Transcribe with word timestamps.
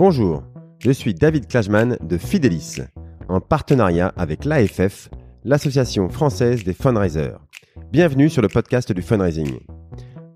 Bonjour, 0.00 0.42
je 0.78 0.90
suis 0.92 1.12
David 1.12 1.46
Klajman 1.46 1.98
de 2.00 2.16
Fidelis, 2.16 2.78
en 3.28 3.38
partenariat 3.38 4.14
avec 4.16 4.46
l'AFF, 4.46 5.10
l'Association 5.44 6.08
française 6.08 6.64
des 6.64 6.72
fundraisers. 6.72 7.36
Bienvenue 7.92 8.30
sur 8.30 8.40
le 8.40 8.48
podcast 8.48 8.92
du 8.92 9.02
fundraising. 9.02 9.58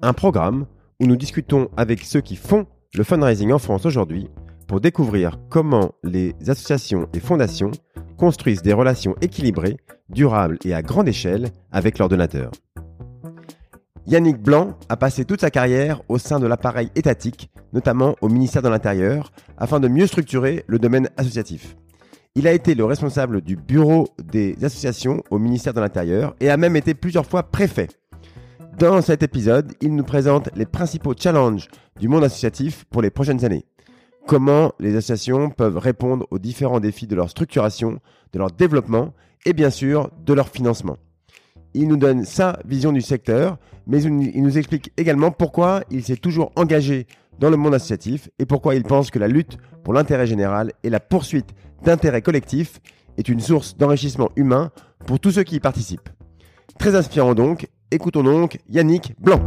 Un 0.02 0.12
programme 0.12 0.66
où 1.00 1.06
nous 1.06 1.16
discutons 1.16 1.70
avec 1.78 2.00
ceux 2.00 2.20
qui 2.20 2.36
font 2.36 2.66
le 2.94 3.04
fundraising 3.04 3.52
en 3.52 3.58
France 3.58 3.86
aujourd'hui 3.86 4.28
pour 4.68 4.82
découvrir 4.82 5.38
comment 5.48 5.92
les 6.02 6.34
associations 6.46 7.08
et 7.14 7.20
fondations 7.20 7.70
construisent 8.18 8.60
des 8.60 8.74
relations 8.74 9.16
équilibrées, 9.22 9.78
durables 10.10 10.58
et 10.66 10.74
à 10.74 10.82
grande 10.82 11.08
échelle 11.08 11.48
avec 11.72 11.98
leurs 11.98 12.10
donateurs. 12.10 12.50
Yannick 14.06 14.36
Blanc 14.36 14.76
a 14.90 14.98
passé 14.98 15.24
toute 15.24 15.40
sa 15.40 15.50
carrière 15.50 16.02
au 16.10 16.18
sein 16.18 16.38
de 16.38 16.46
l'appareil 16.46 16.90
étatique, 16.94 17.48
notamment 17.72 18.16
au 18.20 18.28
ministère 18.28 18.60
de 18.60 18.68
l'Intérieur, 18.68 19.32
afin 19.56 19.80
de 19.80 19.88
mieux 19.88 20.06
structurer 20.06 20.62
le 20.66 20.78
domaine 20.78 21.08
associatif. 21.16 21.74
Il 22.34 22.46
a 22.46 22.52
été 22.52 22.74
le 22.74 22.84
responsable 22.84 23.40
du 23.40 23.56
bureau 23.56 24.08
des 24.22 24.62
associations 24.62 25.22
au 25.30 25.38
ministère 25.38 25.72
de 25.72 25.80
l'Intérieur 25.80 26.36
et 26.40 26.50
a 26.50 26.58
même 26.58 26.76
été 26.76 26.92
plusieurs 26.92 27.24
fois 27.24 27.44
préfet. 27.44 27.88
Dans 28.78 29.00
cet 29.00 29.22
épisode, 29.22 29.72
il 29.80 29.94
nous 29.94 30.04
présente 30.04 30.50
les 30.54 30.66
principaux 30.66 31.14
challenges 31.16 31.68
du 31.98 32.08
monde 32.08 32.24
associatif 32.24 32.84
pour 32.90 33.00
les 33.00 33.10
prochaines 33.10 33.44
années. 33.46 33.64
Comment 34.26 34.72
les 34.80 34.96
associations 34.96 35.48
peuvent 35.48 35.78
répondre 35.78 36.26
aux 36.30 36.38
différents 36.38 36.80
défis 36.80 37.06
de 37.06 37.16
leur 37.16 37.30
structuration, 37.30 38.00
de 38.34 38.38
leur 38.38 38.50
développement 38.50 39.14
et 39.46 39.54
bien 39.54 39.70
sûr 39.70 40.10
de 40.26 40.34
leur 40.34 40.48
financement 40.48 40.98
il 41.74 41.88
nous 41.88 41.96
donne 41.96 42.24
sa 42.24 42.58
vision 42.64 42.92
du 42.92 43.02
secteur, 43.02 43.58
mais 43.86 44.02
il 44.02 44.42
nous 44.42 44.58
explique 44.58 44.92
également 44.96 45.30
pourquoi 45.30 45.82
il 45.90 46.02
s'est 46.04 46.16
toujours 46.16 46.52
engagé 46.56 47.06
dans 47.38 47.50
le 47.50 47.56
monde 47.56 47.74
associatif 47.74 48.28
et 48.38 48.46
pourquoi 48.46 48.76
il 48.76 48.84
pense 48.84 49.10
que 49.10 49.18
la 49.18 49.28
lutte 49.28 49.58
pour 49.82 49.92
l'intérêt 49.92 50.26
général 50.26 50.72
et 50.84 50.90
la 50.90 51.00
poursuite 51.00 51.50
d'intérêts 51.82 52.22
collectifs 52.22 52.80
est 53.18 53.28
une 53.28 53.40
source 53.40 53.76
d'enrichissement 53.76 54.30
humain 54.36 54.70
pour 55.06 55.20
tous 55.20 55.32
ceux 55.32 55.42
qui 55.42 55.56
y 55.56 55.60
participent. 55.60 56.08
Très 56.78 56.94
inspirant 56.94 57.34
donc, 57.34 57.68
écoutons 57.90 58.22
donc 58.22 58.58
Yannick 58.68 59.14
Blanc. 59.20 59.40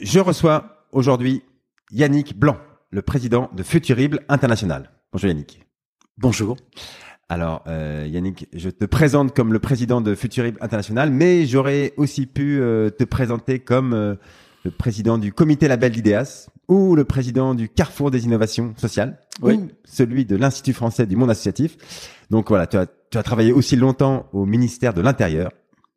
Je 0.00 0.18
reçois 0.18 0.84
aujourd'hui 0.90 1.42
Yannick 1.92 2.36
Blanc 2.36 2.56
le 2.92 3.02
président 3.02 3.50
de 3.56 3.62
Futurible 3.62 4.20
International. 4.28 4.90
Bonjour 5.12 5.28
Yannick. 5.28 5.64
Bonjour. 6.18 6.58
Alors 7.30 7.64
euh, 7.66 8.06
Yannick, 8.08 8.46
je 8.52 8.68
te 8.68 8.84
présente 8.84 9.34
comme 9.34 9.54
le 9.54 9.58
président 9.58 10.02
de 10.02 10.14
Futurible 10.14 10.58
International, 10.60 11.10
mais 11.10 11.46
j'aurais 11.46 11.94
aussi 11.96 12.26
pu 12.26 12.60
euh, 12.60 12.90
te 12.90 13.04
présenter 13.04 13.60
comme 13.60 13.94
euh, 13.94 14.14
le 14.64 14.70
président 14.70 15.16
du 15.16 15.32
comité 15.32 15.68
label 15.68 15.92
d'IDEAS 15.92 16.50
ou 16.68 16.94
le 16.94 17.04
président 17.04 17.54
du 17.54 17.70
Carrefour 17.70 18.10
des 18.10 18.26
innovations 18.26 18.74
sociales 18.76 19.18
oui. 19.40 19.54
ou 19.54 19.68
celui 19.84 20.26
de 20.26 20.36
l'Institut 20.36 20.74
français 20.74 21.06
du 21.06 21.16
monde 21.16 21.30
associatif. 21.30 21.78
Donc 22.30 22.50
voilà, 22.50 22.66
tu 22.66 22.76
as, 22.76 22.86
tu 23.10 23.16
as 23.16 23.22
travaillé 23.22 23.52
aussi 23.52 23.74
longtemps 23.76 24.26
au 24.34 24.44
ministère 24.44 24.92
de 24.92 25.00
l'Intérieur. 25.00 25.50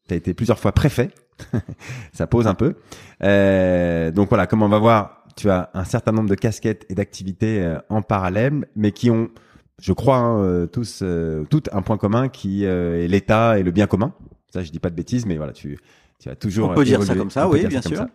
Tu 0.08 0.14
as 0.14 0.18
été 0.18 0.34
plusieurs 0.34 0.60
fois 0.60 0.72
préfet. 0.72 1.10
Ça 2.14 2.26
pose 2.26 2.48
un 2.48 2.54
peu. 2.54 2.76
donc 4.14 4.30
voilà, 4.30 4.48
comme 4.48 4.64
on 4.64 4.70
va 4.70 4.80
voir, 4.80 5.15
tu 5.36 5.50
as 5.50 5.70
un 5.74 5.84
certain 5.84 6.12
nombre 6.12 6.30
de 6.30 6.36
casquettes 6.36 6.86
et 6.90 6.96
d'activités 6.96 7.62
euh, 7.62 7.78
en 7.90 8.02
parallèle, 8.02 8.66
mais 8.76 8.92
qui 8.92 9.10
ont, 9.10 9.30
je 9.82 9.94
crois, 9.94 10.18
hein, 10.18 10.42
euh, 10.42 10.66
tous, 10.66 11.00
euh, 11.02 11.44
tout 11.50 11.64
un 11.72 11.82
point 11.82 11.98
commun 11.98 12.30
qui 12.30 12.64
est 12.64 13.08
l'État 13.08 13.60
et 13.60 13.64
le 13.64 13.72
bien 13.72 13.88
commun. 13.88 14.14
Ça, 14.54 14.64
je 14.64 14.72
dis 14.72 14.80
pas 14.80 14.90
de 14.90 14.96
bêtises, 14.96 15.26
mais 15.26 15.38
voilà, 15.38 15.52
tu, 15.52 15.78
tu 16.20 16.30
as 16.30 16.36
toujours. 16.36 16.70
On 16.70 16.74
peut 16.74 16.86
dire 16.86 17.04
ça 17.04 17.16
comme 17.16 17.30
ça, 17.30 17.50
oui, 17.50 17.66
bien 17.68 17.82
sûr. 17.82 18.06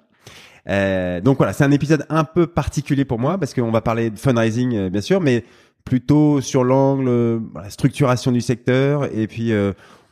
Euh, 0.69 1.21
donc 1.21 1.39
voilà, 1.39 1.53
c'est 1.53 1.65
un 1.65 1.71
épisode 1.71 2.05
un 2.11 2.25
peu 2.25 2.47
particulier 2.47 3.07
pour 3.07 3.19
moi 3.19 3.39
parce 3.39 3.55
qu'on 3.55 3.71
va 3.71 3.81
parler 3.81 4.11
de 4.11 4.19
fundraising, 4.19 4.89
bien 4.89 5.01
sûr, 5.01 5.21
mais 5.21 5.45
plutôt 5.85 6.43
sur 6.43 6.65
l'angle 6.65 7.41
la 7.55 7.71
structuration 7.71 8.31
du 8.31 8.43
secteur 8.43 9.07
et 9.17 9.27
puis 9.27 9.53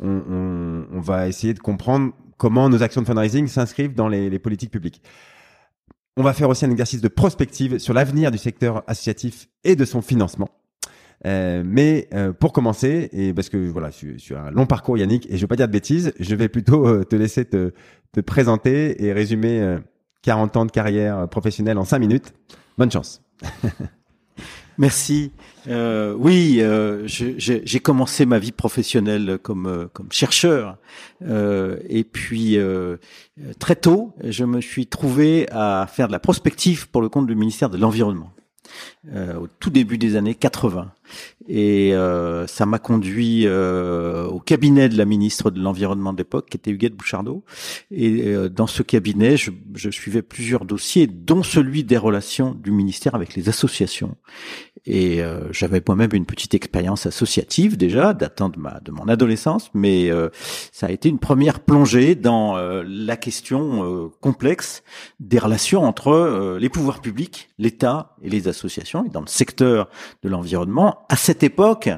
on, 0.00 0.22
on, 0.30 0.86
on, 0.90 1.00
va 1.00 1.28
essayer 1.28 1.52
de 1.52 1.58
comprendre 1.58 2.12
comment 2.38 2.70
nos 2.70 2.82
actions 2.82 3.02
de 3.02 3.06
fundraising 3.06 3.46
s'inscrivent 3.46 3.94
dans 3.94 4.08
les, 4.08 4.30
les 4.30 4.38
politiques 4.38 4.70
publiques. 4.70 5.02
On 6.20 6.24
va 6.24 6.32
faire 6.32 6.48
aussi 6.48 6.64
un 6.64 6.70
exercice 6.72 7.00
de 7.00 7.06
prospective 7.06 7.78
sur 7.78 7.94
l'avenir 7.94 8.32
du 8.32 8.38
secteur 8.38 8.82
associatif 8.88 9.48
et 9.62 9.76
de 9.76 9.84
son 9.84 10.02
financement. 10.02 10.48
Euh, 11.26 11.62
mais 11.64 12.08
euh, 12.12 12.32
pour 12.32 12.52
commencer, 12.52 13.08
et 13.12 13.32
parce 13.32 13.48
que 13.48 13.56
voilà, 13.56 13.90
je, 13.90 14.18
suis 14.18 14.34
un 14.34 14.50
long 14.50 14.66
parcours 14.66 14.98
Yannick, 14.98 15.30
et 15.30 15.36
je 15.36 15.42
vais 15.42 15.46
pas 15.46 15.54
dire 15.54 15.68
de 15.68 15.72
bêtises, 15.72 16.12
je 16.18 16.34
vais 16.34 16.48
plutôt 16.48 16.88
euh, 16.88 17.04
te 17.04 17.14
laisser 17.14 17.44
te, 17.44 17.72
te, 18.10 18.20
présenter 18.20 19.04
et 19.04 19.12
résumer 19.12 19.78
40 20.22 20.56
ans 20.56 20.66
de 20.66 20.72
carrière 20.72 21.28
professionnelle 21.28 21.78
en 21.78 21.84
5 21.84 22.00
minutes. 22.00 22.34
Bonne 22.76 22.90
chance. 22.90 23.22
Merci. 24.78 25.32
Euh, 25.66 26.14
oui, 26.16 26.58
euh, 26.60 27.02
j'ai 27.06 27.80
commencé 27.80 28.26
ma 28.26 28.38
vie 28.38 28.52
professionnelle 28.52 29.38
comme 29.42 29.66
euh, 29.66 29.88
comme 29.92 30.12
chercheur, 30.12 30.76
euh, 31.22 31.78
et 31.88 32.04
puis 32.04 32.56
euh, 32.56 32.96
très 33.58 33.74
tôt, 33.74 34.14
je 34.22 34.44
me 34.44 34.60
suis 34.60 34.86
trouvé 34.86 35.48
à 35.50 35.88
faire 35.92 36.06
de 36.06 36.12
la 36.12 36.20
prospective 36.20 36.88
pour 36.88 37.02
le 37.02 37.08
compte 37.08 37.26
du 37.26 37.34
ministère 37.34 37.70
de 37.70 37.76
l'environnement. 37.76 38.32
au 39.10 39.48
tout 39.58 39.70
début 39.70 39.98
des 39.98 40.14
années 40.14 40.34
80. 40.34 40.92
Et 41.48 41.94
euh, 41.94 42.46
ça 42.46 42.66
m'a 42.66 42.78
conduit 42.78 43.46
euh, 43.46 44.26
au 44.26 44.38
cabinet 44.38 44.88
de 44.88 44.98
la 44.98 45.06
ministre 45.06 45.50
de 45.50 45.60
l'Environnement 45.60 46.12
d'époque, 46.12 46.50
qui 46.50 46.56
était 46.58 46.70
Huguette 46.70 46.94
Bouchardot. 46.94 47.42
Et 47.90 48.26
euh, 48.26 48.48
dans 48.48 48.66
ce 48.66 48.82
cabinet, 48.82 49.36
je, 49.36 49.50
je, 49.74 49.90
suivais 49.90 50.22
plusieurs 50.22 50.66
dossiers, 50.66 51.06
dont 51.06 51.42
celui 51.42 51.84
des 51.84 51.96
relations 51.96 52.52
du 52.54 52.70
ministère 52.70 53.14
avec 53.14 53.34
les 53.34 53.48
associations. 53.48 54.16
Et 54.86 55.22
euh, 55.22 55.52
j'avais 55.52 55.82
moi-même 55.86 56.10
une 56.12 56.26
petite 56.26 56.54
expérience 56.54 57.06
associative 57.06 57.76
déjà, 57.76 58.14
datant 58.14 58.48
de, 58.48 58.58
ma, 58.58 58.80
de 58.80 58.90
mon 58.90 59.08
adolescence, 59.08 59.70
mais 59.74 60.10
euh, 60.10 60.28
ça 60.72 60.86
a 60.86 60.90
été 60.90 61.08
une 61.08 61.18
première 61.18 61.60
plongée 61.60 62.14
dans 62.14 62.56
la 62.56 63.16
question 63.16 64.10
complexe 64.20 64.82
des 65.20 65.38
relations 65.38 65.84
entre 65.84 66.56
les 66.58 66.68
pouvoirs 66.68 67.00
publics, 67.00 67.48
l'État 67.58 68.16
et 68.22 68.30
les 68.30 68.48
associations, 68.48 69.04
et 69.04 69.08
dans 69.08 69.20
le 69.20 69.26
secteur 69.26 69.88
de 70.22 70.28
l'environnement. 70.28 71.06
À 71.08 71.16
cette 71.16 71.42
époque, 71.42 71.88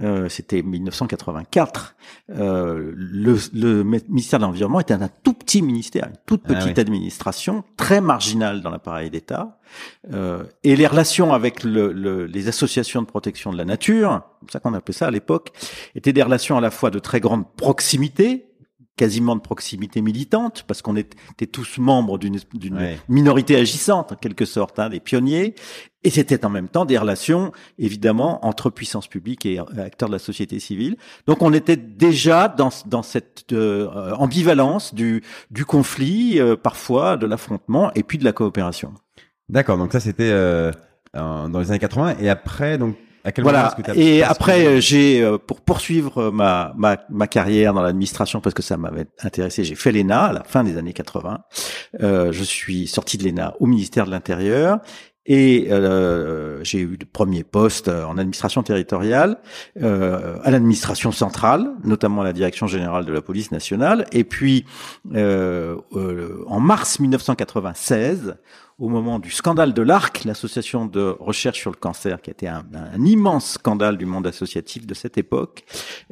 euh, 0.00 0.28
c'était 0.28 0.62
1984, 0.62 1.96
euh, 2.30 2.92
le, 2.96 3.36
le, 3.52 3.82
ministère 3.82 4.38
de 4.38 4.44
l'Environnement 4.44 4.80
était 4.80 4.94
un 4.94 5.08
tout 5.22 5.34
petit 5.34 5.60
ministère, 5.60 6.06
une 6.08 6.16
toute 6.24 6.42
ah 6.48 6.54
petite 6.54 6.78
administration, 6.78 7.62
très 7.76 8.00
marginale 8.00 8.62
dans 8.62 8.70
l'appareil 8.70 9.10
d'État, 9.10 9.58
euh, 10.12 10.44
et 10.64 10.76
les 10.76 10.86
relations 10.86 11.34
avec 11.34 11.62
le, 11.62 11.92
le, 11.92 12.24
les 12.24 12.48
associations 12.48 13.02
de 13.02 13.06
protection 13.06 13.52
de 13.52 13.58
la 13.58 13.66
nature, 13.66 14.22
comme 14.40 14.48
ça 14.48 14.60
qu'on 14.60 14.72
appelait 14.72 14.94
ça 14.94 15.08
à 15.08 15.10
l'époque, 15.10 15.52
étaient 15.94 16.14
des 16.14 16.22
relations 16.22 16.56
à 16.56 16.62
la 16.62 16.70
fois 16.70 16.90
de 16.90 16.98
très 16.98 17.20
grande 17.20 17.44
proximité, 17.56 18.46
quasiment 18.96 19.36
de 19.36 19.40
proximité 19.40 20.02
militante, 20.02 20.64
parce 20.66 20.82
qu'on 20.82 20.96
était 20.96 21.46
tous 21.46 21.78
membres 21.78 22.18
d'une 22.18 22.38
minorité 23.08 23.56
agissante, 23.56 24.12
en 24.12 24.16
quelque 24.16 24.44
sorte, 24.44 24.78
hein, 24.78 24.90
des 24.90 25.00
pionniers, 25.00 25.54
et 26.04 26.10
c'était 26.10 26.44
en 26.44 26.50
même 26.50 26.68
temps 26.68 26.84
des 26.84 26.98
relations, 26.98 27.52
évidemment, 27.78 28.44
entre 28.44 28.70
puissance 28.70 29.06
publique 29.06 29.46
et 29.46 29.58
acteurs 29.58 30.08
de 30.08 30.14
la 30.14 30.18
société 30.18 30.58
civile. 30.58 30.96
Donc 31.26 31.42
on 31.42 31.52
était 31.52 31.76
déjà 31.76 32.48
dans, 32.48 32.70
dans 32.86 33.02
cette 33.02 33.52
euh, 33.52 34.12
ambivalence 34.16 34.94
du, 34.94 35.22
du 35.50 35.64
conflit, 35.64 36.38
euh, 36.38 36.56
parfois 36.56 37.16
de 37.16 37.26
l'affrontement, 37.26 37.92
et 37.94 38.02
puis 38.02 38.18
de 38.18 38.24
la 38.24 38.32
coopération. 38.32 38.92
D'accord, 39.48 39.78
donc 39.78 39.92
ça 39.92 40.00
c'était 40.00 40.30
euh, 40.30 40.72
dans 41.14 41.58
les 41.60 41.70
années 41.70 41.78
80, 41.78 42.16
et 42.20 42.28
après, 42.28 42.78
donc 42.78 42.96
voilà. 43.38 43.76
Et 43.94 44.22
après, 44.22 44.66
euh, 44.66 44.80
j'ai 44.80 45.22
euh, 45.22 45.38
pour 45.38 45.60
poursuivre 45.60 46.30
ma 46.30 46.72
ma, 46.76 46.98
ma 47.10 47.26
carrière 47.26 47.74
dans 47.74 47.82
l'administration 47.82 48.40
parce 48.40 48.54
que 48.54 48.62
ça 48.62 48.76
m'avait 48.76 49.06
intéressé, 49.22 49.64
j'ai 49.64 49.74
fait 49.74 49.92
l'ENA 49.92 50.24
à 50.24 50.32
la 50.32 50.44
fin 50.44 50.64
des 50.64 50.76
années 50.76 50.92
80. 50.92 51.40
Euh, 52.00 52.32
je 52.32 52.42
suis 52.42 52.86
sorti 52.86 53.18
de 53.18 53.24
l'ENA 53.24 53.54
au 53.60 53.66
ministère 53.66 54.06
de 54.06 54.10
l'Intérieur 54.10 54.80
et 55.24 55.68
euh, 55.70 56.62
j'ai 56.64 56.80
eu 56.80 56.96
de 56.98 57.04
premiers 57.04 57.44
postes 57.44 57.88
en 57.88 58.18
administration 58.18 58.62
territoriale, 58.62 59.38
euh, 59.80 60.38
à 60.42 60.50
l'administration 60.50 61.12
centrale, 61.12 61.70
notamment 61.84 62.22
à 62.22 62.24
la 62.24 62.32
direction 62.32 62.66
générale 62.66 63.04
de 63.04 63.12
la 63.12 63.22
police 63.22 63.52
nationale. 63.52 64.06
Et 64.10 64.24
puis, 64.24 64.64
euh, 65.14 65.76
en 66.46 66.58
mars 66.58 66.98
1996, 66.98 68.36
au 68.82 68.88
moment 68.88 69.20
du 69.20 69.30
scandale 69.30 69.74
de 69.74 69.80
l'ARC, 69.80 70.24
l'association 70.24 70.86
de 70.86 71.14
recherche 71.20 71.60
sur 71.60 71.70
le 71.70 71.76
cancer, 71.76 72.20
qui 72.20 72.30
était 72.30 72.48
un, 72.48 72.64
un 72.74 73.04
immense 73.04 73.52
scandale 73.52 73.96
du 73.96 74.06
monde 74.06 74.26
associatif 74.26 74.88
de 74.88 74.94
cette 74.94 75.16
époque, 75.18 75.62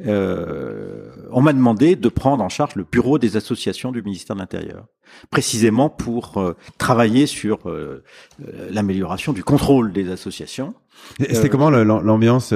euh, 0.07 1.09
on 1.31 1.41
m'a 1.41 1.51
demandé 1.51 1.97
de 1.97 2.07
prendre 2.07 2.41
en 2.41 2.47
charge 2.47 2.75
le 2.75 2.85
bureau 2.89 3.19
des 3.19 3.35
associations 3.35 3.91
du 3.91 4.01
ministère 4.01 4.37
de 4.37 4.41
l'Intérieur, 4.41 4.85
précisément 5.31 5.89
pour 5.89 6.37
euh, 6.37 6.55
travailler 6.77 7.25
sur 7.27 7.67
euh, 7.69 8.05
euh, 8.47 8.69
l'amélioration 8.71 9.33
du 9.33 9.43
contrôle 9.43 9.91
des 9.91 10.09
associations. 10.09 10.73
C'était 11.19 11.49
comment 11.49 11.69
l'ambiance, 11.69 12.53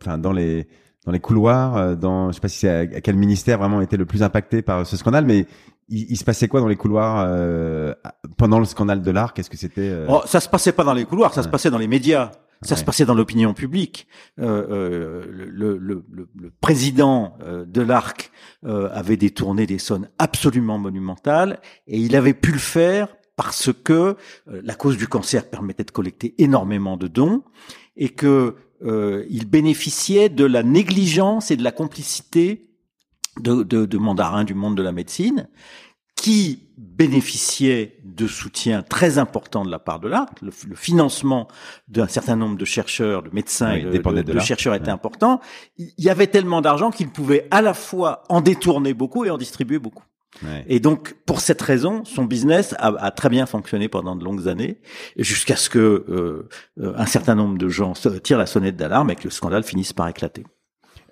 enfin 0.00 0.16
dans 0.16 0.32
les 0.32 0.68
dans 1.06 1.12
les 1.12 1.20
couloirs, 1.20 1.96
dans 1.96 2.30
je 2.30 2.34
sais 2.34 2.40
pas 2.40 2.48
si 2.48 2.58
c'est 2.58 2.68
à, 2.68 3.00
quel 3.00 3.16
ministère 3.16 3.58
vraiment 3.58 3.80
était 3.80 3.96
le 3.96 4.06
plus 4.06 4.22
impacté 4.22 4.62
par 4.62 4.86
ce 4.86 4.96
scandale, 4.96 5.24
mais 5.24 5.46
il, 5.88 6.16
se 6.16 6.24
passait 6.24 6.46
quoi 6.46 6.60
dans 6.60 6.68
les 6.68 6.76
couloirs 6.76 7.26
pendant 8.36 8.58
le 8.58 8.64
scandale 8.64 9.02
de 9.02 9.10
l'art? 9.10 9.34
Qu'est-ce 9.34 9.50
que 9.50 9.56
c'était 9.56 9.92
oh, 10.08 10.20
Ça 10.26 10.40
se 10.40 10.48
passait 10.48 10.72
pas 10.72 10.84
dans 10.84 10.94
les 10.94 11.04
couloirs, 11.04 11.34
ça 11.34 11.42
se 11.42 11.48
passait 11.48 11.70
dans 11.70 11.78
les 11.78 11.88
médias. 11.88 12.30
Ça 12.62 12.76
se 12.76 12.84
passait 12.84 13.06
dans 13.06 13.14
l'opinion 13.14 13.54
publique. 13.54 14.06
Euh, 14.38 14.66
euh, 14.70 15.24
le, 15.30 15.78
le, 15.78 16.04
le, 16.10 16.28
le, 16.34 16.52
président 16.60 17.38
euh, 17.42 17.64
de 17.64 17.80
l'ARC 17.80 18.30
euh, 18.66 18.90
avait 18.92 19.16
détourné 19.16 19.66
des 19.66 19.78
sommes 19.78 20.08
absolument 20.18 20.78
monumentales 20.78 21.60
et 21.86 21.98
il 21.98 22.14
avait 22.16 22.34
pu 22.34 22.52
le 22.52 22.58
faire 22.58 23.08
parce 23.36 23.72
que 23.72 23.92
euh, 23.92 24.60
la 24.62 24.74
cause 24.74 24.98
du 24.98 25.08
cancer 25.08 25.48
permettait 25.48 25.84
de 25.84 25.90
collecter 25.90 26.34
énormément 26.36 26.98
de 26.98 27.08
dons 27.08 27.42
et 27.96 28.10
que 28.10 28.56
il 28.82 29.46
bénéficiait 29.46 30.28
de 30.28 30.44
la 30.44 30.62
négligence 30.62 31.50
et 31.50 31.56
de 31.56 31.64
la 31.64 31.72
complicité 31.72 32.70
de, 33.38 33.62
de, 33.62 33.86
de 33.86 33.98
mandarins 33.98 34.44
du 34.44 34.54
monde 34.54 34.76
de 34.76 34.82
la 34.82 34.92
médecine 34.92 35.48
qui 36.20 36.68
bénéficiait 36.76 37.98
de 38.04 38.26
soutien 38.26 38.82
très 38.82 39.16
important 39.16 39.64
de 39.64 39.70
la 39.70 39.78
part 39.78 40.00
de 40.00 40.08
l'ARC. 40.08 40.28
Le, 40.42 40.50
financement 40.50 41.48
d'un 41.88 42.08
certain 42.08 42.36
nombre 42.36 42.58
de 42.58 42.64
chercheurs, 42.66 43.22
de 43.22 43.30
médecins 43.32 43.72
et 43.72 43.82
de, 43.82 44.38
chercheurs 44.40 44.74
était 44.74 44.90
important. 44.90 45.40
Il 45.78 45.92
y 45.96 46.10
avait 46.10 46.26
tellement 46.26 46.60
d'argent 46.60 46.90
qu'il 46.90 47.08
pouvait 47.08 47.48
à 47.50 47.62
la 47.62 47.72
fois 47.72 48.24
en 48.28 48.42
détourner 48.42 48.92
beaucoup 48.92 49.24
et 49.24 49.30
en 49.30 49.38
distribuer 49.38 49.78
beaucoup. 49.78 50.04
Et 50.68 50.80
donc, 50.80 51.14
pour 51.26 51.40
cette 51.40 51.60
raison, 51.60 52.04
son 52.04 52.24
business 52.24 52.74
a, 52.78 53.10
très 53.10 53.28
bien 53.28 53.46
fonctionné 53.46 53.88
pendant 53.88 54.16
de 54.16 54.24
longues 54.24 54.48
années, 54.48 54.80
jusqu'à 55.16 55.56
ce 55.56 55.68
que 55.68 55.78
euh, 55.78 56.48
euh, 56.80 56.94
un 56.96 57.06
certain 57.06 57.34
nombre 57.34 57.58
de 57.58 57.68
gens 57.68 57.92
tirent 58.22 58.38
la 58.38 58.46
sonnette 58.46 58.76
d'alarme 58.76 59.10
et 59.10 59.16
que 59.16 59.24
le 59.24 59.30
scandale 59.30 59.64
finisse 59.64 59.92
par 59.92 60.08
éclater. 60.08 60.44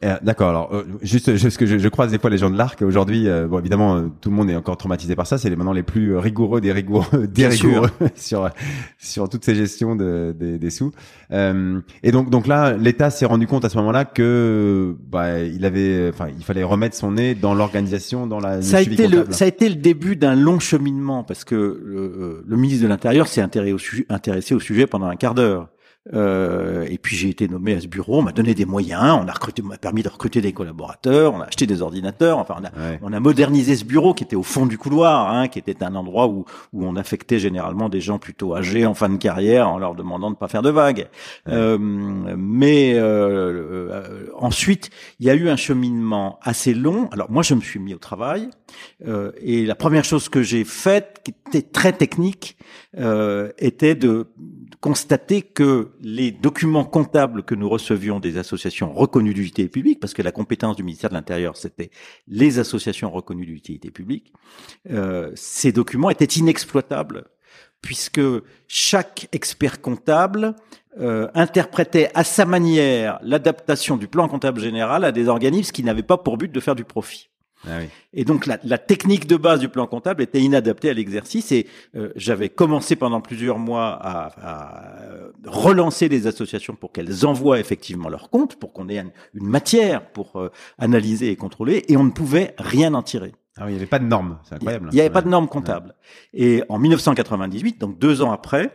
Euh, 0.04 0.16
d'accord. 0.22 0.50
Alors, 0.50 0.74
euh, 0.74 0.84
juste, 1.02 1.36
ce 1.36 1.58
que 1.58 1.66
je, 1.66 1.78
je, 1.78 1.88
croise 1.88 2.10
des 2.10 2.18
fois 2.18 2.30
les 2.30 2.38
gens 2.38 2.50
de 2.50 2.56
l'arc. 2.56 2.80
Aujourd'hui, 2.82 3.28
euh, 3.28 3.48
bon, 3.48 3.58
évidemment, 3.58 4.08
tout 4.20 4.30
le 4.30 4.36
monde 4.36 4.48
est 4.50 4.56
encore 4.56 4.76
traumatisé 4.76 5.16
par 5.16 5.26
ça. 5.26 5.38
C'est 5.38 5.50
maintenant 5.50 5.72
les 5.72 5.82
plus 5.82 6.16
rigoureux 6.16 6.60
des 6.60 6.72
rigoureux, 6.72 7.26
des 7.32 7.48
rigoureux 7.48 7.90
sur 8.14 8.48
sur 8.98 9.28
toutes 9.28 9.44
ces 9.44 9.54
gestions 9.54 9.96
de, 9.96 10.34
des 10.38 10.70
sous. 10.70 10.92
et 11.30 12.12
donc, 12.12 12.30
donc 12.30 12.46
là, 12.46 12.76
l'État 12.76 13.10
s'est 13.10 13.26
rendu 13.26 13.46
compte 13.46 13.64
à 13.64 13.68
ce 13.68 13.76
moment-là 13.78 14.04
que 14.04 14.94
bah, 15.08 15.40
il 15.40 15.64
avait, 15.64 16.10
enfin, 16.12 16.28
il 16.36 16.44
fallait 16.44 16.64
remettre 16.64 16.96
son 16.96 17.12
nez 17.12 17.34
dans 17.34 17.54
l'organisation, 17.54 18.26
dans 18.26 18.40
la. 18.40 18.62
Ça 18.62 18.78
a 18.78 18.80
été 18.80 19.08
le, 19.08 19.26
ça 19.30 19.46
a 19.46 19.48
été 19.48 19.68
le 19.68 19.76
début 19.76 20.16
d'un 20.16 20.36
long 20.36 20.60
cheminement 20.60 21.24
parce 21.24 21.44
que 21.44 21.54
le, 21.54 22.44
le 22.46 22.56
ministre 22.56 22.84
de 22.84 22.88
l'Intérieur 22.88 23.26
s'est 23.26 23.42
intéressé 23.42 24.54
au 24.54 24.60
sujet 24.60 24.86
pendant 24.86 25.06
un 25.06 25.16
quart 25.16 25.34
d'heure. 25.34 25.68
Euh, 26.14 26.86
et 26.88 26.98
puis 26.98 27.16
j'ai 27.16 27.28
été 27.28 27.48
nommé 27.48 27.74
à 27.74 27.80
ce 27.80 27.86
bureau, 27.86 28.18
on 28.18 28.22
m'a 28.22 28.32
donné 28.32 28.54
des 28.54 28.64
moyens, 28.64 29.18
on 29.22 29.28
a 29.28 29.32
recruté, 29.32 29.62
m'a 29.62 29.76
permis 29.76 30.02
de 30.02 30.08
recruter 30.08 30.40
des 30.40 30.52
collaborateurs, 30.52 31.34
on 31.34 31.40
a 31.40 31.44
acheté 31.44 31.66
des 31.66 31.82
ordinateurs, 31.82 32.38
enfin 32.38 32.56
on 32.60 32.64
a, 32.64 32.70
on 33.02 33.12
a 33.12 33.20
modernisé 33.20 33.76
ce 33.76 33.84
bureau 33.84 34.14
qui 34.14 34.24
était 34.24 34.36
au 34.36 34.42
fond 34.42 34.66
du 34.66 34.78
couloir, 34.78 35.30
hein, 35.30 35.48
qui 35.48 35.58
était 35.58 35.82
un 35.82 35.94
endroit 35.94 36.26
où, 36.28 36.44
où 36.72 36.86
on 36.86 36.96
affectait 36.96 37.38
généralement 37.38 37.88
des 37.88 38.00
gens 38.00 38.18
plutôt 38.18 38.56
âgés 38.56 38.86
en 38.86 38.94
fin 38.94 39.08
de 39.08 39.16
carrière 39.16 39.68
en 39.68 39.78
leur 39.78 39.94
demandant 39.94 40.30
de 40.30 40.36
pas 40.36 40.48
faire 40.48 40.62
de 40.62 40.70
vagues. 40.70 41.08
Euh, 41.48 41.78
mais 41.78 42.94
euh, 42.94 43.00
euh, 43.00 44.26
ensuite, 44.36 44.90
il 45.20 45.26
y 45.26 45.30
a 45.30 45.34
eu 45.34 45.48
un 45.48 45.56
cheminement 45.56 46.38
assez 46.42 46.74
long. 46.74 47.08
Alors 47.12 47.30
moi, 47.30 47.42
je 47.42 47.54
me 47.54 47.60
suis 47.60 47.78
mis 47.78 47.94
au 47.94 47.98
travail 47.98 48.48
euh, 49.06 49.32
et 49.40 49.66
la 49.66 49.74
première 49.74 50.04
chose 50.04 50.28
que 50.28 50.42
j'ai 50.42 50.64
faite, 50.64 51.20
qui 51.24 51.34
était 51.48 51.62
très 51.62 51.92
technique, 51.92 52.56
était 53.58 53.94
de 53.94 54.26
constater 54.80 55.42
que 55.42 55.90
les 56.00 56.30
documents 56.30 56.84
comptables 56.84 57.42
que 57.42 57.54
nous 57.54 57.68
recevions 57.68 58.20
des 58.20 58.38
associations 58.38 58.92
reconnues 58.92 59.34
d'utilité 59.34 59.68
publique, 59.68 60.00
parce 60.00 60.14
que 60.14 60.22
la 60.22 60.32
compétence 60.32 60.76
du 60.76 60.82
ministère 60.82 61.10
de 61.10 61.14
l'Intérieur, 61.14 61.56
c'était 61.56 61.90
les 62.26 62.58
associations 62.58 63.10
reconnues 63.10 63.46
d'utilité 63.46 63.90
publique, 63.90 64.32
euh, 64.90 65.30
ces 65.34 65.72
documents 65.72 66.10
étaient 66.10 66.24
inexploitables, 66.24 67.24
puisque 67.82 68.20
chaque 68.66 69.28
expert 69.32 69.80
comptable 69.80 70.54
euh, 71.00 71.28
interprétait 71.34 72.10
à 72.14 72.24
sa 72.24 72.44
manière 72.44 73.18
l'adaptation 73.22 73.96
du 73.96 74.08
plan 74.08 74.28
comptable 74.28 74.60
général 74.60 75.04
à 75.04 75.12
des 75.12 75.28
organismes 75.28 75.72
qui 75.72 75.84
n'avaient 75.84 76.02
pas 76.02 76.18
pour 76.18 76.38
but 76.38 76.50
de 76.50 76.60
faire 76.60 76.74
du 76.74 76.84
profit. 76.84 77.30
Ah 77.66 77.80
et 78.12 78.24
donc 78.24 78.46
la, 78.46 78.58
la, 78.62 78.78
technique 78.78 79.26
de 79.26 79.36
base 79.36 79.58
du 79.58 79.68
plan 79.68 79.86
comptable 79.86 80.22
était 80.22 80.40
inadaptée 80.40 80.90
à 80.90 80.94
l'exercice 80.94 81.50
et 81.50 81.66
euh, 81.96 82.12
j'avais 82.14 82.48
commencé 82.48 82.94
pendant 82.94 83.20
plusieurs 83.20 83.58
mois 83.58 83.98
à, 84.00 84.30
à, 84.40 85.08
relancer 85.44 86.08
les 86.08 86.28
associations 86.28 86.76
pour 86.76 86.92
qu'elles 86.92 87.26
envoient 87.26 87.58
effectivement 87.58 88.08
leurs 88.08 88.30
comptes, 88.30 88.56
pour 88.56 88.72
qu'on 88.72 88.88
ait 88.88 88.98
une, 88.98 89.10
matière 89.34 90.06
pour 90.12 90.36
euh, 90.36 90.50
analyser 90.78 91.30
et 91.30 91.36
contrôler 91.36 91.84
et 91.88 91.96
on 91.96 92.04
ne 92.04 92.12
pouvait 92.12 92.54
rien 92.58 92.94
en 92.94 93.02
tirer. 93.02 93.32
Ah 93.56 93.64
oui, 93.64 93.72
il 93.72 93.74
n'y 93.74 93.80
avait 93.80 93.86
pas 93.86 93.98
de 93.98 94.04
normes, 94.04 94.38
c'est 94.44 94.54
incroyable. 94.54 94.88
Il 94.92 94.94
n'y 94.94 95.00
avait 95.00 95.10
pas 95.10 95.22
de 95.22 95.28
normes 95.28 95.48
comptables. 95.48 95.96
Et 96.32 96.62
en 96.68 96.78
1998, 96.78 97.80
donc 97.80 97.98
deux 97.98 98.22
ans 98.22 98.30
après, 98.30 98.70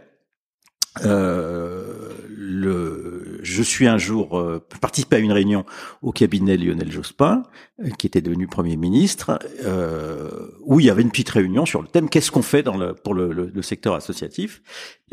euh, 1.05 2.09
le, 2.29 3.22
je 3.43 3.61
suis 3.61 3.87
un 3.87 3.97
jour 3.97 4.39
euh, 4.39 4.65
participé 4.81 5.17
à 5.17 5.19
une 5.19 5.31
réunion 5.31 5.65
au 6.01 6.11
cabinet 6.11 6.57
Lionel 6.57 6.91
Jospin, 6.91 7.43
euh, 7.83 7.89
qui 7.97 8.07
était 8.07 8.21
devenu 8.21 8.47
Premier 8.47 8.77
ministre, 8.77 9.37
euh, 9.63 10.47
où 10.61 10.79
il 10.79 10.85
y 10.85 10.89
avait 10.89 11.01
une 11.01 11.11
petite 11.11 11.29
réunion 11.29 11.65
sur 11.65 11.81
le 11.81 11.87
thème 11.87 12.09
qu'est-ce 12.09 12.31
qu'on 12.31 12.41
fait 12.41 12.63
pour 13.03 13.13
le, 13.13 13.61
secteur 13.61 13.95
associatif. 13.95 14.61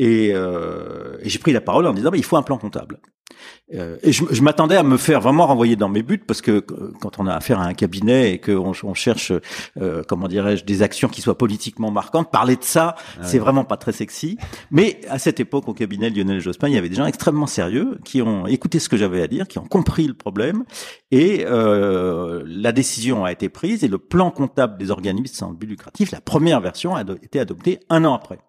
Et, 0.01 0.31
euh, 0.33 1.19
et 1.21 1.29
j'ai 1.29 1.37
pris 1.37 1.53
la 1.53 1.61
parole 1.61 1.85
en 1.85 1.93
disant 1.93 2.09
bah, 2.09 2.17
il 2.17 2.23
faut 2.23 2.35
un 2.35 2.41
plan 2.41 2.57
comptable. 2.57 2.99
Euh, 3.75 3.97
et 4.01 4.11
je, 4.11 4.23
je 4.31 4.41
m'attendais 4.41 4.75
à 4.75 4.81
me 4.81 4.97
faire 4.97 5.21
vraiment 5.21 5.45
renvoyer 5.45 5.75
dans 5.75 5.89
mes 5.89 6.01
buts 6.01 6.17
parce 6.17 6.41
que 6.41 6.59
quand 6.59 7.19
on 7.19 7.27
a 7.27 7.35
affaire 7.35 7.59
à 7.59 7.65
un 7.65 7.75
cabinet 7.75 8.33
et 8.33 8.41
qu'on 8.41 8.73
on 8.83 8.93
cherche, 8.95 9.31
euh, 9.79 10.01
comment 10.07 10.27
dirais-je, 10.27 10.65
des 10.65 10.81
actions 10.81 11.07
qui 11.07 11.21
soient 11.21 11.37
politiquement 11.37 11.91
marquantes, 11.91 12.31
parler 12.31 12.55
de 12.55 12.63
ça, 12.63 12.95
ah 12.97 13.23
c'est 13.23 13.37
vraiment 13.37 13.63
pas 13.63 13.77
très 13.77 13.91
sexy. 13.91 14.39
Mais 14.71 15.01
à 15.07 15.19
cette 15.19 15.39
époque, 15.39 15.69
au 15.69 15.73
cabinet 15.75 16.09
Lionel 16.09 16.39
Jospin, 16.39 16.67
il 16.67 16.73
y 16.73 16.79
avait 16.79 16.89
des 16.89 16.95
gens 16.95 17.05
extrêmement 17.05 17.45
sérieux 17.45 17.99
qui 18.03 18.23
ont 18.23 18.47
écouté 18.47 18.79
ce 18.79 18.89
que 18.89 18.97
j'avais 18.97 19.21
à 19.21 19.27
dire, 19.27 19.47
qui 19.47 19.59
ont 19.59 19.67
compris 19.67 20.07
le 20.07 20.15
problème 20.15 20.63
et 21.11 21.45
euh, 21.45 22.41
la 22.47 22.71
décision 22.71 23.23
a 23.23 23.31
été 23.31 23.49
prise 23.49 23.83
et 23.83 23.87
le 23.87 23.99
plan 23.99 24.31
comptable 24.31 24.79
des 24.79 24.89
organismes 24.89 25.35
sans 25.35 25.51
but 25.51 25.67
lucratif, 25.67 26.09
la 26.09 26.21
première 26.21 26.59
version 26.59 26.95
a 26.95 27.03
été 27.21 27.39
adoptée 27.39 27.79
un 27.89 28.03
an 28.03 28.15
après. 28.15 28.39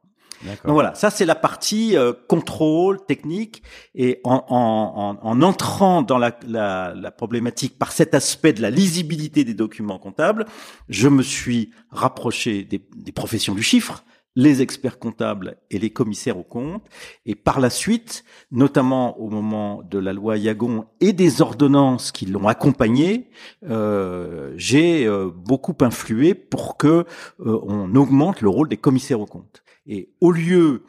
Donc 0.44 0.74
voilà, 0.74 0.94
ça 0.94 1.10
c'est 1.10 1.24
la 1.24 1.34
partie 1.34 1.96
euh, 1.96 2.12
contrôle 2.28 3.04
technique 3.04 3.62
et 3.94 4.20
en, 4.24 4.44
en, 4.48 5.18
en, 5.22 5.42
entrant 5.42 6.02
dans 6.02 6.18
la, 6.18 6.36
la, 6.46 6.94
la, 6.96 7.10
problématique 7.10 7.78
par 7.78 7.92
cet 7.92 8.14
aspect 8.14 8.52
de 8.52 8.62
la 8.62 8.70
lisibilité 8.70 9.44
des 9.44 9.54
documents 9.54 9.98
comptables, 9.98 10.46
je 10.88 11.08
me 11.08 11.22
suis 11.22 11.70
rapproché 11.90 12.64
des, 12.64 12.84
des 12.96 13.12
professions 13.12 13.54
du 13.54 13.62
chiffre, 13.62 14.04
les 14.34 14.62
experts 14.62 14.98
comptables 14.98 15.56
et 15.70 15.78
les 15.78 15.90
commissaires 15.90 16.38
aux 16.38 16.42
comptes. 16.42 16.84
Et 17.26 17.34
par 17.34 17.60
la 17.60 17.70
suite, 17.70 18.24
notamment 18.50 19.18
au 19.18 19.28
moment 19.28 19.82
de 19.82 19.98
la 19.98 20.12
loi 20.12 20.38
Yagon 20.38 20.86
et 21.00 21.12
des 21.12 21.42
ordonnances 21.42 22.12
qui 22.12 22.26
l'ont 22.26 22.48
accompagné, 22.48 23.28
euh, 23.68 24.52
j'ai 24.56 25.06
euh, 25.06 25.30
beaucoup 25.34 25.76
influé 25.80 26.34
pour 26.34 26.76
que 26.76 27.04
euh, 27.40 27.60
on 27.64 27.94
augmente 27.94 28.40
le 28.40 28.48
rôle 28.48 28.68
des 28.68 28.76
commissaires 28.78 29.20
aux 29.20 29.26
comptes. 29.26 29.62
Et 29.86 30.10
au 30.20 30.30
lieu 30.30 30.82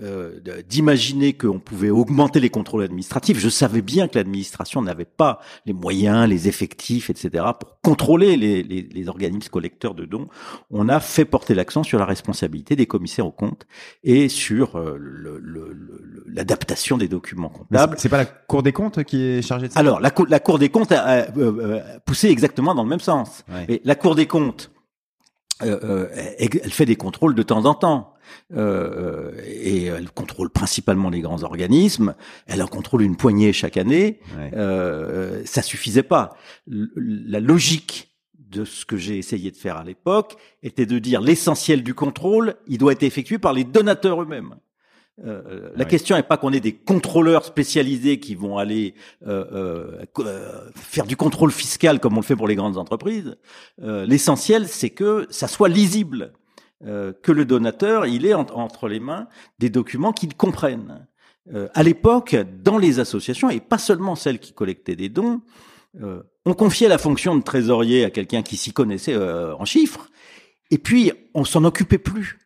euh, 0.00 0.40
d'imaginer 0.68 1.34
qu'on 1.34 1.58
pouvait 1.58 1.90
augmenter 1.90 2.40
les 2.40 2.50
contrôles 2.50 2.82
administratifs. 2.82 3.38
Je 3.38 3.48
savais 3.48 3.82
bien 3.82 4.08
que 4.08 4.16
l'administration 4.16 4.80
n'avait 4.80 5.04
pas 5.04 5.40
les 5.66 5.72
moyens, 5.72 6.28
les 6.28 6.48
effectifs, 6.48 7.10
etc. 7.10 7.44
pour 7.60 7.78
contrôler 7.82 8.36
les, 8.36 8.62
les, 8.62 8.82
les, 8.82 9.08
organismes 9.08 9.50
collecteurs 9.50 9.94
de 9.94 10.04
dons. 10.06 10.28
On 10.70 10.88
a 10.88 10.98
fait 10.98 11.24
porter 11.24 11.54
l'accent 11.54 11.82
sur 11.82 11.98
la 11.98 12.06
responsabilité 12.06 12.74
des 12.74 12.86
commissaires 12.86 13.26
aux 13.26 13.32
comptes 13.32 13.66
et 14.02 14.28
sur 14.28 14.76
euh, 14.76 14.98
l'adaptation 16.26 16.96
des 16.96 17.08
documents 17.08 17.50
comptables. 17.50 17.96
C'est 17.98 18.08
pas 18.08 18.18
la 18.18 18.26
Cour 18.26 18.62
des 18.62 18.72
comptes 18.72 19.04
qui 19.04 19.22
est 19.22 19.42
chargée 19.42 19.68
de 19.68 19.72
ça? 19.72 19.80
Alors, 19.80 20.00
la, 20.00 20.12
la 20.28 20.40
Cour 20.40 20.58
des 20.58 20.70
comptes 20.70 20.92
a, 20.92 21.26
poussé 22.06 22.28
exactement 22.28 22.74
dans 22.74 22.84
le 22.84 22.88
même 22.88 23.00
sens. 23.00 23.44
Mais 23.68 23.82
la 23.84 23.94
Cour 23.94 24.14
des 24.14 24.26
comptes, 24.26 24.70
euh, 25.62 26.08
elle 26.38 26.72
fait 26.72 26.86
des 26.86 26.96
contrôles 26.96 27.34
de 27.34 27.42
temps 27.42 27.64
en 27.64 27.74
temps. 27.74 28.14
Euh, 28.54 29.32
et 29.44 29.84
elle 29.84 30.10
contrôle 30.10 30.50
principalement 30.50 31.10
les 31.10 31.20
grands 31.20 31.42
organismes. 31.42 32.14
Elle 32.46 32.62
en 32.62 32.66
contrôle 32.66 33.02
une 33.02 33.16
poignée 33.16 33.52
chaque 33.52 33.76
année. 33.76 34.20
Euh, 34.54 35.42
ça 35.44 35.62
suffisait 35.62 36.02
pas. 36.02 36.36
la 36.66 37.40
logique 37.40 38.12
de 38.38 38.64
ce 38.64 38.84
que 38.84 38.96
j'ai 38.96 39.18
essayé 39.18 39.50
de 39.50 39.56
faire 39.56 39.78
à 39.78 39.84
l'époque 39.84 40.36
était 40.62 40.86
de 40.86 40.98
dire 40.98 41.20
l'essentiel 41.20 41.82
du 41.82 41.94
contrôle, 41.94 42.56
il 42.68 42.78
doit 42.78 42.92
être 42.92 43.02
effectué 43.02 43.38
par 43.38 43.54
les 43.54 43.64
donateurs 43.64 44.22
eux-mêmes. 44.22 44.54
Euh, 45.24 45.70
la 45.76 45.84
question 45.84 46.16
n'est 46.16 46.22
pas 46.22 46.36
qu'on 46.36 46.52
ait 46.52 46.60
des 46.60 46.74
contrôleurs 46.74 47.44
spécialisés 47.44 48.18
qui 48.18 48.34
vont 48.34 48.56
aller 48.56 48.94
euh, 49.26 50.00
euh, 50.18 50.70
faire 50.74 51.06
du 51.06 51.16
contrôle 51.16 51.52
fiscal 51.52 52.00
comme 52.00 52.14
on 52.14 52.20
le 52.20 52.24
fait 52.24 52.36
pour 52.36 52.48
les 52.48 52.56
grandes 52.56 52.78
entreprises. 52.78 53.36
L'essentiel, 53.78 54.68
c'est 54.68 54.90
que 54.90 55.26
ça 55.30 55.48
soit 55.48 55.68
lisible. 55.68 56.32
Euh, 56.84 57.12
que 57.22 57.30
le 57.30 57.44
donateur, 57.44 58.06
il 58.06 58.26
est 58.26 58.34
entre 58.34 58.88
les 58.88 58.98
mains 58.98 59.28
des 59.60 59.70
documents 59.70 60.12
qu'il 60.12 60.34
comprenne. 60.34 61.06
Euh, 61.54 61.68
à 61.74 61.84
l'époque, 61.84 62.34
dans 62.60 62.76
les 62.76 62.98
associations, 62.98 63.50
et 63.50 63.60
pas 63.60 63.78
seulement 63.78 64.16
celles 64.16 64.40
qui 64.40 64.52
collectaient 64.52 64.96
des 64.96 65.08
dons, 65.08 65.42
on 66.46 66.54
confiait 66.54 66.88
la 66.88 66.96
fonction 66.96 67.36
de 67.36 67.42
trésorier 67.42 68.04
à 68.04 68.10
quelqu'un 68.10 68.42
qui 68.42 68.56
s'y 68.56 68.72
connaissait 68.72 69.14
en 69.14 69.64
chiffres, 69.66 70.08
et 70.70 70.78
puis 70.78 71.12
on 71.34 71.44
s'en 71.44 71.64
occupait 71.64 71.98
plus. 71.98 72.38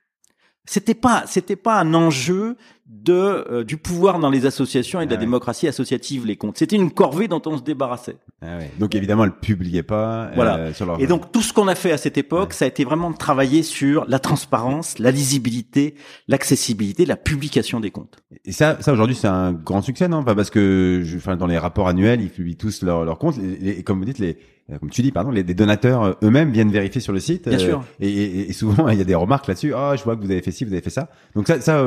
C'était 0.66 0.94
pas, 0.94 1.24
c'était 1.26 1.56
pas 1.56 1.78
un 1.78 1.94
enjeu 1.94 2.56
de 2.88 3.12
euh, 3.12 3.64
du 3.64 3.76
pouvoir 3.76 4.18
dans 4.20 4.30
les 4.30 4.46
associations 4.46 5.00
et 5.00 5.06
de 5.06 5.10
la 5.10 5.16
ah 5.16 5.20
démocratie 5.20 5.66
associative 5.66 6.24
les 6.24 6.36
comptes. 6.36 6.58
C'était 6.58 6.76
une 6.76 6.92
corvée 6.92 7.26
dont 7.26 7.42
on 7.46 7.58
se 7.58 7.62
débarrassait. 7.62 8.16
Ah 8.42 8.58
Donc 8.78 8.94
évidemment, 8.94 9.24
elle 9.24 9.32
publiait 9.32 9.82
pas. 9.82 10.26
Euh, 10.26 10.32
voilà. 10.34 10.72
sur 10.72 10.86
leur... 10.86 11.00
Et 11.00 11.06
donc 11.06 11.32
tout 11.32 11.42
ce 11.42 11.52
qu'on 11.52 11.66
a 11.66 11.74
fait 11.74 11.90
à 11.90 11.98
cette 11.98 12.16
époque, 12.16 12.52
ça 12.52 12.64
a 12.64 12.68
été 12.68 12.84
vraiment 12.84 13.10
de 13.10 13.16
travailler 13.16 13.62
sur 13.62 14.04
la 14.06 14.18
transparence, 14.18 14.98
la 14.98 15.10
lisibilité, 15.10 15.94
l'accessibilité, 16.28 17.06
la 17.06 17.16
publication 17.16 17.80
des 17.80 17.90
comptes. 17.90 18.18
Et 18.44 18.52
ça, 18.52 18.76
ça 18.80 18.92
aujourd'hui, 18.92 19.16
c'est 19.16 19.28
un 19.28 19.52
grand 19.52 19.82
succès, 19.82 20.06
non? 20.06 20.22
Parce 20.22 20.50
que, 20.50 21.00
je, 21.04 21.16
enfin, 21.16 21.36
dans 21.36 21.46
les 21.46 21.58
rapports 21.58 21.88
annuels, 21.88 22.20
ils 22.20 22.30
publient 22.30 22.56
tous 22.56 22.82
leurs 22.82 23.04
leur 23.04 23.18
comptes. 23.18 23.36
Et, 23.62 23.82
comme 23.82 23.98
vous 23.98 24.04
dites, 24.04 24.18
les 24.18 24.38
comme 24.80 24.90
tu 24.90 25.02
dis, 25.02 25.12
pardon, 25.12 25.30
les, 25.30 25.44
donateurs 25.44 26.02
euh, 26.02 26.12
eux-mêmes 26.24 26.50
viennent 26.50 26.72
vérifier 26.72 27.00
sur 27.00 27.12
le 27.12 27.20
site. 27.20 27.48
Bien 27.48 27.58
sûr. 27.58 27.78
Euh, 27.78 28.04
et, 28.04 28.50
et, 28.50 28.52
souvent, 28.52 28.88
il 28.90 28.98
y 28.98 29.00
a 29.00 29.04
des 29.04 29.14
remarques 29.14 29.46
là-dessus. 29.46 29.72
Ah, 29.74 29.94
je 29.96 30.02
vois 30.02 30.16
que 30.16 30.22
vous 30.22 30.30
avez 30.30 30.42
fait 30.42 30.50
ci, 30.50 30.64
vous 30.64 30.72
avez 30.72 30.82
fait 30.82 30.90
ça. 30.90 31.08
Donc 31.34 31.46
ça, 31.46 31.60
ça, 31.60 31.84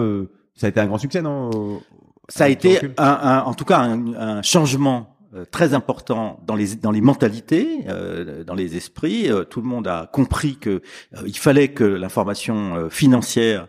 ça 0.55 0.67
a 0.67 0.69
été 0.69 0.79
un 0.79 0.87
grand 0.87 0.97
succès, 0.97 1.21
non 1.21 1.81
Ça 2.29 2.45
a 2.45 2.49
été, 2.49 2.79
un, 2.97 3.19
un, 3.21 3.39
en 3.43 3.53
tout 3.53 3.65
cas, 3.65 3.79
un, 3.79 4.13
un 4.13 4.41
changement 4.41 5.07
euh, 5.09 5.18
très 5.51 5.73
important 5.73 6.39
dans 6.45 6.55
les 6.55 6.75
dans 6.75 6.91
les 6.91 7.01
mentalités, 7.01 7.85
euh, 7.87 8.43
dans 8.43 8.55
les 8.55 8.75
esprits. 8.75 9.31
Euh, 9.31 9.43
tout 9.43 9.61
le 9.61 9.67
monde 9.67 9.87
a 9.87 10.09
compris 10.11 10.57
que 10.57 10.81
il 11.25 11.37
fallait 11.37 11.69
que 11.69 11.83
l'information 11.83 12.89
financière 12.89 13.67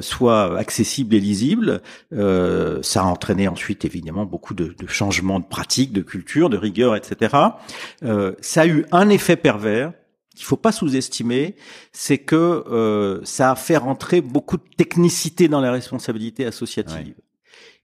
soit 0.00 0.58
accessible 0.58 1.14
et 1.14 1.20
lisible. 1.20 1.80
ça 2.10 3.02
a 3.02 3.04
entraîné 3.04 3.48
ensuite 3.48 3.84
évidemment 3.84 4.24
beaucoup 4.24 4.54
de, 4.54 4.74
de, 4.78 4.86
changements 4.86 5.40
de 5.40 5.44
pratiques, 5.44 5.92
de 5.92 6.02
culture, 6.02 6.50
de 6.50 6.56
rigueur, 6.56 6.96
etc. 6.96 7.36
ça 8.40 8.60
a 8.60 8.66
eu 8.66 8.86
un 8.92 9.08
effet 9.08 9.36
pervers 9.36 9.92
qu'il 10.34 10.44
faut 10.44 10.56
pas 10.56 10.72
sous-estimer, 10.72 11.56
c'est 11.92 12.18
que 12.18 13.20
ça 13.24 13.52
a 13.52 13.56
fait 13.56 13.76
rentrer 13.76 14.20
beaucoup 14.20 14.56
de 14.56 14.64
technicité 14.76 15.48
dans 15.48 15.60
la 15.60 15.72
responsabilité 15.72 16.44
associative. 16.44 17.14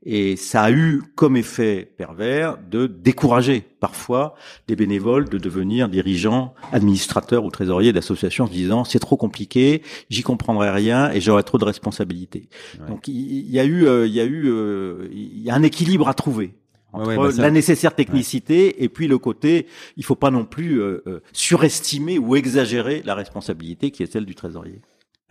Et 0.05 0.37
ça 0.37 0.63
a 0.63 0.71
eu 0.71 1.03
comme 1.17 1.37
effet 1.37 1.93
pervers 1.97 2.57
de 2.71 2.87
décourager 2.87 3.65
parfois 3.81 4.35
des 4.69 4.77
bénévoles 4.77 5.29
de 5.29 5.39
devenir 5.39 5.89
dirigeants, 5.89 6.55
administrateurs 6.73 7.45
ou 7.45 7.51
trésoriers 7.51 7.93
d'associations 7.93 8.45
en 8.45 8.47
se 8.47 8.53
disant 8.53 8.85
c'est 8.85 9.01
trop 9.01 9.17
compliqué, 9.17 9.83
j'y 10.09 10.23
comprendrai 10.23 10.71
rien 10.71 11.11
et 11.11 11.21
j'aurai 11.21 11.43
trop 11.43 11.59
de 11.59 11.65
responsabilités. 11.65 12.49
Donc 12.89 13.09
il 13.09 13.51
y, 13.51 13.59
a 13.59 13.65
eu, 13.65 13.87
euh, 13.87 14.07
il 14.07 14.15
y 14.15 14.21
a 14.21 14.25
eu, 14.25 14.45
euh, 14.47 15.09
il 15.11 15.43
y 15.43 15.51
a 15.51 15.55
un 15.55 15.65
équilibre 15.65 16.09
à 16.09 16.15
trouver 16.15 16.55
entre 16.93 17.15
bah 17.15 17.31
la 17.37 17.51
nécessaire 17.51 17.95
technicité 17.95 18.83
et 18.83 18.89
puis 18.89 19.09
le 19.09 19.19
côté, 19.19 19.67
il 19.97 20.05
faut 20.05 20.17
pas 20.17 20.31
non 20.31 20.45
plus 20.45 20.81
euh, 20.81 21.21
surestimer 21.33 22.19
ou 22.19 22.35
exagérer 22.37 23.03
la 23.05 23.15
responsabilité 23.15 23.91
qui 23.91 24.03
est 24.03 24.11
celle 24.11 24.25
du 24.25 24.35
trésorier. 24.35 24.81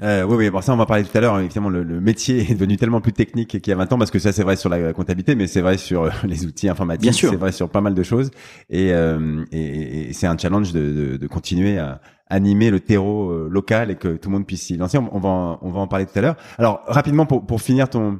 Euh, 0.03 0.23
oui, 0.25 0.35
oui, 0.35 0.49
bon, 0.51 0.61
ça 0.61 0.73
on 0.73 0.77
va 0.77 0.85
parler 0.85 1.03
tout 1.03 1.17
à 1.17 1.21
l'heure. 1.21 1.39
Évidemment, 1.39 1.69
le, 1.69 1.81
le, 1.83 1.99
métier 1.99 2.39
est 2.51 2.53
devenu 2.53 2.77
tellement 2.77 3.01
plus 3.01 3.13
technique 3.13 3.59
qu'il 3.59 3.67
y 3.67 3.71
a 3.71 3.75
20 3.75 3.93
ans, 3.93 3.97
parce 3.97 4.11
que 4.11 4.19
ça 4.19 4.31
c'est 4.31 4.43
vrai 4.43 4.55
sur 4.55 4.69
la 4.69 4.93
comptabilité, 4.93 5.33
mais 5.33 5.47
c'est 5.47 5.61
vrai 5.61 5.77
sur 5.77 6.03
euh, 6.03 6.09
les 6.23 6.45
outils 6.45 6.69
informatiques, 6.69 7.13
c'est 7.13 7.35
vrai 7.35 7.51
sur 7.51 7.69
pas 7.69 7.81
mal 7.81 7.95
de 7.95 8.03
choses, 8.03 8.29
et, 8.69 8.93
euh, 8.93 9.43
et, 9.51 10.09
et 10.09 10.13
c'est 10.13 10.27
un 10.27 10.37
challenge 10.37 10.71
de, 10.71 10.91
de, 10.91 11.17
de, 11.17 11.27
continuer 11.27 11.79
à 11.79 11.99
animer 12.29 12.69
le 12.69 12.79
terreau 12.79 13.31
euh, 13.31 13.47
local 13.49 13.89
et 13.89 13.95
que 13.95 14.09
tout 14.17 14.29
le 14.29 14.33
monde 14.35 14.45
puisse 14.45 14.61
s'y 14.61 14.77
lancer. 14.77 14.99
On, 14.99 15.19
va 15.19 15.29
en, 15.29 15.59
on 15.61 15.71
va 15.71 15.79
en 15.79 15.87
parler 15.87 16.05
tout 16.05 16.17
à 16.19 16.21
l'heure. 16.21 16.35
Alors 16.59 16.81
rapidement 16.85 17.25
pour, 17.25 17.45
pour 17.45 17.61
finir 17.61 17.89
ton 17.89 18.19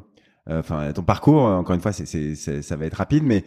enfin 0.50 0.94
ton 0.94 1.04
parcours, 1.04 1.44
encore 1.44 1.76
une 1.76 1.82
fois, 1.82 1.92
c'est, 1.92 2.36
ça 2.36 2.76
va 2.78 2.86
être 2.86 2.96
rapide, 2.96 3.24
mais 3.24 3.44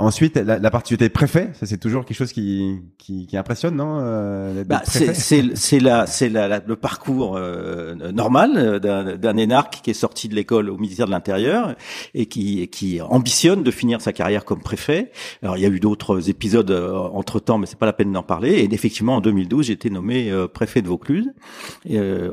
Ensuite, 0.00 0.36
la, 0.36 0.58
la 0.58 0.70
partie 0.70 0.96
préfet, 0.96 1.50
ça 1.52 1.66
c'est 1.66 1.76
toujours 1.76 2.06
quelque 2.06 2.16
chose 2.16 2.32
qui, 2.32 2.80
qui, 2.96 3.26
qui 3.26 3.36
impressionne, 3.36 3.76
non 3.76 3.98
euh, 4.00 4.64
bah, 4.64 4.80
C'est 4.86 5.14
c'est 5.14 5.78
la 5.78 6.06
c'est 6.06 6.30
la, 6.30 6.62
le 6.66 6.76
parcours 6.76 7.36
euh, 7.36 7.94
normal 8.10 8.52
euh, 8.56 8.78
d'un, 8.78 9.36
énarque 9.36 9.80
qui 9.82 9.90
est 9.90 9.94
sorti 9.94 10.28
de 10.30 10.34
l'école 10.34 10.70
au 10.70 10.78
ministère 10.78 11.04
de 11.04 11.10
l'Intérieur 11.10 11.74
et 12.14 12.24
qui 12.24 12.66
qui 12.68 13.02
ambitionne 13.02 13.62
de 13.62 13.70
finir 13.70 14.00
sa 14.00 14.14
carrière 14.14 14.46
comme 14.46 14.62
préfet. 14.62 15.12
Alors 15.42 15.58
il 15.58 15.62
y 15.62 15.66
a 15.66 15.68
eu 15.68 15.80
d'autres 15.80 16.30
épisodes 16.30 16.70
entre 16.70 17.38
temps, 17.38 17.58
mais 17.58 17.66
c'est 17.66 17.78
pas 17.78 17.84
la 17.84 17.92
peine 17.92 18.12
d'en 18.12 18.22
parler. 18.22 18.52
Et 18.52 18.72
effectivement, 18.72 19.16
en 19.16 19.20
2012, 19.20 19.66
j'ai 19.66 19.74
été 19.74 19.90
nommé 19.90 20.32
préfet 20.54 20.80
de 20.80 20.88
Vaucluse, 20.88 21.30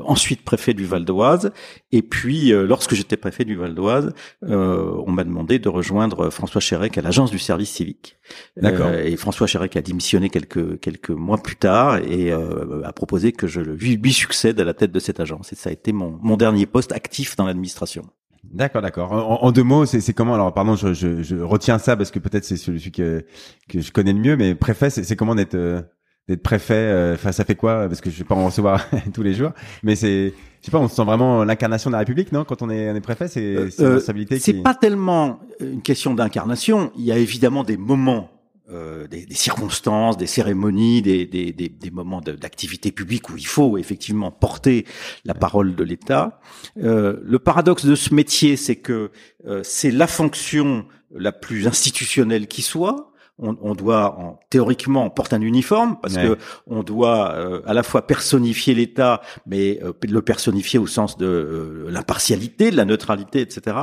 ensuite 0.06 0.42
préfet 0.42 0.72
du 0.72 0.86
Val 0.86 1.04
d'Oise, 1.04 1.52
et 1.92 2.00
puis 2.00 2.50
lorsque 2.50 2.94
j'étais 2.94 3.18
préfet 3.18 3.44
du 3.44 3.56
Val 3.56 3.74
d'Oise, 3.74 4.14
on 4.40 5.10
m'a 5.10 5.24
demandé 5.24 5.58
de 5.58 5.68
rejoindre 5.68 6.30
François 6.30 6.62
Chérec 6.62 6.96
à 6.96 7.02
l'agence 7.02 7.30
du 7.30 7.38
service 7.38 7.57
civique. 7.66 8.18
Euh, 8.62 9.04
et 9.04 9.16
François 9.16 9.46
Chérec 9.46 9.76
a 9.76 9.82
démissionné 9.82 10.28
quelques 10.30 10.80
quelques 10.80 11.10
mois 11.10 11.38
plus 11.38 11.56
tard 11.56 11.98
et 11.98 12.32
euh, 12.32 12.82
a 12.84 12.92
proposé 12.92 13.32
que 13.32 13.46
je 13.46 13.60
lui 13.60 14.12
succède 14.12 14.60
à 14.60 14.64
la 14.64 14.74
tête 14.74 14.92
de 14.92 15.00
cette 15.00 15.20
agence. 15.20 15.52
Et 15.52 15.56
ça 15.56 15.70
a 15.70 15.72
été 15.72 15.92
mon, 15.92 16.18
mon 16.22 16.36
dernier 16.36 16.66
poste 16.66 16.92
actif 16.92 17.36
dans 17.36 17.46
l'administration. 17.46 18.04
D'accord, 18.44 18.82
d'accord. 18.82 19.12
En, 19.12 19.52
deux 19.52 19.62
mots, 19.62 19.84
c'est 19.84 20.12
comment 20.14 20.34
Alors, 20.34 20.54
pardon, 20.54 20.74
je, 20.74 20.94
je, 20.94 21.22
je, 21.22 21.36
retiens 21.36 21.78
ça 21.78 21.96
parce 21.96 22.10
que 22.10 22.18
peut-être 22.18 22.44
c'est 22.44 22.56
celui 22.56 22.90
que 22.90 23.24
que 23.68 23.80
je 23.80 23.92
connais 23.92 24.12
le 24.12 24.20
mieux, 24.20 24.36
mais 24.36 24.54
préfet, 24.54 24.90
c'est 24.90 25.16
comment 25.16 25.34
d'être 25.34 25.54
euh, 25.54 25.82
d'être 26.28 26.42
préfet. 26.42 26.74
Euh, 26.74 27.14
enfin, 27.14 27.32
ça 27.32 27.44
fait 27.44 27.54
quoi 27.54 27.88
Parce 27.88 28.00
que 28.00 28.10
je 28.10 28.18
vais 28.18 28.24
pas 28.24 28.34
en 28.34 28.46
recevoir 28.46 28.86
tous 29.14 29.22
les 29.22 29.34
jours, 29.34 29.52
mais 29.82 29.96
c'est 29.96 30.34
je 30.60 30.66
sais 30.66 30.70
pas, 30.72 30.78
on 30.78 30.88
se 30.88 30.96
sent 30.96 31.04
vraiment 31.04 31.44
l'incarnation 31.44 31.88
de 31.90 31.92
la 31.92 32.00
République, 32.00 32.32
non 32.32 32.44
Quand 32.44 32.62
on 32.62 32.70
est, 32.70 32.90
on 32.90 32.94
est 32.94 33.00
préfet, 33.00 33.28
c'est 33.28 33.40
euh, 33.40 33.68
une 33.78 33.84
responsabilité. 33.84 34.38
C'est 34.38 34.54
pas 34.54 34.74
tellement 34.74 35.38
une 35.60 35.82
question 35.82 36.14
d'incarnation. 36.14 36.90
Il 36.96 37.04
y 37.04 37.12
a 37.12 37.16
évidemment 37.16 37.62
des 37.62 37.76
moments, 37.76 38.30
euh, 38.70 39.06
des, 39.06 39.24
des, 39.24 39.34
circonstances, 39.34 40.16
des 40.16 40.26
cérémonies, 40.26 41.00
des, 41.00 41.26
des, 41.26 41.52
des 41.52 41.90
moments 41.90 42.20
d'activité 42.20 42.90
publique 42.90 43.30
où 43.30 43.36
il 43.36 43.46
faut 43.46 43.78
effectivement 43.78 44.32
porter 44.32 44.84
la 45.24 45.34
parole 45.34 45.76
de 45.76 45.84
l'État. 45.84 46.40
Euh, 46.82 47.20
le 47.22 47.38
paradoxe 47.38 47.86
de 47.86 47.94
ce 47.94 48.12
métier, 48.12 48.56
c'est 48.56 48.76
que 48.76 49.10
euh, 49.46 49.60
c'est 49.62 49.92
la 49.92 50.08
fonction 50.08 50.86
la 51.14 51.32
plus 51.32 51.68
institutionnelle 51.68 52.48
qui 52.48 52.62
soit 52.62 53.12
on, 53.38 53.56
on, 53.60 53.74
doit 53.74 54.18
en, 54.18 54.40
théoriquement 54.50 55.04
on 55.04 55.10
porte 55.10 55.32
un 55.32 55.40
uniforme 55.40 55.96
parce 56.00 56.16
que 56.16 56.38
on 56.66 56.82
doit 56.82 57.32
euh, 57.34 57.60
à 57.66 57.74
la 57.74 57.82
fois 57.82 58.06
personnifier 58.06 58.74
l'État, 58.74 59.20
mais 59.46 59.80
euh, 59.82 59.92
le 60.08 60.22
personnifier 60.22 60.78
au 60.78 60.86
sens 60.86 61.16
de 61.16 61.26
euh, 61.26 61.90
l'impartialité, 61.90 62.70
de 62.70 62.76
la 62.76 62.84
neutralité, 62.84 63.40
etc. 63.40 63.76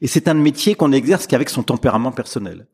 Et 0.00 0.06
c'est 0.06 0.28
un 0.28 0.34
métier 0.34 0.74
qu'on 0.74 0.92
exerce 0.92 1.26
qu'avec 1.26 1.50
son 1.50 1.62
tempérament 1.62 2.12
personnel. 2.12 2.66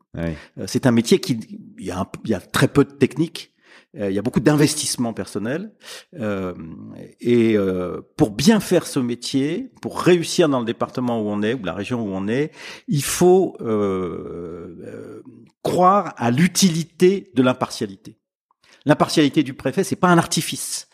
c'est 0.65 0.85
un 0.85 0.91
métier 0.91 1.19
qui 1.19 1.39
il 1.79 1.85
y, 1.85 1.91
a 1.91 2.05
il 2.23 2.29
y 2.29 2.33
a 2.33 2.39
très 2.39 2.67
peu 2.67 2.83
de 2.83 2.91
techniques 2.91 3.52
euh, 3.52 3.52
il 3.95 4.11
y 4.11 4.19
a 4.19 4.21
beaucoup 4.21 4.39
d'investissements 4.39 5.13
personnels. 5.13 5.71
Euh, 6.19 6.53
et 7.19 7.55
euh, 7.57 8.01
pour 8.17 8.31
bien 8.31 8.59
faire 8.59 8.87
ce 8.87 8.99
métier, 8.99 9.71
pour 9.81 10.01
réussir 10.01 10.49
dans 10.49 10.59
le 10.59 10.65
département 10.65 11.21
où 11.21 11.29
on 11.29 11.41
est, 11.43 11.53
ou 11.53 11.63
la 11.63 11.73
région 11.73 12.01
où 12.01 12.09
on 12.09 12.27
est, 12.27 12.51
il 12.87 13.03
faut 13.03 13.57
croire 15.61 16.13
à 16.17 16.31
l'utilité 16.31 17.31
de 17.35 17.43
l'impartialité. 17.43 18.19
L'impartialité 18.85 19.43
du 19.43 19.53
préfet, 19.53 19.83
c'est 19.83 19.95
pas 19.95 20.09
un 20.09 20.17
artifice. 20.17 20.89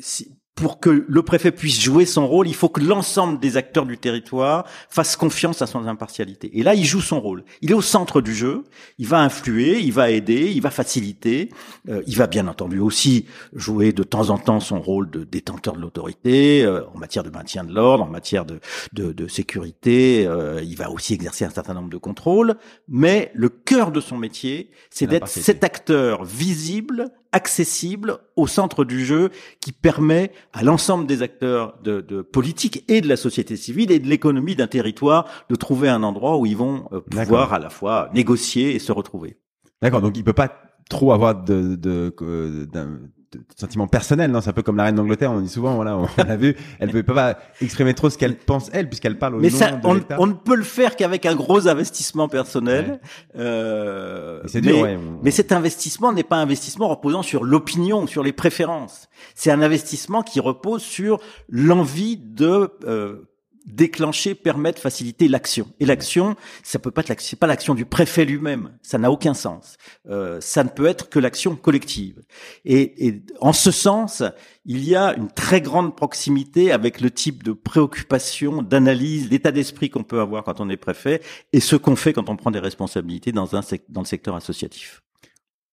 Si, 0.00 0.40
pour 0.60 0.78
que 0.78 1.06
le 1.08 1.22
préfet 1.22 1.52
puisse 1.52 1.80
jouer 1.80 2.04
son 2.04 2.26
rôle, 2.26 2.46
il 2.46 2.54
faut 2.54 2.68
que 2.68 2.82
l'ensemble 2.82 3.40
des 3.40 3.56
acteurs 3.56 3.86
du 3.86 3.96
territoire 3.96 4.66
fassent 4.90 5.16
confiance 5.16 5.62
à 5.62 5.66
son 5.66 5.86
impartialité. 5.86 6.50
Et 6.58 6.62
là, 6.62 6.74
il 6.74 6.84
joue 6.84 7.00
son 7.00 7.18
rôle. 7.18 7.44
Il 7.62 7.70
est 7.70 7.74
au 7.74 7.80
centre 7.80 8.20
du 8.20 8.34
jeu. 8.34 8.64
Il 8.98 9.06
va 9.06 9.20
influer, 9.20 9.80
il 9.80 9.92
va 9.92 10.10
aider, 10.10 10.52
il 10.54 10.60
va 10.60 10.70
faciliter. 10.70 11.48
Euh, 11.88 12.02
il 12.06 12.16
va 12.16 12.26
bien 12.26 12.46
entendu 12.46 12.78
aussi 12.78 13.24
jouer 13.54 13.92
de 13.92 14.02
temps 14.02 14.28
en 14.28 14.36
temps 14.36 14.60
son 14.60 14.80
rôle 14.80 15.08
de 15.10 15.24
détenteur 15.24 15.74
de 15.74 15.80
l'autorité 15.80 16.62
euh, 16.62 16.82
en 16.94 16.98
matière 16.98 17.24
de 17.24 17.30
maintien 17.30 17.64
de 17.64 17.74
l'ordre, 17.74 18.04
en 18.04 18.08
matière 18.08 18.44
de, 18.44 18.60
de, 18.92 19.12
de 19.12 19.28
sécurité. 19.28 20.26
Euh, 20.26 20.60
il 20.62 20.76
va 20.76 20.90
aussi 20.90 21.14
exercer 21.14 21.46
un 21.46 21.50
certain 21.50 21.72
nombre 21.72 21.88
de 21.88 21.96
contrôles. 21.96 22.56
Mais 22.86 23.32
le 23.34 23.48
cœur 23.48 23.92
de 23.92 24.00
son 24.00 24.18
métier, 24.18 24.70
c'est 24.90 25.06
d'être 25.06 25.26
cet 25.26 25.64
acteur 25.64 26.24
visible 26.24 27.10
accessible 27.32 28.18
au 28.36 28.46
centre 28.46 28.84
du 28.84 29.04
jeu 29.04 29.30
qui 29.60 29.72
permet 29.72 30.32
à 30.52 30.62
l'ensemble 30.62 31.06
des 31.06 31.22
acteurs 31.22 31.78
de, 31.82 32.00
de, 32.00 32.22
politique 32.22 32.84
et 32.88 33.00
de 33.00 33.08
la 33.08 33.16
société 33.16 33.56
civile 33.56 33.90
et 33.92 33.98
de 33.98 34.08
l'économie 34.08 34.56
d'un 34.56 34.66
territoire 34.66 35.26
de 35.48 35.54
trouver 35.54 35.88
un 35.88 36.02
endroit 36.02 36.38
où 36.38 36.46
ils 36.46 36.56
vont 36.56 36.88
euh, 36.92 37.00
pouvoir 37.00 37.52
à 37.52 37.58
la 37.58 37.70
fois 37.70 38.10
négocier 38.14 38.74
et 38.74 38.78
se 38.78 38.92
retrouver. 38.92 39.36
D'accord, 39.82 40.02
donc 40.02 40.16
il 40.16 40.24
peut 40.24 40.32
pas 40.32 40.52
trop 40.88 41.12
avoir 41.12 41.42
de, 41.42 41.76
de, 41.76 42.14
de, 42.18 43.10
de 43.32 43.40
sentiments 43.56 43.86
personnels, 43.86 44.30
non? 44.30 44.40
C'est 44.40 44.50
un 44.50 44.52
peu 44.52 44.62
comme 44.62 44.76
la 44.76 44.84
reine 44.84 44.96
d'Angleterre, 44.96 45.30
on 45.30 45.40
dit 45.40 45.48
souvent, 45.48 45.74
voilà, 45.74 45.96
on, 45.96 46.08
l'a 46.16 46.36
vu, 46.36 46.56
elle 46.80 46.90
peut 46.90 47.02
pas 47.02 47.38
exprimer 47.60 47.94
trop 47.94 48.10
ce 48.10 48.18
qu'elle 48.18 48.36
pense 48.36 48.70
elle, 48.72 48.88
puisqu'elle 48.88 49.18
parle 49.18 49.36
au 49.36 49.38
Mais 49.38 49.50
nom 49.50 49.56
ça, 49.56 49.70
de 49.70 49.86
on, 49.86 50.00
on, 50.18 50.26
ne 50.26 50.32
peut 50.32 50.56
le 50.56 50.64
faire 50.64 50.96
qu'avec 50.96 51.26
un 51.26 51.34
gros 51.34 51.68
investissement 51.68 52.28
personnel. 52.28 53.00
Euh, 53.36 54.42
mais, 54.52 54.60
dur, 54.60 54.80
ouais, 54.80 54.98
mais 55.22 55.30
cet 55.30 55.52
investissement 55.52 56.12
n'est 56.12 56.24
pas 56.24 56.36
un 56.36 56.42
investissement 56.42 56.88
reposant 56.88 57.22
sur 57.22 57.44
l'opinion, 57.44 58.06
sur 58.06 58.22
les 58.22 58.32
préférences. 58.32 59.08
C'est 59.34 59.50
un 59.50 59.62
investissement 59.62 60.22
qui 60.22 60.40
repose 60.40 60.82
sur 60.82 61.20
l'envie 61.48 62.16
de 62.16 62.70
euh, 62.84 63.29
déclencher, 63.70 64.34
permettre, 64.34 64.80
faciliter 64.80 65.28
l'action. 65.28 65.68
Et 65.80 65.86
l'action, 65.86 66.36
ça 66.62 66.78
peut 66.78 66.90
pas 66.90 67.02
être 67.06 67.36
pas 67.36 67.46
l'action 67.46 67.74
du 67.74 67.84
préfet 67.84 68.24
lui-même. 68.24 68.72
Ça 68.82 68.98
n'a 68.98 69.10
aucun 69.10 69.34
sens. 69.34 69.76
Euh, 70.08 70.40
ça 70.40 70.64
ne 70.64 70.68
peut 70.68 70.86
être 70.86 71.08
que 71.08 71.18
l'action 71.18 71.56
collective. 71.56 72.22
Et, 72.64 73.06
et, 73.06 73.22
en 73.40 73.52
ce 73.52 73.70
sens, 73.70 74.22
il 74.64 74.84
y 74.84 74.94
a 74.94 75.14
une 75.16 75.30
très 75.30 75.60
grande 75.60 75.96
proximité 75.96 76.72
avec 76.72 77.00
le 77.00 77.10
type 77.10 77.42
de 77.42 77.52
préoccupation, 77.52 78.62
d'analyse, 78.62 79.30
l'état 79.30 79.52
d'esprit 79.52 79.90
qu'on 79.90 80.04
peut 80.04 80.20
avoir 80.20 80.44
quand 80.44 80.60
on 80.60 80.68
est 80.68 80.76
préfet 80.76 81.22
et 81.52 81.60
ce 81.60 81.76
qu'on 81.76 81.96
fait 81.96 82.12
quand 82.12 82.28
on 82.28 82.36
prend 82.36 82.50
des 82.50 82.58
responsabilités 82.58 83.32
dans 83.32 83.56
un 83.56 83.60
dans 83.88 84.00
le 84.00 84.06
secteur 84.06 84.34
associatif. 84.34 85.02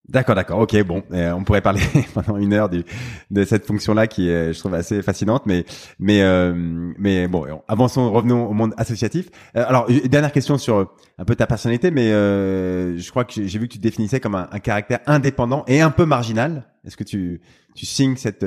D'accord, 0.10 0.36
d'accord. 0.36 0.60
Ok, 0.60 0.82
bon, 0.84 1.04
euh, 1.12 1.32
on 1.34 1.44
pourrait 1.44 1.62
parler 1.62 1.82
pendant 2.14 2.38
une 2.38 2.54
heure 2.54 2.70
de 2.70 3.44
cette 3.44 3.66
fonction-là 3.66 4.08
qui 4.08 4.30
est, 4.30 4.54
je 4.54 4.60
trouve, 4.60 4.74
assez 4.74 5.02
fascinante. 5.02 5.46
Mais, 5.46 5.66
mais, 6.00 6.22
euh, 6.22 6.54
mais 6.98 7.28
bon, 7.28 7.46
avançons, 7.68 8.10
revenons 8.12 8.48
au 8.48 8.54
monde 8.54 8.74
associatif. 8.78 9.30
Euh, 9.58 9.66
alors, 9.68 9.88
dernière 10.06 10.32
question 10.32 10.58
sur 10.58 10.94
un 11.18 11.26
peu 11.26 11.36
ta 11.36 11.46
personnalité, 11.46 11.92
mais 11.92 12.10
je 12.10 13.10
crois 13.10 13.26
que 13.26 13.46
j'ai 13.46 13.60
vu 13.60 13.68
que 13.68 13.74
tu 13.74 13.80
te 13.80 13.84
définissais 13.84 14.22
comme 14.22 14.36
un, 14.36 14.48
un, 14.52 14.60
caractère 14.60 15.00
indépendant 15.08 15.66
et 15.68 15.82
un 15.82 15.92
peu 15.92 16.06
marginal. 16.06 16.64
Est-ce 16.86 16.96
que 16.96 17.04
tu, 17.04 17.42
tu 17.76 17.86
signes 17.86 18.16
cette, 18.16 18.46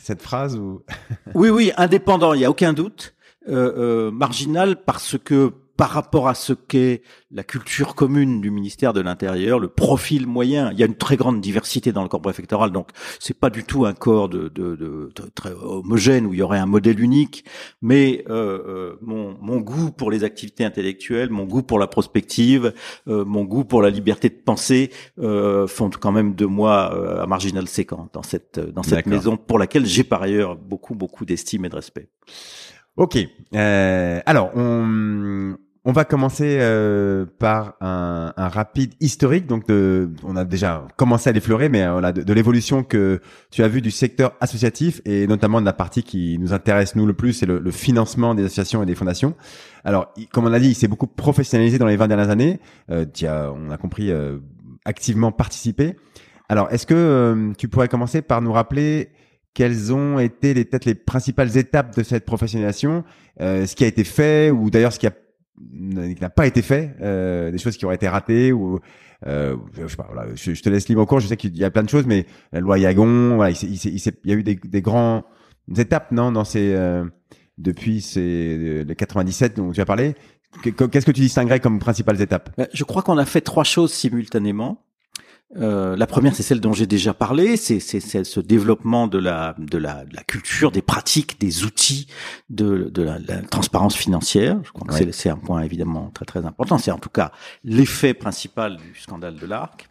cette 0.00 0.20
phrase 0.20 0.56
ou? 0.56 0.82
Oui, 1.34 1.48
oui, 1.48 1.72
indépendant, 1.78 2.34
il 2.34 2.42
y 2.42 2.44
a 2.44 2.50
aucun 2.50 2.74
doute. 2.74 3.14
marginal 3.46 4.76
parce 4.84 5.16
que 5.16 5.54
par 5.78 5.90
rapport 5.90 6.26
à 6.28 6.34
ce 6.34 6.52
qu'est 6.52 7.02
la 7.30 7.44
culture 7.44 7.94
commune 7.94 8.40
du 8.40 8.50
ministère 8.50 8.92
de 8.92 9.00
l'Intérieur, 9.00 9.60
le 9.60 9.68
profil 9.68 10.26
moyen. 10.26 10.72
Il 10.72 10.78
y 10.78 10.82
a 10.82 10.86
une 10.86 10.96
très 10.96 11.16
grande 11.16 11.40
diversité 11.40 11.92
dans 11.92 12.02
le 12.02 12.08
corps 12.08 12.20
préfectoral, 12.20 12.72
donc 12.72 12.88
c'est 13.20 13.38
pas 13.38 13.48
du 13.48 13.62
tout 13.62 13.86
un 13.86 13.94
corps 13.94 14.28
de, 14.28 14.48
de, 14.48 14.74
de, 14.74 15.12
très 15.36 15.52
homogène 15.52 16.26
où 16.26 16.34
il 16.34 16.40
y 16.40 16.42
aurait 16.42 16.58
un 16.58 16.66
modèle 16.66 16.98
unique. 16.98 17.44
Mais 17.80 18.24
euh, 18.28 18.58
euh, 18.66 18.96
mon, 19.02 19.36
mon, 19.40 19.58
goût 19.60 19.92
pour 19.92 20.10
les 20.10 20.24
activités 20.24 20.64
intellectuelles, 20.64 21.30
mon 21.30 21.44
goût 21.44 21.62
pour 21.62 21.78
la 21.78 21.86
prospective, 21.86 22.72
euh, 23.06 23.24
mon 23.24 23.44
goût 23.44 23.64
pour 23.64 23.80
la 23.80 23.90
liberté 23.90 24.30
de 24.30 24.34
penser 24.34 24.90
euh, 25.20 25.68
font 25.68 25.90
quand 25.90 26.10
même 26.10 26.34
de 26.34 26.46
moi 26.46 26.92
euh, 26.92 27.22
un 27.22 27.26
marginal 27.26 27.68
séquent 27.68 28.10
dans 28.12 28.22
cette 28.24 28.58
dans 28.58 28.82
cette 28.82 29.06
maison 29.06 29.36
pour 29.36 29.60
laquelle 29.60 29.86
j'ai 29.86 30.02
par 30.02 30.22
ailleurs 30.22 30.56
beaucoup 30.56 30.96
beaucoup 30.96 31.24
d'estime 31.24 31.64
et 31.66 31.68
de 31.68 31.76
respect. 31.76 32.08
Ok. 32.96 33.16
alors 33.52 34.50
on 34.56 35.56
on 35.88 35.92
va 35.92 36.04
commencer 36.04 36.58
euh, 36.60 37.24
par 37.38 37.76
un, 37.80 38.30
rapide 38.36 38.92
historique. 39.00 39.46
Donc, 39.46 39.66
de, 39.68 40.10
on 40.22 40.36
a 40.36 40.44
déjà 40.44 40.86
commencé 40.98 41.30
à 41.30 41.32
l'effleurer, 41.32 41.70
mais 41.70 41.82
euh, 41.82 41.92
voilà, 41.92 42.12
de, 42.12 42.30
l'évolution 42.34 42.82
que 42.82 43.22
tu 43.50 43.62
as 43.62 43.68
vu 43.68 43.80
du 43.80 43.90
secteur 43.90 44.34
associatif 44.42 45.00
et 45.06 45.26
notamment 45.26 45.62
de 45.62 45.64
la 45.64 45.72
partie 45.72 46.02
qui 46.02 46.36
nous 46.40 46.52
intéresse 46.52 46.94
nous 46.94 47.06
le 47.06 47.14
plus, 47.14 47.32
c'est 47.32 47.46
le, 47.46 47.70
financement 47.70 48.34
des 48.34 48.44
associations 48.44 48.82
et 48.82 48.86
des 48.86 48.94
fondations. 48.94 49.34
Alors, 49.82 50.12
comme 50.30 50.44
on 50.44 50.52
a 50.52 50.58
dit, 50.60 50.68
il 50.68 50.74
s'est 50.74 50.88
beaucoup 50.88 51.06
professionnalisé 51.06 51.78
dans 51.78 51.86
les 51.86 51.96
20 51.96 52.08
dernières 52.08 52.28
années. 52.28 52.60
Euh, 52.90 53.06
tu 53.10 53.26
as, 53.26 53.50
on 53.50 53.70
a 53.70 53.78
compris, 53.78 54.12
activement 54.84 55.32
participé. 55.32 55.96
Alors, 56.50 56.70
est-ce 56.70 56.84
que 56.84 57.54
tu 57.56 57.68
pourrais 57.68 57.88
commencer 57.88 58.20
par 58.20 58.42
nous 58.42 58.52
rappeler 58.52 59.08
quelles 59.54 59.90
ont 59.94 60.18
été 60.18 60.52
les 60.52 60.66
peut-être 60.66 60.84
les 60.84 60.94
principales 60.94 61.56
étapes 61.56 61.96
de 61.96 62.02
cette 62.02 62.26
professionnalisation, 62.26 63.04
ce 63.40 63.74
qui 63.74 63.84
a 63.84 63.86
été 63.86 64.04
fait 64.04 64.50
ou 64.50 64.68
d'ailleurs 64.68 64.92
ce 64.92 64.98
qui 64.98 65.06
a 65.06 65.12
n'a 65.72 66.30
pas 66.30 66.46
été 66.46 66.62
fait, 66.62 66.94
euh, 67.00 67.50
des 67.50 67.58
choses 67.58 67.76
qui 67.76 67.84
auraient 67.84 67.96
été 67.96 68.08
ratées 68.08 68.52
ou 68.52 68.80
euh, 69.26 69.56
je 69.72 69.86
sais 69.86 69.96
pas. 69.96 70.08
Voilà, 70.12 70.34
je, 70.34 70.52
te 70.52 70.68
laisse 70.68 70.88
libre 70.88 71.04
cours. 71.04 71.20
Je 71.20 71.26
sais 71.26 71.36
qu'il 71.36 71.56
y 71.56 71.64
a 71.64 71.70
plein 71.70 71.82
de 71.82 71.88
choses, 71.88 72.06
mais 72.06 72.26
la 72.52 72.60
loi 72.60 72.78
Yagon, 72.78 73.36
voilà, 73.36 73.50
il, 73.50 73.70
il, 73.70 73.74
il, 73.74 74.00
il 74.24 74.30
y 74.30 74.32
a 74.32 74.36
eu 74.36 74.42
des, 74.42 74.54
des 74.54 74.82
grands 74.82 75.24
étapes, 75.76 76.12
non, 76.12 76.32
dans 76.32 76.44
ces 76.44 76.72
euh, 76.74 77.04
depuis 77.58 78.00
ces 78.00 78.84
les 78.84 78.96
97 78.96 79.56
dont 79.56 79.72
tu 79.72 79.80
as 79.80 79.84
parlé. 79.84 80.14
Qu'est-ce 80.62 81.04
que 81.04 81.10
tu 81.10 81.20
distinguerais 81.20 81.60
comme 81.60 81.78
principales 81.78 82.20
étapes? 82.22 82.50
Bah, 82.56 82.68
Je 82.72 82.84
crois 82.84 83.02
qu'on 83.02 83.18
a 83.18 83.26
fait 83.26 83.42
trois 83.42 83.64
choses 83.64 83.92
simultanément. 83.92 84.84
Euh, 85.56 85.96
la 85.96 86.06
première, 86.06 86.34
c'est 86.34 86.42
celle 86.42 86.60
dont 86.60 86.74
j'ai 86.74 86.86
déjà 86.86 87.14
parlé, 87.14 87.56
c'est 87.56 87.80
ce 87.80 88.40
développement 88.40 89.06
de 89.06 89.18
la, 89.18 89.54
de, 89.58 89.78
la, 89.78 90.04
de 90.04 90.14
la 90.14 90.22
culture, 90.22 90.70
des 90.70 90.82
pratiques, 90.82 91.40
des 91.40 91.64
outils 91.64 92.06
de, 92.50 92.90
de, 92.92 93.02
la, 93.02 93.18
transparence 93.50 93.96
financière. 93.96 94.58
Je 94.64 94.72
crois 94.72 94.86
que 94.86 95.12
c'est 95.12 95.30
un 95.30 95.36
point 95.36 95.62
évidemment 95.62 96.10
très 96.12 96.26
très 96.26 96.44
important. 96.44 96.76
C'est 96.76 96.90
en 96.90 96.98
tout 96.98 97.08
cas 97.08 97.32
l'effet 97.64 98.12
principal 98.12 98.76
du 98.76 99.00
scandale 99.00 99.36
de 99.36 99.46
l'ARC. 99.46 99.88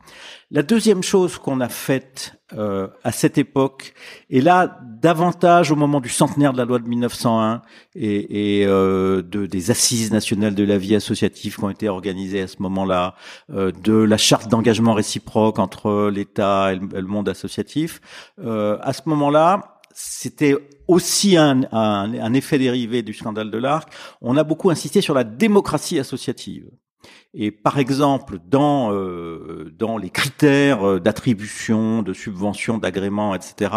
La 0.51 0.61
deuxième 0.61 1.01
chose 1.01 1.37
qu'on 1.39 1.59
a 1.59 1.69
faite 1.69 2.36
euh, 2.53 2.87
à 3.03 3.11
cette 3.11 3.37
époque, 3.37 3.93
et 4.29 4.41
là 4.41 4.79
davantage 5.01 5.71
au 5.71 5.75
moment 5.75 5.99
du 5.99 6.09
centenaire 6.09 6.53
de 6.53 6.57
la 6.57 6.65
loi 6.65 6.79
de 6.79 6.87
1901 6.87 7.61
et, 7.95 8.61
et 8.61 8.65
euh, 8.65 9.21
de, 9.21 9.45
des 9.45 9.71
assises 9.71 10.11
nationales 10.11 10.55
de 10.55 10.63
la 10.63 10.77
vie 10.77 10.95
associative 10.95 11.55
qui 11.55 11.63
ont 11.63 11.69
été 11.69 11.89
organisées 11.89 12.41
à 12.41 12.47
ce 12.47 12.61
moment-là, 12.61 13.15
euh, 13.51 13.71
de 13.83 13.93
la 13.93 14.17
charte 14.17 14.49
d'engagement 14.49 14.93
réciproque 14.93 15.59
entre 15.59 16.09
l'État 16.09 16.73
et, 16.73 16.79
le 16.79 17.07
monde 17.07 17.29
associatif, 17.29 18.01
euh, 18.39 18.77
à 18.81 18.93
ce 18.93 19.01
moment-là, 19.05 19.79
c'était 19.93 20.55
aussi 20.87 21.37
un, 21.37 21.63
un, 21.71 22.13
un, 22.13 22.33
effet 22.33 22.59
dérivé 22.59 23.01
du 23.01 23.13
scandale 23.13 23.51
de 23.51 23.57
l'ARC. 23.57 23.89
On 24.21 24.37
a 24.37 24.43
beaucoup 24.43 24.69
insisté 24.69 25.01
sur 25.01 25.13
la 25.13 25.23
démocratie 25.23 25.99
associative. 25.99 26.69
Et 27.33 27.51
par 27.51 27.77
exemple, 27.77 28.39
dans 28.45 28.91
euh, 28.91 29.71
dans 29.77 29.97
les 29.97 30.09
critères 30.09 30.87
euh, 30.87 30.99
d'attribution, 30.99 32.01
de 32.01 32.13
subvention, 32.13 32.77
d'agrément, 32.77 33.35
etc., 33.35 33.71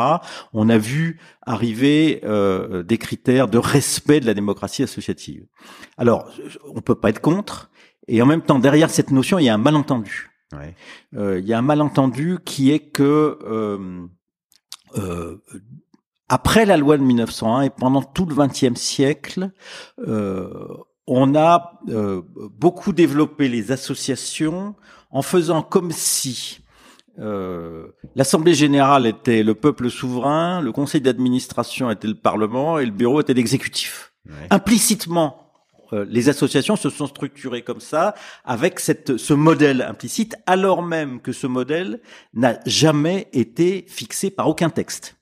on 0.53 0.69
a 0.69 0.79
vu 0.79 1.21
arriver 1.43 2.21
euh, 2.25 2.83
des 2.83 2.99
critères 2.99 3.49
de 3.49 3.59
respect 3.59 4.21
de 4.21 4.27
la 4.27 4.35
démocratie 4.35 4.83
associative. 4.83 5.45
Alors, 5.99 6.31
on 6.75 6.81
peut 6.81 6.95
pas 6.95 7.11
être 7.11 7.21
contre, 7.21 7.71
et 8.09 8.23
en 8.23 8.27
même 8.27 8.43
temps, 8.43 8.59
derrière 8.59 8.91
cette 8.91 9.11
notion, 9.11 9.39
il 9.39 9.45
y 9.45 9.49
a 9.49 9.55
un 9.55 9.59
malentendu. 9.59 10.31
Ouais. 10.53 10.75
il 11.13 11.47
y 11.47 11.53
a 11.53 11.59
un 11.59 11.63
malentendu 11.63 12.39
qui 12.45 12.73
est 12.73 12.81
que 12.81 13.39
après 16.29 16.65
la 16.67 16.77
loi 16.77 16.99
de 16.99 17.05
1901 17.05 17.63
et 17.63 17.71
pendant 17.71 18.03
tout 18.03 18.27
le 18.27 18.35
XXe 18.35 18.75
siècle, 18.75 19.53
on 21.13 21.35
a 21.35 21.81
euh, 21.89 22.23
beaucoup 22.57 22.93
développé 22.93 23.49
les 23.49 23.73
associations 23.73 24.77
en 25.11 25.23
faisant 25.23 25.61
comme 25.61 25.91
si 25.91 26.61
euh, 27.19 27.89
l'Assemblée 28.15 28.55
générale 28.55 29.07
était 29.07 29.43
le 29.43 29.57
peuple 29.57 29.91
souverain, 29.91 30.61
le 30.61 30.71
conseil 30.71 31.01
d'administration 31.01 31.91
était 31.91 32.07
le 32.07 32.15
Parlement 32.15 32.79
et 32.79 32.87
le 32.87 32.93
bureau 32.93 33.21
était 33.21 33.35
l'exécutif. 33.35 34.13
Implicitement, 34.51 35.51
euh, 35.93 36.07
les 36.09 36.29
associations 36.29 36.77
se 36.77 36.91
sont 36.91 37.09
structurées 37.09 37.63
comme 37.63 37.81
ça, 37.81 38.15
avec 38.45 38.79
cette, 38.79 39.17
ce 39.17 39.35
modèle 39.35 39.83
implicite, 39.83 40.37
alors 40.47 40.81
même 40.81 41.21
que 41.21 41.33
ce 41.33 41.49
modèle 41.49 42.01
n'a 42.35 42.61
jamais 42.67 43.27
été 43.33 43.85
fixé 43.89 44.31
par 44.31 44.49
aucun 44.49 44.71
texte. 44.71 45.17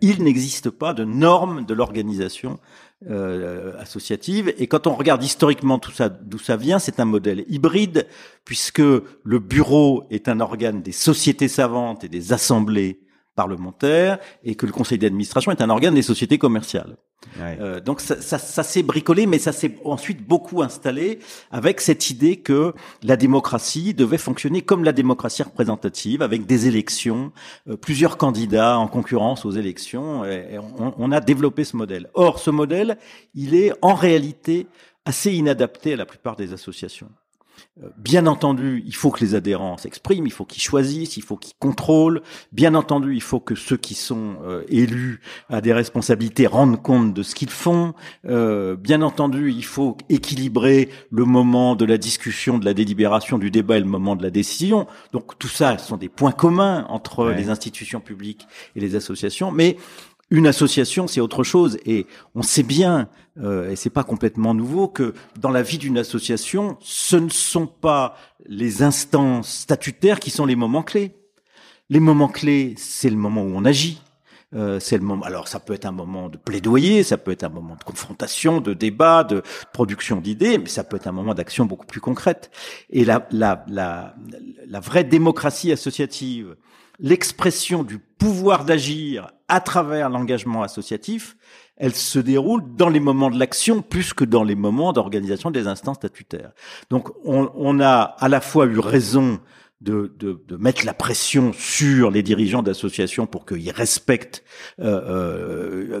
Il 0.00 0.22
n'existe 0.22 0.70
pas 0.70 0.92
de 0.92 1.04
normes 1.04 1.64
de 1.64 1.74
l'organisation 1.74 2.58
euh, 3.08 3.78
associative. 3.78 4.52
Et 4.58 4.66
quand 4.66 4.88
on 4.88 4.94
regarde 4.94 5.22
historiquement 5.22 5.78
tout 5.78 5.92
ça, 5.92 6.08
d'où 6.08 6.38
ça 6.38 6.56
vient, 6.56 6.80
c'est 6.80 6.98
un 6.98 7.04
modèle 7.04 7.44
hybride, 7.48 8.08
puisque 8.44 8.80
le 8.80 9.38
bureau 9.38 10.04
est 10.10 10.28
un 10.28 10.40
organe 10.40 10.82
des 10.82 10.92
sociétés 10.92 11.46
savantes 11.46 12.02
et 12.02 12.08
des 12.08 12.32
assemblées 12.32 12.98
parlementaire 13.38 14.18
et 14.42 14.56
que 14.56 14.66
le 14.66 14.72
conseil 14.72 14.98
d'administration 14.98 15.52
est 15.52 15.62
un 15.62 15.70
organe 15.70 15.94
des 15.94 16.02
sociétés 16.12 16.38
commerciales. 16.38 16.96
Euh, 17.38 17.80
donc 17.80 18.00
ça, 18.00 18.20
ça, 18.20 18.38
ça 18.38 18.64
s'est 18.64 18.82
bricolé, 18.82 19.26
mais 19.26 19.38
ça 19.38 19.52
s'est 19.52 19.74
ensuite 19.84 20.26
beaucoup 20.26 20.60
installé 20.62 21.20
avec 21.52 21.80
cette 21.80 22.10
idée 22.10 22.36
que 22.36 22.74
la 23.04 23.16
démocratie 23.16 23.94
devait 23.94 24.18
fonctionner 24.18 24.62
comme 24.62 24.82
la 24.82 24.92
démocratie 24.92 25.44
représentative, 25.44 26.20
avec 26.20 26.46
des 26.46 26.66
élections, 26.66 27.30
euh, 27.68 27.76
plusieurs 27.76 28.16
candidats 28.16 28.76
en 28.76 28.88
concurrence 28.88 29.44
aux 29.44 29.52
élections. 29.52 30.24
Et, 30.24 30.58
on, 30.58 30.94
on 30.98 31.12
a 31.12 31.20
développé 31.20 31.62
ce 31.62 31.76
modèle. 31.76 32.10
Or, 32.14 32.40
ce 32.40 32.50
modèle, 32.50 32.98
il 33.34 33.54
est 33.54 33.72
en 33.82 33.94
réalité 33.94 34.66
assez 35.04 35.32
inadapté 35.32 35.92
à 35.92 35.96
la 35.96 36.06
plupart 36.06 36.34
des 36.34 36.52
associations. 36.52 37.10
Euh, 37.82 37.88
bien 37.96 38.26
entendu, 38.26 38.82
il 38.86 38.94
faut 38.94 39.10
que 39.10 39.20
les 39.20 39.34
adhérents 39.34 39.76
s'expriment, 39.76 40.26
il 40.26 40.32
faut 40.32 40.44
qu'ils 40.44 40.62
choisissent, 40.62 41.16
il 41.16 41.22
faut 41.22 41.36
qu'ils 41.36 41.54
contrôlent. 41.58 42.22
Bien 42.52 42.74
entendu, 42.74 43.14
il 43.14 43.22
faut 43.22 43.40
que 43.40 43.54
ceux 43.54 43.76
qui 43.76 43.94
sont 43.94 44.36
euh, 44.44 44.62
élus 44.68 45.20
à 45.48 45.60
des 45.60 45.72
responsabilités 45.72 46.46
rendent 46.46 46.82
compte 46.82 47.14
de 47.14 47.22
ce 47.22 47.34
qu'ils 47.34 47.50
font. 47.50 47.94
Euh, 48.26 48.76
bien 48.76 49.02
entendu, 49.02 49.52
il 49.52 49.64
faut 49.64 49.96
équilibrer 50.08 50.88
le 51.10 51.24
moment 51.24 51.76
de 51.76 51.84
la 51.84 51.98
discussion, 51.98 52.58
de 52.58 52.64
la 52.64 52.74
délibération, 52.74 53.38
du 53.38 53.50
débat 53.50 53.76
et 53.76 53.80
le 53.80 53.86
moment 53.86 54.16
de 54.16 54.22
la 54.22 54.30
décision. 54.30 54.86
Donc 55.12 55.38
tout 55.38 55.48
ça, 55.48 55.78
ce 55.78 55.86
sont 55.86 55.96
des 55.96 56.08
points 56.08 56.32
communs 56.32 56.86
entre 56.88 57.30
les 57.30 57.50
institutions 57.50 58.00
publiques 58.00 58.46
et 58.76 58.80
les 58.80 58.94
associations. 58.94 59.50
Mais 59.52 59.76
une 60.30 60.46
association, 60.46 61.06
c'est 61.06 61.20
autre 61.20 61.42
chose, 61.42 61.78
et 61.86 62.06
on 62.34 62.42
sait 62.42 62.62
bien, 62.62 63.08
euh, 63.42 63.70
et 63.70 63.76
c'est 63.76 63.90
pas 63.90 64.04
complètement 64.04 64.54
nouveau, 64.54 64.88
que 64.88 65.14
dans 65.38 65.50
la 65.50 65.62
vie 65.62 65.78
d'une 65.78 65.98
association, 65.98 66.76
ce 66.80 67.16
ne 67.16 67.30
sont 67.30 67.66
pas 67.66 68.16
les 68.46 68.82
instances 68.82 69.50
statutaires 69.60 70.20
qui 70.20 70.30
sont 70.30 70.46
les 70.46 70.56
moments 70.56 70.82
clés. 70.82 71.14
Les 71.90 72.00
moments 72.00 72.28
clés, 72.28 72.74
c'est 72.76 73.10
le 73.10 73.16
moment 73.16 73.42
où 73.42 73.52
on 73.54 73.64
agit. 73.64 74.02
Euh, 74.54 74.80
c'est 74.80 74.96
le 74.96 75.04
moment. 75.04 75.24
Alors 75.24 75.46
ça 75.46 75.60
peut 75.60 75.74
être 75.74 75.84
un 75.84 75.92
moment 75.92 76.30
de 76.30 76.38
plaidoyer, 76.38 77.02
ça 77.02 77.18
peut 77.18 77.32
être 77.32 77.44
un 77.44 77.50
moment 77.50 77.76
de 77.76 77.84
confrontation, 77.84 78.62
de 78.62 78.72
débat, 78.72 79.22
de 79.22 79.42
production 79.74 80.22
d'idées, 80.22 80.56
mais 80.56 80.68
ça 80.68 80.84
peut 80.84 80.96
être 80.96 81.06
un 81.06 81.12
moment 81.12 81.34
d'action 81.34 81.66
beaucoup 81.66 81.84
plus 81.86 82.00
concrète. 82.00 82.50
Et 82.88 83.04
la, 83.04 83.28
la, 83.30 83.66
la, 83.68 84.14
la 84.66 84.80
vraie 84.80 85.04
démocratie 85.04 85.70
associative, 85.70 86.56
l'expression 86.98 87.82
du 87.82 87.98
pouvoir 87.98 88.64
d'agir 88.64 89.30
à 89.48 89.60
travers 89.60 90.10
l'engagement 90.10 90.62
associatif, 90.62 91.36
elle 91.76 91.94
se 91.94 92.18
déroule 92.18 92.62
dans 92.74 92.88
les 92.88 93.00
moments 93.00 93.30
de 93.30 93.38
l'action 93.38 93.82
plus 93.82 94.12
que 94.12 94.24
dans 94.24 94.42
les 94.42 94.56
moments 94.56 94.92
d'organisation 94.92 95.50
des 95.50 95.68
instances 95.68 95.96
statutaires. 95.96 96.52
Donc 96.90 97.10
on, 97.24 97.50
on 97.54 97.80
a 97.80 98.00
à 98.00 98.28
la 98.28 98.40
fois 98.40 98.66
eu 98.66 98.78
raison 98.78 99.40
de, 99.80 100.12
de, 100.18 100.42
de, 100.48 100.56
mettre 100.56 100.84
la 100.84 100.92
pression 100.92 101.52
sur 101.52 102.10
les 102.10 102.24
dirigeants 102.24 102.62
d'associations 102.62 103.26
pour 103.26 103.46
qu'ils 103.46 103.70
respectent 103.70 104.42
euh, 104.80 106.00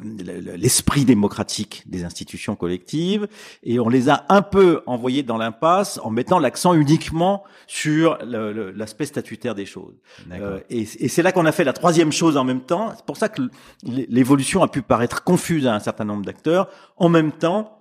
l'esprit 0.56 1.04
démocratique 1.04 1.84
des 1.86 2.02
institutions 2.02 2.56
collectives, 2.56 3.28
et 3.62 3.78
on 3.78 3.88
les 3.88 4.08
a 4.08 4.26
un 4.30 4.42
peu 4.42 4.82
envoyés 4.86 5.22
dans 5.22 5.36
l'impasse 5.36 6.00
en 6.02 6.10
mettant 6.10 6.40
l'accent 6.40 6.74
uniquement 6.74 7.44
sur 7.68 8.18
l'aspect 8.24 9.06
statutaire 9.06 9.54
des 9.54 9.66
choses. 9.66 9.94
Euh, 10.32 10.58
et, 10.70 10.80
et 10.80 11.08
c'est 11.08 11.22
là 11.22 11.30
qu'on 11.30 11.46
a 11.46 11.52
fait 11.52 11.64
la 11.64 11.72
troisième 11.72 12.10
chose 12.10 12.36
en 12.36 12.44
même 12.44 12.62
temps. 12.62 12.92
C'est 12.96 13.06
pour 13.06 13.16
ça 13.16 13.28
que 13.28 13.42
l'évolution 13.84 14.62
a 14.62 14.68
pu 14.68 14.82
paraître 14.82 15.22
confuse 15.22 15.68
à 15.68 15.74
un 15.74 15.80
certain 15.80 16.04
nombre 16.04 16.24
d'acteurs. 16.24 16.68
En 16.96 17.08
même 17.08 17.30
temps, 17.30 17.78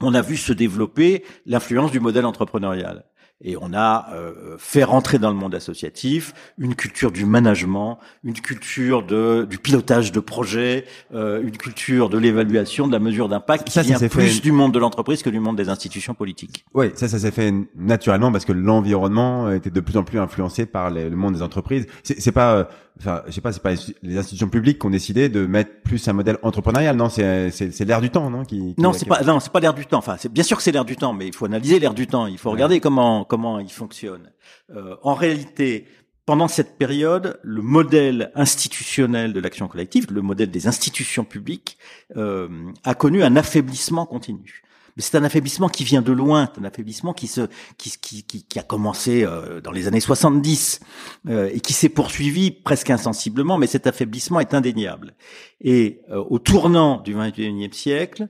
on 0.00 0.14
a 0.14 0.22
vu 0.22 0.36
se 0.36 0.52
développer 0.52 1.24
l'influence 1.44 1.90
du 1.90 2.00
modèle 2.00 2.24
entrepreneurial. 2.24 3.04
Et 3.44 3.56
on 3.60 3.74
a 3.74 4.08
euh, 4.14 4.56
fait 4.58 4.82
rentrer 4.82 5.18
dans 5.18 5.28
le 5.28 5.36
monde 5.36 5.54
associatif 5.54 6.32
une 6.56 6.74
culture 6.74 7.12
du 7.12 7.26
management, 7.26 7.98
une 8.24 8.32
culture 8.32 9.04
de, 9.04 9.46
du 9.48 9.58
pilotage 9.58 10.10
de 10.10 10.20
projets, 10.20 10.86
euh, 11.14 11.42
une 11.42 11.56
culture 11.58 12.08
de 12.08 12.16
l'évaluation, 12.16 12.86
de 12.86 12.92
la 12.92 12.98
mesure 12.98 13.28
d'impact 13.28 13.68
qui 13.68 13.80
vient 13.80 13.98
plus 14.08 14.40
du 14.40 14.52
monde 14.52 14.72
de 14.72 14.78
l'entreprise 14.78 15.22
que 15.22 15.28
du 15.28 15.38
monde 15.38 15.56
des 15.56 15.68
institutions 15.68 16.14
politiques. 16.14 16.64
Oui, 16.72 16.86
ça, 16.94 17.08
ça 17.08 17.18
s'est 17.18 17.30
fait 17.30 17.52
naturellement 17.74 18.32
parce 18.32 18.46
que 18.46 18.52
l'environnement 18.52 19.50
était 19.50 19.70
de 19.70 19.80
plus 19.80 19.98
en 19.98 20.04
plus 20.04 20.18
influencé 20.18 20.64
par 20.64 20.90
le 20.90 21.10
monde 21.10 21.34
des 21.34 21.42
entreprises. 21.42 21.86
C'est 22.02 22.32
pas 22.32 22.54
euh, 22.54 22.64
enfin, 23.00 23.22
je 23.26 23.32
sais 23.32 23.40
pas, 23.40 23.52
c'est 23.52 23.62
pas 23.62 23.74
les 24.02 24.16
institutions 24.16 24.48
publiques 24.48 24.78
qui 24.78 24.86
ont 24.86 24.90
décidé 24.90 25.28
de 25.28 25.46
mettre 25.46 25.70
plus 25.82 26.06
un 26.08 26.12
modèle 26.12 26.38
entrepreneurial, 26.42 26.96
non 26.96 27.08
C'est 27.08 27.50
c'est 27.50 27.84
l'air 27.84 28.00
du 28.00 28.10
temps, 28.10 28.30
non 28.30 28.44
qui, 28.44 28.74
Non, 28.78 28.92
c'est 28.92 29.06
pas 29.06 29.22
non, 29.22 29.40
c'est 29.40 29.52
pas 29.52 29.60
l'air 29.60 29.74
du 29.74 29.86
temps. 29.86 29.98
Enfin, 29.98 30.16
c'est 30.18 30.32
bien 30.32 30.42
sûr 30.42 30.56
que 30.56 30.62
c'est 30.62 30.72
l'air 30.72 30.84
du 30.84 30.96
temps, 30.96 31.12
mais 31.12 31.26
il 31.26 31.34
faut 31.34 31.46
analyser 31.46 31.78
l'air 31.78 31.94
du 31.94 32.06
temps. 32.06 32.26
Il 32.26 32.38
faut 32.38 32.50
regarder 32.50 32.80
comment 32.80 33.24
comment 33.28 33.58
il 33.58 33.70
fonctionne. 33.70 34.32
Euh, 34.70 34.96
en 35.02 35.14
réalité, 35.14 35.86
pendant 36.24 36.48
cette 36.48 36.76
période, 36.78 37.38
le 37.42 37.62
modèle 37.62 38.32
institutionnel 38.34 39.32
de 39.32 39.40
l'action 39.40 39.68
collective, 39.68 40.06
le 40.10 40.22
modèle 40.22 40.50
des 40.50 40.66
institutions 40.66 41.24
publiques, 41.24 41.78
euh, 42.16 42.48
a 42.84 42.94
connu 42.94 43.22
un 43.22 43.36
affaiblissement 43.36 44.06
continu 44.06 44.62
mais 44.96 45.02
c'est 45.02 45.16
un 45.16 45.24
affaiblissement 45.24 45.68
qui 45.68 45.84
vient 45.84 46.02
de 46.02 46.12
loin, 46.12 46.50
un 46.58 46.64
affaiblissement 46.64 47.12
qui 47.12 47.26
se 47.26 47.42
qui 47.76 47.92
qui 48.00 48.24
qui, 48.24 48.58
a 48.58 48.62
commencé 48.62 49.24
euh, 49.24 49.60
dans 49.60 49.70
les 49.70 49.86
années 49.86 50.00
70 50.00 50.80
euh, 51.28 51.50
et 51.52 51.60
qui 51.60 51.74
s'est 51.74 51.90
poursuivi 51.90 52.50
presque 52.50 52.90
insensiblement, 52.90 53.58
mais 53.58 53.66
cet 53.66 53.86
affaiblissement 53.86 54.40
est 54.40 54.54
indéniable. 54.54 55.14
Et 55.60 56.00
euh, 56.10 56.24
au 56.30 56.38
tournant 56.38 57.00
du 57.02 57.14
21e 57.14 57.72
siècle, 57.72 58.28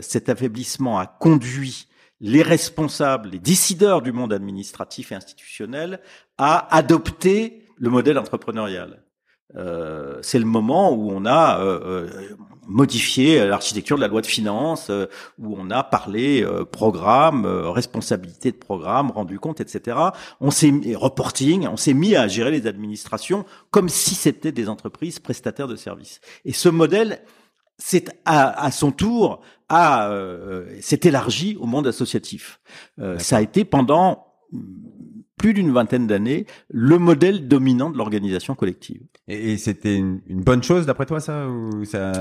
cet 0.00 0.28
affaiblissement 0.28 0.98
a 0.98 1.06
conduit 1.06 1.88
les 2.20 2.42
responsables, 2.42 3.30
les 3.30 3.38
décideurs 3.38 4.02
du 4.02 4.12
monde 4.12 4.32
administratif 4.32 5.12
et 5.12 5.14
institutionnel 5.14 6.00
à 6.38 6.74
adopter 6.74 7.62
le 7.78 7.90
modèle 7.90 8.18
entrepreneurial. 8.18 9.02
Euh, 9.54 10.18
c'est 10.22 10.38
le 10.38 10.44
moment 10.44 10.92
où 10.92 11.10
on 11.12 11.24
a 11.24 11.60
euh, 11.60 11.80
euh, 11.84 12.36
modifié 12.66 13.46
l'architecture 13.46 13.96
de 13.96 14.02
la 14.02 14.08
loi 14.08 14.20
de 14.20 14.26
finances, 14.26 14.90
où 15.38 15.56
on 15.56 15.70
a 15.70 15.84
parlé 15.84 16.44
programme, 16.72 17.46
responsabilité 17.46 18.50
de 18.50 18.56
programme, 18.56 19.12
rendu 19.12 19.38
compte, 19.38 19.60
etc. 19.60 19.96
On 20.40 20.50
s'est 20.50 20.72
reporting, 20.94 21.68
on 21.68 21.76
s'est 21.76 21.94
mis 21.94 22.16
à 22.16 22.26
gérer 22.26 22.50
les 22.50 22.66
administrations 22.66 23.44
comme 23.70 23.88
si 23.88 24.16
c'était 24.16 24.50
des 24.50 24.68
entreprises 24.68 25.20
prestataires 25.20 25.68
de 25.68 25.76
services. 25.76 26.20
Et 26.44 26.52
ce 26.52 26.68
modèle, 26.68 27.20
c'est 27.78 28.10
à, 28.24 28.64
à, 28.64 28.72
son 28.72 28.90
tour, 28.90 29.42
a 29.68 30.10
s'est 30.80 31.00
élargi 31.04 31.56
au 31.60 31.66
monde 31.66 31.86
associatif. 31.86 32.60
ça 33.18 33.38
a 33.38 33.40
été 33.40 33.64
pendant 33.64 34.26
plus 35.36 35.52
d'une 35.52 35.70
vingtaine 35.70 36.06
d'années 36.06 36.46
le 36.70 36.98
modèle 36.98 37.46
dominant 37.46 37.90
de 37.90 37.98
l'organisation 37.98 38.54
collective. 38.54 39.00
Et, 39.28 39.52
et 39.52 39.58
c'était 39.58 39.96
une, 39.96 40.20
une, 40.28 40.40
bonne 40.40 40.62
chose 40.62 40.86
d'après 40.86 41.04
toi 41.04 41.20
ça 41.20 41.46
ou 41.48 41.84
ça 41.84 42.12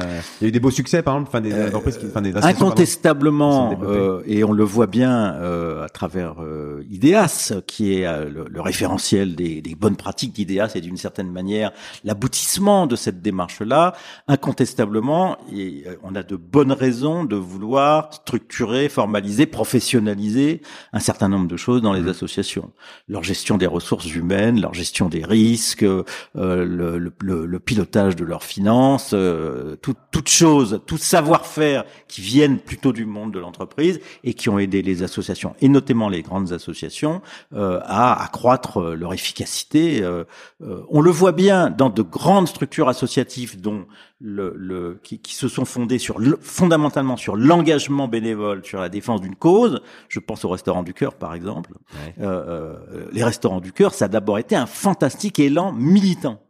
il 0.42 0.44
y 0.44 0.46
a 0.46 0.48
eu 0.50 0.52
des 0.52 0.60
beaux 0.60 0.72
succès 0.72 1.02
par 1.02 1.16
exemple, 1.16 1.30
enfin 1.30 1.42
des 1.42 1.54
euh, 1.54 1.68
entreprises, 1.68 2.00
enfin 2.06 2.22
des 2.22 2.36
incontestablement 2.36 3.80
euh, 3.84 4.22
et 4.26 4.44
on 4.44 4.52
le 4.52 4.64
voit 4.64 4.88
bien 4.88 5.34
euh, 5.36 5.86
à 5.86 5.90
travers 5.90 6.42
euh, 6.42 6.84
IDEAS 6.90 7.54
qui 7.68 7.94
est 7.94 8.06
euh, 8.06 8.30
le, 8.30 8.46
le, 8.50 8.62
référentiel 8.62 9.36
des, 9.36 9.62
des 9.62 9.76
bonnes 9.76 9.96
pratiques 9.96 10.34
d'IDEAS 10.34 10.72
et 10.76 10.82
d'une 10.82 10.98
certaine 10.98 11.32
manière 11.32 11.72
l'aboutissement 12.04 12.88
de 12.88 12.96
cette 12.96 13.22
démarche 13.22 13.62
là. 13.62 13.94
Incontestablement, 14.28 15.38
et, 15.54 15.86
on 16.04 16.16
a 16.16 16.24
de 16.24 16.36
bonnes 16.36 16.72
raisons 16.72 17.24
de 17.24 17.36
vouloir 17.36 18.14
structurer, 18.14 18.90
formaliser, 18.90 19.46
professionnaliser 19.46 20.62
un 20.92 21.00
certain 21.00 21.30
nombre 21.30 21.48
de 21.48 21.58
choses 21.58 21.82
dans 21.82 21.94
les 21.94 22.02
mmh. 22.02 22.10
associations 22.10 22.72
leur 23.08 23.24
gestion 23.24 23.58
des 23.58 23.68
ressources 23.68 24.14
humaines, 24.14 24.60
leur 24.60 24.74
gestion 24.74 25.10
des 25.10 25.24
risques, 25.24 25.84
euh, 25.84 26.04
le, 26.36 26.98
le, 26.98 27.46
le, 27.46 27.60
pilotage 27.60 28.16
de 28.16 28.26
leurs 28.26 28.44
finances, 28.44 29.12
euh, 29.14 29.76
tout, 29.76 29.96
toutes 30.12 30.30
choses, 30.30 30.82
tout 30.88 30.98
savoir-faire 30.98 31.86
qui 32.08 32.22
viennent 32.22 32.60
plutôt 32.60 32.94
du 32.94 33.06
monde 33.06 33.32
de 33.32 33.40
l'entreprise 33.40 34.00
et 34.24 34.34
qui 34.34 34.50
ont 34.50 34.58
aidé 34.58 34.82
les 34.82 35.04
associations 35.04 35.56
et 35.62 35.70
notamment 35.70 36.10
les 36.10 36.24
grandes 36.24 36.52
associations 36.52 37.22
euh, 37.54 37.80
à 37.84 38.24
accroître 38.24 38.82
leur 38.82 39.14
efficacité. 39.14 40.04
on 40.60 41.02
le 41.02 41.12
voit 41.12 41.32
bien 41.32 41.70
dans 41.70 41.90
de 41.90 42.02
grandes 42.02 42.48
structures 42.48 42.90
associatives 42.90 43.62
dont 43.62 43.86
le, 44.20 44.54
le 44.56 45.00
qui, 45.04 45.20
qui, 45.20 45.36
se 45.36 45.48
sont 45.48 45.66
fondées 45.66 46.00
sur 46.00 46.20
fondamentalement 46.40 47.18
sur 47.18 47.36
l'engagement 47.36 48.08
bénévole, 48.08 48.64
sur 48.66 48.80
la 48.80 48.90
défense 48.90 49.22
d'une 49.22 49.36
cause. 49.36 49.82
Je 50.08 50.20
pense 50.20 50.46
au 50.46 50.50
restaurant 50.50 50.84
du 50.84 50.94
cœur 50.94 51.16
par 51.16 51.34
exemple. 51.34 51.74
Euh, 52.20 52.24
euh, 52.24 53.10
les 53.12 53.24
restaurants 53.24 53.62
du 53.62 53.74
cœur, 53.74 53.94
ça 53.94 54.06
a 54.06 54.08
d'abord 54.08 54.40
été 54.40 54.56
un 54.56 54.66
fantastique 54.66 55.40
élan 55.40 55.74
militant. 55.74 56.42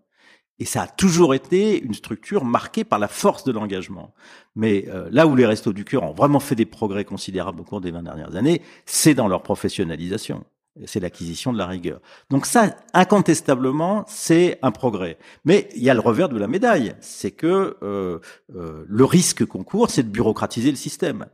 Et 0.57 0.65
ça 0.65 0.83
a 0.83 0.87
toujours 0.87 1.33
été 1.33 1.83
une 1.83 1.93
structure 1.93 2.45
marquée 2.45 2.85
par 2.85 2.97
la 2.97 3.09
force 3.09 3.43
de 3.43 3.51
l'engagement. 3.51 4.13
Mais 4.55 4.85
euh, 4.87 5.09
là 5.11 5.27
où 5.27 5.35
les 5.35 5.45
restos 5.45 5.73
du 5.73 5.83
cœur 5.83 6.03
ont 6.03 6.13
vraiment 6.13 6.39
fait 6.39 6.55
des 6.55 6.65
progrès 6.65 7.03
considérables 7.03 7.59
au 7.59 7.63
cours 7.63 7.81
des 7.81 7.91
20 7.91 8.03
dernières 8.03 8.35
années, 8.37 8.61
c'est 8.85 9.13
dans 9.13 9.27
leur 9.27 9.43
professionnalisation. 9.43 10.45
C'est 10.85 10.99
l'acquisition 10.99 11.53
de 11.53 11.57
la 11.57 11.67
rigueur. 11.67 12.01
Donc 12.29 12.45
ça, 12.45 12.75
incontestablement, 12.93 14.03
c'est 14.07 14.59
un 14.61 14.71
progrès. 14.71 15.17
Mais 15.45 15.69
il 15.75 15.83
y 15.83 15.89
a 15.89 15.93
le 15.93 16.01
revers 16.01 16.29
de 16.29 16.37
la 16.37 16.47
médaille, 16.47 16.95
c'est 16.99 17.31
que 17.31 17.77
euh, 17.81 18.19
le 18.49 19.05
risque 19.05 19.45
qu'on 19.45 19.63
court, 19.63 19.89
c'est 19.89 20.03
de 20.03 20.09
bureaucratiser 20.09 20.69
le 20.71 20.77
système. 20.77 21.25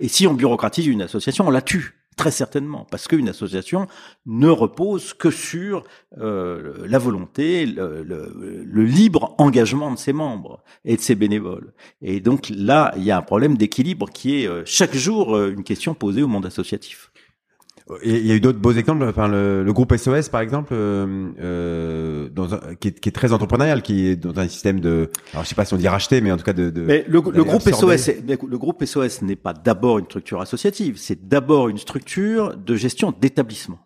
Et 0.00 0.08
si 0.08 0.26
on 0.26 0.34
bureaucratise 0.34 0.86
une 0.86 1.02
association, 1.02 1.46
on 1.46 1.50
la 1.50 1.62
tue. 1.62 1.94
Très 2.16 2.30
certainement, 2.30 2.86
parce 2.90 3.08
qu'une 3.08 3.28
association 3.28 3.88
ne 4.24 4.48
repose 4.48 5.12
que 5.12 5.30
sur 5.30 5.84
euh, 6.16 6.86
la 6.88 6.96
volonté, 6.96 7.66
le, 7.66 8.02
le, 8.02 8.64
le, 8.64 8.84
libre 8.84 9.34
engagement 9.36 9.92
de 9.92 9.98
ses 9.98 10.14
membres 10.14 10.64
et 10.86 10.96
de 10.96 11.00
ses 11.02 11.14
bénévoles. 11.14 11.74
Et 12.00 12.20
donc 12.20 12.48
là, 12.48 12.94
il 12.96 13.04
y 13.04 13.10
a 13.10 13.18
un 13.18 13.22
problème 13.22 13.58
d'équilibre 13.58 14.08
qui 14.08 14.40
est 14.40 14.48
euh, 14.48 14.62
chaque 14.64 14.96
jour 14.96 15.36
euh, 15.36 15.52
une 15.52 15.62
question 15.62 15.92
posée 15.92 16.22
au 16.22 16.26
monde 16.26 16.46
associatif. 16.46 17.10
Il 18.04 18.26
y 18.26 18.32
a 18.32 18.34
eu 18.34 18.40
d'autres 18.40 18.58
beaux 18.58 18.72
exemples, 18.72 19.04
enfin 19.04 19.28
le, 19.28 19.62
le, 19.62 19.72
groupe 19.72 19.96
SOS 19.96 20.28
par 20.28 20.40
exemple, 20.40 20.74
euh, 20.74 21.30
euh, 21.38 22.28
dans 22.30 22.54
un, 22.54 22.74
qui, 22.80 22.88
est, 22.88 22.98
qui, 22.98 23.08
est, 23.08 23.12
très 23.12 23.32
entrepreneurial, 23.32 23.80
qui 23.80 24.08
est 24.08 24.16
dans 24.16 24.36
un 24.40 24.48
système 24.48 24.80
de, 24.80 25.08
alors 25.32 25.44
je 25.44 25.50
sais 25.50 25.54
pas 25.54 25.64
si 25.64 25.72
on 25.72 25.76
dit 25.76 25.86
racheter, 25.86 26.20
mais 26.20 26.32
en 26.32 26.36
tout 26.36 26.42
cas 26.42 26.52
de. 26.52 26.70
de 26.70 26.82
mais 26.82 27.04
le, 27.06 27.22
le 27.32 27.44
groupe 27.44 27.62
SOS, 27.62 28.10
le 28.26 28.58
groupe 28.58 28.84
SOS 28.84 29.22
n'est 29.22 29.36
pas 29.36 29.52
d'abord 29.52 30.00
une 30.00 30.06
structure 30.06 30.40
associative, 30.40 30.96
c'est 30.98 31.28
d'abord 31.28 31.68
une 31.68 31.78
structure 31.78 32.56
de 32.56 32.74
gestion 32.74 33.14
d'établissement. 33.20 33.78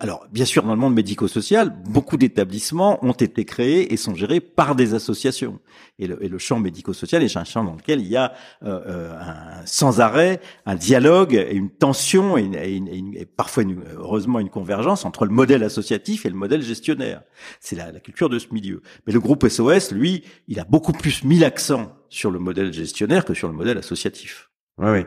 Alors, 0.00 0.26
bien 0.32 0.44
sûr, 0.44 0.64
dans 0.64 0.74
le 0.74 0.80
monde 0.80 0.94
médico-social, 0.94 1.72
beaucoup 1.88 2.16
d'établissements 2.16 2.98
ont 3.04 3.12
été 3.12 3.44
créés 3.44 3.92
et 3.92 3.96
sont 3.96 4.16
gérés 4.16 4.40
par 4.40 4.74
des 4.74 4.94
associations. 4.94 5.60
Et 6.00 6.08
le, 6.08 6.20
et 6.24 6.28
le 6.28 6.38
champ 6.38 6.58
médico-social 6.58 7.22
est 7.22 7.36
un 7.36 7.44
champ 7.44 7.62
dans 7.62 7.76
lequel 7.76 8.00
il 8.00 8.08
y 8.08 8.16
a 8.16 8.32
euh, 8.64 8.80
euh 8.86 9.14
un, 9.20 9.64
sans 9.66 10.00
arrêt 10.00 10.40
un 10.66 10.74
dialogue 10.74 11.34
et 11.34 11.54
une 11.54 11.70
tension 11.70 12.36
et, 12.36 12.50
et, 12.52 12.82
et, 13.20 13.26
parfois, 13.26 13.62
une, 13.62 13.84
heureusement, 13.96 14.40
une 14.40 14.50
convergence 14.50 15.04
entre 15.04 15.24
le 15.24 15.30
modèle 15.30 15.62
associatif 15.62 16.26
et 16.26 16.30
le 16.30 16.34
modèle 16.34 16.62
gestionnaire. 16.62 17.22
C'est 17.60 17.76
la, 17.76 17.92
la 17.92 18.00
culture 18.00 18.28
de 18.28 18.40
ce 18.40 18.52
milieu. 18.52 18.82
Mais 19.06 19.12
le 19.12 19.20
groupe 19.20 19.46
SOS, 19.46 19.92
lui, 19.92 20.24
il 20.48 20.58
a 20.58 20.64
beaucoup 20.64 20.92
plus 20.92 21.22
mis 21.22 21.38
l'accent 21.38 21.92
sur 22.08 22.32
le 22.32 22.40
modèle 22.40 22.72
gestionnaire 22.72 23.24
que 23.24 23.34
sur 23.34 23.46
le 23.46 23.54
modèle 23.54 23.78
associatif. 23.78 24.50
Oui, 24.78 24.90
oui 24.90 25.04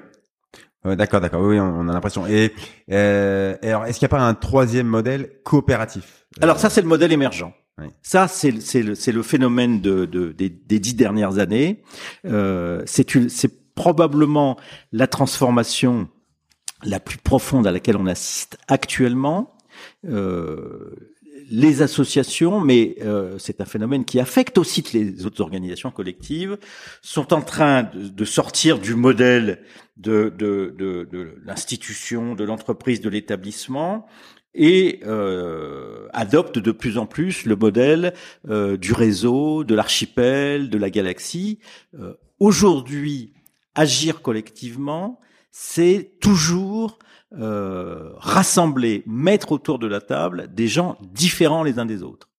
d'accord, 0.85 1.21
d'accord. 1.21 1.41
Oui, 1.41 1.59
on, 1.59 1.87
a 1.87 1.93
l'impression. 1.93 2.27
Et, 2.27 2.53
euh, 2.91 3.55
alors, 3.63 3.85
est-ce 3.85 3.99
qu'il 3.99 4.05
n'y 4.05 4.13
a 4.13 4.17
pas 4.17 4.23
un 4.23 4.33
troisième 4.33 4.87
modèle 4.87 5.29
coopératif 5.43 6.25
Alors 6.41 6.59
ça, 6.59 6.69
c'est 6.69 6.81
le 6.81 6.87
modèle 6.87 7.11
émergent. 7.11 7.53
Ça, 8.01 8.27
c'est 8.27 8.51
le, 8.51 9.11
le, 9.11 9.23
phénomène 9.23 9.81
de, 9.81 10.05
de 10.05 10.31
des, 10.31 10.49
des, 10.49 10.79
dix 10.79 10.93
dernières 10.93 11.39
années. 11.39 11.83
Euh, 12.25 12.83
c'est 12.85 13.73
probablement 13.75 14.57
la 14.91 15.07
transformation 15.07 16.07
la 16.83 16.99
plus 16.99 17.17
profonde 17.17 17.65
à 17.65 17.71
laquelle 17.71 17.97
on 17.97 18.05
assiste 18.05 18.57
actuellement. 18.67 19.57
Euh, 20.05 21.12
les 21.55 21.81
associations, 21.81 22.59
mais 22.59 22.95
euh, 23.01 23.37
c'est 23.37 23.61
un 23.61 23.65
phénomène 23.65 24.05
qui 24.05 24.19
affecte 24.19 24.57
aussi 24.57 24.83
les 24.93 25.25
autres 25.25 25.41
organisations 25.41 25.91
collectives, 25.91 26.57
sont 27.01 27.33
en 27.33 27.41
train 27.41 27.89
de, 27.93 28.25
sortir 28.25 28.79
du 28.79 28.95
modèle 28.95 29.61
de, 29.97 30.33
de 30.35 31.35
l'institution, 31.45 32.33
de 32.33 32.43
l'entreprise, 32.43 33.01
de 33.01 33.09
l'établissement, 33.09 34.07
et 34.55 34.99
euh, 35.05 36.07
adoptent 36.13 36.59
de 36.59 36.71
plus 36.71 36.97
en 36.97 37.05
plus 37.05 37.45
le 37.45 37.55
modèle 37.55 38.13
euh, 38.49 38.77
du 38.77 38.93
réseau, 38.93 39.63
de 39.63 39.75
l'archipel, 39.75 40.69
de 40.69 40.77
la 40.77 40.89
galaxie. 40.89 41.59
Euh, 41.99 42.13
Aujourd'hui, 42.39 43.33
agir 43.73 44.21
collectivement, 44.21 45.19
c'est 45.51 46.11
toujours 46.19 46.99
euh, 47.39 48.11
rassembler, 48.17 49.03
mettre 49.05 49.51
autour 49.51 49.79
de 49.79 49.87
la 49.87 50.01
table 50.01 50.53
des 50.53 50.67
gens 50.67 50.97
différents 51.13 51.63
les 51.63 51.79
uns 51.79 51.85
des 51.85 52.03
autres. 52.03 52.29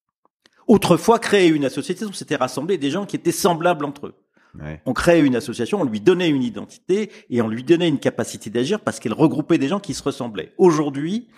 Autrefois, 0.66 1.18
créer 1.18 1.48
une 1.48 1.64
association, 1.64 2.12
c'était 2.12 2.37
rassembler 2.37 2.78
des 2.78 2.90
gens 2.90 3.04
qui 3.04 3.16
étaient 3.16 3.33
semblables 3.33 3.85
entre 3.85 4.07
eux. 4.07 4.14
On 4.87 4.92
créait 4.92 5.20
une 5.20 5.35
association, 5.35 5.80
on 5.80 5.85
lui 5.85 6.00
donnait 6.00 6.28
une 6.28 6.42
identité 6.42 7.11
et 7.28 7.42
on 7.42 7.48
lui 7.48 7.64
donnait 7.64 7.88
une 7.88 7.98
capacité 7.98 8.50
d'agir 8.50 8.80
parce 8.80 9.00
qu'elle 9.00 9.12
regroupait 9.12 9.59
des 9.59 9.66
gens 9.66 9.80
qui 9.80 9.94
se 9.94 10.02
ressemblaient. 10.02 10.52
Aujourd'hui, 10.59 11.28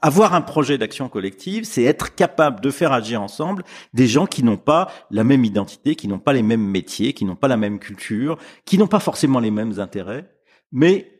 avoir 0.00 0.34
un 0.34 0.40
projet 0.40 0.78
d'action 0.78 1.08
collective, 1.08 1.64
c'est 1.64 1.82
être 1.82 2.14
capable 2.14 2.60
de 2.60 2.70
faire 2.70 2.92
agir 2.92 3.20
ensemble 3.20 3.62
des 3.92 4.06
gens 4.06 4.26
qui 4.26 4.42
n'ont 4.42 4.56
pas 4.56 4.90
la 5.10 5.22
même 5.22 5.44
identité, 5.44 5.96
qui 5.96 6.08
n'ont 6.08 6.18
pas 6.18 6.32
les 6.32 6.42
mêmes 6.42 6.64
métiers, 6.64 7.12
qui 7.12 7.26
n'ont 7.26 7.36
pas 7.36 7.48
la 7.48 7.58
même 7.58 7.78
culture, 7.78 8.38
qui 8.64 8.78
n'ont 8.78 8.86
pas 8.86 9.00
forcément 9.00 9.40
les 9.40 9.50
mêmes 9.50 9.78
intérêts, 9.78 10.30
mais 10.72 11.11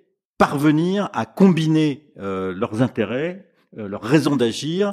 parvenir 0.43 1.09
à 1.13 1.25
combiner 1.25 2.11
euh, 2.19 2.53
leurs 2.53 2.83
intérêts, 2.83 3.49
euh, 3.79 3.87
leurs 3.87 4.03
raisons 4.03 4.35
d'agir 4.35 4.91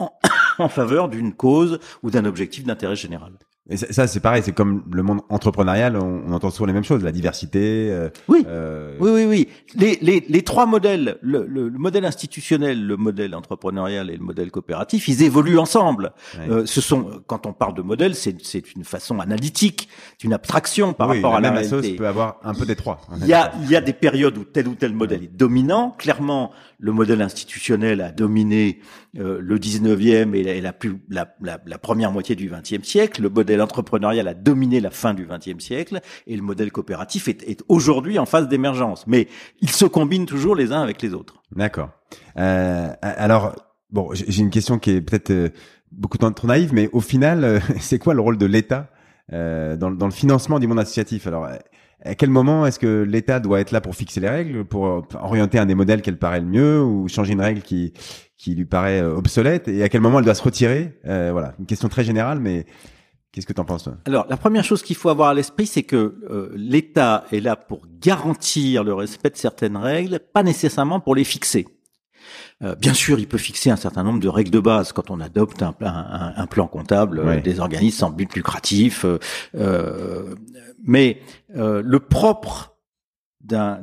en, 0.00 0.10
en 0.58 0.68
faveur 0.68 1.08
d'une 1.08 1.34
cause 1.34 1.78
ou 2.02 2.10
d'un 2.10 2.24
objectif 2.24 2.64
d'intérêt 2.64 2.96
général. 2.96 3.34
Et 3.70 3.76
ça, 3.76 4.06
c'est 4.06 4.20
pareil, 4.20 4.42
c'est 4.42 4.52
comme 4.52 4.82
le 4.90 5.02
monde 5.02 5.20
entrepreneurial, 5.28 5.96
on, 5.96 6.32
entend 6.32 6.48
souvent 6.50 6.66
les 6.66 6.72
mêmes 6.72 6.84
choses, 6.84 7.04
la 7.04 7.12
diversité. 7.12 7.90
Euh, 7.90 8.08
oui. 8.26 8.42
Euh... 8.46 8.96
oui, 8.98 9.10
oui, 9.12 9.24
oui. 9.26 9.48
Les, 9.74 9.98
les, 10.00 10.24
les 10.26 10.42
trois 10.42 10.64
modèles, 10.64 11.18
le, 11.20 11.44
le, 11.46 11.68
modèle 11.70 12.06
institutionnel, 12.06 12.86
le 12.86 12.96
modèle 12.96 13.34
entrepreneurial 13.34 14.08
et 14.08 14.16
le 14.16 14.24
modèle 14.24 14.50
coopératif, 14.50 15.06
ils 15.08 15.22
évoluent 15.22 15.58
ensemble. 15.58 16.12
Euh, 16.38 16.64
ce 16.64 16.80
sont, 16.80 17.20
quand 17.26 17.44
on 17.44 17.52
parle 17.52 17.74
de 17.74 17.82
modèle, 17.82 18.14
c'est, 18.14 18.36
c'est 18.42 18.74
une 18.74 18.84
façon 18.84 19.20
analytique, 19.20 19.90
une 20.24 20.32
abstraction 20.32 20.94
par 20.94 21.08
rapport 21.08 21.34
à 21.34 21.40
la 21.40 21.50
même 21.50 21.62
réalité. 21.62 21.96
peut 21.96 22.08
avoir 22.08 22.40
un 22.44 22.54
peu 22.54 22.64
des 22.64 22.76
trois. 22.76 23.02
Il 23.20 23.26
y 23.26 23.34
a, 23.34 23.52
il 23.62 23.70
y 23.70 23.76
a 23.76 23.82
des 23.82 23.92
périodes 23.92 24.38
où 24.38 24.44
tel 24.44 24.66
ou 24.66 24.76
tel 24.76 24.94
modèle 24.94 25.24
est 25.24 25.36
dominant. 25.36 25.94
Clairement, 25.98 26.52
le 26.78 26.92
modèle 26.92 27.20
institutionnel 27.20 28.00
a 28.00 28.12
dominé 28.12 28.80
euh, 29.18 29.38
le 29.40 29.58
19e 29.58 30.34
et, 30.34 30.42
la, 30.42 30.52
et 30.54 30.60
la, 30.60 30.72
plus, 30.72 30.98
la, 31.08 31.34
la, 31.40 31.58
la, 31.66 31.78
première 31.78 32.12
moitié 32.12 32.36
du 32.36 32.48
20e 32.48 32.84
siècle. 32.84 33.22
Le 33.22 33.28
modèle 33.28 33.57
entrepreneurial 33.60 34.28
a 34.28 34.34
dominé 34.34 34.80
la 34.80 34.90
fin 34.90 35.14
du 35.14 35.26
20e 35.26 35.60
siècle 35.60 36.00
et 36.26 36.36
le 36.36 36.42
modèle 36.42 36.72
coopératif 36.72 37.28
est, 37.28 37.62
aujourd'hui 37.68 38.18
en 38.18 38.26
phase 38.26 38.48
d'émergence. 38.48 39.06
Mais 39.06 39.28
ils 39.60 39.70
se 39.70 39.84
combinent 39.84 40.26
toujours 40.26 40.54
les 40.54 40.72
uns 40.72 40.82
avec 40.82 41.02
les 41.02 41.14
autres. 41.14 41.42
D'accord. 41.54 41.90
Euh, 42.38 42.88
alors, 43.02 43.54
bon, 43.90 44.10
j'ai 44.12 44.42
une 44.42 44.50
question 44.50 44.78
qui 44.78 44.92
est 44.92 45.00
peut-être 45.00 45.30
euh, 45.30 45.48
beaucoup 45.92 46.18
trop 46.18 46.46
naïve, 46.46 46.72
mais 46.72 46.88
au 46.92 47.00
final, 47.00 47.44
euh, 47.44 47.60
c'est 47.80 47.98
quoi 47.98 48.14
le 48.14 48.20
rôle 48.20 48.38
de 48.38 48.46
l'État 48.46 48.88
dans, 49.30 49.90
le 49.90 50.10
financement 50.10 50.58
du 50.58 50.66
monde 50.66 50.80
associatif? 50.80 51.26
Alors, 51.26 51.46
à 52.02 52.14
quel 52.14 52.30
moment 52.30 52.64
est-ce 52.64 52.78
que 52.78 53.02
l'État 53.02 53.40
doit 53.40 53.60
être 53.60 53.72
là 53.72 53.82
pour 53.82 53.94
fixer 53.94 54.20
les 54.20 54.28
règles, 54.28 54.64
pour 54.64 55.06
orienter 55.20 55.58
un 55.58 55.66
des 55.66 55.74
modèles 55.74 56.00
qu'elle 56.00 56.16
paraît 56.16 56.40
le 56.40 56.46
mieux, 56.46 56.82
ou 56.82 57.08
changer 57.08 57.34
une 57.34 57.42
règle 57.42 57.60
qui 57.60 57.92
qui 58.38 58.54
lui 58.54 58.66
paraît 58.66 59.02
obsolète, 59.02 59.66
et 59.66 59.82
à 59.82 59.88
quel 59.88 60.00
moment 60.00 60.20
elle 60.20 60.24
doit 60.24 60.36
se 60.36 60.42
retirer? 60.42 60.98
Voilà, 61.04 61.54
une 61.58 61.66
question 61.66 61.88
très 61.88 62.04
générale, 62.04 62.38
mais 62.40 62.64
qu'est-ce 63.38 63.46
que 63.46 63.52
tu 63.52 63.60
en 63.60 63.64
penses 63.64 63.84
toi? 63.84 63.96
Alors, 64.04 64.26
la 64.28 64.36
première 64.36 64.64
chose 64.64 64.82
qu'il 64.82 64.96
faut 64.96 65.10
avoir 65.10 65.28
à 65.28 65.34
l'esprit, 65.34 65.66
c'est 65.66 65.84
que 65.84 66.16
euh, 66.28 66.50
l'État 66.56 67.24
est 67.30 67.38
là 67.38 67.54
pour 67.54 67.82
garantir 68.00 68.82
le 68.82 68.92
respect 68.94 69.30
de 69.30 69.36
certaines 69.36 69.76
règles, 69.76 70.18
pas 70.18 70.42
nécessairement 70.42 70.98
pour 70.98 71.14
les 71.14 71.22
fixer. 71.24 71.66
Euh, 72.64 72.74
bien 72.74 72.94
sûr, 72.94 73.20
il 73.20 73.28
peut 73.28 73.38
fixer 73.38 73.70
un 73.70 73.76
certain 73.76 74.02
nombre 74.02 74.18
de 74.18 74.28
règles 74.28 74.50
de 74.50 74.58
base 74.58 74.90
quand 74.92 75.10
on 75.12 75.20
adopte 75.20 75.62
un, 75.62 75.74
un, 75.80 76.32
un 76.36 76.46
plan 76.48 76.66
comptable 76.66 77.40
des 77.42 77.60
organismes 77.60 77.98
sans 77.98 78.10
but 78.10 78.34
lucratif. 78.34 79.06
Euh, 79.54 80.34
mais 80.82 81.20
euh, 81.56 81.80
le 81.84 82.00
propre 82.00 82.76
d'un, 83.40 83.80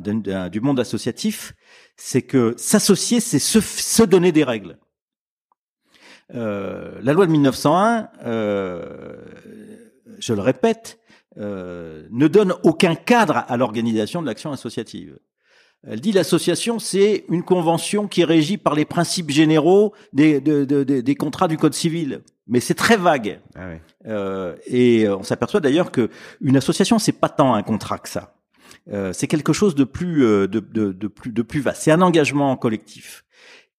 du 0.50 0.60
monde 0.62 0.80
associatif, 0.80 1.54
c'est 1.96 2.22
que 2.22 2.54
s'associer, 2.58 3.22
c'est 3.22 3.39
se, 3.39 3.62
se, 3.62 4.04
donner 4.04 4.32
des 4.34 4.44
règles. 4.44 4.78
Euh, 6.34 7.00
la 7.02 7.14
loi 7.14 7.26
de 7.26 7.32
1901, 7.32 8.10
euh, 8.26 9.16
je 10.20 10.34
le 10.34 10.42
répète, 10.42 11.00
euh, 11.38 12.08
ne 12.12 12.28
donne 12.28 12.54
aucun 12.64 12.96
cadre 12.96 13.44
à 13.48 13.58
l'organisation 13.58 14.22
de 14.22 14.28
l'action 14.28 14.52
associative. 14.52 15.20
Elle 15.88 16.02
dit 16.02 16.12
l'association, 16.12 16.80
c'est 16.80 17.26
une 17.30 17.44
convention 17.44 18.08
qui 18.08 18.22
est 18.22 18.26
régie 18.26 18.58
par 18.58 18.74
les 18.74 18.86
principes 18.86 19.30
généraux 19.30 19.94
des, 20.14 20.42
des 20.42 21.16
contrats 21.16 21.48
du 21.48 21.58
Code 21.58 21.76
civil. 21.76 22.22
Mais 22.48 22.60
c'est 22.60 22.74
très 22.74 22.98
vague. 22.98 23.40
Ah 23.56 23.70
euh, 24.08 24.56
et 24.66 25.08
on 25.10 25.24
s'aperçoit 25.24 25.60
d'ailleurs 25.60 25.92
que 25.92 26.10
une 26.42 26.58
association, 26.58 26.98
c'est 26.98 27.12
pas 27.12 27.30
tant 27.30 27.54
un 27.54 27.62
contrat 27.62 28.00
que 28.00 28.10
ça. 28.10 28.36
Euh, 28.92 29.14
c'est 29.14 29.28
quelque 29.28 29.54
chose 29.54 29.76
de 29.76 29.84
plus, 29.84 30.22
de, 30.22 30.48
de, 30.48 30.92
de, 30.92 31.08
plus, 31.08 31.32
de 31.32 31.42
plus 31.42 31.60
vaste. 31.60 31.84
C'est 31.84 31.92
un 31.92 32.02
engagement 32.02 32.56
collectif. 32.56 33.26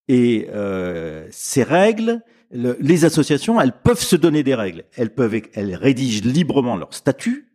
Et 0.08 0.48
euh, 0.52 1.26
ces 1.30 1.62
règles, 1.62 2.22
les 2.50 3.04
associations, 3.04 3.60
elles 3.60 3.80
peuvent 3.80 4.02
se 4.02 4.16
donner 4.16 4.42
des 4.42 4.54
règles. 4.54 4.84
Elles 4.96 5.14
peuvent, 5.14 5.40
elles 5.54 5.74
rédigent 5.74 6.24
librement 6.24 6.76
leurs 6.76 6.94
statuts, 6.94 7.48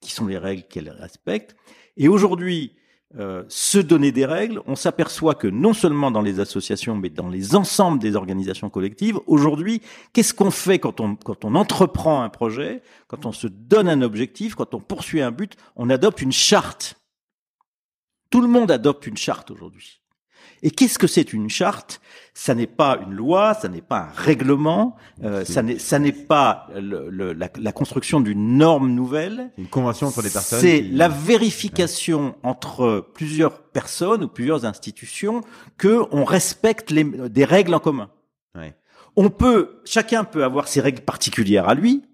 qui 0.00 0.12
sont 0.12 0.26
les 0.26 0.38
règles 0.38 0.64
qu'elles 0.64 0.90
respectent. 0.90 1.56
Et 1.96 2.08
aujourd'hui, 2.08 2.76
euh, 3.16 3.42
se 3.48 3.78
donner 3.78 4.12
des 4.12 4.26
règles, 4.26 4.60
on 4.66 4.76
s'aperçoit 4.76 5.34
que 5.34 5.48
non 5.48 5.72
seulement 5.72 6.10
dans 6.10 6.20
les 6.20 6.40
associations, 6.40 6.94
mais 6.94 7.08
dans 7.08 7.30
les 7.30 7.54
ensembles 7.54 7.98
des 7.98 8.16
organisations 8.16 8.68
collectives, 8.68 9.18
aujourd'hui, 9.26 9.80
qu'est-ce 10.12 10.34
qu'on 10.34 10.50
fait 10.50 10.78
quand 10.78 11.00
on, 11.00 11.16
quand 11.16 11.44
on 11.46 11.54
entreprend 11.54 12.22
un 12.22 12.28
projet, 12.28 12.82
quand 13.06 13.24
on 13.24 13.32
se 13.32 13.46
donne 13.46 13.88
un 13.88 14.02
objectif, 14.02 14.54
quand 14.54 14.74
on 14.74 14.80
poursuit 14.80 15.22
un 15.22 15.30
but, 15.30 15.56
on 15.74 15.88
adopte 15.88 16.20
une 16.20 16.32
charte. 16.32 16.96
Tout 18.30 18.42
le 18.42 18.48
monde 18.48 18.70
adopte 18.70 19.06
une 19.06 19.16
charte 19.16 19.50
aujourd'hui. 19.50 19.97
Et 20.62 20.70
qu'est-ce 20.70 20.98
que 20.98 21.06
c'est 21.06 21.32
une 21.32 21.48
charte? 21.48 22.00
Ça 22.34 22.54
n'est 22.54 22.66
pas 22.66 22.98
une 23.04 23.14
loi, 23.14 23.54
ça 23.54 23.68
n'est 23.68 23.82
pas 23.82 23.98
un 23.98 24.12
règlement, 24.14 24.96
euh, 25.24 25.44
ça 25.44 25.62
n'est 25.62 25.78
ça 25.78 25.98
n'est 25.98 26.12
pas 26.12 26.68
le, 26.74 27.32
la, 27.32 27.48
la, 27.60 27.72
construction 27.72 28.20
d'une 28.20 28.56
norme 28.56 28.90
nouvelle. 28.90 29.50
Une 29.58 29.66
convention 29.66 30.06
entre 30.06 30.22
les 30.22 30.30
personnes. 30.30 30.60
C'est 30.60 30.80
la 30.80 31.08
vérification 31.08 32.36
entre 32.42 33.06
plusieurs 33.14 33.62
personnes 33.62 34.24
ou 34.24 34.28
plusieurs 34.28 34.64
institutions 34.64 35.42
que 35.76 36.04
on 36.10 36.24
respecte 36.24 36.90
les, 36.90 37.04
des 37.04 37.44
règles 37.44 37.74
en 37.74 37.80
commun. 37.80 38.10
Ouais. 38.54 38.74
On 39.16 39.30
peut, 39.30 39.80
chacun 39.84 40.24
peut 40.24 40.44
avoir 40.44 40.68
ses 40.68 40.80
règles 40.80 41.02
particulières 41.02 41.68
à 41.68 41.74
lui, 41.74 42.04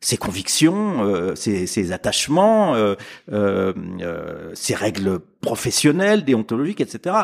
ses 0.00 0.16
convictions, 0.16 1.04
euh, 1.04 1.34
ses, 1.34 1.66
ses, 1.66 1.92
attachements, 1.92 2.74
euh, 2.74 2.94
euh, 3.32 3.72
euh 4.00 4.50
ses 4.54 4.74
règles 4.74 5.20
professionnelles, 5.40 6.24
déontologiques, 6.24 6.80
etc. 6.80 7.16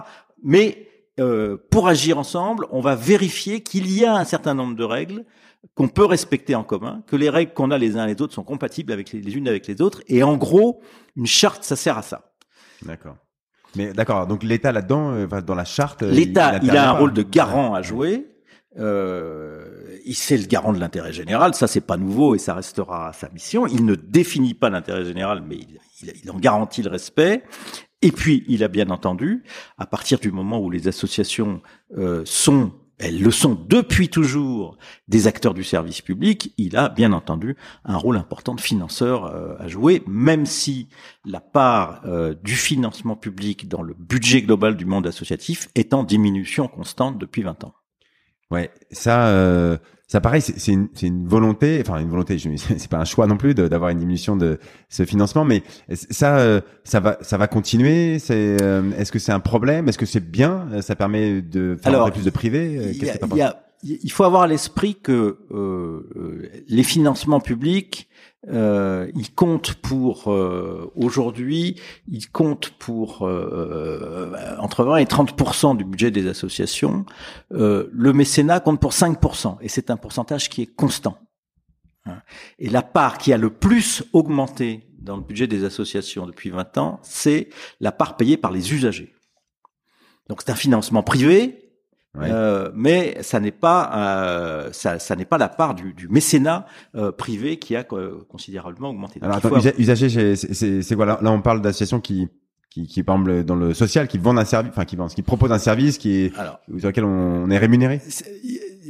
Mais 0.46 0.86
euh, 1.18 1.56
pour 1.70 1.88
agir 1.88 2.18
ensemble, 2.18 2.68
on 2.70 2.80
va 2.80 2.94
vérifier 2.94 3.62
qu'il 3.62 3.90
y 3.92 4.04
a 4.04 4.14
un 4.14 4.24
certain 4.24 4.54
nombre 4.54 4.76
de 4.76 4.84
règles 4.84 5.24
qu'on 5.74 5.88
peut 5.88 6.04
respecter 6.04 6.54
en 6.54 6.62
commun, 6.62 7.02
que 7.08 7.16
les 7.16 7.28
règles 7.28 7.52
qu'on 7.52 7.72
a 7.72 7.78
les 7.78 7.96
uns 7.96 8.06
les 8.06 8.22
autres 8.22 8.32
sont 8.32 8.44
compatibles 8.44 8.92
avec 8.92 9.10
les, 9.10 9.36
unes 9.36 9.48
avec 9.48 9.66
les 9.66 9.82
autres. 9.82 10.02
Et 10.06 10.22
en 10.22 10.36
gros, 10.36 10.80
une 11.16 11.26
charte, 11.26 11.64
ça 11.64 11.74
sert 11.74 11.98
à 11.98 12.02
ça. 12.02 12.32
D'accord. 12.82 13.16
Mais 13.74 13.92
d'accord. 13.92 14.28
Donc 14.28 14.44
l'État 14.44 14.70
là-dedans, 14.70 15.14
euh, 15.14 15.40
dans 15.40 15.56
la 15.56 15.64
charte, 15.64 16.02
l'État, 16.02 16.60
il, 16.62 16.76
a 16.76 16.90
un 16.90 16.92
rôle 16.92 17.12
de 17.12 17.22
garant 17.22 17.74
à 17.74 17.82
jouer. 17.82 18.28
Euh, 18.78 19.96
c'est 20.12 20.36
le 20.36 20.46
garant 20.46 20.72
de 20.72 20.78
l'intérêt 20.78 21.12
général, 21.12 21.54
ça 21.54 21.66
c'est 21.66 21.80
pas 21.80 21.96
nouveau 21.96 22.34
et 22.36 22.38
ça 22.38 22.54
restera 22.54 23.12
sa 23.14 23.28
mission. 23.30 23.66
Il 23.66 23.84
ne 23.84 23.96
définit 23.96 24.54
pas 24.54 24.70
l'intérêt 24.70 25.04
général, 25.04 25.42
mais 25.44 25.56
il, 25.56 25.80
il, 26.02 26.12
il, 26.22 26.30
en 26.30 26.38
garantit 26.38 26.82
le 26.82 26.90
respect. 26.90 27.42
Et 28.02 28.12
puis, 28.12 28.44
il 28.48 28.62
a 28.62 28.68
bien 28.68 28.90
entendu, 28.90 29.42
à 29.78 29.86
partir 29.86 30.18
du 30.18 30.30
moment 30.30 30.60
où 30.60 30.70
les 30.70 30.86
associations 30.86 31.62
euh, 31.96 32.22
sont, 32.26 32.72
elles 32.98 33.22
le 33.22 33.30
sont 33.30 33.54
depuis 33.54 34.08
toujours, 34.08 34.76
des 35.08 35.26
acteurs 35.26 35.54
du 35.54 35.64
service 35.64 36.02
public, 36.02 36.52
il 36.58 36.76
a 36.76 36.90
bien 36.90 37.12
entendu 37.12 37.56
un 37.84 37.96
rôle 37.96 38.16
important 38.16 38.54
de 38.54 38.60
financeur 38.60 39.24
euh, 39.24 39.56
à 39.58 39.68
jouer, 39.68 40.02
même 40.06 40.44
si 40.44 40.88
la 41.24 41.40
part 41.40 42.02
euh, 42.04 42.34
du 42.42 42.54
financement 42.54 43.16
public 43.16 43.66
dans 43.66 43.82
le 43.82 43.94
budget 43.98 44.42
global 44.42 44.76
du 44.76 44.84
monde 44.84 45.06
associatif 45.06 45.68
est 45.74 45.94
en 45.94 46.04
diminution 46.04 46.68
constante 46.68 47.18
depuis 47.18 47.42
20 47.42 47.64
ans. 47.64 47.74
Ouais, 48.50 48.70
ça, 48.92 49.78
ça 50.06 50.20
pareil, 50.20 50.40
c'est 50.40 50.72
une, 50.72 50.88
une, 51.02 51.26
volonté, 51.26 51.82
enfin 51.84 51.98
une 51.98 52.08
volonté, 52.08 52.38
c'est 52.56 52.88
pas 52.88 52.98
un 52.98 53.04
choix 53.04 53.26
non 53.26 53.36
plus 53.36 53.54
d'avoir 53.54 53.90
une 53.90 53.98
diminution 53.98 54.36
de 54.36 54.58
ce 54.88 55.04
financement, 55.04 55.44
mais 55.44 55.62
ça, 55.92 56.38
euh, 56.38 56.60
ça 56.84 57.00
va, 57.00 57.18
ça 57.22 57.36
va 57.36 57.48
continuer? 57.48 58.18
C'est, 58.18 58.56
euh, 58.62 58.92
est-ce 58.98 59.10
que 59.10 59.18
c'est 59.18 59.32
un 59.32 59.40
problème? 59.40 59.88
Est-ce 59.88 59.98
que 59.98 60.06
c'est 60.06 60.30
bien? 60.30 60.68
Ça 60.80 60.94
permet 60.94 61.42
de 61.42 61.76
faire 61.82 62.12
plus 62.12 62.24
de 62.24 62.30
privé 62.30 62.92
il 63.82 64.10
faut 64.10 64.24
avoir 64.24 64.42
à 64.42 64.46
l'esprit 64.46 64.96
que 64.96 65.38
euh, 65.50 66.50
les 66.68 66.82
financements 66.82 67.40
publics 67.40 68.08
euh, 68.48 69.10
il 69.14 69.32
compte 69.32 69.74
pour 69.74 70.30
euh, 70.30 70.92
aujourd'hui, 70.94 71.80
il 72.08 72.28
compte 72.30 72.70
pour 72.70 73.26
euh, 73.26 74.32
entre 74.58 74.84
20 74.84 74.98
et 74.98 75.04
30% 75.04 75.76
du 75.76 75.84
budget 75.84 76.10
des 76.10 76.28
associations. 76.28 77.04
Euh, 77.52 77.88
le 77.92 78.12
mécénat 78.12 78.60
compte 78.60 78.80
pour 78.80 78.92
5% 78.92 79.58
et 79.60 79.68
c'est 79.68 79.90
un 79.90 79.96
pourcentage 79.96 80.48
qui 80.48 80.62
est 80.62 80.66
constant. 80.66 81.18
Hein. 82.04 82.22
Et 82.58 82.68
la 82.68 82.82
part 82.82 83.18
qui 83.18 83.32
a 83.32 83.36
le 83.36 83.50
plus 83.50 84.04
augmenté 84.12 84.86
dans 84.98 85.16
le 85.16 85.22
budget 85.22 85.46
des 85.46 85.64
associations 85.64 86.26
depuis 86.26 86.50
20 86.50 86.78
ans, 86.78 87.00
c'est 87.02 87.48
la 87.80 87.92
part 87.92 88.16
payée 88.16 88.36
par 88.36 88.52
les 88.52 88.72
usagers. 88.72 89.12
Donc 90.28 90.42
c'est 90.44 90.50
un 90.50 90.56
financement 90.56 91.02
privé, 91.02 91.65
euh, 92.18 92.70
mais 92.74 93.18
ça 93.22 93.40
n'est 93.40 93.50
pas 93.50 93.90
euh, 93.94 94.68
ça, 94.72 94.98
ça 94.98 95.16
n'est 95.16 95.24
pas 95.24 95.38
la 95.38 95.48
part 95.48 95.74
du, 95.74 95.92
du 95.92 96.08
mécénat 96.08 96.66
euh, 96.94 97.12
privé 97.12 97.58
qui 97.58 97.76
a 97.76 97.84
considérablement 97.84 98.90
augmenté. 98.90 99.20
Alors 99.22 99.36
attends, 99.36 99.56
usager, 99.78 100.36
c'est 100.36 100.94
quoi 100.94 101.06
là, 101.06 101.18
là 101.20 101.30
on 101.30 101.42
parle 101.42 101.60
d'associations 101.60 102.00
qui 102.00 102.28
qui, 102.70 102.86
qui 102.86 103.02
par 103.02 103.16
exemple 103.16 103.44
dans 103.44 103.56
le 103.56 103.72
social, 103.72 104.06
qui 104.06 104.18
vendent 104.18 104.38
un 104.38 104.44
service, 104.44 104.70
enfin 104.70 104.84
qui 104.84 104.96
vendent, 104.96 105.10
qui 105.10 105.22
proposent 105.22 105.52
un 105.52 105.58
service 105.58 105.96
qui 105.96 106.24
est 106.24 106.38
Alors, 106.38 106.60
sur 106.78 106.88
lequel 106.88 107.04
on 107.04 107.48
est 107.50 107.58
rémunéré? 107.58 108.00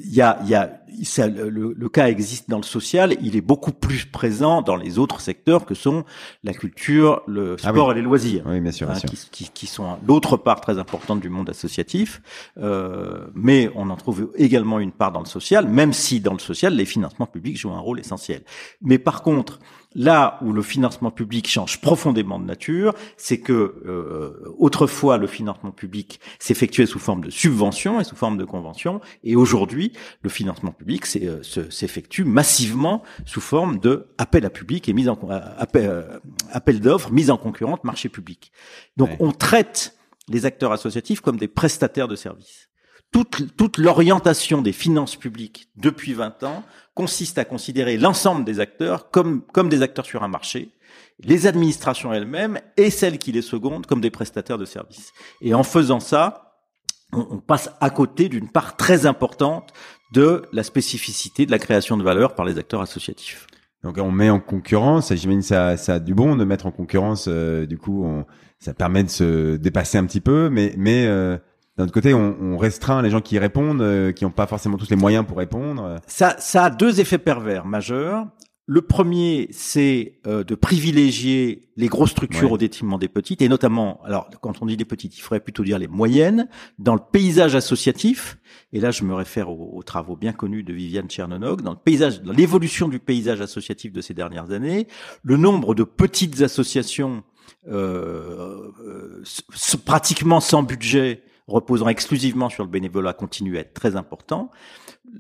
Il 0.05 0.15
y 0.15 0.21
a 0.21 0.39
il 0.43 0.49
y 0.49 0.55
a 0.55 0.81
ça, 1.05 1.27
le, 1.27 1.51
le, 1.51 1.89
cas 1.89 2.09
existe 2.09 2.49
dans 2.49 2.57
le 2.57 2.63
social, 2.63 3.17
il 3.21 3.37
est 3.37 3.41
beaucoup 3.41 3.73
plus 3.73 4.07
présent 4.07 4.63
dans 4.63 4.77
les 4.77 4.99
autres 4.99 5.21
secteurs 5.21 5.67
que 5.67 5.75
sont 5.75 6.05
la 6.45 6.55
culture, 6.55 7.23
le 7.27 7.57
ah 7.63 7.71
sport 7.71 7.93
et 7.93 7.97
les 7.97 8.03
loisirs, 8.03 8.45
oui, 8.47 8.61
bien 8.61 8.73
sûr, 8.73 8.87
bien 8.87 8.97
hein, 8.97 9.01
sûr. 9.01 9.11
Qui, 9.11 9.29
qui, 9.31 9.51
qui, 9.53 9.67
sont 9.67 9.99
l'autre 10.07 10.37
part 10.37 10.61
très 10.61 10.79
importante 10.79 11.21
du 11.21 11.29
monde 11.29 11.51
associatif. 11.51 12.23
Euh, 12.59 13.27
mais 13.35 13.71
on 13.75 13.91
en 13.91 13.97
trouve 13.97 14.31
également 14.37 14.79
une 14.79 14.93
part 14.93 15.13
dans 15.13 15.21
le 15.21 15.27
social, 15.27 15.69
même 15.69 15.93
si 15.93 16.21
dans 16.21 16.33
le 16.33 16.39
social, 16.39 16.75
les 16.75 16.87
financements 16.87 17.27
publics 17.27 17.59
jouent 17.59 17.73
un 17.73 17.81
rôle 17.81 18.01
essentiel. 18.01 18.43
Mais 18.81 18.99
par 18.99 19.23
contre, 19.23 19.59
Là 19.99 20.39
où 20.43 20.53
le 20.53 20.61
financement 20.61 21.11
public 21.11 21.49
change 21.49 21.81
profondément 21.81 22.39
de 22.39 22.45
nature, 22.45 22.93
c'est 23.17 23.41
que 23.41 23.53
euh, 23.87 24.55
autrefois 24.59 25.17
le 25.17 25.27
financement 25.27 25.71
public 25.71 26.21
s'effectuait 26.39 26.85
sous 26.85 26.99
forme 26.99 27.25
de 27.25 27.31
subvention 27.31 27.99
et 27.99 28.05
sous 28.05 28.15
forme 28.15 28.37
de 28.37 28.45
convention, 28.45 29.01
et 29.25 29.37
aujourd'hui 29.37 29.93
le 30.21 30.29
financement 30.29 30.71
public 30.71 31.05
euh, 31.17 31.43
s'effectue 31.43 32.25
massivement 32.25 33.03
sous 33.25 33.41
forme 33.41 33.79
de 33.79 34.09
appel 34.19 34.45
à 34.45 34.51
public 34.51 34.87
et 34.91 34.93
mise 34.93 35.09
en 35.09 35.19
euh, 35.31 35.41
appel, 35.57 36.21
appel 36.53 36.81
d'offres, 36.81 37.11
mise 37.11 37.31
en 37.31 37.39
concurrence, 37.39 37.83
marché 37.83 38.11
public. 38.11 38.53
Donc 38.99 39.09
on 39.19 39.33
traite 39.33 39.97
les 40.29 40.45
acteurs 40.45 40.73
associatifs 40.73 41.23
comme 41.23 41.39
des 41.39 41.49
prestataires 41.49 42.09
de 42.09 42.17
services 42.17 42.69
toute, 43.13 43.57
toute 43.57 43.79
l'orientation 43.79 44.63
des 44.63 44.73
finances 44.73 45.17
publiques 45.17 45.69
depuis 45.77 46.13
20 46.13 46.43
ans 46.43 46.65
consiste 46.95 47.39
à 47.39 47.45
considérer 47.45 47.97
l'ensemble 47.97 48.45
des 48.45 48.61
acteurs 48.61 49.11
comme, 49.11 49.43
comme 49.53 49.69
des 49.69 49.83
acteurs 49.83 50.07
sur 50.07 50.23
un 50.23 50.29
marché, 50.29 50.73
les 51.21 51.47
administrations 51.47 52.13
elles-mêmes 52.13 52.59
et 52.77 52.91
celles 52.91 53.19
qui 53.19 53.33
les 53.33 53.43
secondent 53.43 53.87
comme 53.87 54.01
des 54.01 54.11
prestataires 54.11 54.59
de 54.59 54.65
services. 54.65 55.13
Et 55.41 55.55
en 55.55 55.63
faisant 55.63 56.01
ça, 56.01 56.47
on, 57.13 57.39
passe 57.39 57.71
à 57.81 57.91
côté 57.91 58.29
d'une 58.29 58.49
part 58.49 58.77
très 58.77 59.07
importante 59.07 59.73
de 60.13 60.43
la 60.53 60.63
spécificité 60.63 61.47
de 61.47 61.51
la 61.51 61.59
création 61.59 61.97
de 61.97 62.03
valeur 62.03 62.35
par 62.35 62.45
les 62.45 62.59
acteurs 62.59 62.81
associatifs. 62.81 63.47
Donc 63.83 63.99
on 63.99 64.11
met 64.11 64.31
en 64.31 64.41
concurrence, 64.41 65.13
j'imagine 65.15 65.43
ça, 65.43 65.77
ça 65.77 65.95
a 65.95 65.99
du 66.01 66.15
bon 66.15 66.37
de 66.37 66.45
mettre 66.45 66.67
en 66.67 66.73
concurrence, 66.73 67.27
euh, 67.29 67.67
du 67.67 67.79
coup 67.79 68.05
on, 68.05 68.25
ça 68.59 68.75
permet 68.75 69.05
de 69.05 69.11
se 69.11 69.57
dépasser 69.57 69.99
un 69.99 70.07
petit 70.07 70.21
peu, 70.21 70.49
mais, 70.51 70.75
mais 70.77 71.07
euh, 71.07 71.37
d'un 71.77 71.85
autre 71.85 71.93
côté, 71.93 72.15
on, 72.15 72.37
on, 72.41 72.57
restreint 72.57 73.03
les 73.03 73.11
gens 73.11 73.21
qui 73.21 73.39
répondent, 73.39 73.83
euh, 73.83 74.13
qui 74.13 74.25
n'ont 74.25 74.31
pas 74.31 74.47
forcément 74.47 74.79
tous 74.79 74.89
les 74.89 74.97
moyens 74.97 75.27
pour 75.27 75.37
répondre. 75.37 75.97
Ça, 76.07 76.37
ça 76.39 76.65
a 76.65 76.71
deux 76.71 77.01
effets 77.01 77.19
pervers 77.19 77.67
majeurs. 77.67 78.27
Le 78.69 78.83
premier, 78.83 79.47
c'est 79.53 80.19
euh, 80.27 80.43
de 80.43 80.57
privilégier 80.57 81.69
les 81.77 81.87
grosses 81.87 82.11
structures 82.11 82.51
au 82.51 82.59
détriment 82.59 82.99
des 82.99 83.07
petites, 83.07 83.41
et 83.41 83.49
notamment, 83.49 84.01
alors 84.05 84.29
quand 84.41 84.61
on 84.61 84.67
dit 84.67 84.77
des 84.77 84.85
petites, 84.85 85.17
il 85.17 85.21
faudrait 85.21 85.39
plutôt 85.39 85.63
dire 85.63 85.79
les 85.79 85.87
moyennes, 85.87 86.49
dans 86.81 86.95
le 86.95 87.01
paysage 87.13 87.55
associatif. 87.55 88.39
Et 88.73 88.81
là, 88.81 88.91
je 88.91 89.05
me 89.05 89.15
réfère 89.15 89.51
aux, 89.51 89.85
travaux 89.85 90.17
bien 90.17 90.33
connus 90.33 90.65
de 90.65 90.73
Viviane 90.73 91.07
Tchernonog. 91.07 91.63
Dans 91.63 91.71
le 91.71 91.79
paysage, 91.79 92.23
dans 92.23 92.33
l'évolution 92.33 92.89
du 92.89 92.99
paysage 92.99 93.41
associatif 93.41 93.93
de 93.93 94.01
ces 94.01 94.15
dernières 94.15 94.51
années, 94.51 94.89
le 95.23 95.37
nombre 95.37 95.77
de 95.77 95.85
petites 95.85 96.43
associations 96.43 97.23
euh, 97.69 98.73
euh 98.85 99.23
pratiquement 99.85 100.41
sans 100.41 100.65
budget 100.65 101.23
reposant 101.49 101.89
exclusivement 101.89 102.49
sur 102.49 102.65
le 102.65 102.71
bénévolat 102.71 103.13
continue 103.13 103.57
à 103.57 103.61
être 103.61 103.73
très 103.73 103.95
important. 103.95 104.51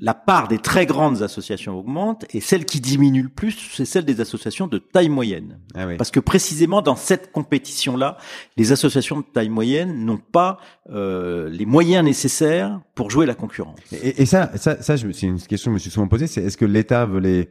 La 0.01 0.15
part 0.15 0.49
des 0.49 0.59
très 0.59 0.85
grandes 0.85 1.23
associations 1.23 1.79
augmente 1.79 2.25
et 2.35 2.41
celle 2.41 2.65
qui 2.65 2.81
diminue 2.81 3.23
le 3.23 3.29
plus, 3.29 3.71
c'est 3.73 3.85
celle 3.85 4.05
des 4.05 4.21
associations 4.21 4.67
de 4.67 4.79
taille 4.79 5.09
moyenne. 5.09 5.61
Ah 5.75 5.87
Parce 5.97 6.11
que 6.11 6.19
précisément 6.19 6.83
dans 6.83 6.97
cette 6.97 7.31
compétition-là, 7.31 8.17
les 8.57 8.73
associations 8.73 9.19
de 9.19 9.25
taille 9.33 9.49
moyenne 9.49 10.05
n'ont 10.05 10.19
pas 10.19 10.59
euh, 10.91 11.49
les 11.49 11.67
moyens 11.67 12.05
nécessaires 12.05 12.81
pour 12.97 13.11
jouer 13.11 13.27
la 13.27 13.37
concurrence. 13.37 13.79
Et, 13.93 14.23
et 14.23 14.27
ça, 14.27 14.51
ça, 14.57 14.83
ça 14.83 14.97
c'est 14.97 15.23
une 15.23 15.41
question 15.41 15.71
que 15.71 15.73
je 15.73 15.75
me 15.75 15.79
suis 15.79 15.91
souvent 15.91 16.09
posée, 16.09 16.27
c'est 16.27 16.43
est-ce 16.43 16.57
que 16.57 16.65
l'État 16.65 17.07
veut 17.07 17.21
les... 17.21 17.49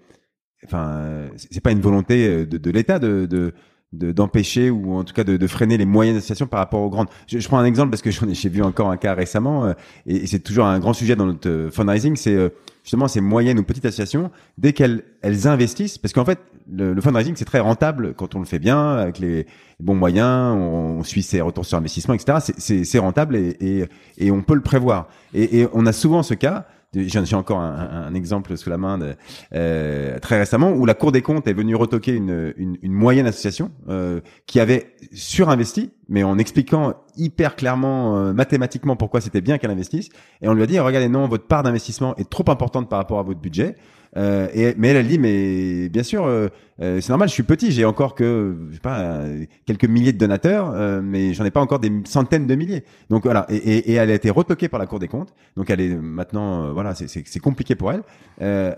Enfin, 0.66 1.30
c'est 1.52 1.62
pas 1.62 1.72
une 1.72 1.82
volonté 1.82 2.46
de, 2.46 2.58
de 2.58 2.72
l'État 2.72 3.00
de, 3.00 3.28
de 3.28 3.54
d'empêcher 3.96 4.70
ou 4.70 4.96
en 4.96 5.04
tout 5.04 5.14
cas 5.14 5.24
de, 5.24 5.48
freiner 5.48 5.78
les 5.78 5.86
moyennes 5.86 6.18
associations 6.18 6.48
par 6.48 6.60
rapport 6.60 6.82
aux 6.82 6.90
grandes. 6.90 7.08
Je, 7.28 7.40
je 7.40 7.48
prends 7.48 7.58
un 7.58 7.66
exemple 7.66 7.92
parce 7.92 8.02
que 8.02 8.12
j'en 8.12 8.28
ai 8.28 8.34
j'ai 8.34 8.50
vu 8.50 8.62
encore 8.62 8.90
un 8.90 8.98
cas 8.98 9.14
récemment 9.14 9.66
euh, 9.66 9.74
et, 10.06 10.28
c'est 10.28 10.40
toujours 10.40 10.66
un 10.66 10.80
grand 10.80 10.94
sujet 10.94 11.16
dans 11.16 11.26
notre 11.26 11.50
euh, 11.50 11.72
fundraising, 11.72 12.16
c'est 12.16 12.36
euh, 12.36 12.50
justement 12.84 13.08
ces 13.08 13.22
moyennes 13.22 13.60
ou 13.60 13.64
petites 13.64 13.86
associations 13.86 14.32
dès 14.58 14.74
qu'elles 14.74 15.04
elles 15.22 15.48
investissent 15.48 15.98
parce 15.98 16.14
qu'en 16.14 16.26
fait 16.26 16.40
le, 16.72 16.94
le 16.94 17.02
fundraising 17.02 17.36
c'est 17.36 17.46
très 17.46 17.60
rentable 17.60 18.14
quand 18.16 18.36
on 18.36 18.40
le 18.40 18.46
fait 18.46 18.60
bien 18.60 18.96
avec 18.96 19.20
les 19.20 19.48
bons 19.80 19.96
moyens, 19.96 20.56
on, 20.56 21.04
suit 21.04 21.24
ses 21.24 21.42
retours 21.42 21.66
sur 21.66 21.78
investissement, 21.78 22.14
etc. 22.14 22.40
C'est 22.58 23.00
rentable 23.00 23.36
et, 23.36 23.58
et, 23.60 23.86
et, 24.18 24.32
on 24.32 24.42
peut 24.42 24.56
le 24.56 24.62
prévoir. 24.62 25.10
Et, 25.34 25.60
et 25.60 25.68
on 25.74 25.86
a 25.86 25.92
souvent 25.92 26.24
ce 26.24 26.34
cas 26.34 26.66
j'ai 26.96 27.36
encore 27.36 27.60
un, 27.60 28.14
exemple 28.14 28.58
sous 28.58 28.70
la 28.70 28.78
main 28.78 28.98
de, 28.98 29.16
euh, 29.54 30.20
très 30.20 30.40
récemment 30.40 30.72
où 30.72 30.86
la 30.86 30.94
Cour 30.94 31.12
des 31.12 31.22
comptes 31.22 31.48
est 31.48 31.54
venue 31.54 31.76
retoquer 31.76 32.16
une 32.16 32.78
moyenne 32.84 33.28
association 33.28 33.72
euh, 33.90 34.22
qui 34.46 34.60
avait 34.60 34.96
surinvesti, 35.14 35.92
mais 36.08 36.24
en 36.24 36.38
expliquant 36.38 36.94
hyper 37.18 37.56
clairement 37.56 38.18
euh, 38.18 38.34
mathématiquement 38.34 38.96
pourquoi 38.96 39.22
c'était 39.22 39.42
bien 39.42 39.58
qu'elle 39.58 39.72
investisse. 39.72 40.10
Et 40.42 40.48
on 40.48 40.54
lui 40.54 40.64
a 40.64 40.68
dit 40.68 40.80
regardez 40.80 41.10
non, 41.10 41.28
votre 41.28 41.46
part 41.46 41.64
d'investissement 41.64 42.16
est 42.18 42.30
trop 42.30 42.50
importante 42.50 42.90
par 42.90 43.00
rapport 43.00 43.20
à 43.20 43.24
votre 43.24 43.40
budget. 43.40 43.76
Euh, 44.18 44.48
et, 44.54 44.76
mais 44.78 44.90
elle, 44.90 44.98
elle 44.98 45.08
dit, 45.08 45.20
mais 45.20 45.90
bien 45.90 46.04
sûr, 46.04 46.26
euh, 46.26 46.48
euh, 46.82 47.02
c'est 47.02 47.10
normal, 47.10 47.28
je 47.28 47.34
suis 47.34 47.44
petit, 47.44 47.72
j'ai 47.72 47.86
encore 47.86 48.16
que, 48.16 48.56
je 48.70 48.76
sais 48.76 48.80
pas, 48.80 49.22
quelques 49.66 49.86
milliers 49.86 50.14
de 50.14 50.18
donateurs, 50.18 50.72
mais 51.02 51.34
j'en 51.34 51.46
ai 51.46 51.52
pas 51.52 51.62
encore 51.62 51.80
des 51.80 51.92
centaines 52.06 52.48
de 52.48 52.56
milliers. 52.56 52.84
Donc 53.10 53.24
voilà, 53.24 53.46
et, 53.50 53.56
et, 53.56 53.92
et, 53.92 53.94
elle 53.96 54.12
a 54.12 54.14
été 54.14 54.30
retoquée 54.30 54.70
par 54.70 54.80
la 54.80 54.86
Cour 54.86 55.00
des 55.00 55.08
comptes. 55.08 55.34
Donc 55.58 55.70
elle 55.70 55.82
est 55.82 55.96
maintenant, 55.96 56.74
voilà, 56.74 56.94
c'est 56.96 57.40
compliqué 57.40 57.76
pour 57.76 57.92
elle. 57.92 58.04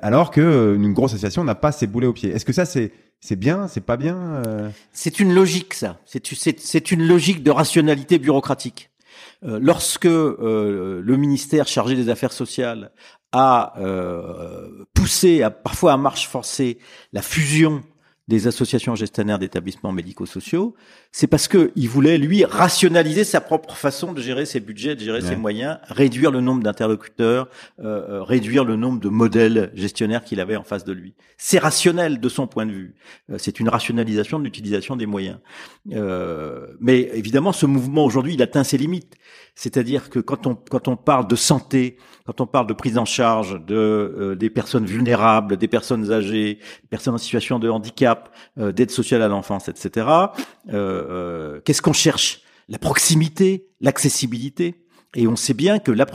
alors 0.01 0.31
que 0.31 0.75
une 0.75 0.93
grosse 0.93 1.11
association 1.11 1.43
n'a 1.43 1.55
pas 1.55 1.71
ses 1.71 1.87
boulets 1.87 2.07
au 2.07 2.13
pied. 2.13 2.31
Est-ce 2.31 2.45
que 2.45 2.53
ça, 2.53 2.65
c'est 2.65 2.91
c'est 3.19 3.35
bien, 3.35 3.67
c'est 3.67 3.81
pas 3.81 3.97
bien 3.97 4.43
C'est 4.93 5.19
une 5.19 5.33
logique, 5.33 5.73
ça. 5.73 5.99
C'est 6.05 6.91
une 6.91 7.07
logique 7.07 7.43
de 7.43 7.51
rationalité 7.51 8.19
bureaucratique. 8.19 8.89
lorsque 9.41 10.05
le 10.05 11.15
ministère 11.17 11.67
chargé 11.67 11.95
des 11.95 12.09
affaires 12.09 12.33
sociales 12.33 12.91
a 13.31 13.73
euh, 13.79 14.85
poussé, 14.93 15.45
parfois 15.63 15.93
à 15.93 15.97
marche 15.97 16.27
forcée, 16.27 16.79
la 17.13 17.21
fusion 17.21 17.83
des 18.27 18.47
associations 18.47 18.95
gestionnaires 18.95 19.39
d'établissements 19.39 19.93
médico-sociaux, 19.93 20.75
c'est 21.11 21.27
parce 21.27 21.47
que 21.47 21.71
il 21.75 21.87
voulait 21.87 22.17
lui 22.17 22.43
rationaliser 22.43 23.23
sa 23.23 23.39
propre 23.39 23.75
façon 23.75 24.11
de 24.11 24.21
gérer 24.21 24.45
ses 24.45 24.59
budgets, 24.59 24.95
de 24.95 25.01
gérer 25.01 25.21
ses 25.21 25.37
moyens, 25.37 25.77
réduire 25.87 26.31
le 26.31 26.41
nombre 26.41 26.61
d'interlocuteurs, 26.61 27.47
euh, 27.79 27.85
euh, 28.09 28.23
réduire 28.23 28.65
le 28.65 28.75
nombre 28.75 28.99
de 28.99 29.07
modèles 29.07 29.71
gestionnaires 29.75 30.23
qu'il 30.23 30.41
avait 30.41 30.57
en 30.57 30.63
face 30.63 30.83
de 30.83 30.91
lui. 30.91 31.13
C'est 31.37 31.59
rationnel 31.59 32.19
de 32.19 32.29
son 32.29 32.47
point 32.47 32.65
de 32.65 32.71
vue. 32.71 32.95
Euh, 33.29 33.37
c'est 33.37 33.59
une 33.59 33.69
rationalisation 33.69 34.39
de 34.39 34.43
l'utilisation 34.43 34.97
des 34.97 35.05
moyens. 35.05 35.37
Euh, 35.93 36.67
mais 36.81 37.09
évidemment, 37.13 37.53
ce 37.53 37.65
mouvement 37.65 38.03
aujourd'hui, 38.03 38.33
il 38.33 38.41
atteint 38.41 38.63
ses 38.63 38.77
limites. 38.77 39.15
C'est-à-dire 39.55 40.09
que 40.09 40.19
quand 40.19 40.47
on 40.47 40.55
quand 40.55 40.87
on 40.87 40.97
parle 40.97 41.27
de 41.27 41.35
santé, 41.35 41.97
quand 42.27 42.41
on 42.41 42.45
parle 42.45 42.67
de 42.67 42.73
prise 42.73 42.97
en 42.97 43.05
charge 43.05 43.59
de 43.65 43.75
euh, 43.75 44.35
des 44.35 44.49
personnes 44.49 44.85
vulnérables, 44.85 45.55
des 45.55 45.69
personnes 45.69 46.11
âgées, 46.11 46.55
des 46.55 46.87
personnes 46.89 47.15
en 47.15 47.17
situation 47.17 47.57
de 47.57 47.69
handicap, 47.69 48.35
euh, 48.59 48.73
d'aide 48.73 48.91
sociale 48.91 49.21
à 49.21 49.29
l'enfance, 49.29 49.69
etc. 49.69 50.07
Euh, 50.73 51.61
qu'est-ce 51.63 51.81
qu'on 51.81 51.93
cherche? 51.93 52.41
La 52.67 52.79
proximité, 52.79 53.69
l'accessibilité. 53.79 54.83
Et 55.15 55.25
on 55.25 55.37
sait 55.37 55.53
bien 55.53 55.79
que 55.79 55.91
la, 55.91 56.05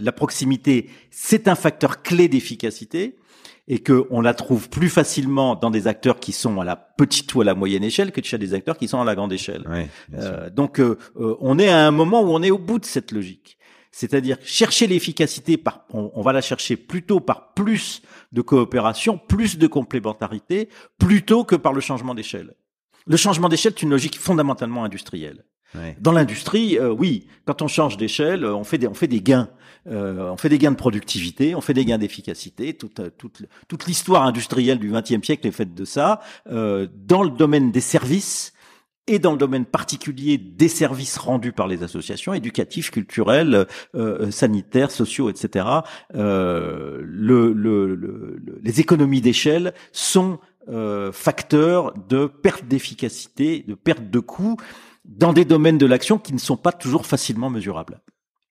la 0.00 0.12
proximité, 0.12 0.90
c'est 1.12 1.46
un 1.46 1.54
facteur 1.54 2.02
clé 2.02 2.26
d'efficacité 2.26 3.16
et 3.68 3.78
que 3.78 4.06
on 4.10 4.20
la 4.20 4.34
trouve 4.34 4.68
plus 4.68 4.88
facilement 4.88 5.54
dans 5.54 5.70
des 5.70 5.86
acteurs 5.86 6.18
qui 6.18 6.32
sont 6.32 6.60
à 6.60 6.64
la 6.64 6.76
petite 6.76 7.34
ou 7.34 7.40
à 7.40 7.44
la 7.44 7.54
moyenne 7.54 7.84
échelle 7.84 8.12
que 8.12 8.22
chez 8.22 8.38
des 8.38 8.54
acteurs 8.54 8.76
qui 8.76 8.88
sont 8.88 9.00
à 9.00 9.04
la 9.04 9.14
grande 9.14 9.32
échelle. 9.32 9.64
euh, 10.14 10.50
donc 10.50 10.80
euh, 10.80 10.98
euh, 11.16 11.36
on 11.40 11.58
est 11.58 11.68
à 11.68 11.86
un 11.86 11.90
moment 11.90 12.22
où 12.22 12.30
on 12.30 12.42
est 12.42 12.50
au 12.50 12.58
bout 12.58 12.78
de 12.78 12.84
cette 12.84 13.12
logique. 13.12 13.58
C'est-à-dire 13.92 14.38
chercher 14.42 14.86
l'efficacité 14.86 15.56
par, 15.56 15.84
on, 15.92 16.10
on, 16.14 16.22
va 16.22 16.32
la 16.32 16.40
chercher 16.40 16.76
plutôt 16.76 17.20
par 17.20 17.52
plus 17.54 18.02
de 18.32 18.40
coopération, 18.40 19.18
plus 19.18 19.58
de 19.58 19.66
complémentarité, 19.66 20.68
plutôt 20.98 21.44
que 21.44 21.54
par 21.54 21.72
le 21.72 21.80
changement 21.80 22.14
d'échelle. 22.14 22.54
Le 23.06 23.16
changement 23.16 23.48
d'échelle 23.48 23.72
est 23.72 23.82
une 23.82 23.90
logique 23.90 24.18
fondamentalement 24.18 24.84
industrielle. 24.84 25.44
Dans 26.00 26.12
l'industrie, 26.12 26.78
euh, 26.78 26.90
oui, 26.90 27.28
quand 27.46 27.62
on 27.62 27.66
change 27.66 27.96
d'échelle, 27.96 28.44
on 28.44 28.62
fait 28.62 28.76
des, 28.76 28.86
on 28.86 28.92
fait 28.92 29.06
des 29.06 29.22
gains. 29.22 29.48
Euh, 29.88 30.30
on 30.30 30.36
fait 30.36 30.48
des 30.48 30.58
gains 30.58 30.70
de 30.70 30.76
productivité, 30.76 31.54
on 31.54 31.60
fait 31.60 31.74
des 31.74 31.84
gains 31.84 31.98
d'efficacité. 31.98 32.74
Toute, 32.74 33.00
euh, 33.00 33.10
toute, 33.16 33.42
toute 33.68 33.86
l'histoire 33.86 34.24
industrielle 34.24 34.78
du 34.78 34.92
XXe 34.92 35.24
siècle 35.24 35.46
est 35.46 35.52
faite 35.52 35.74
de 35.74 35.84
ça. 35.84 36.20
Euh, 36.50 36.86
dans 36.94 37.22
le 37.22 37.30
domaine 37.30 37.72
des 37.72 37.80
services 37.80 38.52
et 39.06 39.18
dans 39.18 39.32
le 39.32 39.38
domaine 39.38 39.64
particulier 39.64 40.38
des 40.38 40.68
services 40.68 41.18
rendus 41.18 41.52
par 41.52 41.66
les 41.66 41.82
associations 41.82 42.34
éducatifs, 42.34 42.90
culturels, 42.90 43.66
euh, 43.94 44.30
sanitaires, 44.30 44.90
sociaux, 44.90 45.28
etc. 45.28 45.66
Le, 46.14 47.02
le, 47.02 47.94
le, 47.94 48.42
les 48.62 48.80
économies 48.80 49.20
d'échelle 49.20 49.74
sont 49.92 50.38
facteurs 51.12 51.92
de 52.08 52.26
perte 52.26 52.66
d'efficacité, 52.66 53.64
de 53.66 53.74
perte 53.74 54.08
de 54.08 54.20
coûts 54.20 54.56
dans 55.04 55.32
des 55.32 55.44
domaines 55.44 55.78
de 55.78 55.86
l'action 55.86 56.18
qui 56.18 56.32
ne 56.32 56.38
sont 56.38 56.56
pas 56.56 56.72
toujours 56.72 57.06
facilement 57.06 57.50
mesurables. 57.50 58.00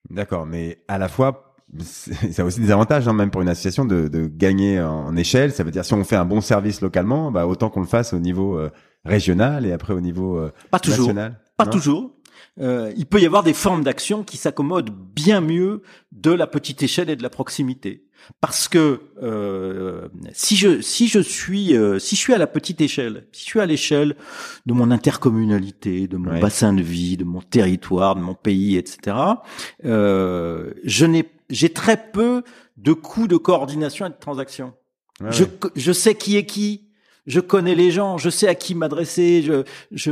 D'accord, 0.09 0.45
mais 0.45 0.83
à 0.87 0.97
la 0.97 1.07
fois, 1.07 1.50
ça 1.81 2.41
a 2.41 2.45
aussi 2.45 2.59
des 2.59 2.71
avantages, 2.71 3.07
hein, 3.07 3.13
même 3.13 3.31
pour 3.31 3.41
une 3.41 3.49
association, 3.49 3.85
de, 3.85 4.07
de, 4.07 4.27
gagner 4.27 4.81
en 4.81 5.15
échelle. 5.15 5.51
Ça 5.51 5.63
veut 5.63 5.71
dire 5.71 5.85
si 5.85 5.93
on 5.93 6.03
fait 6.03 6.15
un 6.15 6.25
bon 6.25 6.41
service 6.41 6.81
localement, 6.81 7.31
bah, 7.31 7.47
autant 7.47 7.69
qu'on 7.69 7.81
le 7.81 7.87
fasse 7.87 8.13
au 8.13 8.19
niveau 8.19 8.57
euh, 8.57 8.69
régional 9.05 9.65
et 9.65 9.71
après 9.71 9.93
au 9.93 10.01
niveau 10.01 10.37
euh, 10.37 10.51
pas 10.69 10.79
toujours. 10.79 11.07
national. 11.07 11.39
Pas 11.57 11.65
toujours. 11.65 12.11
Euh, 12.59 12.91
il 12.97 13.05
peut 13.05 13.21
y 13.21 13.25
avoir 13.25 13.43
des 13.43 13.53
formes 13.53 13.83
d'action 13.83 14.23
qui 14.23 14.37
s'accommodent 14.37 14.89
bien 14.89 15.39
mieux 15.39 15.83
de 16.11 16.31
la 16.31 16.47
petite 16.47 16.83
échelle 16.83 17.09
et 17.09 17.15
de 17.15 17.23
la 17.23 17.29
proximité 17.29 18.07
parce 18.39 18.67
que 18.67 19.01
euh, 19.21 20.07
si 20.33 20.55
je 20.55 20.81
si 20.81 21.07
je 21.07 21.19
suis 21.19 21.75
euh, 21.75 21.99
si 21.99 22.15
je 22.15 22.21
suis 22.21 22.33
à 22.33 22.37
la 22.37 22.47
petite 22.47 22.81
échelle, 22.81 23.27
si 23.31 23.43
je 23.43 23.45
suis 23.47 23.59
à 23.59 23.65
l'échelle 23.65 24.15
de 24.65 24.73
mon 24.73 24.91
intercommunalité, 24.91 26.07
de 26.07 26.17
mon 26.17 26.39
bassin 26.39 26.73
de 26.73 26.81
vie, 26.81 27.17
de 27.17 27.23
mon 27.23 27.41
territoire, 27.41 28.15
de 28.15 28.21
mon 28.21 28.35
pays, 28.35 28.77
etc. 28.77 29.17
Euh, 29.85 30.71
je 30.83 31.05
n'ai 31.05 31.23
j'ai 31.51 31.69
très 31.69 31.97
peu 32.11 32.43
de 32.77 32.93
coûts 32.93 33.27
de 33.27 33.37
coordination 33.37 34.07
et 34.07 34.09
de 34.09 34.15
transaction. 34.19 34.73
je 35.29 35.43
je 35.75 35.91
sais 35.91 36.15
qui 36.15 36.37
est 36.37 36.45
qui, 36.45 36.87
je 37.27 37.39
connais 37.39 37.75
les 37.75 37.91
gens, 37.91 38.17
je 38.17 38.29
sais 38.29 38.47
à 38.47 38.55
qui 38.55 38.73
m'adresser, 38.73 39.43
je, 39.43 39.63
je, 39.91 40.11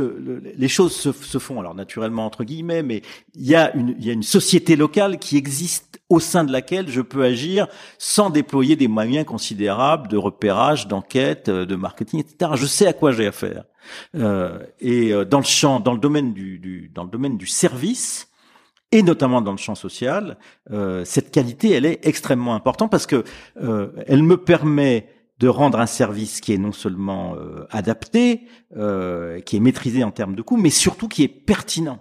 les 0.56 0.68
choses 0.68 0.94
se, 0.94 1.10
se, 1.12 1.38
font 1.38 1.58
alors 1.58 1.74
naturellement 1.74 2.24
entre 2.24 2.44
guillemets, 2.44 2.82
mais 2.82 3.02
il 3.34 3.46
y 3.46 3.56
a 3.56 3.74
une, 3.74 3.96
il 3.98 4.04
y 4.04 4.10
a 4.10 4.12
une 4.12 4.22
société 4.22 4.76
locale 4.76 5.18
qui 5.18 5.36
existe 5.36 6.00
au 6.08 6.20
sein 6.20 6.44
de 6.44 6.52
laquelle 6.52 6.88
je 6.88 7.00
peux 7.00 7.24
agir 7.24 7.66
sans 7.98 8.30
déployer 8.30 8.76
des 8.76 8.88
moyens 8.88 9.24
considérables 9.26 10.08
de 10.08 10.16
repérage, 10.16 10.86
d'enquête, 10.86 11.48
euh, 11.48 11.66
de 11.66 11.74
marketing, 11.76 12.20
etc. 12.20 12.52
Je 12.54 12.66
sais 12.66 12.86
à 12.86 12.92
quoi 12.92 13.12
j'ai 13.12 13.26
affaire. 13.26 13.64
Euh, 14.14 14.58
et 14.80 15.12
euh, 15.12 15.24
dans 15.24 15.38
le 15.38 15.44
champ, 15.44 15.80
dans 15.80 15.92
le 15.92 16.00
domaine 16.00 16.32
du, 16.32 16.58
du, 16.58 16.90
dans 16.94 17.04
le 17.04 17.10
domaine 17.10 17.36
du 17.36 17.46
service, 17.46 18.28
et 18.92 19.02
notamment 19.02 19.40
dans 19.40 19.52
le 19.52 19.58
champ 19.58 19.74
social, 19.74 20.36
euh, 20.70 21.04
cette 21.04 21.30
qualité, 21.30 21.70
elle 21.70 21.86
est 21.86 22.06
extrêmement 22.06 22.54
importante 22.54 22.90
parce 22.90 23.06
que 23.06 23.24
euh, 23.62 23.92
elle 24.06 24.22
me 24.22 24.36
permet 24.36 25.08
de 25.40 25.48
rendre 25.48 25.80
un 25.80 25.86
service 25.86 26.40
qui 26.40 26.52
est 26.52 26.58
non 26.58 26.72
seulement 26.72 27.34
euh, 27.34 27.66
adapté, 27.70 28.42
euh, 28.76 29.40
qui 29.40 29.56
est 29.56 29.60
maîtrisé 29.60 30.04
en 30.04 30.10
termes 30.10 30.34
de 30.34 30.42
coûts, 30.42 30.58
mais 30.58 30.70
surtout 30.70 31.08
qui 31.08 31.22
est 31.22 31.28
pertinent. 31.28 31.98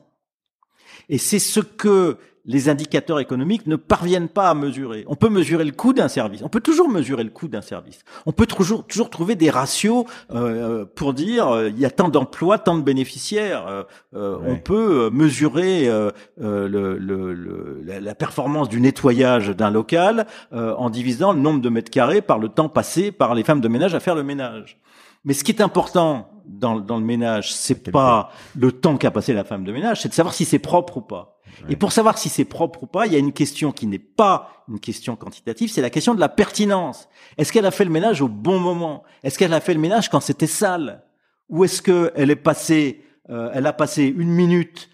Et 1.08 1.18
c'est 1.18 1.40
ce 1.40 1.62
que 1.62 2.18
les 2.46 2.70
indicateurs 2.70 3.20
économiques 3.20 3.68
ne 3.68 3.76
parviennent 3.76 4.30
pas 4.30 4.50
à 4.50 4.54
mesurer. 4.54 5.04
On 5.08 5.16
peut 5.16 5.30
mesurer 5.30 5.64
le 5.64 5.72
coût 5.72 5.94
d'un 5.94 6.08
service. 6.08 6.42
On 6.44 6.50
peut 6.50 6.62
toujours 6.62 6.90
mesurer 6.90 7.24
le 7.24 7.30
coût 7.30 7.48
d'un 7.48 7.62
service. 7.62 8.00
On 8.26 8.32
peut 8.32 8.46
toujours, 8.46 8.86
toujours 8.86 9.10
trouver 9.10 9.36
des 9.36 9.50
ratios 9.50 10.06
euh, 10.32 10.86
pour 10.96 11.14
dire 11.14 11.48
euh, 11.48 11.70
il 11.70 11.80
y 11.80 11.86
a 11.86 11.92
tant 11.92 12.10
d'emplois, 12.10 12.58
tant 12.58 12.78
de 12.78 12.84
bénéficiaires. 12.84 13.68
Euh, 13.68 13.84
euh 14.16 14.38
On 14.46 14.56
peut 14.58 15.10
mesurer 15.12 15.88
le, 16.38 16.98
le, 16.98 17.82
la 17.84 18.16
performance 18.16 18.70
du 18.70 18.82
nettoyage 18.82 19.50
d'un 19.50 19.72
local 19.72 20.26
en 20.52 20.90
divisant 20.90 21.34
le 21.34 21.40
nombre 21.40 21.62
de 21.62 21.70
mètres 21.70 21.92
carrés 21.92 22.22
par 22.22 22.40
le 22.40 22.50
temps 22.50 22.70
passé 22.70 23.12
par 23.12 23.36
les 23.36 23.44
femmes 23.44 23.62
de 23.62 23.68
ménage 23.68 23.96
à 23.96 24.00
faire 24.00 24.16
le 24.16 24.24
ménage. 24.24 24.80
Mais 25.26 25.34
ce 25.34 25.44
qui 25.44 25.52
est 25.52 25.62
important 25.62 26.30
dans, 26.50 26.80
dans 26.80 26.98
le 26.98 27.06
ménage, 27.06 27.54
c'est 27.54 27.92
pas 27.92 28.32
le 28.56 28.72
temps 28.72 28.98
qu'a 28.98 29.12
passé 29.12 29.34
la 29.34 29.44
femme 29.44 29.64
de 29.64 29.72
ménage, 29.72 30.02
c'est 30.02 30.10
de 30.10 30.14
savoir 30.14 30.34
si 30.34 30.46
c'est 30.46 30.60
propre 30.60 30.98
ou 30.98 31.02
pas. 31.02 31.40
Et 31.68 31.76
pour 31.76 31.92
savoir 31.92 32.18
si 32.18 32.30
c'est 32.30 32.46
propre 32.46 32.84
ou 32.84 32.88
pas, 32.88 33.06
il 33.06 33.14
y 33.14 33.16
a 33.16 33.20
une 33.20 33.34
question 33.34 33.72
qui 33.72 33.86
n'est 33.86 34.00
pas 34.00 34.64
une 34.70 34.80
question 34.80 35.16
quantitative, 35.16 35.70
c'est 35.72 35.82
la 35.82 35.90
question 35.90 36.16
de 36.16 36.20
la 36.20 36.30
pertinence. 36.30 37.10
Est-ce 37.38 37.52
qu'elle 37.52 37.66
a 37.66 37.72
fait 37.72 37.86
le 37.86 37.92
ménage 37.92 38.22
au 38.22 38.28
bon 38.28 38.60
moment? 38.60 39.04
Est-ce 39.24 39.38
qu'elle 39.38 39.54
a 39.54 39.60
fait 39.60 39.74
le 39.74 39.80
ménage 39.80 40.10
quand 40.10 40.22
c'était 40.22 40.48
sale? 40.48 41.04
Ou 41.50 41.66
est-ce 41.66 41.82
qu'elle 41.82 42.30
est 42.30 42.36
passée, 42.36 43.04
euh, 43.30 43.50
elle 43.54 43.68
a 43.68 43.74
passé 43.74 44.04
une 44.06 44.30
minute 44.30 44.90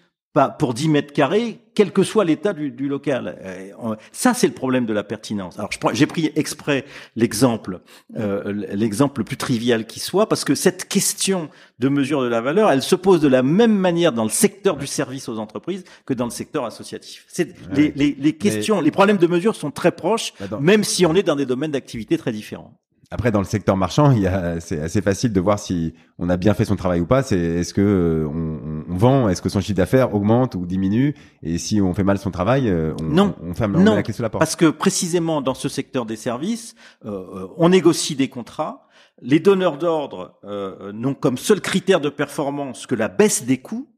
pour 0.58 0.74
10 0.74 0.88
mètres 0.88 1.12
carrés, 1.12 1.60
quel 1.76 1.92
que 1.92 2.02
soit 2.02 2.24
l'état 2.24 2.54
du, 2.54 2.70
du, 2.70 2.88
local. 2.88 3.38
Euh, 3.42 3.94
ça, 4.10 4.32
c'est 4.32 4.46
le 4.46 4.54
problème 4.54 4.86
de 4.86 4.94
la 4.94 5.04
pertinence. 5.04 5.58
Alors, 5.58 5.70
j'ai 5.92 6.06
pris 6.06 6.32
exprès 6.34 6.86
l'exemple, 7.16 7.80
euh, 8.16 8.50
l'exemple 8.72 9.20
le 9.20 9.24
plus 9.24 9.36
trivial 9.36 9.86
qui 9.86 10.00
soit, 10.00 10.26
parce 10.26 10.42
que 10.42 10.54
cette 10.54 10.88
question 10.88 11.50
de 11.78 11.90
mesure 11.90 12.22
de 12.22 12.28
la 12.28 12.40
valeur, 12.40 12.70
elle 12.70 12.82
se 12.82 12.96
pose 12.96 13.20
de 13.20 13.28
la 13.28 13.42
même 13.42 13.76
manière 13.76 14.12
dans 14.12 14.24
le 14.24 14.30
secteur 14.30 14.78
du 14.78 14.86
service 14.86 15.28
aux 15.28 15.38
entreprises 15.38 15.84
que 16.06 16.14
dans 16.14 16.24
le 16.24 16.30
secteur 16.30 16.64
associatif. 16.64 17.26
C'est 17.28 17.54
les, 17.74 17.92
les, 17.94 18.16
les, 18.18 18.32
questions, 18.32 18.80
les 18.80 18.90
problèmes 18.90 19.18
de 19.18 19.26
mesure 19.26 19.54
sont 19.54 19.70
très 19.70 19.92
proches, 19.92 20.32
bah, 20.40 20.58
même 20.58 20.82
si 20.82 21.04
on 21.04 21.14
est 21.14 21.22
dans 21.22 21.36
des 21.36 21.46
domaines 21.46 21.72
d'activité 21.72 22.16
très 22.16 22.32
différents. 22.32 22.72
Après, 23.10 23.30
dans 23.30 23.38
le 23.38 23.44
secteur 23.46 23.76
marchand, 23.76 24.10
il 24.10 24.22
y 24.22 24.26
a, 24.26 24.58
c'est 24.58 24.80
assez 24.80 25.00
facile 25.00 25.32
de 25.32 25.40
voir 25.40 25.60
si 25.60 25.94
on 26.18 26.28
a 26.28 26.36
bien 26.36 26.54
fait 26.54 26.64
son 26.64 26.74
travail 26.74 27.00
ou 27.00 27.06
pas. 27.06 27.22
C'est 27.22 27.38
est-ce 27.38 27.72
que 27.72 27.80
euh, 27.80 28.26
on, 28.28 28.84
on, 28.92 28.96
vend, 28.96 29.28
est-ce 29.28 29.40
que 29.40 29.48
son 29.48 29.60
chiffre 29.60 29.76
d'affaires 29.76 30.12
augmente 30.14 30.56
ou 30.56 30.66
diminue, 30.66 31.14
et 31.42 31.58
si 31.58 31.80
on 31.80 31.94
fait 31.94 32.02
mal 32.02 32.18
son 32.18 32.32
travail, 32.32 32.68
euh, 32.68 32.94
on, 33.00 33.04
non, 33.04 33.36
on, 33.42 33.54
ferme, 33.54 33.80
non, 33.80 33.94
la 33.94 34.02
clé 34.02 34.12
sous 34.12 34.22
la 34.22 34.30
porte. 34.30 34.40
Parce 34.40 34.56
que 34.56 34.70
précisément 34.70 35.40
dans 35.40 35.54
ce 35.54 35.68
secteur 35.68 36.04
des 36.04 36.16
services, 36.16 36.74
euh, 37.04 37.46
on 37.56 37.68
négocie 37.68 38.16
des 38.16 38.28
contrats. 38.28 38.88
Les 39.22 39.40
donneurs 39.40 39.78
d'ordre 39.78 40.38
euh, 40.44 40.92
n'ont 40.92 41.14
comme 41.14 41.38
seul 41.38 41.60
critère 41.60 42.00
de 42.00 42.10
performance 42.10 42.86
que 42.86 42.94
la 42.94 43.08
baisse 43.08 43.44
des 43.44 43.58
coûts, 43.58 43.88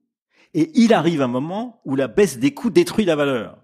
et 0.54 0.70
il 0.74 0.92
arrive 0.92 1.22
un 1.22 1.28
moment 1.28 1.80
où 1.84 1.96
la 1.96 2.08
baisse 2.08 2.38
des 2.38 2.52
coûts 2.52 2.70
détruit 2.70 3.04
la 3.04 3.16
valeur. 3.16 3.58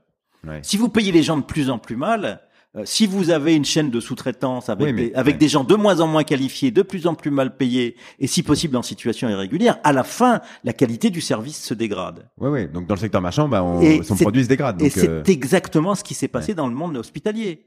Ouais. 0.47 0.61
Si 0.63 0.77
vous 0.77 0.89
payez 0.89 1.13
les 1.13 1.23
gens 1.23 1.37
de 1.37 1.45
plus 1.45 1.71
en 1.71 1.79
plus 1.79 1.97
mal, 1.97 2.41
euh, 2.77 2.83
si 2.85 3.07
vous 3.07 3.31
avez 3.31 3.55
une 3.55 3.65
chaîne 3.65 3.91
de 3.91 4.01
sous-traitance 4.01 4.69
avec, 4.69 4.97
des, 4.97 5.13
avec 5.15 5.39
des 5.39 5.49
gens 5.49 5.63
de 5.63 5.77
moins 5.77 6.01
en 6.01 6.09
moins 6.09 6.25
qualifiés, 6.25 6.73
de 6.73 6.83
plus 6.83 7.07
en 7.07 7.15
plus 7.15 7.31
mal 7.31 7.57
payés, 7.57 7.95
et 8.19 8.27
si 8.27 8.43
possible 8.43 8.77
en 8.77 8.83
situation 8.83 9.29
irrégulière, 9.29 9.79
à 9.85 9.93
la 9.93 10.03
fin, 10.03 10.41
la 10.65 10.73
qualité 10.73 11.11
du 11.11 11.21
service 11.21 11.63
se 11.63 11.75
dégrade. 11.75 12.29
Oui, 12.39 12.51
oui. 12.51 12.69
Donc 12.69 12.87
dans 12.87 12.95
le 12.95 13.01
secteur 13.01 13.21
marchand, 13.21 13.49
bah, 13.49 13.63
on, 13.63 14.03
son 14.03 14.17
produit 14.17 14.43
se 14.43 14.49
dégrade. 14.49 14.83
et 14.83 14.91
c'est 14.91 15.09
euh, 15.09 15.23
exactement 15.27 15.95
ce 15.95 16.03
qui 16.03 16.15
s'est 16.15 16.29
passé 16.29 16.55
dans 16.55 16.67
le 16.67 16.75
monde 16.75 16.97
hospitalier. 16.97 17.67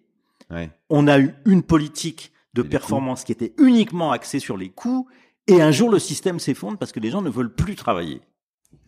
On 0.90 1.08
a 1.08 1.20
eu 1.20 1.34
une 1.46 1.64
politique 1.64 2.32
de 2.54 2.62
performance 2.62 3.24
qui 3.24 3.32
était 3.32 3.54
uniquement 3.60 4.12
axée 4.12 4.40
sur 4.40 4.58
les 4.58 4.70
coûts, 4.70 5.08
et 5.48 5.62
un 5.62 5.72
jour 5.72 5.90
le 5.90 6.00
système 6.00 6.40
s'effondre 6.40 6.78
parce 6.78 6.92
que 6.92 7.00
les 7.00 7.12
gens 7.12 7.22
ne 7.22 7.30
veulent 7.30 7.54
plus 7.54 7.76
travailler. 7.76 8.22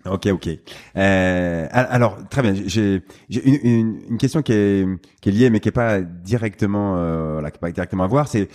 Ok, 0.06 0.28
ok. 0.28 0.50
Euh, 0.96 1.68
alors 1.72 2.18
très 2.30 2.42
bien. 2.42 2.54
J'ai 2.66 3.04
une, 3.30 3.60
une, 3.64 4.02
une, 4.12 4.18
question 4.18 4.42
qui 4.42 4.54
est, 4.54 4.88
qui 5.22 5.30
est 5.30 5.32
liée, 5.32 5.50
mais 5.50 5.60
qui 5.60 5.70
est 5.70 5.74
pas 5.74 6.02
directement, 6.02 6.96
euh, 6.98 7.42
qui 7.50 7.60
pas 7.60 7.72
directement 7.72 8.06
à 8.06 8.08
voir. 8.08 8.28
C'est 8.28 8.48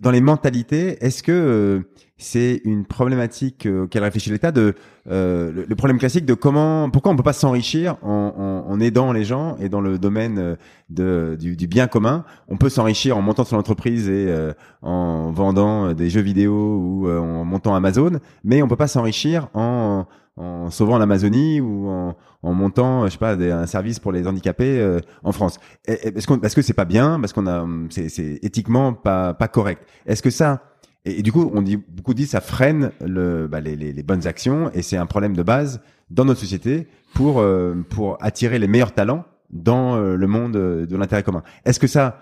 dans 0.00 0.10
les 0.10 0.20
mentalités. 0.20 1.04
Est-ce 1.04 1.22
que 1.22 1.32
euh, 1.32 1.80
c'est 2.16 2.60
une 2.64 2.84
problématique 2.84 3.66
euh, 3.66 3.84
auquel 3.84 4.02
réfléchit 4.02 4.30
l'État 4.30 4.52
de 4.52 4.74
euh, 5.10 5.64
le, 5.66 5.76
problème 5.76 5.98
classique 5.98 6.24
de 6.26 6.34
comment, 6.34 6.90
pourquoi 6.90 7.12
on 7.12 7.16
peut 7.16 7.22
pas 7.22 7.32
s'enrichir 7.32 7.96
en, 8.02 8.64
en, 8.66 8.70
en, 8.70 8.80
aidant 8.80 9.12
les 9.12 9.24
gens 9.24 9.56
et 9.58 9.68
dans 9.68 9.80
le 9.80 9.98
domaine 9.98 10.56
de, 10.90 11.36
du, 11.38 11.56
du 11.56 11.66
bien 11.66 11.86
commun, 11.86 12.24
on 12.48 12.56
peut 12.56 12.68
s'enrichir 12.68 13.16
en 13.16 13.22
montant 13.22 13.44
son 13.44 13.56
entreprise 13.56 14.08
et 14.08 14.34
en 14.82 15.32
vendant 15.32 15.94
des 15.94 16.10
jeux 16.10 16.20
vidéo 16.20 16.52
ou 16.52 17.10
en 17.10 17.44
montant 17.44 17.74
Amazon, 17.74 18.20
mais 18.44 18.62
on 18.62 18.68
peut 18.68 18.76
pas 18.76 18.88
s'enrichir 18.88 19.48
en 19.54 20.06
en 20.38 20.70
sauvant 20.70 20.98
l'Amazonie 20.98 21.60
ou 21.60 21.88
en, 21.88 22.14
montant, 22.42 23.06
je 23.06 23.12
sais 23.12 23.18
pas, 23.18 23.32
un 23.32 23.66
service 23.66 23.98
pour 23.98 24.12
les 24.12 24.26
handicapés 24.26 24.78
euh, 24.78 25.00
en 25.22 25.32
France. 25.32 25.58
Est-ce 25.86 26.26
qu'on, 26.26 26.38
parce 26.38 26.54
que 26.54 26.62
c'est 26.62 26.74
pas 26.74 26.84
bien, 26.84 27.20
parce 27.20 27.32
qu'on 27.32 27.46
a, 27.46 27.66
c'est, 27.90 28.08
c'est 28.08 28.38
éthiquement 28.42 28.92
pas 28.92 29.34
pas 29.34 29.48
correct. 29.48 29.82
Est-ce 30.06 30.22
que 30.22 30.30
ça 30.30 30.62
et, 31.04 31.22
du 31.22 31.32
coup, 31.32 31.50
on 31.54 31.62
dit 31.62 31.76
beaucoup 31.76 32.12
dit 32.12 32.26
ça 32.26 32.40
freine 32.40 32.90
le, 33.00 33.46
bah, 33.46 33.60
les, 33.60 33.76
les, 33.76 34.02
bonnes 34.02 34.26
actions 34.26 34.70
et 34.74 34.82
c'est 34.82 34.96
un 34.96 35.06
problème 35.06 35.34
de 35.34 35.42
base 35.42 35.80
dans 36.10 36.24
notre 36.24 36.40
société 36.40 36.86
pour 37.14 37.40
euh, 37.40 37.74
pour 37.88 38.18
attirer 38.20 38.58
les 38.58 38.66
meilleurs 38.66 38.92
talents 38.92 39.24
dans 39.50 39.96
euh, 39.96 40.16
le 40.16 40.26
monde 40.26 40.52
de 40.52 40.96
l'intérêt 40.96 41.22
commun. 41.22 41.42
Est-ce 41.64 41.80
que 41.80 41.86
ça, 41.86 42.20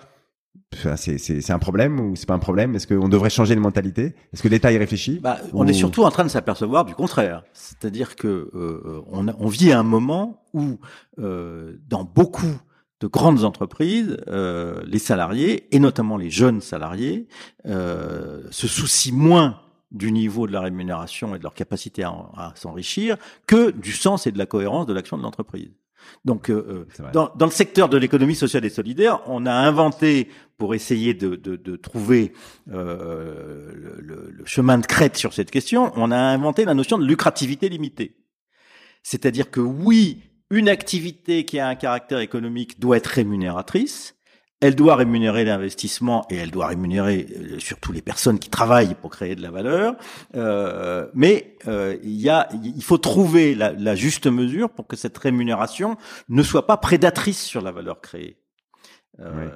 c'est 0.97 1.51
un 1.51 1.59
problème 1.59 2.01
ou 2.01 2.17
c'est 2.17 2.27
pas 2.27 2.35
un 2.35 2.39
problème? 2.39 2.75
Est-ce 2.75 2.87
qu'on 2.87 3.09
devrait 3.09 3.31
changer 3.31 3.55
les 3.55 3.61
mentalités? 3.61 4.15
Est-ce 4.33 4.43
que 4.43 4.49
l'État 4.49 4.73
y 4.73 4.79
réfléchit? 4.79 5.21
Bah, 5.21 5.39
On 5.53 5.67
est 5.67 5.73
surtout 5.73 6.05
en 6.05 6.11
train 6.11 6.25
de 6.25 6.29
s'apercevoir 6.29 6.85
du 6.85 6.95
contraire. 6.95 7.45
C'est-à-dire 7.53 8.17
que 8.17 8.51
euh, 8.55 9.03
on, 9.11 9.27
on, 9.29 9.49
vit 9.49 9.73
à 9.73 9.79
un 9.79 9.85
moment 9.85 10.45
où, 10.53 10.79
euh, 11.19 11.77
dans 11.89 12.05
beaucoup 12.05 12.61
de 13.01 13.07
grandes 13.07 13.45
entreprises, 13.45 14.17
euh, 14.29 14.83
les 14.87 14.99
salariés, 14.99 15.75
et 15.75 15.79
notamment 15.79 16.17
les 16.17 16.31
jeunes 16.31 16.61
salariés, 16.61 17.29
se 17.65 18.69
soucient 18.69 19.15
moins 19.15 19.61
du 19.93 20.11
niveau 20.11 20.47
de 20.47 20.53
la 20.53 20.61
rémunération 20.61 21.35
et 21.35 21.39
de 21.39 21.43
leur 21.43 21.55
capacité 21.55 22.03
à 22.03 22.53
s'enrichir 22.55 23.17
que 23.47 23.71
du 23.71 23.93
sens 23.93 24.27
et 24.27 24.33
de 24.33 24.39
la 24.39 24.47
cohérence 24.47 24.87
de 24.87 24.93
l'action 24.93 25.17
de 25.17 25.23
l'entreprise. 25.23 25.71
Donc, 26.25 26.51
euh, 26.51 26.87
euh, 27.01 27.11
dans, 27.13 27.33
dans, 27.37 27.47
le 27.47 27.53
secteur 27.53 27.89
de 27.89 27.97
l'économie 27.97 28.35
sociale 28.35 28.65
et 28.65 28.71
solidaire, 28.71 29.21
on 29.27 29.47
a 29.47 29.53
inventé 29.53 30.29
pour 30.59 30.75
essayer 30.75 31.15
de, 31.15 31.37
de, 31.37 31.57
de 31.57 31.77
trouver 31.77 32.33
euh, 32.73 33.71
le, 33.75 34.31
le, 34.31 34.45
chemin 34.45 34.79
de 34.79 34.87
crête 34.87 35.17
sur 35.17 35.33
cette 35.33 35.51
question, 35.51 35.93
on 35.97 36.11
a 36.11 36.17
inventé 36.17 36.65
la 36.65 36.75
notion 36.75 36.99
de 36.99 37.05
lucrativité 37.05 37.69
limitée. 37.69 38.17
C'est-à-dire 39.03 39.51
que 39.51 39.61
oui, 39.61 40.23
une 40.51 40.69
activité 40.69 41.45
qui 41.45 41.59
a 41.59 41.69
un 41.69 41.75
caractère 41.75 42.21
économique 42.21 42.81
doit 42.81 42.97
être 42.97 43.07
rémunératrice, 43.07 44.17
elle 44.61 44.75
doit 44.75 44.97
rémunérer 44.97 45.45
l'investissement 45.45 46.27
et 46.31 46.37
elle 46.37 46.51
doit 46.51 46.69
rémunérer 46.69 47.27
euh, 47.31 47.59
surtout 47.59 47.93
les 47.93 48.01
personnes 48.03 48.39
qui 48.39 48.49
travaillent 48.49 48.95
pour 48.95 49.11
créer 49.11 49.37
de 49.37 49.43
la 49.43 49.51
valeur. 49.51 49.97
Euh, 50.35 51.07
mais 51.15 51.57
euh, 51.69 51.97
il, 52.03 52.21
y 52.21 52.31
a, 52.31 52.49
il 52.65 52.83
faut 52.83 52.99
trouver 52.99 53.55
la, 53.55 53.73
la, 53.73 53.95
juste 53.95 54.27
mesure 54.27 54.71
pour 54.71 54.87
que 54.87 54.97
cette 54.97 55.17
rémunération 55.19 55.97
ne 56.29 56.43
soit 56.43 56.67
pas 56.67 56.79
prédatrice 56.79 57.43
sur 57.43 57.61
la 57.61 57.71
valeur 57.71 58.01
créée. 58.01 58.39
Euh, 59.21 59.49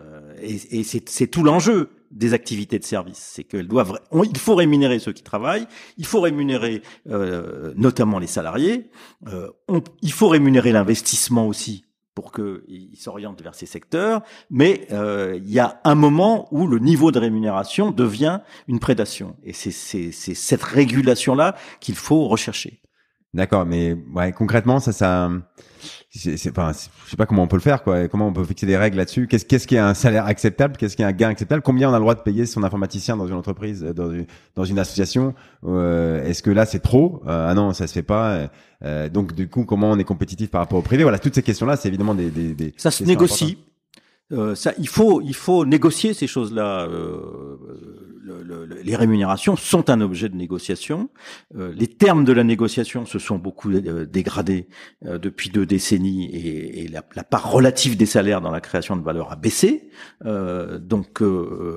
Et, 0.43 0.81
et 0.81 0.83
c'est 0.85 1.27
tout 1.27 1.43
l'enjeu 1.43 1.91
des 2.11 2.33
activités 2.35 2.79
de 2.79 2.85
service, 2.85 3.19
c'est 3.19 3.45
qu'elles 3.45 3.69
doivent. 3.69 4.01
il 4.13 4.39
faut 4.39 4.55
rémunérer 4.57 4.99
ceux 4.99 5.13
qui 5.13 5.23
travaillent, 5.23 5.67
il 5.97 6.07
faut 6.07 6.21
rémunérer 6.21 6.83
euh, 7.09 7.73
notamment 7.77 8.19
les 8.19 8.27
salariés, 8.27 8.91
on, 9.69 9.81
il 10.03 10.13
faut 10.13 10.29
rémunérer 10.29 10.73
l'investissement 10.73 11.47
aussi 11.47 11.85
pour 12.15 12.33
qu'ils 12.33 12.97
s'orientent 12.97 13.41
vers 13.41 13.55
ces 13.55 13.67
secteurs, 13.67 14.23
mais 14.51 14.87
euh, 14.91 15.39
il 15.43 15.51
y 15.51 15.59
a 15.59 15.81
un 15.85 15.95
moment 15.95 16.49
où 16.51 16.67
le 16.67 16.79
niveau 16.79 17.13
de 17.13 17.19
rémunération 17.19 17.91
devient 17.91 18.41
une 18.69 18.81
prédation. 18.81 19.37
Et 19.45 19.53
c'est 19.53 19.71
cette 20.13 20.63
régulation-là 20.63 21.57
qu'il 21.81 21.95
faut 21.95 22.27
rechercher. 22.27 22.81
D'accord, 23.33 23.65
mais 23.65 23.97
ouais, 24.15 24.33
concrètement, 24.33 24.81
ça, 24.81 24.93
ça, 24.93 25.31
c'est, 26.11 26.35
enfin, 26.51 26.73
je 27.05 27.11
sais 27.11 27.17
pas 27.17 27.27
comment 27.27 27.45
on 27.45 27.47
peut 27.47 27.57
le 27.57 27.63
faire, 27.63 27.85
quoi. 27.85 28.09
Comment 28.09 28.27
on 28.27 28.33
peut 28.33 28.43
fixer 28.43 28.67
des 28.67 28.77
règles 28.77 28.97
là-dessus? 28.97 29.29
Qu'est-ce, 29.29 29.45
qu'est-ce 29.45 29.69
qui 29.69 29.77
est 29.77 29.79
un 29.79 29.95
salaire 29.95 30.27
acceptable? 30.27 30.77
Qu'est-ce 30.77 30.97
qui 30.97 31.03
est 31.03 31.05
un 31.05 31.13
gain 31.13 31.29
acceptable? 31.29 31.63
Combien 31.63 31.89
on 31.91 31.93
a 31.93 31.99
le 31.99 32.03
droit 32.03 32.17
de 32.17 32.23
payer 32.23 32.45
son 32.45 32.65
informaticien 32.65 33.17
dans 33.17 33.29
une 33.29 33.35
entreprise, 33.35 33.85
euh, 33.85 33.93
dans 33.93 34.11
une, 34.11 34.27
dans 34.57 34.65
une 34.65 34.81
association? 34.81 35.35
Euh, 35.65 36.25
Est-ce 36.25 36.43
que 36.43 36.51
là 36.51 36.67
c'est 36.67 36.81
trop? 36.81 37.23
Euh, 37.29 37.47
Ah 37.49 37.55
non, 37.55 37.73
ça 37.73 37.87
se 37.87 37.93
fait 37.93 38.03
pas. 38.03 38.49
Euh, 38.83 39.09
donc 39.09 39.33
du 39.33 39.49
coup, 39.49 39.65
comment 39.65 39.93
on 39.93 39.99
est 40.01 40.05
compétitif 40.05 40.51
par 40.51 40.63
rapport 40.63 40.81
au 40.81 40.83
privé? 40.83 41.05
Voilà, 41.05 41.21
toutes 41.21 41.37
ces 41.37 41.43
questions-là, 41.45 41.77
c'est 41.77 41.87
évidemment 41.87 42.17
des, 42.17 42.31
des, 42.31 42.55
des 42.55 42.75
ça 42.77 42.91
se 42.91 43.05
négocie. 43.05 43.59
Euh, 44.33 44.55
ça, 44.55 44.73
il 44.79 44.89
faut, 44.89 45.21
il 45.21 45.35
faut 45.35 45.65
négocier 45.65 46.15
ces 46.15 46.27
choses-là. 46.27 46.87
Euh, 46.89 47.57
le, 48.23 48.43
le, 48.67 48.81
les 48.83 48.97
rémunérations 48.97 49.57
sont 49.57 49.91
un 49.91 50.01
objet 50.01 50.29
de 50.29 50.37
négociation. 50.37 51.09
Euh, 51.57 51.73
les 51.77 51.87
termes 51.87 52.25
de 52.25 52.33
la 52.33 52.45
négociation 52.45 53.07
se 53.07 53.19
sont 53.19 53.39
beaucoup 53.39 53.71
euh, 53.71 54.07
dégradés 54.07 54.69
euh, 55.07 55.19
depuis 55.19 55.51
deux 55.51 55.67
décennies 55.67 56.27
et, 56.27 56.85
et 56.85 56.89
la, 56.89 57.03
la, 57.15 57.25
part 57.25 57.51
relative 57.51 57.97
des 57.97 58.07
salaires 58.07 58.41
dans 58.41 58.51
la 58.51 58.61
création 58.61 58.97
de 58.97 59.03
valeur 59.03 59.33
a 59.33 59.37
baissé. 59.37 59.89
donc, 60.25 61.23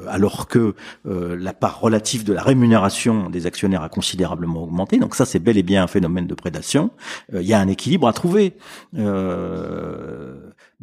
alors 0.07 0.47
que 0.47 0.75
la 1.05 1.53
part 1.53 1.79
relative 1.79 2.23
de 2.23 2.33
la 2.33 2.41
rémunération 2.41 3.29
des 3.29 3.45
actionnaires 3.45 3.83
a 3.83 3.89
considérablement 3.89 4.63
augmenté. 4.63 4.97
Donc 4.97 5.15
ça, 5.15 5.25
c'est 5.25 5.39
bel 5.39 5.57
et 5.57 5.63
bien 5.63 5.83
un 5.83 5.87
phénomène 5.87 6.27
de 6.27 6.33
prédation. 6.33 6.91
Il 7.33 7.41
y 7.41 7.53
a 7.53 7.59
un 7.59 7.67
équilibre 7.67 8.07
à 8.07 8.13
trouver. 8.13 8.53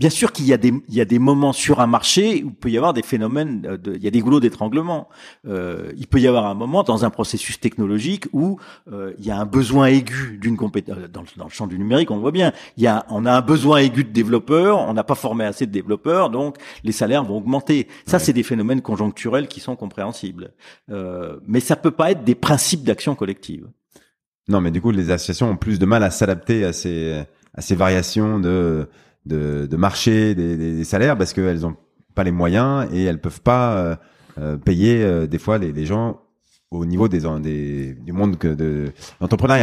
Bien 0.01 0.09
sûr 0.09 0.32
qu'il 0.32 0.46
y 0.46 0.55
a 0.55 0.57
des, 0.57 0.72
il 0.88 0.94
y 0.94 1.01
a 1.03 1.05
des 1.05 1.18
moments 1.18 1.53
sur 1.53 1.80
un 1.80 1.86
marché 1.86 2.42
où 2.42 2.48
il 2.48 2.55
peut 2.55 2.70
y 2.70 2.78
avoir 2.78 2.94
des 2.94 3.03
phénomènes, 3.03 3.61
de, 3.61 3.94
il 3.94 4.03
y 4.03 4.09
a 4.09 4.11
des 4.11 4.20
goulots 4.20 4.40
d'étranglement. 4.40 5.11
Euh, 5.46 5.92
il 5.98 6.07
peut 6.07 6.18
y 6.18 6.26
avoir 6.26 6.46
un 6.46 6.55
moment 6.55 6.82
dans 6.82 7.05
un 7.05 7.11
processus 7.11 7.61
technologique 7.61 8.26
où 8.32 8.59
euh, 8.90 9.12
il 9.18 9.26
y 9.26 9.30
a 9.30 9.38
un 9.38 9.44
besoin 9.44 9.88
aigu 9.88 10.38
d'une 10.40 10.57
compétence. 10.57 10.96
Euh, 10.96 11.07
dans, 11.07 11.22
dans, 11.36 11.44
le 11.44 11.51
champ 11.51 11.66
du 11.66 11.78
numérique, 11.78 12.11
on 12.11 12.14
le 12.14 12.22
voit 12.22 12.32
bien. 12.32 12.53
Il 12.78 12.82
y 12.82 12.86
a, 12.86 13.05
on 13.11 13.26
a 13.26 13.32
un 13.32 13.42
besoin 13.42 13.76
aigu 13.76 14.03
de 14.03 14.09
développeurs. 14.09 14.78
On 14.78 14.94
n'a 14.94 15.05
pas 15.05 15.14
formé 15.14 15.44
assez 15.44 15.66
de 15.66 15.72
développeurs, 15.72 16.30
donc 16.30 16.57
les 16.82 16.92
salaires 16.92 17.22
vont 17.22 17.36
augmenter. 17.36 17.86
Ça, 18.07 18.18
c'est 18.18 18.32
des 18.32 18.42
phénomènes 18.42 18.80
conjoncturels 18.80 19.48
qui 19.48 19.61
sont 19.61 19.76
compréhensibles. 19.76 20.55
Euh, 20.88 21.36
mais 21.46 21.61
ça 21.61 21.76
peut 21.76 21.90
pas 21.90 22.11
être 22.11 22.24
des 22.24 22.34
principes 22.34 22.84
d'action 22.84 23.14
collective. 23.14 23.68
Non, 24.48 24.62
mais 24.62 24.70
du 24.70 24.80
coup, 24.80 24.92
les 24.92 25.11
associations 25.11 25.51
ont 25.51 25.59
plus 25.59 25.78
de 25.78 25.84
mal 25.84 26.03
à 26.03 26.11
s'adapter 26.11 26.64
à 26.64 26.72
ces 26.72 27.22
à 27.55 27.61
ces 27.62 27.74
variations 27.74 28.38
de 28.38 28.88
de, 29.26 29.66
de 29.66 29.76
marché 29.76 30.34
des, 30.34 30.56
des, 30.56 30.84
salaires 30.84 31.16
parce 31.16 31.32
qu'elles 31.32 31.66
ont 31.66 31.76
pas 32.14 32.24
les 32.24 32.30
moyens 32.30 32.88
et 32.92 33.04
elles 33.04 33.20
peuvent 33.20 33.42
pas 33.42 33.76
euh, 33.76 33.96
euh, 34.38 34.56
payer 34.56 35.02
euh, 35.02 35.26
des 35.26 35.38
fois 35.38 35.58
les, 35.58 35.72
les, 35.72 35.86
gens 35.86 36.20
au 36.70 36.86
niveau 36.86 37.08
des, 37.08 37.20
des 37.40 37.94
du 37.94 38.12
monde 38.12 38.38
que 38.38 38.48
de 38.48 38.92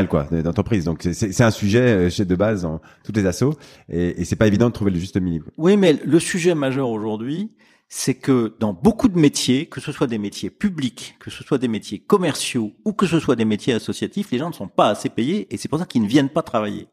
quoi 0.09 0.25
d'entreprise 0.25 0.83
donc 0.85 1.07
c'est 1.11 1.41
un 1.41 1.51
sujet 1.51 2.09
chez 2.09 2.25
de 2.25 2.35
base 2.35 2.63
dans 2.63 2.81
toutes 3.03 3.17
les 3.17 3.25
assos 3.25 3.55
et, 3.89 4.21
et 4.21 4.25
c'est 4.25 4.35
pas 4.35 4.47
évident 4.47 4.67
de 4.67 4.73
trouver 4.73 4.91
le 4.91 4.99
juste 4.99 5.19
milieu 5.19 5.43
oui 5.57 5.77
mais 5.77 5.93
le 6.05 6.19
sujet 6.19 6.53
majeur 6.53 6.89
aujourd'hui 6.89 7.51
c'est 7.89 8.15
que 8.15 8.53
dans 8.59 8.73
beaucoup 8.73 9.07
de 9.07 9.17
métiers, 9.17 9.67
que 9.67 9.79
ce 9.79 9.91
soit 9.91 10.07
des 10.07 10.17
métiers 10.17 10.49
publics, 10.49 11.15
que 11.19 11.31
ce 11.31 11.43
soit 11.43 11.57
des 11.57 11.69
métiers 11.69 11.99
commerciaux 11.99 12.73
ou 12.83 12.91
que 12.91 13.05
ce 13.05 13.19
soit 13.19 13.35
des 13.35 13.45
métiers 13.45 13.73
associatifs, 13.73 14.31
les 14.31 14.37
gens 14.37 14.49
ne 14.49 14.53
sont 14.53 14.67
pas 14.67 14.89
assez 14.89 15.09
payés 15.09 15.47
et 15.49 15.57
c'est 15.57 15.69
pour 15.69 15.79
ça 15.79 15.85
qu'ils 15.85 16.01
ne 16.01 16.07
viennent 16.07 16.29
pas 16.29 16.41
travailler. 16.41 16.87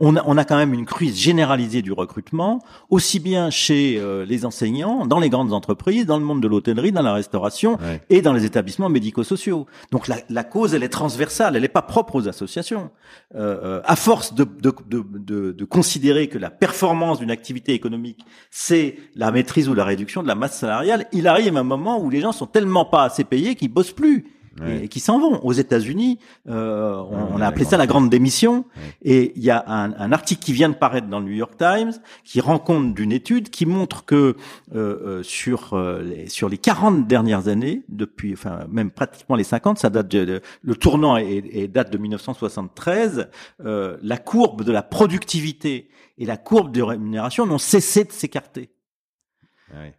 On 0.00 0.16
a, 0.16 0.22
on 0.26 0.36
a 0.36 0.44
quand 0.44 0.56
même 0.56 0.74
une 0.74 0.86
crise 0.86 1.18
généralisée 1.18 1.82
du 1.82 1.92
recrutement, 1.92 2.62
aussi 2.90 3.20
bien 3.20 3.50
chez 3.50 3.98
euh, 3.98 4.24
les 4.24 4.44
enseignants, 4.44 5.06
dans 5.06 5.18
les 5.18 5.28
grandes 5.28 5.52
entreprises, 5.52 6.06
dans 6.06 6.18
le 6.18 6.24
monde 6.24 6.42
de 6.42 6.48
l'hôtellerie, 6.48 6.92
dans 6.92 7.02
la 7.02 7.12
restauration 7.12 7.78
et 8.10 8.22
dans 8.22 8.32
les 8.32 8.44
établissements 8.44 8.88
médico-sociaux. 8.88 9.66
Donc 9.90 10.08
la, 10.08 10.16
la, 10.28 10.44
cause, 10.44 10.74
elle 10.74 10.82
est 10.82 10.88
transversale, 10.88 11.56
elle 11.56 11.62
n'est 11.62 11.68
pas 11.68 11.82
propre 11.82 12.16
aux 12.16 12.28
associations. 12.28 12.90
Euh, 13.34 13.58
euh, 13.62 13.80
à 13.84 13.96
force 13.96 14.34
de, 14.34 14.44
de, 14.44 14.72
de, 14.88 15.52
de 15.52 15.64
considérer 15.64 16.28
que 16.28 16.38
la 16.38 16.50
performance 16.50 17.18
d'une 17.18 17.30
activité 17.30 17.72
économique, 17.72 18.24
c'est 18.50 18.96
la 19.14 19.30
maîtrise 19.30 19.68
ou 19.68 19.74
la 19.74 19.84
réduction 19.84 20.22
de 20.22 20.28
la 20.28 20.34
masse 20.34 20.58
salariale, 20.58 21.06
il 21.12 21.26
arrive 21.26 21.56
un 21.56 21.62
moment 21.62 22.00
où 22.00 22.10
les 22.10 22.20
gens 22.20 22.32
sont 22.32 22.46
tellement 22.46 22.84
pas 22.84 23.04
assez 23.04 23.24
payés 23.24 23.54
qu'ils 23.54 23.72
bossent 23.72 23.92
plus 23.92 24.24
et 24.66 24.88
qui 24.88 25.00
s'en 25.00 25.18
vont. 25.18 25.40
Aux 25.44 25.52
États-Unis, 25.52 26.18
euh, 26.48 27.02
on, 27.10 27.40
a 27.40 27.46
appelé 27.46 27.64
ça 27.64 27.76
la 27.76 27.86
grande 27.86 28.10
démission. 28.10 28.64
Et 29.02 29.32
il 29.36 29.42
y 29.42 29.50
a 29.50 29.64
un, 29.66 29.92
un, 29.92 30.12
article 30.12 30.42
qui 30.42 30.52
vient 30.52 30.68
de 30.68 30.74
paraître 30.74 31.08
dans 31.08 31.20
le 31.20 31.26
New 31.26 31.32
York 31.32 31.54
Times 31.56 31.92
qui 32.24 32.40
rend 32.40 32.58
compte 32.58 32.94
d'une 32.94 33.12
étude 33.12 33.50
qui 33.50 33.66
montre 33.66 34.04
que 34.04 34.14
euh, 34.14 34.36
euh 34.74 35.22
sur 35.22 35.74
euh, 35.74 36.02
les, 36.02 36.28
sur 36.28 36.48
les 36.48 36.58
40 36.58 37.06
dernières 37.06 37.48
années, 37.48 37.82
depuis, 37.88 38.32
enfin 38.32 38.66
même 38.70 38.90
pratiquement 38.90 39.36
les 39.36 39.44
50, 39.44 39.78
ça 39.78 39.90
date 39.90 40.08
de, 40.08 40.40
le 40.62 40.76
tournant 40.76 41.16
est, 41.16 41.68
date 41.68 41.92
de 41.92 41.98
1973. 41.98 43.28
Euh, 43.64 43.96
la 44.02 44.18
courbe 44.18 44.64
de 44.64 44.72
la 44.72 44.82
productivité 44.82 45.88
et 46.18 46.26
la 46.26 46.36
courbe 46.36 46.72
de 46.72 46.82
rémunération 46.82 47.46
n'ont 47.46 47.58
cessé 47.58 48.04
de 48.04 48.12
s'écarter. 48.12 48.70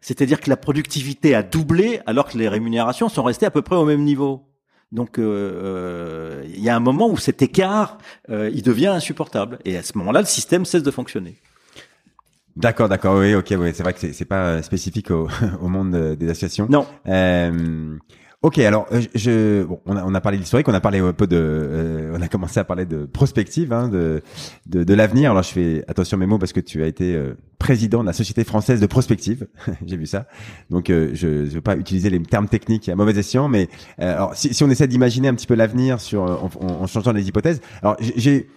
C'est-à-dire 0.01 0.39
que 0.39 0.49
la 0.49 0.57
productivité 0.57 1.35
a 1.35 1.43
doublé 1.43 2.01
alors 2.05 2.27
que 2.27 2.37
les 2.37 2.47
rémunérations 2.47 3.09
sont 3.09 3.23
restées 3.23 3.45
à 3.45 3.51
peu 3.51 3.61
près 3.61 3.75
au 3.75 3.85
même 3.85 4.03
niveau. 4.03 4.45
Donc 4.93 5.17
euh, 5.17 5.23
euh, 5.23 6.43
il 6.45 6.63
y 6.63 6.69
a 6.69 6.75
un 6.75 6.79
moment 6.79 7.09
où 7.09 7.17
cet 7.17 7.41
écart, 7.41 7.97
euh, 8.29 8.51
il 8.53 8.61
devient 8.61 8.87
insupportable. 8.87 9.57
Et 9.65 9.75
à 9.75 9.83
ce 9.83 9.97
moment-là, 9.97 10.19
le 10.19 10.27
système 10.27 10.65
cesse 10.65 10.83
de 10.83 10.91
fonctionner. 10.91 11.35
D'accord, 12.55 12.87
d'accord, 12.87 13.17
oui, 13.17 13.33
ok, 13.33 13.55
oui, 13.57 13.71
c'est 13.73 13.81
vrai 13.81 13.93
que 13.93 14.13
c'est 14.13 14.25
pas 14.25 14.61
spécifique 14.61 15.09
au, 15.09 15.27
au 15.61 15.67
monde 15.67 16.15
des 16.15 16.29
associations. 16.29 16.67
Non. 16.69 16.85
Ok, 18.43 18.59
alors 18.59 18.87
euh, 18.91 19.01
je, 19.15 19.63
bon, 19.63 19.79
on 19.85 19.95
a, 19.95 20.03
on 20.03 20.13
a 20.13 20.19
parlé 20.19 20.37
d'historique, 20.37 20.67
on 20.67 20.73
a 20.73 20.81
parlé 20.81 20.99
un 20.99 21.13
peu 21.13 21.27
de, 21.27 21.37
euh, 21.39 22.13
on 22.13 22.21
a 22.21 22.27
commencé 22.27 22.59
à 22.59 22.65
parler 22.65 22.85
de 22.85 23.05
prospective, 23.05 23.71
hein, 23.71 23.87
de, 23.87 24.21
de, 24.65 24.83
de 24.83 24.93
l'avenir. 24.93 25.31
Alors 25.31 25.43
je 25.43 25.51
fais 25.53 25.85
attention 25.87 26.17
à 26.17 26.19
mes 26.19 26.25
mots 26.25 26.37
parce 26.37 26.51
que 26.51 26.59
tu 26.59 26.83
as 26.83 26.87
été 26.87 27.15
euh, 27.15 27.35
président 27.57 28.01
de 28.01 28.07
la 28.07 28.11
Société 28.11 28.43
française 28.43 28.81
de 28.81 28.85
prospective, 28.85 29.47
j'ai 29.85 29.95
vu 29.95 30.05
ça. 30.07 30.27
Donc 30.69 30.87
je 30.89 31.25
ne 31.25 31.45
veux 31.45 31.61
pas 31.61 31.77
utiliser 31.77 32.09
les 32.09 32.21
termes 32.21 32.49
techniques 32.49 32.89
à 32.89 32.95
mauvais 32.97 33.17
escient, 33.17 33.47
mais 33.47 33.69
alors 33.97 34.35
si, 34.35 34.53
si 34.53 34.61
on 34.61 34.69
essaie 34.69 34.87
d'imaginer 34.87 35.29
un 35.29 35.35
petit 35.35 35.47
peu 35.47 35.55
l'avenir 35.55 36.01
sur 36.01 36.23
en, 36.23 36.49
en, 36.59 36.85
changeant 36.85 37.13
les 37.13 37.25
hypothèses. 37.29 37.61
Alors 37.81 37.95
j'ai, 37.99 38.49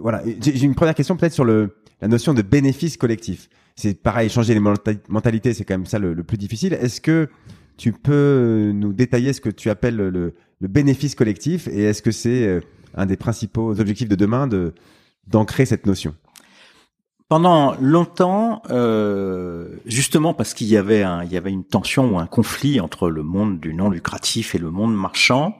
voilà, 0.00 0.22
j'ai 0.40 0.64
une 0.64 0.74
première 0.74 0.94
question 0.94 1.14
peut-être 1.18 1.34
sur 1.34 1.44
le 1.44 1.76
la 2.00 2.08
notion 2.08 2.32
de 2.32 2.40
bénéfice 2.40 2.96
collectif. 2.96 3.50
C'est 3.76 4.00
pareil, 4.00 4.30
changer 4.30 4.54
les 4.54 4.60
mentalités, 5.08 5.52
c'est 5.52 5.64
quand 5.64 5.74
même 5.74 5.86
ça 5.86 5.98
le 5.98 6.22
plus 6.22 6.38
difficile. 6.38 6.72
Est-ce 6.72 7.02
que 7.02 7.28
tu 7.76 7.92
peux 7.92 8.72
nous 8.74 8.92
détailler 8.92 9.32
ce 9.32 9.40
que 9.40 9.50
tu 9.50 9.70
appelles 9.70 9.96
le, 9.96 10.34
bénéfice 10.60 11.14
collectif 11.14 11.68
et 11.68 11.82
est-ce 11.82 12.00
que 12.00 12.10
c'est 12.10 12.46
euh, 12.46 12.60
un 12.94 13.04
des 13.04 13.18
principaux 13.18 13.78
objectifs 13.78 14.08
de 14.08 14.14
demain 14.14 14.46
de 14.46 14.72
d'ancrer 15.26 15.66
cette 15.66 15.84
notion? 15.84 16.14
Pendant 17.28 17.74
longtemps, 17.80 18.62
euh, 18.70 19.76
justement 19.86 20.34
parce 20.34 20.52
qu'il 20.52 20.66
y 20.66 20.76
avait 20.76 21.02
une 21.46 21.64
tension 21.64 22.14
ou 22.14 22.18
un 22.18 22.26
conflit 22.26 22.80
entre 22.80 23.08
le 23.08 23.22
monde 23.22 23.58
du 23.60 23.72
non 23.72 23.88
lucratif 23.88 24.54
et 24.54 24.58
le 24.58 24.70
monde 24.70 24.94
marchand, 24.94 25.58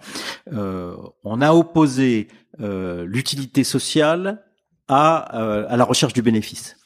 euh, 0.53 0.95
on 1.25 1.41
a 1.41 1.53
opposé 1.53 2.29
euh, 2.61 3.07
l'utilité 3.07 3.65
sociale 3.65 4.45
à, 4.89 5.67
la 5.71 5.85
recherche 5.85 6.13
du 6.13 6.21
bénéfice. 6.21 6.77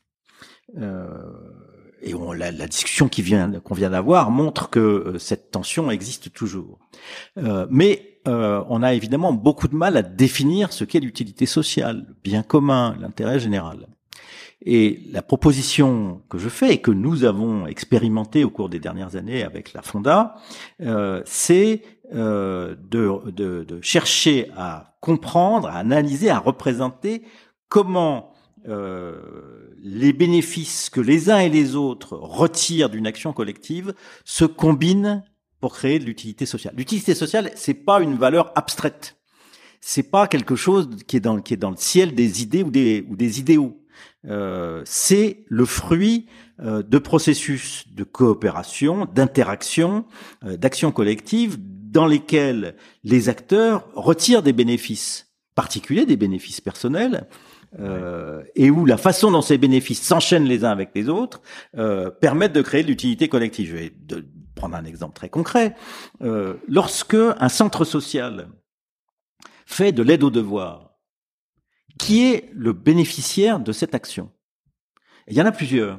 Et 2.02 2.14
on, 2.14 2.32
la, 2.32 2.50
la, 2.50 2.66
discussion 2.66 3.08
qui 3.08 3.22
vient 3.22 3.50
qu'on 3.60 3.74
vient 3.74 3.90
d'avoir 3.90 4.30
montre 4.30 4.70
que 4.70 4.78
euh, 4.78 5.18
cette 5.18 5.50
tension 5.50 5.90
existe 5.90 6.32
toujours. 6.32 6.78
mais 7.70 8.04
on 8.26 8.82
a 8.82 8.92
évidemment 8.92 9.32
beaucoup 9.32 9.68
de 9.68 9.74
mal 9.74 9.96
à 9.96 10.02
définir 10.02 10.74
ce 10.74 10.84
qu'est 10.84 11.00
l'utilité 11.00 11.46
sociale, 11.46 12.04
le 12.08 12.14
bien 12.22 12.42
commun, 12.42 12.94
l'intérêt 13.00 13.40
général. 13.40 13.86
Et 14.62 15.02
la 15.12 15.22
proposition 15.22 16.22
que 16.28 16.38
je 16.38 16.48
fais 16.48 16.74
et 16.74 16.78
que 16.78 16.90
nous 16.90 17.24
avons 17.24 17.66
expérimenté 17.66 18.42
au 18.42 18.50
cours 18.50 18.68
des 18.68 18.80
dernières 18.80 19.14
années 19.14 19.44
avec 19.44 19.72
la 19.72 19.82
Fonda, 19.82 20.34
euh, 20.80 21.22
c'est 21.24 21.82
euh, 22.12 22.74
de, 22.90 23.30
de, 23.30 23.62
de, 23.62 23.80
chercher 23.82 24.50
à 24.56 24.96
comprendre, 25.00 25.68
à 25.68 25.74
analyser, 25.74 26.28
à 26.28 26.38
représenter 26.38 27.22
comment 27.68 28.32
euh, 28.66 29.67
les 29.82 30.12
bénéfices 30.12 30.90
que 30.90 31.00
les 31.00 31.30
uns 31.30 31.38
et 31.38 31.48
les 31.48 31.76
autres 31.76 32.16
retirent 32.16 32.90
d'une 32.90 33.06
action 33.06 33.32
collective 33.32 33.94
se 34.24 34.44
combinent 34.44 35.22
pour 35.60 35.74
créer 35.74 35.98
de 35.98 36.04
l'utilité 36.04 36.46
sociale. 36.46 36.74
L'utilité 36.76 37.14
sociale, 37.14 37.50
c'est 37.54 37.74
pas 37.74 38.00
une 38.00 38.16
valeur 38.16 38.52
abstraite. 38.54 39.16
C'est 39.80 40.10
pas 40.10 40.26
quelque 40.26 40.56
chose 40.56 40.88
qui 41.06 41.16
est 41.16 41.20
dans, 41.20 41.36
le 41.36 41.76
ciel 41.76 42.14
des 42.14 42.42
idées 42.42 42.62
ou 42.62 42.70
des, 42.70 43.06
ou 43.08 43.16
des 43.16 43.40
idéaux. 43.40 43.80
Euh, 44.26 44.82
c'est 44.84 45.44
le 45.48 45.64
fruit 45.64 46.26
euh, 46.60 46.82
de 46.82 46.98
processus 46.98 47.84
de 47.92 48.04
coopération, 48.04 49.06
d'interaction, 49.12 50.04
euh, 50.44 50.56
d'action 50.56 50.90
collective 50.90 51.56
dans 51.60 52.06
lesquels 52.06 52.74
les 53.04 53.28
acteurs 53.28 53.88
retirent 53.94 54.42
des 54.42 54.52
bénéfices 54.52 55.32
particuliers, 55.54 56.04
des 56.04 56.16
bénéfices 56.16 56.60
personnels, 56.60 57.26
euh, 57.78 58.42
et 58.54 58.70
où 58.70 58.86
la 58.86 58.96
façon 58.96 59.30
dont 59.30 59.42
ces 59.42 59.58
bénéfices 59.58 60.02
s'enchaînent 60.02 60.46
les 60.46 60.64
uns 60.64 60.70
avec 60.70 60.90
les 60.94 61.08
autres 61.08 61.42
euh, 61.76 62.10
permettent 62.10 62.54
de 62.54 62.62
créer 62.62 62.82
de 62.82 62.88
l'utilité 62.88 63.28
collective. 63.28 63.68
Je 63.68 63.76
vais 63.76 63.92
prendre 64.54 64.74
un 64.76 64.84
exemple 64.84 65.14
très 65.14 65.28
concret. 65.28 65.76
Euh, 66.22 66.54
lorsque 66.66 67.14
un 67.14 67.48
centre 67.48 67.84
social 67.84 68.48
fait 69.66 69.92
de 69.92 70.02
l'aide 70.02 70.24
aux 70.24 70.30
devoirs, 70.30 70.94
qui 71.98 72.24
est 72.24 72.50
le 72.54 72.72
bénéficiaire 72.72 73.60
de 73.60 73.72
cette 73.72 73.94
action? 73.94 74.30
Il 75.26 75.36
y 75.36 75.42
en 75.42 75.46
a 75.46 75.52
plusieurs. 75.52 75.98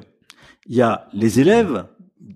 Il 0.66 0.74
y 0.74 0.82
a 0.82 1.08
les 1.12 1.40
élèves 1.40 1.86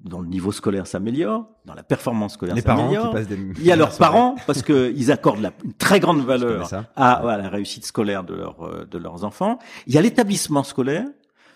dont 0.05 0.21
le 0.21 0.29
niveau 0.29 0.53
scolaire 0.53 0.87
s'améliore, 0.87 1.47
dans 1.65 1.75
la 1.75 1.83
performance 1.83 2.35
scolaire 2.35 2.57
s'améliore. 2.59 3.17
Il 3.59 3.65
y 3.65 3.73
a 3.73 3.77
leurs 3.85 3.97
parents 3.97 4.37
parce 4.47 4.63
qu'ils 4.63 5.11
accordent 5.11 5.41
la, 5.41 5.53
une 5.65 5.73
très 5.73 5.99
grande 5.99 6.25
valeur 6.25 6.71
à, 6.95 7.23
la 7.25 7.49
réussite 7.49 7.87
scolaire 7.87 8.23
de, 8.23 8.35
leur, 8.35 8.63
euh, 8.63 8.87
de 8.91 8.99
leurs 8.99 9.25
enfants. 9.25 9.59
Il 9.87 9.95
y 9.95 9.99
a 9.99 10.03
l'établissement 10.03 10.63
scolaire 10.63 11.07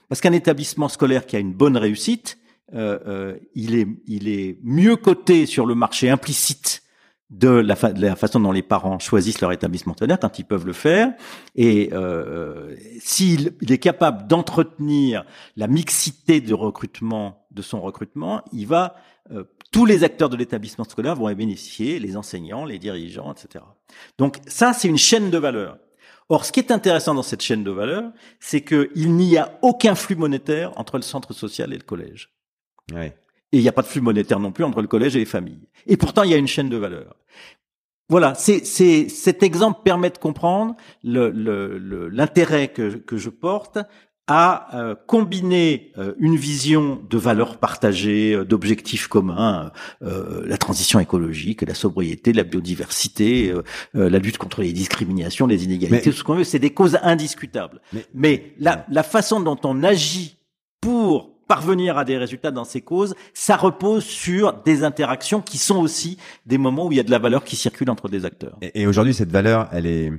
parce 0.08 0.22
qu'un 0.22 0.32
établissement 0.32 0.88
scolaire 0.88 1.26
qui 1.26 1.36
a 1.36 1.38
une 1.38 1.52
bonne 1.52 1.76
réussite, 1.76 2.38
euh, 2.74 2.98
euh, 3.06 3.36
il, 3.54 3.74
est, 3.74 3.86
il 4.06 4.28
est 4.28 4.58
mieux 4.62 4.96
coté 4.96 5.44
sur 5.44 5.66
le 5.66 5.74
marché 5.74 6.08
implicite 6.08 6.82
de 7.30 7.48
la, 7.48 7.76
la, 7.96 8.16
façon 8.16 8.40
dont 8.40 8.52
les 8.52 8.62
parents 8.62 8.98
choisissent 8.98 9.40
leur 9.42 9.52
établissement 9.52 9.92
scolaire 9.94 10.18
quand 10.18 10.38
ils 10.38 10.44
peuvent 10.44 10.66
le 10.66 10.72
faire 10.72 11.12
et 11.56 11.90
euh, 11.92 12.74
s'il 13.00 13.54
est 13.68 13.78
capable 13.78 14.26
d'entretenir 14.26 15.24
la 15.56 15.66
mixité 15.66 16.40
de 16.40 16.54
recrutement 16.54 17.46
de 17.50 17.60
son 17.60 17.80
recrutement, 17.80 18.42
il 18.52 18.66
va 18.66 18.96
euh, 19.30 19.44
tous 19.72 19.84
les 19.84 20.04
acteurs 20.04 20.30
de 20.30 20.36
l'établissement 20.36 20.84
scolaire 20.84 21.14
vont 21.16 21.28
y 21.28 21.34
bénéficier, 21.34 21.98
les 21.98 22.16
enseignants, 22.16 22.64
les 22.64 22.78
dirigeants, 22.78 23.32
etc. 23.32 23.64
Donc 24.16 24.38
ça, 24.46 24.72
c'est 24.72 24.88
une 24.88 24.96
chaîne 24.96 25.30
de 25.30 25.38
valeur. 25.38 25.78
Or, 26.30 26.44
ce 26.44 26.52
qui 26.52 26.60
est 26.60 26.70
intéressant 26.70 27.14
dans 27.14 27.22
cette 27.22 27.42
chaîne 27.42 27.64
de 27.64 27.70
valeur, 27.70 28.10
c'est 28.40 28.62
qu'il 28.62 29.14
n'y 29.14 29.36
a 29.36 29.58
aucun 29.62 29.94
flux 29.94 30.16
monétaire 30.16 30.72
entre 30.78 30.96
le 30.96 31.02
centre 31.02 31.32
social 31.32 31.72
et 31.72 31.76
le 31.76 31.84
collège. 31.84 32.30
Et 33.52 33.58
il 33.58 33.62
n'y 33.62 33.68
a 33.68 33.72
pas 33.72 33.82
de 33.82 33.86
flux 33.86 34.00
monétaire 34.00 34.40
non 34.40 34.52
plus 34.52 34.64
entre 34.64 34.82
le 34.82 34.88
collège 34.88 35.16
et 35.16 35.20
les 35.20 35.24
familles. 35.24 35.68
Et 35.86 35.96
pourtant, 35.96 36.22
il 36.22 36.30
y 36.30 36.34
a 36.34 36.36
une 36.36 36.46
chaîne 36.46 36.68
de 36.68 36.76
valeur. 36.76 37.16
Voilà, 38.10 38.34
c'est, 38.34 38.64
c'est, 38.64 39.08
cet 39.08 39.42
exemple 39.42 39.80
permet 39.84 40.10
de 40.10 40.18
comprendre 40.18 40.76
l'intérêt 41.04 42.72
le, 42.78 42.90
que, 42.90 42.96
que 42.96 43.16
je 43.18 43.28
porte 43.28 43.78
à 44.28 44.76
euh, 44.76 44.94
combiner 45.06 45.92
euh, 45.96 46.12
une 46.18 46.36
vision 46.36 47.02
de 47.08 47.16
valeurs 47.16 47.56
partagées, 47.56 48.34
euh, 48.34 48.44
d'objectifs 48.44 49.08
communs, 49.08 49.72
la 50.00 50.58
transition 50.58 51.00
écologique, 51.00 51.62
la 51.62 51.74
sobriété, 51.74 52.32
la 52.32 52.44
biodiversité, 52.44 53.52
la 53.94 54.18
lutte 54.18 54.38
contre 54.38 54.60
les 54.60 54.72
discriminations, 54.72 55.46
les 55.46 55.64
inégalités, 55.64 56.10
tout 56.10 56.16
ce 56.16 56.24
qu'on 56.24 56.34
veut, 56.34 56.44
c'est 56.44 56.58
des 56.58 56.70
causes 56.70 56.98
indiscutables. 57.02 57.80
Mais, 57.92 58.06
mais 58.14 58.54
la, 58.58 58.84
la 58.90 59.02
façon 59.02 59.40
dont 59.40 59.58
on 59.64 59.82
agit 59.82 60.36
pour 60.80 61.37
parvenir 61.48 61.98
à 61.98 62.04
des 62.04 62.16
résultats 62.16 62.50
dans 62.50 62.64
ces 62.64 62.82
causes, 62.82 63.14
ça 63.34 63.56
repose 63.56 64.04
sur 64.04 64.52
des 64.62 64.84
interactions 64.84 65.40
qui 65.40 65.58
sont 65.58 65.78
aussi 65.78 66.18
des 66.46 66.58
moments 66.58 66.86
où 66.86 66.92
il 66.92 66.96
y 66.96 67.00
a 67.00 67.04
de 67.04 67.10
la 67.10 67.18
valeur 67.18 67.42
qui 67.42 67.56
circule 67.56 67.90
entre 67.90 68.08
des 68.08 68.24
acteurs. 68.24 68.58
Et, 68.60 68.86
aujourd'hui, 68.86 69.14
cette 69.14 69.32
valeur, 69.32 69.68
elle 69.72 69.86
est, 69.86 70.12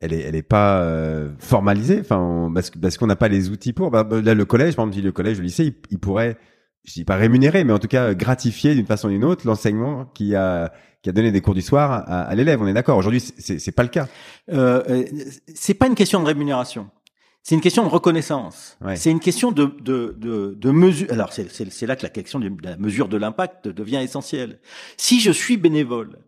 elle 0.00 0.12
est, 0.12 0.20
elle 0.20 0.36
est 0.36 0.42
pas 0.42 0.80
euh, 0.82 1.30
formalisée, 1.38 2.00
enfin, 2.00 2.50
parce, 2.54 2.70
parce 2.70 2.96
qu'on 2.98 3.06
n'a 3.06 3.16
pas 3.16 3.28
les 3.28 3.50
outils 3.50 3.72
pour. 3.72 3.90
Bah, 3.90 4.04
bah, 4.04 4.20
là, 4.20 4.34
le 4.34 4.44
collège, 4.44 4.76
par 4.76 4.86
exemple, 4.86 5.04
le 5.04 5.12
collège, 5.12 5.38
le 5.38 5.44
lycée, 5.44 5.74
il, 5.90 5.98
pourrait, 5.98 6.36
je 6.84 6.92
dis 6.92 7.04
pas 7.04 7.16
rémunérer, 7.16 7.64
mais 7.64 7.72
en 7.72 7.78
tout 7.78 7.88
cas 7.88 8.14
gratifier 8.14 8.74
d'une 8.74 8.86
façon 8.86 9.08
ou 9.08 9.10
d'une 9.10 9.24
autre 9.24 9.46
l'enseignement 9.46 10.04
qui 10.14 10.36
a 10.36 10.72
qui 11.02 11.08
a 11.08 11.12
donné 11.12 11.30
des 11.30 11.40
cours 11.40 11.54
du 11.54 11.62
soir 11.62 11.92
à, 11.92 12.22
à 12.22 12.34
l'élève. 12.34 12.60
On 12.60 12.66
est 12.66 12.72
d'accord. 12.72 12.98
Aujourd'hui, 12.98 13.20
c'est, 13.20 13.58
c'est 13.58 13.72
pas 13.72 13.82
le 13.82 13.88
cas. 13.88 14.08
Euh, 14.50 14.82
euh, 14.88 15.04
c'est 15.54 15.74
pas 15.74 15.86
une 15.86 15.94
question 15.94 16.20
de 16.20 16.26
rémunération. 16.26 16.90
C'est 17.48 17.54
une 17.54 17.62
question 17.62 17.82
de 17.82 17.88
reconnaissance. 17.88 18.76
C'est 18.94 19.10
une 19.10 19.20
question 19.20 19.52
de, 19.52 19.74
de, 19.80 20.14
de, 20.18 20.54
de 20.54 20.70
mesure. 20.70 21.10
Alors, 21.10 21.32
c'est 21.32 21.86
là 21.86 21.96
que 21.96 22.02
la 22.02 22.10
question 22.10 22.38
de 22.38 22.52
la 22.62 22.76
mesure 22.76 23.08
de 23.08 23.16
l'impact 23.16 23.68
devient 23.68 24.02
essentielle. 24.02 24.60
Si 24.98 25.18
je 25.18 25.32
suis 25.32 25.56
bénévole 25.56 26.18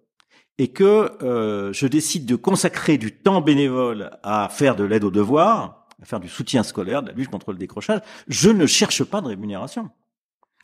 et 0.56 0.68
que 0.68 1.12
euh, 1.22 1.74
je 1.74 1.86
décide 1.86 2.24
de 2.24 2.36
consacrer 2.36 2.96
du 2.96 3.12
temps 3.12 3.42
bénévole 3.42 4.12
à 4.22 4.48
faire 4.50 4.76
de 4.76 4.84
l'aide 4.84 5.04
aux 5.04 5.10
devoirs, 5.10 5.86
à 6.00 6.06
faire 6.06 6.20
du 6.20 6.28
soutien 6.30 6.62
scolaire, 6.62 7.02
de 7.02 7.08
la 7.08 7.14
lutte 7.14 7.28
contre 7.28 7.52
le 7.52 7.58
décrochage, 7.58 8.00
je 8.26 8.48
ne 8.48 8.64
cherche 8.64 9.04
pas 9.04 9.20
de 9.20 9.26
rémunération. 9.26 9.90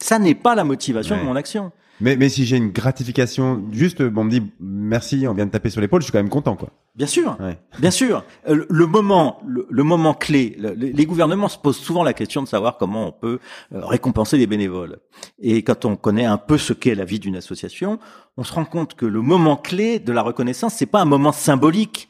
Ça 0.00 0.18
n'est 0.18 0.34
pas 0.34 0.54
la 0.54 0.64
motivation 0.64 1.18
de 1.18 1.22
mon 1.22 1.36
action. 1.36 1.70
Mais, 2.00 2.16
mais 2.16 2.28
si 2.28 2.44
j'ai 2.44 2.56
une 2.56 2.70
gratification, 2.70 3.64
juste, 3.72 4.02
bon, 4.02 4.22
on 4.22 4.24
me 4.24 4.30
dit 4.30 4.42
merci, 4.60 5.26
on 5.28 5.34
vient 5.34 5.46
de 5.46 5.50
taper 5.50 5.70
sur 5.70 5.80
l'épaule, 5.80 6.00
je 6.02 6.06
suis 6.06 6.12
quand 6.12 6.18
même 6.18 6.28
content, 6.28 6.56
quoi. 6.56 6.70
Bien 6.94 7.06
sûr, 7.06 7.36
bien 7.78 7.90
sûr. 7.90 8.24
Euh, 8.48 8.64
le, 8.70 8.86
moment, 8.86 9.42
le, 9.46 9.82
moment 9.82 10.14
clé, 10.14 10.56
les 10.76 11.04
gouvernements 11.04 11.48
se 11.48 11.58
posent 11.58 11.76
souvent 11.76 12.02
la 12.02 12.14
question 12.14 12.42
de 12.42 12.48
savoir 12.48 12.78
comment 12.78 13.08
on 13.08 13.12
peut 13.12 13.38
euh, 13.74 13.84
récompenser 13.84 14.38
les 14.38 14.46
bénévoles. 14.46 14.98
Et 15.38 15.62
quand 15.62 15.84
on 15.84 15.96
connaît 15.96 16.24
un 16.24 16.38
peu 16.38 16.56
ce 16.56 16.72
qu'est 16.72 16.94
la 16.94 17.04
vie 17.04 17.18
d'une 17.18 17.36
association, 17.36 17.98
on 18.38 18.44
se 18.44 18.52
rend 18.54 18.64
compte 18.64 18.94
que 18.94 19.04
le 19.04 19.20
moment 19.20 19.56
clé 19.56 19.98
de 19.98 20.10
la 20.10 20.22
reconnaissance, 20.22 20.72
c'est 20.74 20.86
pas 20.86 21.02
un 21.02 21.06
moment 21.06 21.32
symbolique 21.32 22.08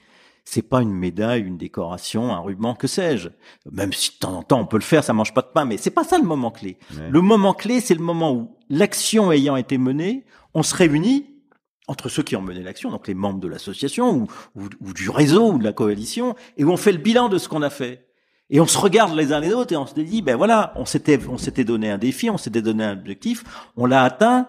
c'est 0.48 0.62
pas 0.62 0.80
une 0.80 0.94
médaille, 0.94 1.42
une 1.42 1.58
décoration, 1.58 2.32
un 2.32 2.38
ruban, 2.38 2.74
que 2.74 2.86
sais-je. 2.86 3.28
Même 3.70 3.92
si 3.92 4.12
de 4.12 4.16
temps 4.16 4.38
en 4.38 4.42
temps 4.44 4.60
on 4.60 4.66
peut 4.66 4.78
le 4.78 4.82
faire, 4.82 5.02
ça 5.02 5.12
mange 5.12 5.34
pas 5.34 5.42
de 5.42 5.48
pain, 5.48 5.64
mais 5.64 5.76
c'est 5.76 5.90
pas 5.90 6.04
ça 6.04 6.18
le 6.18 6.24
moment 6.24 6.52
clé. 6.52 6.78
Le 7.10 7.20
moment 7.20 7.52
clé, 7.52 7.80
c'est 7.80 7.94
le 7.94 8.02
moment 8.02 8.32
où 8.32 8.56
l'action 8.70 9.32
ayant 9.32 9.56
été 9.56 9.76
menée, 9.76 10.24
on 10.54 10.62
se 10.62 10.74
réunit 10.74 11.26
entre 11.88 12.08
ceux 12.08 12.22
qui 12.22 12.36
ont 12.36 12.42
mené 12.42 12.62
l'action, 12.62 12.90
donc 12.90 13.06
les 13.08 13.14
membres 13.14 13.40
de 13.40 13.48
l'association 13.48 14.14
ou, 14.14 14.26
ou, 14.56 14.92
du 14.92 15.10
réseau 15.10 15.52
ou 15.52 15.58
de 15.58 15.64
la 15.64 15.72
coalition, 15.72 16.34
et 16.56 16.64
où 16.64 16.70
on 16.70 16.76
fait 16.76 16.92
le 16.92 16.98
bilan 16.98 17.28
de 17.28 17.38
ce 17.38 17.48
qu'on 17.48 17.62
a 17.62 17.70
fait. 17.70 18.06
Et 18.48 18.60
on 18.60 18.66
se 18.66 18.78
regarde 18.78 19.14
les 19.14 19.32
uns 19.32 19.40
les 19.40 19.52
autres 19.52 19.72
et 19.72 19.76
on 19.76 19.86
se 19.86 19.94
dit, 19.94 20.22
ben 20.22 20.36
voilà, 20.36 20.72
on 20.76 20.84
s'était, 20.84 21.18
on 21.28 21.38
s'était 21.38 21.64
donné 21.64 21.90
un 21.90 21.98
défi, 21.98 22.30
on 22.30 22.38
s'était 22.38 22.62
donné 22.62 22.84
un 22.84 22.92
objectif, 22.92 23.44
on 23.76 23.86
l'a 23.86 24.04
atteint, 24.04 24.46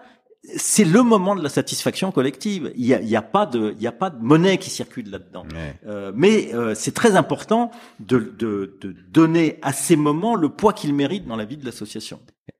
c'est 0.55 0.85
le 0.85 1.03
moment 1.03 1.35
de 1.35 1.43
la 1.43 1.49
satisfaction 1.49 2.11
collective. 2.11 2.71
Il 2.75 2.85
y 2.85 2.93
a, 2.93 3.01
il 3.01 3.09
y 3.09 3.15
a 3.15 3.21
pas 3.21 3.45
de, 3.45 3.73
il 3.77 3.81
y 3.81 3.87
a 3.87 3.91
pas 3.91 4.09
de 4.09 4.23
monnaie 4.23 4.57
qui 4.57 4.69
circule 4.69 5.09
là-dedans. 5.09 5.45
Euh, 5.85 6.11
mais 6.15 6.53
euh, 6.53 6.73
c'est 6.75 6.93
très 6.93 7.15
important 7.15 7.71
de, 7.99 8.33
de, 8.37 8.77
de 8.81 8.95
donner 9.09 9.59
à 9.61 9.73
ces 9.73 9.95
moments 9.95 10.35
le 10.35 10.49
poids 10.49 10.73
qu'ils 10.73 10.93
méritent 10.93 11.27
dans 11.27 11.35
la 11.35 11.45
vie 11.45 11.57
de 11.57 11.65
l'association. 11.65 12.19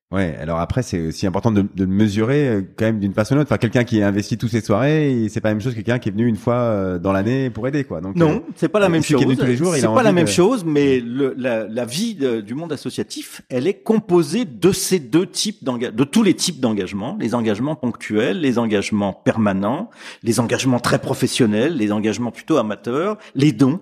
Ouais, 0.09 0.37
alors 0.39 0.59
après 0.61 0.83
c'est 0.83 1.07
aussi 1.07 1.27
important 1.27 1.51
de, 1.51 1.63
de 1.63 1.83
le 1.83 1.87
mesurer 1.87 2.47
euh, 2.47 2.61
quand 2.77 2.85
même 2.85 2.99
d'une 2.99 3.13
façon 3.13 3.33
ou 3.33 3.35
d'une 3.35 3.41
autre. 3.41 3.51
Enfin, 3.51 3.57
quelqu'un 3.57 3.83
qui 3.83 4.01
investit 4.01 4.37
toutes 4.37 4.51
ses 4.51 4.61
soirées, 4.61 5.27
c'est 5.29 5.41
pas 5.41 5.49
la 5.49 5.55
même 5.55 5.61
chose 5.61 5.73
que 5.73 5.77
quelqu'un 5.77 5.99
qui 5.99 6.07
est 6.07 6.13
venu 6.13 6.27
une 6.27 6.37
fois 6.37 6.55
euh, 6.55 6.97
dans 6.97 7.11
l'année 7.11 7.49
pour 7.49 7.67
aider, 7.67 7.83
quoi. 7.83 7.99
Donc 7.99 8.15
non, 8.15 8.35
euh, 8.35 8.51
c'est 8.55 8.69
pas 8.69 8.79
la 8.79 8.87
même 8.87 9.03
chose. 9.03 9.21
tous 9.21 9.45
les 9.45 9.57
jours, 9.57 9.75
c'est 9.75 9.85
pas 9.85 10.03
la 10.03 10.13
même 10.13 10.27
chose, 10.27 10.63
mais 10.65 11.01
le, 11.01 11.33
la, 11.37 11.67
la, 11.67 11.83
vie 11.83 12.15
du 12.15 12.53
monde 12.53 12.71
associatif, 12.71 13.41
elle 13.49 13.67
est 13.67 13.81
composée 13.81 14.45
de 14.45 14.71
ces 14.71 14.99
deux 14.99 15.25
types 15.25 15.65
d'engagement, 15.65 15.97
de 15.97 16.03
tous 16.05 16.23
les 16.23 16.33
types 16.35 16.61
d'engagement, 16.61 17.17
les 17.19 17.35
engagements 17.35 17.75
ponctuels, 17.75 18.39
les 18.39 18.59
engagements 18.59 19.11
permanents, 19.11 19.89
les 20.23 20.39
engagements 20.39 20.79
très 20.79 20.99
professionnels, 20.99 21.75
les 21.75 21.91
engagements 21.91 22.31
plutôt 22.31 22.55
amateurs, 22.55 23.17
les 23.35 23.51
dons. 23.51 23.81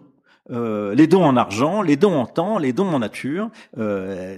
Euh, 0.52 0.94
les 0.94 1.08
dons 1.08 1.24
en 1.24 1.38
argent, 1.38 1.82
les 1.82 1.96
dons 1.96 2.14
en 2.14 2.28
temps, 2.28 2.60
les 2.60 2.72
dons 2.72 2.88
en 2.88 3.00
nature. 3.00 3.50
Euh, 3.78 4.38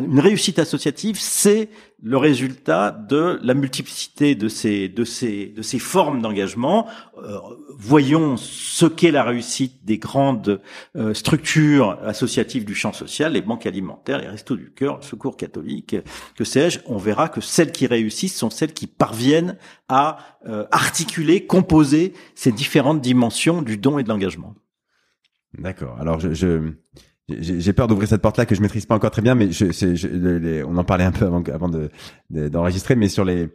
une 0.00 0.20
réussite 0.20 0.58
associative, 0.58 1.18
c'est 1.18 1.68
le 2.00 2.16
résultat 2.16 2.92
de 2.92 3.40
la 3.42 3.54
multiplicité 3.54 4.36
de 4.36 4.48
ces 4.48 4.88
de 4.88 5.04
ces 5.04 5.46
de 5.46 5.62
ces 5.62 5.80
formes 5.80 6.22
d'engagement. 6.22 6.86
Euh, 7.24 7.38
voyons 7.76 8.36
ce 8.36 8.86
qu'est 8.86 9.10
la 9.10 9.24
réussite 9.24 9.84
des 9.84 9.98
grandes 9.98 10.60
euh, 10.94 11.12
structures 11.12 11.98
associatives 12.04 12.64
du 12.64 12.76
champ 12.76 12.92
social, 12.92 13.32
les 13.32 13.42
banques 13.42 13.66
alimentaires, 13.66 14.20
les 14.20 14.28
restos 14.28 14.54
du 14.54 14.70
cœur, 14.70 14.98
le 14.98 15.02
secours 15.02 15.36
catholique, 15.36 15.96
que 16.36 16.44
sais-je? 16.44 16.78
On 16.86 16.98
verra 16.98 17.28
que 17.28 17.40
celles 17.40 17.72
qui 17.72 17.88
réussissent 17.88 18.36
sont 18.36 18.50
celles 18.50 18.72
qui 18.72 18.86
parviennent 18.86 19.56
à 19.88 20.18
articuler, 20.70 21.46
composer 21.46 22.12
ces 22.34 22.52
différentes 22.52 23.00
dimensions 23.00 23.60
du 23.60 23.76
don 23.76 23.98
et 23.98 24.02
de 24.02 24.08
l'engagement. 24.08 24.54
D'accord. 25.56 25.96
Alors 26.00 26.20
je, 26.20 26.34
je 26.34 26.72
j'ai 27.28 27.72
peur 27.74 27.88
d'ouvrir 27.88 28.08
cette 28.08 28.22
porte-là 28.22 28.46
que 28.46 28.54
je 28.54 28.62
maîtrise 28.62 28.86
pas 28.86 28.94
encore 28.94 29.10
très 29.10 29.20
bien, 29.20 29.34
mais 29.34 29.52
je, 29.52 29.70
je, 29.70 30.64
on 30.64 30.76
en 30.78 30.84
parlait 30.84 31.04
un 31.04 31.12
peu 31.12 31.26
avant, 31.26 31.42
avant 31.42 31.68
de 31.68 31.90
d'enregistrer, 32.30 32.96
mais 32.96 33.08
sur 33.08 33.24
les 33.24 33.50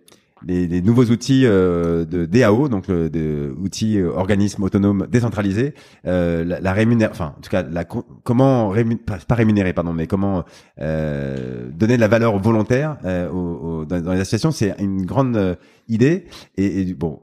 les, 0.45 0.81
nouveaux 0.81 1.05
outils 1.05 1.45
euh, 1.45 2.05
de 2.05 2.25
DAO, 2.25 2.67
donc 2.67 2.87
le, 2.87 3.09
de 3.09 3.53
outils 3.57 3.97
euh, 3.97 4.11
organismes 4.11 4.63
autonomes 4.63 5.07
décentralisés, 5.09 5.73
euh, 6.05 6.43
la, 6.43 6.59
la 6.59 7.09
enfin 7.09 7.33
en 7.37 7.41
tout 7.41 7.49
cas 7.49 7.63
la 7.63 7.85
comment 7.85 8.69
rémun, 8.69 8.97
pas, 8.97 9.35
rémunérer 9.35 9.73
pardon, 9.73 9.93
mais 9.93 10.07
comment 10.07 10.43
euh, 10.81 11.69
donner 11.71 11.95
de 11.95 12.01
la 12.01 12.07
valeur 12.07 12.37
volontaire 12.39 12.97
euh, 13.05 13.85
dans, 13.85 14.11
les 14.11 14.19
associations, 14.19 14.51
c'est 14.51 14.75
une 14.79 15.05
grande 15.05 15.57
idée. 15.87 16.25
Et, 16.57 16.93
bon, 16.93 17.19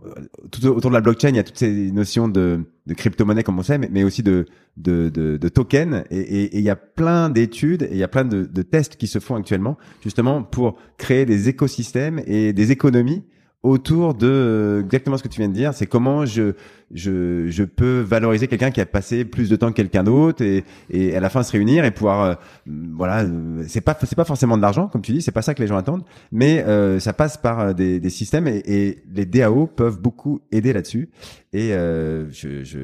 tout 0.51 0.65
autour 0.67 0.91
de 0.91 0.95
la 0.95 1.01
blockchain, 1.01 1.31
il 1.31 1.37
y 1.37 1.39
a 1.39 1.45
toutes 1.45 1.59
ces 1.59 1.91
notions 1.91 2.29
de, 2.29 2.65
crypto-monnaie 2.97 3.43
comme 3.43 3.59
on 3.59 3.63
sait, 3.63 3.79
mais, 3.79 3.89
mais 3.91 4.05
aussi 4.05 4.23
de 4.23 4.47
de, 4.77 5.09
de, 5.11 5.49
tokens. 5.49 6.05
Et 6.11 6.57
il 6.57 6.65
y 6.65 6.71
a 6.71 6.77
plein 6.77 7.31
d'études 7.31 7.83
et 7.83 7.93
il 7.93 7.99
y 7.99 8.03
a 8.03 8.09
plein 8.09 8.25
de, 8.25 8.63
tests 8.63 8.97
qui 8.97 9.07
se 9.07 9.19
font 9.19 9.37
actuellement 9.37 9.77
justement 10.03 10.43
pour 10.43 10.79
créer 10.97 11.27
des 11.27 11.49
écosystèmes 11.49 12.23
et 12.27 12.53
des 12.53 12.73
économies 12.73 13.25
autour 13.63 14.15
de 14.15 14.81
exactement 14.85 15.19
ce 15.19 15.23
que 15.23 15.29
tu 15.29 15.41
viens 15.41 15.49
de 15.49 15.55
dire, 15.55 15.75
c'est 15.75 15.87
comment 15.87 16.25
je 16.25 16.55
je, 16.93 17.49
je 17.49 17.65
peux 17.65 18.01
valoriser 18.01 18.49
quelqu'un 18.49 18.71
qui 18.71 18.81
a 18.81 18.87
passé 18.87 19.25
plus 19.25 19.49
de 19.49 19.57
temps 19.57 19.69
que 19.69 19.75
quelqu'un 19.75 20.03
d'autre 20.03 20.43
et, 20.43 20.65
et 20.91 21.17
à 21.17 21.21
la 21.21 21.31
fin 21.31 21.43
se 21.43 21.53
réunir 21.53 21.85
et 21.85 21.91
pouvoir 21.91 22.23
euh, 22.23 22.35
voilà 22.67 23.23
euh, 23.23 23.65
c'est 23.69 23.81
pas 23.81 23.97
c'est 24.03 24.17
pas 24.17 24.25
forcément 24.25 24.57
de 24.57 24.63
l'argent 24.63 24.89
comme 24.89 25.03
tu 25.03 25.13
dis 25.13 25.23
c'est 25.23 25.33
pas 25.33 25.43
ça 25.43 25.55
que 25.55 25.63
les 25.63 25.69
gens 25.69 25.77
attendent 25.77 26.05
mais 26.33 26.65
euh, 26.65 26.99
ça 26.99 27.13
passe 27.13 27.37
par 27.37 27.75
des, 27.75 28.01
des 28.01 28.11
systèmes 28.11 28.49
et, 28.49 28.63
et, 28.67 29.03
les 29.15 29.27
DAO 29.27 29.67
peuvent 29.67 30.01
beaucoup 30.01 30.41
aider 30.51 30.73
là-dessus 30.73 31.11
et 31.53 31.73
euh, 31.73 32.31
je, 32.31 32.63
je, 32.63 32.79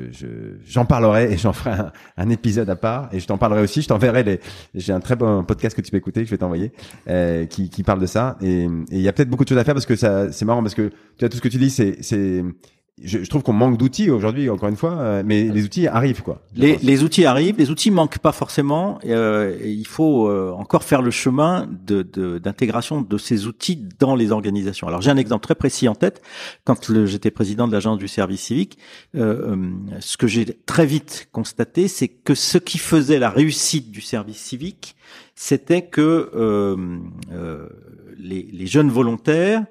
j'en 0.65 0.85
parlerai 0.85 1.33
et 1.33 1.37
j'en 1.37 1.53
ferai 1.53 1.73
un, 2.17 2.31
épisode 2.31 2.69
à 2.69 2.77
part 2.77 3.09
et 3.13 3.21
je 3.21 3.27
t'en 3.27 3.39
parlerai 3.39 3.63
aussi 3.63 3.83
je 3.83 3.89
t'enverrai 3.89 4.25
les 4.25 4.41
j'ai 4.75 4.93
un 4.93 5.01
très 5.01 5.15
bon 5.15 5.45
podcast 5.45 5.77
que 5.77 5.83
tu 5.83 5.91
peux 5.91 5.97
écouter 5.97 6.23
que 6.23 6.27
je 6.27 6.33
vais 6.33 6.39
t'envoyer 6.39 6.73
euh, 7.09 7.47
qui, 7.47 7.71
qui 7.71 7.83
parle 7.83 8.01
de 8.01 8.07
ça 8.07 8.37
et 8.41 8.67
il 8.91 9.01
y 9.01 9.09
a 9.09 9.13
peut-être 9.13 9.31
beaucoup 9.31 9.45
de 9.45 9.49
choses 9.49 9.59
à 9.59 9.65
faire 9.65 9.75
parce 9.75 9.87
que 9.87 9.97
ça 9.97 10.33
c'est 10.33 10.45
marrant 10.45 10.63
parce 10.63 10.75
que 10.75 10.89
tu 10.89 11.21
vois 11.21 11.29
tout 11.29 11.37
ce 11.37 11.43
que 11.43 11.49
tu 11.49 11.59
dis 11.59 11.71
c'est 11.71 11.99
c'est 12.01 12.43
je, 13.03 13.23
je, 13.23 13.29
trouve 13.29 13.43
qu'on 13.43 13.53
manque 13.53 13.77
d'outils 13.77 14.11
aujourd'hui, 14.11 14.49
encore 14.49 14.71
une 14.71 14.77
fois, 14.77 14.93
euh, 14.93 15.23
mais 15.25 15.45
les 15.45 15.65
outils 15.65 15.87
arrivent, 15.87 16.23
quoi. 16.23 16.41
Les, 16.55 16.79
les, 16.79 17.03
outils 17.03 17.27
arrivent, 17.27 17.59
les 17.59 17.71
outils 17.71 17.91
manquent 17.91 18.19
pas 18.19 18.33
forcément. 18.33 18.99
Euh, 19.05 19.55
et 19.61 19.71
il 19.71 19.87
faut 19.87 20.29
euh, 20.29 20.51
encore 20.53 20.83
faire 20.83 21.03
le 21.03 21.11
chemin 21.11 21.69
d'intégration 21.69 23.03
de, 23.03 23.07
de, 23.07 23.19
ces 23.19 23.47
outils 23.47 23.87
dans 23.99 24.15
les 24.15 24.33
organisations. 24.33 24.89
Alors 24.89 25.03
j'ai 25.03 25.11
un 25.11 25.19
exemple 25.19 25.43
très 25.43 25.55
précis 25.55 25.89
en 25.89 25.95
tête. 25.95 26.23
Quand 26.65 26.91
j'étais 27.05 27.31
président 27.31 27.69
de 27.69 27.73
l'agence 27.73 27.99
du 27.99 28.09
service 28.09 28.41
civique, 28.41 28.79
euh, 29.15 29.57
ce 30.01 30.17
que 30.17 30.27
j'ai 30.27 30.47
très 30.47 30.87
vite 30.87 31.29
constaté, 31.33 31.89
c'est 31.89 32.09
que 32.09 32.35
ce 32.35 32.57
qui 32.57 32.79
faisait 32.79 33.19
la 33.19 33.29
réussite 33.29 33.91
du 33.91 34.01
service 34.01 34.39
civique, 34.39 34.97
c'était 35.35 35.83
que 35.83 36.31
les, 38.19 38.49
les, 38.51 38.67
jeunes 38.67 38.89
volontaires 38.89 39.65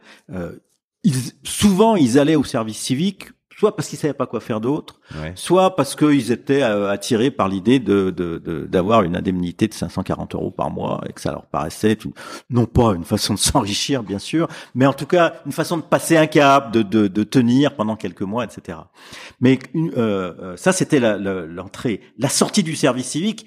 ils, 1.05 1.31
souvent 1.43 1.95
ils 1.95 2.19
allaient 2.19 2.35
au 2.35 2.43
service 2.43 2.77
civique 2.77 3.29
soit 3.57 3.75
parce 3.75 3.87
qu'ils 3.87 3.97
savaient 3.97 4.13
pas 4.13 4.27
quoi 4.27 4.39
faire 4.39 4.59
d'autre, 4.59 4.99
soit 5.35 5.75
parce 5.75 5.95
qu'ils 5.95 6.31
étaient 6.31 6.63
euh, 6.63 6.89
attirés 6.89 7.31
par 7.31 7.47
l'idée 7.47 7.79
de 7.79 8.11
d'avoir 8.69 9.03
une 9.03 9.15
indemnité 9.15 9.67
de 9.67 9.73
540 9.73 10.35
euros 10.35 10.51
par 10.51 10.69
mois 10.69 11.01
et 11.07 11.13
que 11.13 11.21
ça 11.21 11.31
leur 11.31 11.45
paraissait 11.45 11.97
non 12.49 12.65
pas 12.65 12.93
une 12.93 13.05
façon 13.05 13.33
de 13.33 13.39
s'enrichir 13.39 14.03
bien 14.03 14.19
sûr, 14.19 14.47
mais 14.73 14.85
en 14.85 14.93
tout 14.93 15.05
cas 15.05 15.35
une 15.45 15.51
façon 15.51 15.77
de 15.77 15.83
passer 15.83 16.17
un 16.17 16.27
cap, 16.27 16.71
de, 16.71 16.81
de, 16.81 17.07
de 17.07 17.23
tenir 17.23 17.75
pendant 17.75 17.95
quelques 17.95 18.21
mois, 18.21 18.43
etc. 18.43 18.77
Mais 19.39 19.59
euh, 19.75 20.33
euh, 20.39 20.57
ça 20.57 20.71
c'était 20.73 20.99
l'entrée, 20.99 22.01
la, 22.17 22.29
sortie 22.29 22.63
du 22.63 22.75
service 22.75 23.07
civique, 23.07 23.45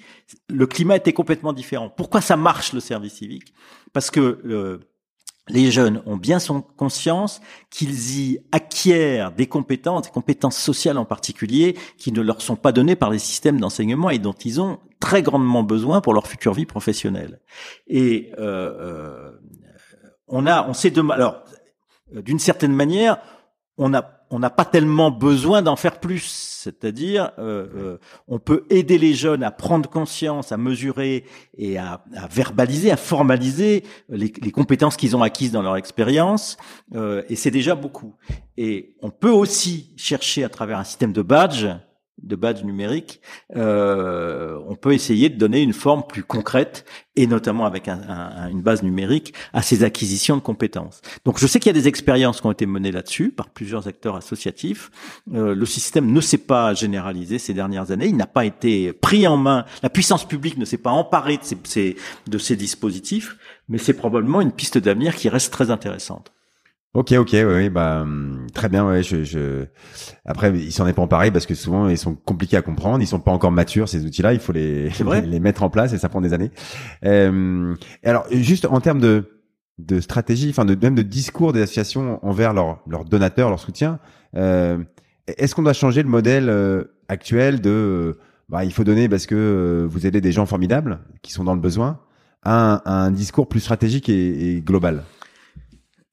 le 0.49 0.65
climat 0.65 0.95
était 0.95 1.13
complètement 1.13 1.53
différent. 1.53 1.89
Pourquoi 1.89 2.21
ça 2.21 2.35
marche 2.35 2.73
le 2.73 2.79
service 2.79 3.13
civique? 3.13 3.53
Parce 3.93 4.09
que 4.09 4.39
euh, 4.45 4.79
les 5.49 5.71
jeunes 5.71 6.01
ont 6.05 6.17
bien 6.17 6.39
son 6.39 6.61
conscience 6.61 7.41
qu'ils 7.69 8.19
y 8.19 8.39
acquièrent 8.51 9.31
des 9.31 9.47
compétences, 9.47 10.03
des 10.03 10.11
compétences 10.11 10.57
sociales 10.57 10.97
en 10.97 11.05
particulier, 11.05 11.77
qui 11.97 12.11
ne 12.11 12.21
leur 12.21 12.41
sont 12.41 12.55
pas 12.55 12.71
données 12.71 12.95
par 12.95 13.09
les 13.09 13.19
systèmes 13.19 13.59
d'enseignement 13.59 14.09
et 14.09 14.19
dont 14.19 14.33
ils 14.33 14.61
ont 14.61 14.79
très 14.99 15.21
grandement 15.21 15.63
besoin 15.63 16.01
pour 16.01 16.13
leur 16.13 16.27
future 16.27 16.53
vie 16.53 16.65
professionnelle. 16.65 17.41
Et 17.87 18.31
euh, 18.37 18.73
euh 18.79 19.31
on 20.31 20.45
a, 20.45 20.69
on 20.69 20.73
sait 20.73 20.91
de, 20.91 21.01
alors 21.11 21.43
d'une 22.11 22.37
certaine 22.37 22.73
manière, 22.73 23.17
on 23.79 23.95
a 23.95 24.18
on 24.31 24.39
n'a 24.39 24.49
pas 24.49 24.65
tellement 24.65 25.11
besoin 25.11 25.61
d'en 25.61 25.75
faire 25.75 25.99
plus. 25.99 26.23
C'est-à-dire, 26.61 27.31
euh, 27.39 27.67
euh, 27.75 27.97
on 28.27 28.37
peut 28.37 28.65
aider 28.69 28.97
les 28.97 29.13
jeunes 29.13 29.43
à 29.43 29.51
prendre 29.51 29.89
conscience, 29.89 30.51
à 30.51 30.57
mesurer 30.57 31.23
et 31.57 31.77
à, 31.77 32.03
verbaliser, 32.29 32.91
à 32.91 32.97
formaliser 32.97 33.83
les, 34.09 34.29
compétences 34.51 34.97
qu'ils 34.97 35.15
ont 35.15 35.23
acquises 35.23 35.51
dans 35.51 35.61
leur 35.61 35.77
expérience, 35.77 36.57
euh, 36.95 37.23
et 37.29 37.35
c'est 37.35 37.51
déjà 37.51 37.75
beaucoup. 37.75 38.15
Et 38.57 38.95
on 39.01 39.09
peut 39.09 39.31
aussi 39.31 39.93
chercher 39.95 40.43
à 40.43 40.49
travers 40.49 40.77
un 40.77 40.83
système 40.83 41.13
de 41.13 41.21
badge 41.21 41.67
de 42.23 42.35
badge 42.35 42.63
numérique, 42.63 43.21
euh, 43.55 44.59
on 44.67 44.75
peut 44.75 44.93
essayer 44.93 45.29
de 45.29 45.37
donner 45.37 45.61
une 45.61 45.73
forme 45.73 46.03
plus 46.07 46.23
concrète 46.23 46.85
et 47.15 47.27
notamment 47.27 47.65
avec 47.65 47.87
une 47.87 48.61
base 48.61 48.81
numérique 48.83 49.33
à 49.51 49.61
ces 49.61 49.83
acquisitions 49.83 50.37
de 50.37 50.41
compétences. 50.41 51.01
Donc 51.25 51.39
je 51.39 51.47
sais 51.47 51.59
qu'il 51.59 51.67
y 51.67 51.77
a 51.77 51.81
des 51.81 51.87
expériences 51.87 52.39
qui 52.39 52.47
ont 52.47 52.51
été 52.51 52.65
menées 52.65 52.91
là-dessus 52.91 53.29
par 53.29 53.49
plusieurs 53.49 53.87
acteurs 53.87 54.15
associatifs. 54.15 54.89
Euh, 55.33 55.53
le 55.53 55.65
système 55.65 56.11
ne 56.11 56.21
s'est 56.21 56.37
pas 56.37 56.73
généralisé 56.73 57.37
ces 57.37 57.53
dernières 57.53 57.91
années, 57.91 58.07
il 58.07 58.15
n'a 58.15 58.27
pas 58.27 58.45
été 58.45 58.93
pris 58.93 59.27
en 59.27 59.37
main, 59.37 59.65
la 59.83 59.89
puissance 59.89 60.27
publique 60.27 60.57
ne 60.57 60.65
s'est 60.65 60.77
pas 60.77 60.91
emparée 60.91 61.37
de 61.37 61.43
ces, 61.63 61.97
de 62.27 62.37
ces 62.37 62.55
dispositifs, 62.55 63.37
mais 63.67 63.77
c'est 63.77 63.93
probablement 63.93 64.41
une 64.41 64.51
piste 64.51 64.77
d'avenir 64.77 65.15
qui 65.15 65.29
reste 65.29 65.51
très 65.51 65.71
intéressante. 65.71 66.31
Ok, 66.95 67.11
ok, 67.11 67.35
oui, 67.45 67.69
bah 67.69 68.01
hum, 68.01 68.47
très 68.53 68.67
bien. 68.67 68.87
Ouais, 68.87 69.03
je, 69.03 69.23
je... 69.23 69.65
Après, 70.25 70.51
ils 70.57 70.71
s'en 70.71 70.87
est 70.87 70.93
pas 70.93 71.03
emparés 71.03 71.29
parce 71.29 71.45
que 71.45 71.53
souvent 71.53 71.87
ils 71.87 71.99
sont 71.99 72.15
compliqués 72.15 72.57
à 72.57 72.63
comprendre, 72.63 73.03
ils 73.03 73.07
sont 73.07 73.19
pas 73.19 73.31
encore 73.31 73.51
matures 73.51 73.87
ces 73.87 74.05
outils-là. 74.05 74.33
Il 74.33 74.39
faut 74.39 74.53
les 74.53 74.89
les 75.25 75.39
mettre 75.39 75.61
en 75.61 75.69
place 75.69 75.93
et 75.93 75.99
ça 75.99 76.09
prend 76.09 76.19
des 76.19 76.33
années. 76.33 76.49
Euh, 77.05 77.75
alors, 78.03 78.25
juste 78.31 78.65
en 78.65 78.81
termes 78.81 78.99
de 78.99 79.35
de 79.77 80.01
stratégie, 80.01 80.49
enfin 80.49 80.65
de 80.65 80.75
même 80.75 80.95
de 80.95 81.03
discours 81.03 81.53
des 81.53 81.61
associations 81.61 82.19
envers 82.25 82.53
leurs 82.53 82.79
leurs 82.87 83.05
donateurs, 83.05 83.49
leur 83.49 83.59
soutien, 83.59 83.99
euh, 84.35 84.79
est-ce 85.27 85.53
qu'on 85.53 85.63
doit 85.63 85.73
changer 85.73 86.01
le 86.01 86.09
modèle 86.09 86.49
euh, 86.49 86.85
actuel 87.07 87.61
de 87.61 87.69
euh, 87.69 88.19
bah, 88.49 88.65
il 88.65 88.73
faut 88.73 88.83
donner 88.83 89.07
parce 89.07 89.27
que 89.27 89.35
euh, 89.35 89.87
vous 89.87 90.07
aidez 90.07 90.21
des 90.21 90.31
gens 90.31 90.47
formidables 90.47 90.99
qui 91.21 91.31
sont 91.31 91.43
dans 91.43 91.53
le 91.53 91.61
besoin, 91.61 91.99
à 92.41 92.81
un, 92.85 93.05
un 93.05 93.11
discours 93.11 93.47
plus 93.47 93.59
stratégique 93.59 94.09
et, 94.09 94.55
et 94.55 94.61
global? 94.61 95.03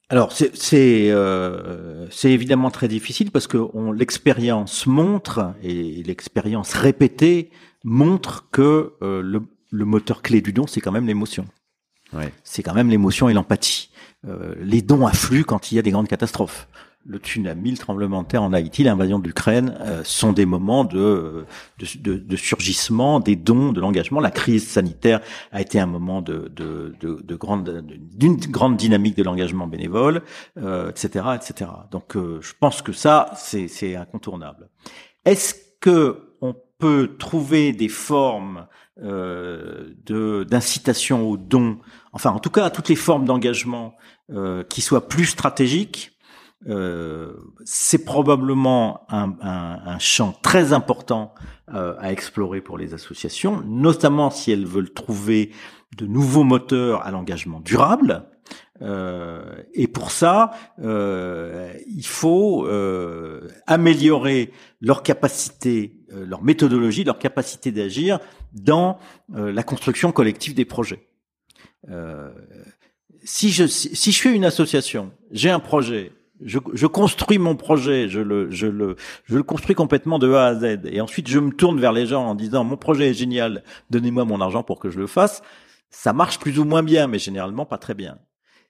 Alors 0.08 0.32
c'est 0.32 0.56
c'est 0.56 1.10
euh, 1.10 2.06
évidemment 2.22 2.70
très 2.70 2.86
difficile 2.86 3.30
parce 3.32 3.48
que 3.48 3.58
l'expérience 3.92 4.86
montre 4.86 5.54
et 5.62 6.02
l'expérience 6.04 6.74
répétée 6.74 7.50
montre 7.82 8.48
que 8.50 8.94
euh, 9.02 9.20
le, 9.22 9.42
le, 9.70 9.84
moteur 9.84 10.22
clé 10.22 10.40
du 10.40 10.52
don 10.52 10.66
c'est 10.68 10.80
quand 10.80 10.92
même 10.92 11.06
l'émotion. 11.06 11.46
Ouais. 12.12 12.32
C'est 12.44 12.62
quand 12.62 12.74
même 12.74 12.88
l'émotion 12.88 13.28
et 13.28 13.34
l'empathie. 13.34 13.90
Euh, 14.28 14.54
les 14.60 14.80
dons 14.80 15.06
affluent 15.06 15.44
quand 15.44 15.72
il 15.72 15.74
y 15.74 15.78
a 15.80 15.82
des 15.82 15.90
grandes 15.90 16.08
catastrophes 16.08 16.68
le 17.08 17.18
tsunami, 17.18 17.70
le 17.70 17.76
tremblement 17.76 18.22
de 18.22 18.28
terre 18.28 18.42
en 18.42 18.52
Haïti, 18.52 18.82
l'invasion 18.82 19.18
de 19.18 19.26
l'Ukraine 19.26 19.76
euh, 19.80 20.02
sont 20.04 20.32
des 20.32 20.46
moments 20.46 20.84
de, 20.84 21.44
de, 21.78 22.16
de, 22.16 22.36
surgissement, 22.36 23.20
des 23.20 23.36
dons, 23.36 23.72
de 23.72 23.80
l'engagement. 23.80 24.20
La 24.20 24.30
crise 24.30 24.66
sanitaire 24.66 25.20
a 25.52 25.60
été 25.60 25.78
un 25.78 25.86
moment 25.86 26.20
de, 26.20 26.50
de, 26.54 26.96
de, 27.00 27.36
grande, 27.36 27.84
d'une 28.14 28.36
grande 28.36 28.76
dynamique 28.76 29.16
de 29.16 29.22
l'engagement 29.22 29.66
bénévole, 29.66 30.22
euh, 30.58 30.90
etc., 30.90 31.26
etc. 31.34 31.70
Donc, 31.90 32.16
euh, 32.16 32.40
je 32.40 32.52
pense 32.58 32.82
que 32.82 32.92
ça, 32.92 33.30
c'est, 33.36 33.68
c'est 33.68 33.94
incontournable. 33.94 34.68
Est-ce 35.24 35.54
que 35.80 36.34
on 36.40 36.54
peut 36.78 37.16
trouver 37.18 37.72
des 37.72 37.88
formes 37.88 38.66
euh, 39.02 39.94
de 40.04 40.44
d'incitation 40.44 41.28
aux 41.28 41.36
dons, 41.36 41.78
enfin, 42.12 42.30
en 42.30 42.38
tout 42.38 42.50
cas, 42.50 42.64
à 42.64 42.70
toutes 42.70 42.88
les 42.88 42.96
formes 42.96 43.24
d'engagement 43.24 43.94
qui 44.68 44.80
soient 44.80 45.06
plus 45.06 45.26
stratégiques? 45.26 46.15
Euh, 46.68 47.34
c'est 47.64 48.04
probablement 48.04 49.06
un, 49.08 49.34
un, 49.42 49.80
un, 49.84 49.98
champ 49.98 50.34
très 50.42 50.72
important 50.72 51.34
euh, 51.74 51.94
à 51.98 52.12
explorer 52.12 52.60
pour 52.60 52.78
les 52.78 52.94
associations, 52.94 53.62
notamment 53.66 54.30
si 54.30 54.52
elles 54.52 54.66
veulent 54.66 54.92
trouver 54.92 55.52
de 55.96 56.06
nouveaux 56.06 56.44
moteurs 56.44 57.06
à 57.06 57.10
l'engagement 57.10 57.60
durable. 57.60 58.24
Euh, 58.82 59.62
et 59.74 59.86
pour 59.86 60.10
ça, 60.10 60.50
euh, 60.82 61.72
il 61.86 62.06
faut 62.06 62.66
euh, 62.66 63.48
améliorer 63.66 64.52
leur 64.80 65.02
capacité, 65.02 65.94
leur 66.10 66.42
méthodologie, 66.42 67.04
leur 67.04 67.18
capacité 67.18 67.72
d'agir 67.72 68.20
dans 68.52 68.98
la 69.28 69.62
construction 69.62 70.12
collective 70.12 70.54
des 70.54 70.64
projets. 70.64 71.08
si 73.24 73.50
je 73.50 73.66
si 73.66 74.12
je 74.12 74.16
suis 74.16 74.30
une 74.30 74.44
association, 74.44 75.12
j'ai 75.30 75.50
un 75.50 75.58
projet, 75.58 76.12
je, 76.44 76.58
je, 76.74 76.86
construis 76.86 77.38
mon 77.38 77.56
projet, 77.56 78.08
je 78.08 78.20
le, 78.20 78.50
je, 78.50 78.66
le, 78.66 78.96
je 79.24 79.36
le 79.36 79.42
construis 79.42 79.74
complètement 79.74 80.18
de 80.18 80.32
A 80.32 80.46
à 80.46 80.54
Z, 80.54 80.80
et 80.84 81.00
ensuite 81.00 81.28
je 81.28 81.38
me 81.38 81.50
tourne 81.50 81.80
vers 81.80 81.92
les 81.92 82.06
gens 82.06 82.24
en 82.26 82.34
disant 82.34 82.64
mon 82.64 82.76
projet 82.76 83.10
est 83.10 83.14
génial, 83.14 83.62
donnez-moi 83.90 84.24
mon 84.24 84.40
argent 84.40 84.62
pour 84.62 84.78
que 84.78 84.90
je 84.90 84.98
le 84.98 85.06
fasse. 85.06 85.42
Ça 85.90 86.12
marche 86.12 86.38
plus 86.38 86.58
ou 86.58 86.64
moins 86.64 86.82
bien, 86.82 87.06
mais 87.06 87.18
généralement 87.18 87.64
pas 87.64 87.78
très 87.78 87.94
bien. 87.94 88.18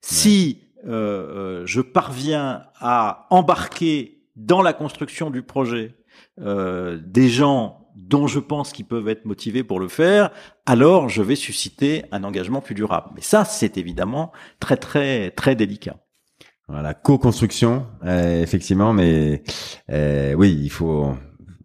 Si 0.01 0.63
euh, 0.87 0.91
euh, 0.91 1.63
je 1.67 1.81
parviens 1.81 2.65
à 2.79 3.27
embarquer 3.31 4.23
dans 4.37 4.63
la 4.63 4.73
construction 4.73 5.31
du 5.31 5.43
projet 5.43 5.95
euh, 6.41 7.01
des 7.05 7.29
gens 7.29 7.89
dont 7.97 8.27
je 8.27 8.39
pense 8.39 8.73
qu'ils 8.73 8.85
peuvent 8.85 9.09
être 9.09 9.25
motivés 9.25 9.65
pour 9.65 9.81
le 9.81 9.89
faire, 9.89 10.31
alors 10.67 11.09
je 11.09 11.23
vais 11.23 11.35
susciter 11.35 12.05
un 12.13 12.25
engagement 12.25 12.61
plus 12.61 12.75
durable. 12.75 13.11
Mais 13.15 13.23
ça, 13.23 13.45
c'est 13.45 13.79
évidemment 13.79 14.33
très 14.61 14.77
très 14.77 15.31
très 15.31 15.57
délicat. 15.57 15.97
Voilà, 16.69 16.95
co-construction, 16.95 17.87
euh, 18.05 18.43
effectivement, 18.43 18.93
mais 18.93 19.43
euh, 19.91 20.35
oui, 20.35 20.59
il 20.61 20.71
faut 20.71 21.15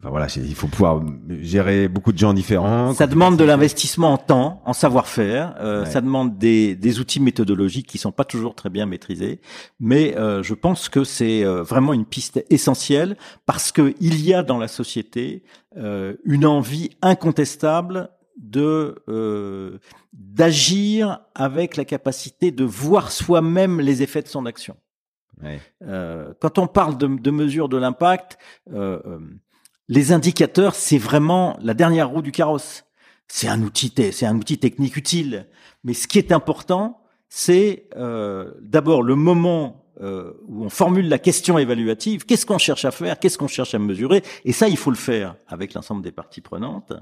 voilà, 0.10 0.28
il 0.36 0.56
faut 0.56 0.68
pouvoir 0.68 1.04
gérer 1.42 1.88
beaucoup 1.88 2.12
de 2.12 2.18
gens 2.18 2.34
différents. 2.34 2.94
Ça 2.94 3.06
demande 3.06 3.38
de 3.38 3.44
l'investissement 3.44 4.14
en 4.14 4.18
temps, 4.18 4.62
en 4.66 4.74
savoir-faire. 4.74 5.56
Euh, 5.60 5.86
Ça 5.86 6.02
demande 6.02 6.40
des, 6.40 6.76
des, 6.76 7.00
outils 7.00 7.20
méthodologiques 7.20 7.88
qui 7.88 8.00
sont 8.00 8.12
pas 8.12 8.24
toujours 8.24 8.56
très 8.56 8.70
bien 8.70 8.88
maîtrisés. 8.88 9.42
Mais 9.80 10.18
euh, 10.18 10.42
je 10.42 10.56
pense 10.56 10.90
que 10.90 11.04
c'est 11.04 11.44
euh, 11.44 11.62
vraiment 11.62 11.94
une 11.94 12.06
piste 12.06 12.44
essentielle 12.50 13.16
parce 13.46 13.72
que 13.72 13.94
il 14.00 14.26
y 14.26 14.34
a 14.34 14.42
dans 14.42 14.58
la 14.58 14.68
société 14.68 15.44
euh, 15.78 16.16
une 16.26 16.48
envie 16.48 16.90
incontestable 17.04 18.10
de 18.40 19.04
euh, 19.08 19.78
d'agir 20.14 21.20
avec 21.36 21.78
la 21.78 21.86
capacité 21.86 22.50
de 22.50 22.64
voir 22.64 23.12
soi-même 23.12 23.80
les 23.80 24.02
effets 24.02 24.24
de 24.24 24.28
son 24.28 24.48
action. 24.48 24.76
Euh, 25.84 26.34
quand 26.40 26.58
on 26.58 26.68
parle 26.68 26.98
de, 26.98 27.08
de 27.08 27.32
mesure 27.32 27.70
de 27.70 27.78
l'impact, 27.78 28.38
euh, 28.74 29.20
les 29.88 30.12
indicateurs, 30.12 30.76
c'est 30.76 30.98
vraiment 30.98 31.58
la 31.62 31.74
dernière 31.74 32.10
roue 32.10 32.22
du 32.22 32.32
carrosse. 32.32 32.86
C'est 33.28 33.48
un 33.48 33.62
outil, 33.62 33.94
c'est 34.12 34.26
un 34.26 34.36
outil 34.36 34.58
technique 34.58 34.98
utile. 34.98 35.48
Mais 35.84 35.94
ce 35.94 36.08
qui 36.08 36.18
est 36.18 36.32
important, 36.32 37.02
c'est 37.30 37.88
euh, 37.96 38.52
d'abord 38.62 39.04
le 39.04 39.16
moment 39.16 39.81
euh, 40.02 40.34
où 40.48 40.64
on 40.64 40.70
formule 40.70 41.08
la 41.10 41.20
question 41.20 41.60
évaluative. 41.60 42.26
Qu'est-ce 42.26 42.46
qu'on 42.46 42.58
cherche 42.58 42.86
à 42.86 42.92
faire 42.92 43.20
Qu'est-ce 43.20 43.38
qu'on 43.38 43.48
cherche 43.48 43.76
à 43.76 43.80
mesurer 43.80 44.24
Et 44.46 44.52
ça, 44.52 44.68
il 44.68 44.78
faut 44.78 44.90
le 44.90 44.98
faire 44.98 45.36
avec 45.48 45.76
l'ensemble 45.76 46.02
des 46.02 46.12
parties 46.12 46.42
prenantes. 46.42 46.94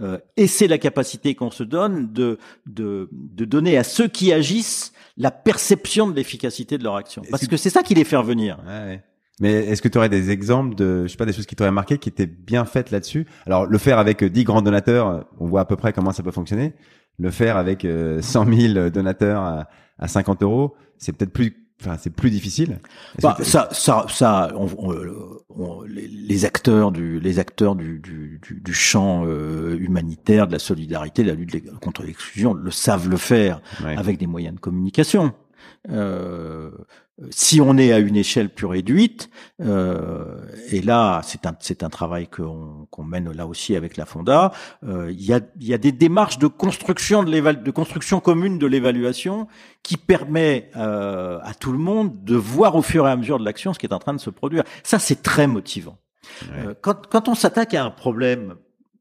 Euh, 0.00 0.18
et 0.36 0.48
c'est 0.48 0.66
la 0.66 0.78
capacité 0.78 1.36
qu'on 1.36 1.52
se 1.52 1.62
donne 1.62 2.12
de, 2.12 2.38
de, 2.66 3.08
de 3.12 3.44
donner 3.44 3.78
à 3.78 3.84
ceux 3.84 4.08
qui 4.08 4.32
agissent 4.32 4.92
la 5.16 5.30
perception 5.30 6.08
de 6.08 6.16
l'efficacité 6.16 6.78
de 6.78 6.84
leur 6.84 6.96
action. 6.96 7.22
Parce 7.30 7.46
que 7.46 7.56
c'est 7.56 7.70
ça 7.70 7.84
qui 7.84 7.94
les 7.94 8.04
fait 8.04 8.16
revenir. 8.16 8.58
Ouais, 8.66 9.02
mais 9.40 9.52
est-ce 9.52 9.80
que 9.80 9.88
tu 9.88 9.98
aurais 9.98 10.08
des 10.08 10.30
exemples 10.30 10.74
de, 10.74 11.04
je 11.04 11.08
sais 11.12 11.16
pas, 11.16 11.26
des 11.26 11.32
choses 11.32 11.46
qui 11.46 11.54
t'auraient 11.54 11.70
marqué, 11.70 11.98
qui 11.98 12.08
étaient 12.08 12.26
bien 12.26 12.64
faites 12.64 12.90
là-dessus? 12.90 13.26
Alors, 13.46 13.66
le 13.66 13.78
faire 13.78 13.98
avec 13.98 14.24
10 14.24 14.42
grands 14.42 14.62
donateurs, 14.62 15.26
on 15.38 15.46
voit 15.46 15.60
à 15.60 15.64
peu 15.64 15.76
près 15.76 15.92
comment 15.92 16.10
ça 16.12 16.24
peut 16.24 16.32
fonctionner. 16.32 16.74
Le 17.20 17.30
faire 17.30 17.56
avec 17.56 17.86
100 18.20 18.52
000 18.52 18.90
donateurs 18.90 19.42
à, 19.42 19.68
à 19.98 20.08
50 20.08 20.42
euros, 20.42 20.74
c'est 20.98 21.12
peut-être 21.12 21.32
plus 21.32 21.67
Enfin, 21.80 21.96
c'est 21.96 22.10
plus 22.10 22.30
difficile. 22.30 22.80
Bah, 23.22 23.36
ça, 23.42 23.68
ça, 23.70 24.06
ça, 24.08 24.50
on, 24.56 24.68
on, 25.48 25.82
les 25.82 26.44
acteurs 26.44 26.90
du, 26.90 27.20
les 27.20 27.38
acteurs 27.38 27.76
du, 27.76 28.00
du, 28.00 28.40
du 28.42 28.74
champ 28.74 29.24
euh, 29.24 29.76
humanitaire, 29.78 30.48
de 30.48 30.52
la 30.52 30.58
solidarité, 30.58 31.22
de 31.22 31.28
la 31.28 31.34
lutte 31.34 31.70
contre 31.80 32.02
l'exclusion, 32.02 32.52
le 32.52 32.70
savent 32.72 33.08
le 33.08 33.16
faire 33.16 33.60
ouais. 33.84 33.96
avec 33.96 34.18
des 34.18 34.26
moyens 34.26 34.56
de 34.56 34.60
communication. 34.60 35.32
Euh, 35.90 36.72
si 37.30 37.60
on 37.60 37.76
est 37.76 37.92
à 37.92 37.98
une 37.98 38.16
échelle 38.16 38.48
plus 38.48 38.66
réduite, 38.66 39.28
euh, 39.60 40.36
et 40.70 40.80
là 40.80 41.20
c'est 41.24 41.46
un 41.46 41.56
c'est 41.58 41.82
un 41.82 41.88
travail 41.88 42.28
qu'on 42.28 42.86
qu'on 42.90 43.02
mène 43.02 43.32
là 43.32 43.46
aussi 43.46 43.74
avec 43.74 43.96
la 43.96 44.06
Fonda, 44.06 44.52
euh, 44.84 45.10
il 45.10 45.24
y 45.24 45.32
a 45.32 45.40
il 45.60 45.66
y 45.66 45.74
a 45.74 45.78
des 45.78 45.92
démarches 45.92 46.38
de 46.38 46.46
construction 46.46 47.24
de 47.24 47.30
l'éval 47.30 47.62
de 47.62 47.70
construction 47.70 48.20
commune 48.20 48.58
de 48.58 48.66
l'évaluation 48.66 49.48
qui 49.82 49.96
permet 49.96 50.70
euh, 50.76 51.40
à 51.42 51.54
tout 51.54 51.72
le 51.72 51.78
monde 51.78 52.24
de 52.24 52.36
voir 52.36 52.76
au 52.76 52.82
fur 52.82 53.06
et 53.08 53.10
à 53.10 53.16
mesure 53.16 53.38
de 53.38 53.44
l'action 53.44 53.72
ce 53.72 53.78
qui 53.78 53.86
est 53.86 53.94
en 53.94 53.98
train 53.98 54.14
de 54.14 54.20
se 54.20 54.30
produire. 54.30 54.62
Ça 54.84 54.98
c'est 54.98 55.22
très 55.22 55.46
motivant. 55.46 55.98
Ouais. 56.42 56.66
Euh, 56.66 56.74
quand 56.80 57.06
quand 57.08 57.28
on 57.28 57.34
s'attaque 57.34 57.74
à 57.74 57.84
un 57.84 57.90
problème 57.90 58.54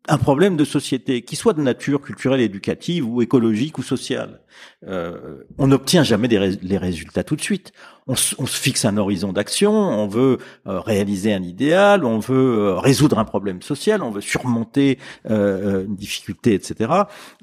un 0.07 0.17
problème 0.17 0.57
de 0.57 0.65
société, 0.65 1.21
qui 1.21 1.35
soit 1.35 1.53
de 1.53 1.61
nature 1.61 2.01
culturelle, 2.01 2.41
éducative 2.41 3.07
ou 3.07 3.21
écologique 3.21 3.77
ou 3.77 3.83
sociale. 3.83 4.41
Euh, 4.87 5.43
on 5.57 5.67
n'obtient 5.67 6.03
jamais 6.03 6.27
des 6.27 6.57
les 6.61 6.77
résultats 6.77 7.23
tout 7.23 7.35
de 7.35 7.41
suite. 7.41 7.73
On, 8.07 8.13
on, 8.13 8.45
se 8.45 8.59
fixe 8.59 8.85
un 8.85 8.97
horizon 8.97 9.33
d'action, 9.33 9.71
on 9.73 10.07
veut 10.07 10.37
euh, 10.65 10.79
réaliser 10.79 11.33
un 11.33 11.43
idéal, 11.43 12.05
on 12.05 12.19
veut 12.19 12.59
euh, 12.59 12.75
résoudre 12.75 13.19
un 13.19 13.25
problème 13.25 13.61
social, 13.61 14.01
on 14.01 14.11
veut 14.11 14.21
surmonter 14.21 14.97
euh, 15.29 15.85
une 15.85 15.95
difficulté, 15.95 16.53
etc. 16.53 16.91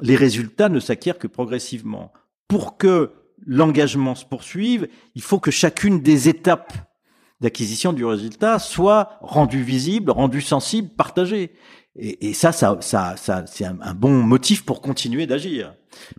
Les 0.00 0.16
résultats 0.16 0.68
ne 0.68 0.80
s'acquièrent 0.80 1.18
que 1.18 1.26
progressivement. 1.26 2.12
Pour 2.48 2.76
que 2.78 3.12
l'engagement 3.46 4.14
se 4.14 4.24
poursuive, 4.24 4.88
il 5.14 5.22
faut 5.22 5.38
que 5.38 5.50
chacune 5.50 6.00
des 6.00 6.28
étapes 6.28 6.72
d'acquisition 7.40 7.92
du 7.92 8.04
résultat 8.04 8.58
soit 8.58 9.18
rendue 9.20 9.62
visible, 9.62 10.10
rendue 10.10 10.40
sensible, 10.40 10.88
partagée. 10.96 11.52
Et, 11.96 12.28
et, 12.28 12.32
ça, 12.34 12.50
ça, 12.50 12.76
ça, 12.80 13.14
ça 13.16 13.44
c'est 13.46 13.64
un, 13.64 13.78
un, 13.80 13.94
bon 13.94 14.10
motif 14.10 14.64
pour 14.64 14.80
continuer 14.80 15.26
d'agir. 15.26 15.74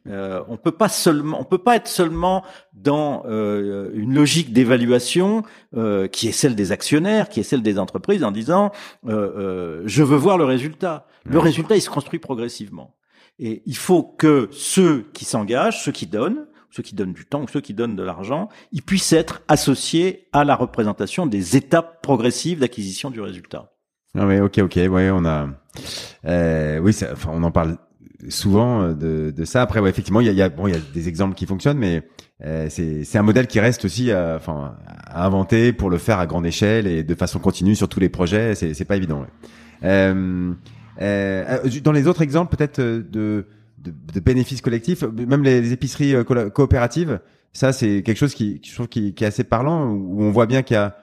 Euh, 0.08 0.42
on 0.48 0.56
peut 0.56 0.72
pas 0.72 0.88
seulement, 0.88 1.40
on 1.40 1.44
peut 1.44 1.58
pas 1.58 1.76
être 1.76 1.90
seulement 1.90 2.44
dans 2.74 3.24
euh, 3.28 3.92
une 3.94 4.14
logique 4.14 4.54
d'évaluation 4.54 5.44
euh, 5.76 6.08
qui 6.08 6.30
est 6.30 6.32
celle 6.32 6.56
des 6.56 6.72
actionnaires, 6.72 7.28
qui 7.28 7.42
est 7.42 7.44
celle 7.44 7.62
des 7.62 7.78
entreprises, 7.78 8.24
en 8.24 8.32
disant 8.32 8.72
euh, 9.08 9.12
euh, 9.12 9.84
je 9.86 10.04
veux 10.04 10.16
voir 10.16 10.38
le 10.38 10.46
résultat. 10.46 11.08
Le 11.26 11.40
résultat, 11.40 11.76
il 11.76 11.82
se 11.82 11.90
construit 11.90 12.20
progressivement. 12.20 12.96
Et 13.40 13.64
il 13.66 13.76
faut 13.76 14.04
que 14.04 14.48
ceux 14.52 15.10
qui 15.14 15.26
s'engagent, 15.26 15.84
ceux 15.84 15.92
qui 15.92 16.08
donnent, 16.08 16.48
ceux 16.70 16.84
qui 16.84 16.96
donnent 16.96 17.14
du 17.14 17.26
temps 17.26 17.42
ou 17.42 17.48
ceux 17.48 17.62
qui 17.62 17.74
donnent 17.74 17.96
de 17.96 18.04
l'argent, 18.04 18.48
ils 18.72 18.82
puissent 18.82 19.12
être 19.12 19.42
associés 19.48 20.28
à 20.32 20.46
la 20.46 20.56
représentation 20.56 21.26
des 21.26 21.58
étapes 21.58 22.02
progressives 22.02 22.60
d'acquisition 22.60 23.10
du 23.10 23.20
résultat. 23.20 23.75
Ah 24.18 24.26
oui, 24.26 24.40
ok, 24.40 24.60
ok, 24.60 24.76
ouais, 24.76 25.10
on 25.12 25.26
a, 25.26 25.50
euh, 26.26 26.80
oui, 26.80 26.96
enfin, 27.12 27.32
on 27.34 27.44
en 27.44 27.52
parle 27.52 27.78
souvent 28.30 28.82
euh, 28.82 28.94
de, 28.94 29.32
de 29.32 29.46
ça. 29.46 29.62
Après, 29.62 29.80
ouais, 29.80 29.90
effectivement, 29.90 30.22
il 30.22 30.28
y 30.28 30.30
a, 30.30 30.34
y 30.34 30.42
a, 30.42 30.50
bon, 30.50 30.68
il 30.68 30.74
y 30.74 30.78
a 30.78 30.82
des 30.94 31.08
exemples 31.08 31.36
qui 31.36 31.46
fonctionnent, 31.46 31.78
mais 31.78 32.04
euh, 32.44 32.68
c'est, 32.70 33.18
un 33.18 33.24
modèle 33.24 33.48
qui 33.48 33.60
reste 33.60 33.86
aussi, 33.86 34.12
à, 34.12 34.36
enfin, 34.36 34.78
à 35.06 35.26
inventer 35.26 35.74
pour 35.74 35.90
le 35.90 35.98
faire 35.98 36.20
à 36.20 36.28
grande 36.28 36.46
échelle 36.46 36.88
et 36.88 37.04
de 37.04 37.16
façon 37.16 37.40
continue 37.40 37.76
sur 37.76 37.90
tous 37.90 38.00
les 38.00 38.10
projets. 38.10 38.56
C'est, 38.56 38.74
c'est 38.74 38.86
pas 38.86 38.96
évident. 38.96 39.22
Ouais. 39.22 39.28
Euh, 39.84 40.54
euh, 41.02 41.70
dans 41.84 41.92
les 41.92 42.08
autres 42.08 42.22
exemples, 42.22 42.56
peut-être 42.56 42.80
de, 42.80 43.06
de, 43.12 43.46
de, 44.14 44.20
bénéfices 44.20 44.62
collectifs, 44.62 45.04
même 45.04 45.44
les, 45.44 45.72
épiceries 45.72 46.16
coopératives, 46.54 47.20
ça, 47.54 47.72
c'est 47.72 48.02
quelque 48.02 48.18
chose 48.18 48.34
qui, 48.34 48.62
je 48.64 48.74
trouve, 48.74 48.88
qui, 48.88 49.14
qui 49.14 49.24
est 49.24 49.28
assez 49.28 49.44
parlant, 49.44 49.90
où 49.90 50.24
on 50.24 50.32
voit 50.32 50.46
bien 50.46 50.62
qu'il 50.62 50.76
y 50.76 50.78
a 50.78 50.98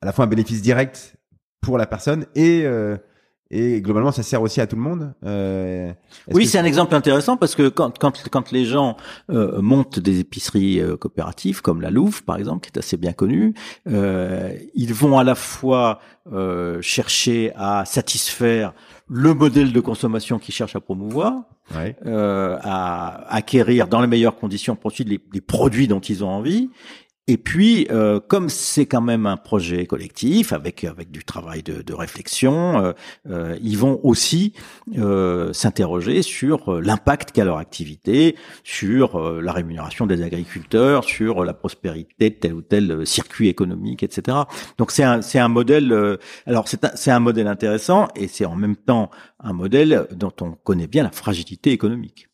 à 0.00 0.06
la 0.06 0.12
fois 0.12 0.24
un 0.24 0.28
bénéfice 0.28 0.62
direct 0.62 1.16
pour 1.64 1.78
la 1.78 1.86
personne 1.86 2.26
et 2.34 2.62
euh, 2.64 2.96
et 3.50 3.80
globalement 3.82 4.10
ça 4.10 4.22
sert 4.22 4.42
aussi 4.42 4.60
à 4.60 4.66
tout 4.66 4.76
le 4.76 4.82
monde. 4.82 5.14
Euh, 5.24 5.92
oui, 6.32 6.46
c'est 6.46 6.58
un 6.58 6.64
exemple 6.64 6.94
intéressant 6.94 7.36
parce 7.36 7.54
que 7.54 7.68
quand 7.68 7.98
quand 7.98 8.28
quand 8.30 8.50
les 8.52 8.64
gens 8.64 8.96
euh, 9.30 9.60
montent 9.60 9.98
des 9.98 10.20
épiceries 10.20 10.80
euh, 10.80 10.96
coopératives 10.96 11.60
comme 11.62 11.80
la 11.80 11.90
Louve 11.90 12.24
par 12.24 12.36
exemple, 12.36 12.66
qui 12.66 12.70
est 12.74 12.78
assez 12.78 12.96
bien 12.96 13.12
connue, 13.12 13.54
euh, 13.86 14.52
ils 14.74 14.94
vont 14.94 15.18
à 15.18 15.24
la 15.24 15.34
fois 15.34 16.00
euh, 16.32 16.80
chercher 16.80 17.52
à 17.54 17.84
satisfaire 17.84 18.72
le 19.08 19.34
modèle 19.34 19.72
de 19.72 19.80
consommation 19.80 20.38
qu'ils 20.38 20.54
cherchent 20.54 20.76
à 20.76 20.80
promouvoir, 20.80 21.42
ouais. 21.76 21.94
à 22.06 23.26
acquérir 23.28 23.86
dans 23.86 24.00
les 24.00 24.06
meilleures 24.06 24.36
conditions 24.36 24.76
possibles 24.76 25.10
les, 25.10 25.20
les 25.34 25.42
produits 25.42 25.86
dont 25.86 26.00
ils 26.00 26.24
ont 26.24 26.30
envie, 26.30 26.70
Et 27.26 27.38
puis, 27.38 27.86
euh, 27.90 28.20
comme 28.20 28.50
c'est 28.50 28.84
quand 28.84 29.00
même 29.00 29.24
un 29.24 29.38
projet 29.38 29.86
collectif 29.86 30.52
avec 30.52 30.84
avec 30.84 31.10
du 31.10 31.24
travail 31.24 31.62
de, 31.62 31.80
de 31.80 31.94
réflexion, 31.94 32.78
euh, 32.84 32.92
euh, 33.30 33.56
ils 33.62 33.78
vont 33.78 33.98
aussi 34.02 34.52
s'interroger 35.52 36.20
sur 36.20 36.80
l'impact 36.82 37.32
qu'a 37.32 37.44
leur 37.44 37.56
activité, 37.56 38.36
sur 38.62 39.18
la 39.40 39.52
rémunération 39.52 40.06
des 40.06 40.22
agriculteurs, 40.22 41.04
sur 41.04 41.44
la 41.44 41.54
prospérité 41.54 42.28
de 42.28 42.34
tel 42.34 42.52
ou 42.52 42.60
tel 42.60 43.06
circuit 43.06 43.48
économique, 43.48 44.02
etc. 44.02 44.36
Donc 44.76 44.90
c'est 44.90 45.04
un 45.04 45.22
c'est 45.22 45.38
un 45.38 45.48
modèle. 45.48 46.18
alors 46.46 46.68
c'est 46.68 46.84
c'est 46.94 47.10
un 47.10 47.20
modèle 47.20 47.46
intéressant 47.46 48.08
et 48.16 48.28
c'est 48.28 48.44
en 48.44 48.56
même 48.56 48.76
temps 48.76 49.10
un 49.40 49.54
modèle 49.54 50.06
dont 50.12 50.32
on 50.42 50.52
connaît 50.52 50.88
bien 50.88 51.04
la 51.04 51.10
fragilité 51.10 51.72
économique. 51.72 52.28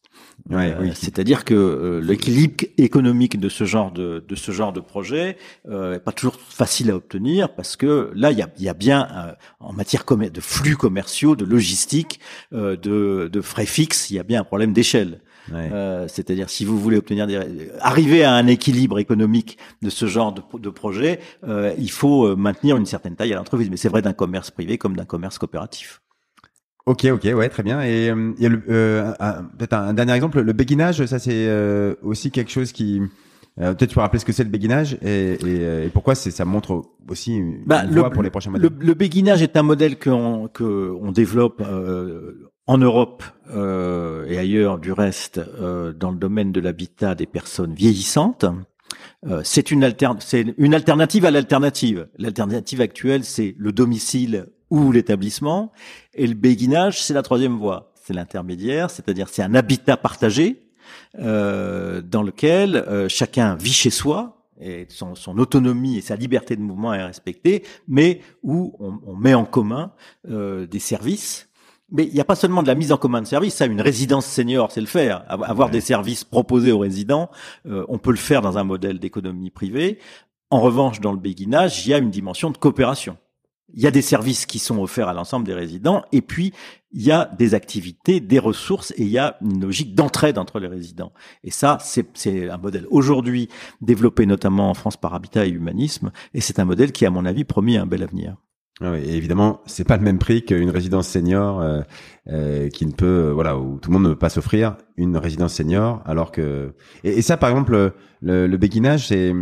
Ouais, 0.48 0.74
oui. 0.80 0.90
C'est-à-dire 0.94 1.44
que 1.44 1.54
euh, 1.54 2.00
l'équilibre 2.00 2.64
économique 2.78 3.38
de 3.38 3.48
ce 3.48 3.64
genre 3.64 3.92
de, 3.92 4.24
de 4.26 4.34
ce 4.34 4.52
genre 4.52 4.72
de 4.72 4.80
projet 4.80 5.36
euh, 5.68 5.94
est 5.94 6.00
pas 6.00 6.12
toujours 6.12 6.36
facile 6.36 6.90
à 6.90 6.96
obtenir 6.96 7.54
parce 7.54 7.76
que 7.76 8.10
là 8.14 8.30
il 8.30 8.38
y 8.38 8.42
a, 8.42 8.48
y 8.58 8.68
a 8.68 8.74
bien 8.74 9.06
euh, 9.12 9.32
en 9.60 9.72
matière 9.72 10.04
de 10.06 10.40
flux 10.40 10.76
commerciaux, 10.76 11.36
de 11.36 11.44
logistique, 11.44 12.20
euh, 12.52 12.76
de, 12.76 13.28
de 13.32 13.40
frais 13.40 13.66
fixes, 13.66 14.10
il 14.10 14.16
y 14.16 14.18
a 14.18 14.22
bien 14.22 14.40
un 14.40 14.44
problème 14.44 14.72
d'échelle. 14.72 15.20
Euh, 15.52 16.06
c'est-à-dire 16.06 16.48
si 16.48 16.64
vous 16.64 16.78
voulez 16.78 16.96
obtenir 16.96 17.26
des, 17.26 17.70
arriver 17.80 18.22
à 18.22 18.34
un 18.34 18.46
équilibre 18.46 19.00
économique 19.00 19.58
de 19.82 19.90
ce 19.90 20.06
genre 20.06 20.32
de, 20.32 20.42
de 20.58 20.70
projet, 20.70 21.18
il 21.76 21.90
faut 21.90 22.36
maintenir 22.36 22.76
une 22.76 22.86
certaine 22.86 23.16
taille 23.16 23.32
à 23.32 23.36
l'entreprise. 23.36 23.68
Mais 23.68 23.76
c'est 23.76 23.88
vrai 23.88 24.00
d'un 24.00 24.12
commerce 24.12 24.52
privé 24.52 24.78
comme 24.78 24.94
d'un 24.96 25.04
commerce 25.04 25.38
coopératif. 25.38 26.00
Ok, 26.86 27.04
ok, 27.04 27.28
ouais, 27.34 27.48
très 27.48 27.62
bien. 27.62 27.82
Et 27.82 28.10
euh, 28.10 28.32
il 28.38 28.42
y 28.42 28.46
a 28.46 28.50
euh, 28.68 29.12
peut-être 29.58 29.74
un, 29.74 29.94
dernier 29.94 30.14
exemple, 30.14 30.40
le 30.40 30.52
béguinage, 30.52 31.04
ça 31.06 31.18
c'est 31.18 31.46
euh, 31.46 31.94
aussi 32.02 32.30
quelque 32.30 32.50
chose 32.50 32.72
qui 32.72 33.00
peut-être 33.56 33.88
tu 33.88 33.94
peux 33.94 34.00
rappeler 34.00 34.20
ce 34.20 34.24
que 34.24 34.32
c'est 34.32 34.44
le 34.44 34.48
béguinage 34.48 34.96
et, 35.02 35.32
et, 35.44 35.84
et 35.84 35.88
pourquoi 35.92 36.14
c'est 36.14 36.30
ça 36.30 36.46
montre 36.46 36.82
aussi 37.10 37.36
une, 37.36 37.62
bah, 37.66 37.84
voie 37.90 38.08
pour 38.08 38.22
les 38.22 38.30
prochains 38.30 38.50
modèles. 38.50 38.70
Le, 38.78 38.86
le, 38.86 38.94
béguinage 38.94 39.42
est 39.42 39.54
un 39.56 39.62
modèle 39.62 39.98
qu'on 39.98 40.48
que 40.48 40.96
on 40.98 41.12
développe 41.12 41.62
en 42.66 42.78
Europe 42.78 43.22
et 43.52 44.38
ailleurs 44.38 44.78
du 44.78 44.92
reste 44.92 45.40
dans 45.60 46.10
le 46.10 46.16
domaine 46.16 46.52
de 46.52 46.60
l'habitat 46.60 47.14
des 47.14 47.26
personnes 47.26 47.74
vieillissantes. 47.74 48.46
c'est 49.42 49.70
une, 49.70 49.92
c'est 50.20 50.46
une 50.56 50.74
alternative 50.74 51.26
à 51.26 51.30
l'alternative. 51.30 52.08
L'alternative 52.16 52.80
actuelle, 52.80 53.24
c'est 53.24 53.54
le 53.58 53.72
domicile 53.72 54.46
ou 54.70 54.92
l'établissement. 54.92 55.72
Et 56.14 56.26
le 56.26 56.34
béguinage, 56.34 57.02
c'est 57.02 57.14
la 57.14 57.22
troisième 57.22 57.56
voie. 57.56 57.92
C'est 57.94 58.14
l'intermédiaire, 58.14 58.90
c'est-à-dire 58.90 59.28
c'est 59.28 59.42
un 59.42 59.54
habitat 59.54 59.96
partagé 59.96 60.62
euh, 61.18 62.00
dans 62.02 62.22
lequel 62.22 62.76
euh, 62.76 63.08
chacun 63.08 63.54
vit 63.54 63.72
chez 63.72 63.90
soi 63.90 64.46
et 64.60 64.86
son, 64.88 65.14
son, 65.14 65.38
autonomie 65.38 65.96
et 65.96 66.00
sa 66.00 66.16
liberté 66.16 66.56
de 66.56 66.60
mouvement 66.60 66.92
est 66.92 67.04
respectée, 67.04 67.64
mais 67.88 68.20
où 68.42 68.76
on, 68.78 68.98
on 69.06 69.16
met 69.16 69.34
en 69.34 69.44
commun 69.44 69.92
euh, 70.28 70.66
des 70.66 70.78
services. 70.78 71.48
Mais 71.92 72.06
il 72.06 72.14
n'y 72.14 72.20
a 72.20 72.24
pas 72.24 72.36
seulement 72.36 72.62
de 72.62 72.68
la 72.68 72.74
mise 72.74 72.92
en 72.92 72.96
commun 72.96 73.20
de 73.20 73.26
services, 73.26 73.54
ça, 73.54 73.66
une 73.66 73.80
résidence 73.80 74.26
senior, 74.26 74.70
c'est 74.70 74.80
le 74.80 74.86
faire. 74.86 75.24
Avoir 75.28 75.70
des 75.70 75.80
services 75.80 76.24
proposés 76.24 76.70
aux 76.72 76.78
résidents, 76.78 77.30
euh, 77.66 77.84
on 77.88 77.98
peut 77.98 78.12
le 78.12 78.16
faire 78.16 78.42
dans 78.42 78.58
un 78.58 78.64
modèle 78.64 79.00
d'économie 79.00 79.50
privée. 79.50 79.98
En 80.50 80.60
revanche, 80.60 81.00
dans 81.00 81.12
le 81.12 81.18
béguinage, 81.18 81.84
il 81.86 81.90
y 81.90 81.94
a 81.94 81.98
une 81.98 82.10
dimension 82.10 82.50
de 82.50 82.56
coopération. 82.56 83.16
Il 83.74 83.82
y 83.82 83.86
a 83.86 83.90
des 83.90 84.02
services 84.02 84.46
qui 84.46 84.58
sont 84.58 84.78
offerts 84.78 85.08
à 85.08 85.14
l'ensemble 85.14 85.46
des 85.46 85.54
résidents 85.54 86.02
et 86.12 86.22
puis 86.22 86.52
il 86.92 87.02
y 87.02 87.12
a 87.12 87.30
des 87.38 87.54
activités, 87.54 88.20
des 88.20 88.38
ressources 88.38 88.92
et 88.96 89.02
il 89.02 89.08
y 89.08 89.18
a 89.18 89.36
une 89.42 89.60
logique 89.60 89.94
d'entraide 89.94 90.38
entre 90.38 90.58
les 90.58 90.66
résidents. 90.66 91.12
Et 91.44 91.50
ça, 91.50 91.78
c'est 91.80 92.50
un 92.50 92.56
modèle 92.58 92.86
aujourd'hui 92.90 93.48
développé 93.80 94.26
notamment 94.26 94.70
en 94.70 94.74
France 94.74 94.96
par 94.96 95.14
Habitat 95.14 95.46
et 95.46 95.50
Humanisme 95.50 96.10
et 96.34 96.40
c'est 96.40 96.58
un 96.58 96.64
modèle 96.64 96.92
qui, 96.92 97.06
à 97.06 97.10
mon 97.10 97.24
avis, 97.24 97.44
promis 97.44 97.76
un 97.76 97.86
bel 97.86 98.02
avenir. 98.02 98.36
Ah 98.82 98.92
oui, 98.92 99.00
et 99.00 99.14
évidemment, 99.14 99.60
c'est 99.66 99.84
pas 99.84 99.98
le 99.98 100.02
même 100.02 100.18
prix 100.18 100.42
qu'une 100.42 100.70
résidence 100.70 101.06
senior 101.06 101.60
euh, 101.60 101.82
euh, 102.28 102.68
qui 102.70 102.86
ne 102.86 102.92
peut, 102.92 103.26
euh, 103.28 103.32
voilà, 103.32 103.58
où 103.58 103.78
tout 103.78 103.90
le 103.90 103.98
monde 103.98 104.04
ne 104.04 104.14
peut 104.14 104.18
pas 104.18 104.30
s'offrir 104.30 104.76
une 104.96 105.18
résidence 105.18 105.52
senior, 105.52 106.02
alors 106.06 106.32
que 106.32 106.74
et, 107.04 107.20
ça, 107.20 107.36
par 107.36 107.50
exemple, 107.50 107.92
le, 108.22 108.46
le 108.46 108.56
béguinage, 108.56 109.08
c'est 109.08 109.34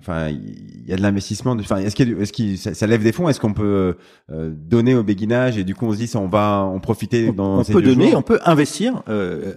Enfin, 0.00 0.28
il 0.28 0.86
y 0.86 0.92
a 0.92 0.96
de 0.96 1.02
l'investissement. 1.02 1.56
Enfin, 1.58 1.78
est-ce 1.78 1.96
qu'il, 1.96 2.20
est-ce 2.20 2.32
qu'il, 2.32 2.58
ça, 2.58 2.86
lève 2.86 3.02
des 3.02 3.12
fonds? 3.12 3.28
Est-ce 3.28 3.40
qu'on 3.40 3.54
peut 3.54 3.96
euh, 4.30 4.50
donner 4.54 4.94
au 4.94 5.02
béguinage 5.02 5.58
et 5.58 5.64
du 5.64 5.74
coup 5.74 5.86
on 5.86 5.92
se 5.92 5.96
dit, 5.96 6.10
on 6.14 6.28
va 6.28 6.62
en 6.62 6.78
profiter 6.80 7.32
dans 7.32 7.58
on 7.58 7.64
ces 7.64 7.72
peut 7.72 7.82
donner, 7.82 8.14
on 8.14 8.22
peut 8.22 8.38
investir. 8.44 9.02
Euh, 9.08 9.54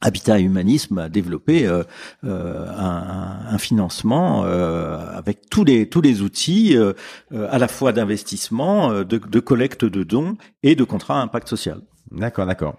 Habitat 0.00 0.40
et 0.40 0.42
Humanisme 0.42 0.98
a 0.98 1.08
développé 1.08 1.66
euh, 1.66 1.82
euh 2.24 2.66
un, 2.76 3.54
un, 3.54 3.58
financement 3.58 4.44
euh, 4.44 4.98
avec 5.14 5.50
tous 5.50 5.64
les 5.64 5.88
tous 5.88 6.00
les 6.00 6.22
outils 6.22 6.76
euh, 6.76 6.94
à 7.50 7.58
la 7.58 7.68
fois 7.68 7.92
d'investissement, 7.92 8.92
de, 8.92 9.04
de, 9.04 9.40
collecte 9.40 9.84
de 9.84 10.02
dons 10.02 10.36
et 10.62 10.74
de 10.74 10.84
contrats 10.84 11.20
à 11.20 11.22
impact 11.22 11.48
social. 11.48 11.80
D'accord, 12.10 12.46
d'accord. 12.46 12.74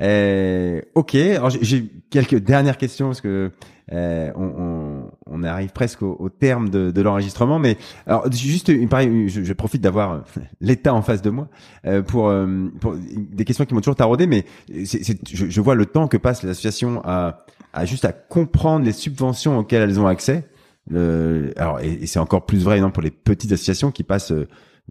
ok, 0.00 1.14
alors 1.14 1.50
j'ai 1.50 1.90
quelques 2.10 2.38
dernières 2.38 2.78
questions 2.78 3.08
parce 3.08 3.20
que 3.20 3.50
euh, 3.92 4.30
on, 4.36 4.81
on, 5.26 5.42
arrive 5.42 5.70
presque 5.70 6.02
au, 6.02 6.28
terme 6.28 6.68
de, 6.68 6.90
de 6.90 7.02
l'enregistrement, 7.02 7.58
mais 7.58 7.76
alors 8.06 8.30
juste 8.32 8.72
pareil, 8.88 9.28
je, 9.28 9.42
je 9.42 9.52
profite 9.52 9.82
d'avoir 9.82 10.24
l'État 10.60 10.94
en 10.94 11.02
face 11.02 11.22
de 11.22 11.30
moi 11.30 11.48
euh, 11.86 12.02
pour, 12.02 12.28
euh, 12.28 12.68
pour, 12.80 12.94
des 12.96 13.44
questions 13.44 13.64
qui 13.64 13.74
m'ont 13.74 13.80
toujours 13.80 13.96
taraudé, 13.96 14.26
mais 14.26 14.44
c'est, 14.84 15.18
je, 15.32 15.46
je, 15.46 15.60
vois 15.60 15.74
le 15.74 15.86
temps 15.86 16.08
que 16.08 16.16
passe 16.16 16.42
l'association 16.42 17.00
à, 17.04 17.44
à 17.72 17.84
juste 17.84 18.04
à 18.04 18.12
comprendre 18.12 18.84
les 18.84 18.92
subventions 18.92 19.58
auxquelles 19.58 19.82
elles 19.82 20.00
ont 20.00 20.06
accès. 20.06 20.44
Le, 20.90 21.52
alors 21.56 21.80
et, 21.80 22.06
c'est 22.06 22.18
encore 22.18 22.44
plus 22.44 22.58
vrai 22.58 22.80
non, 22.80 22.90
pour 22.90 23.02
les 23.02 23.12
petites 23.12 23.52
associations 23.52 23.92
qui 23.92 24.02
passent 24.02 24.32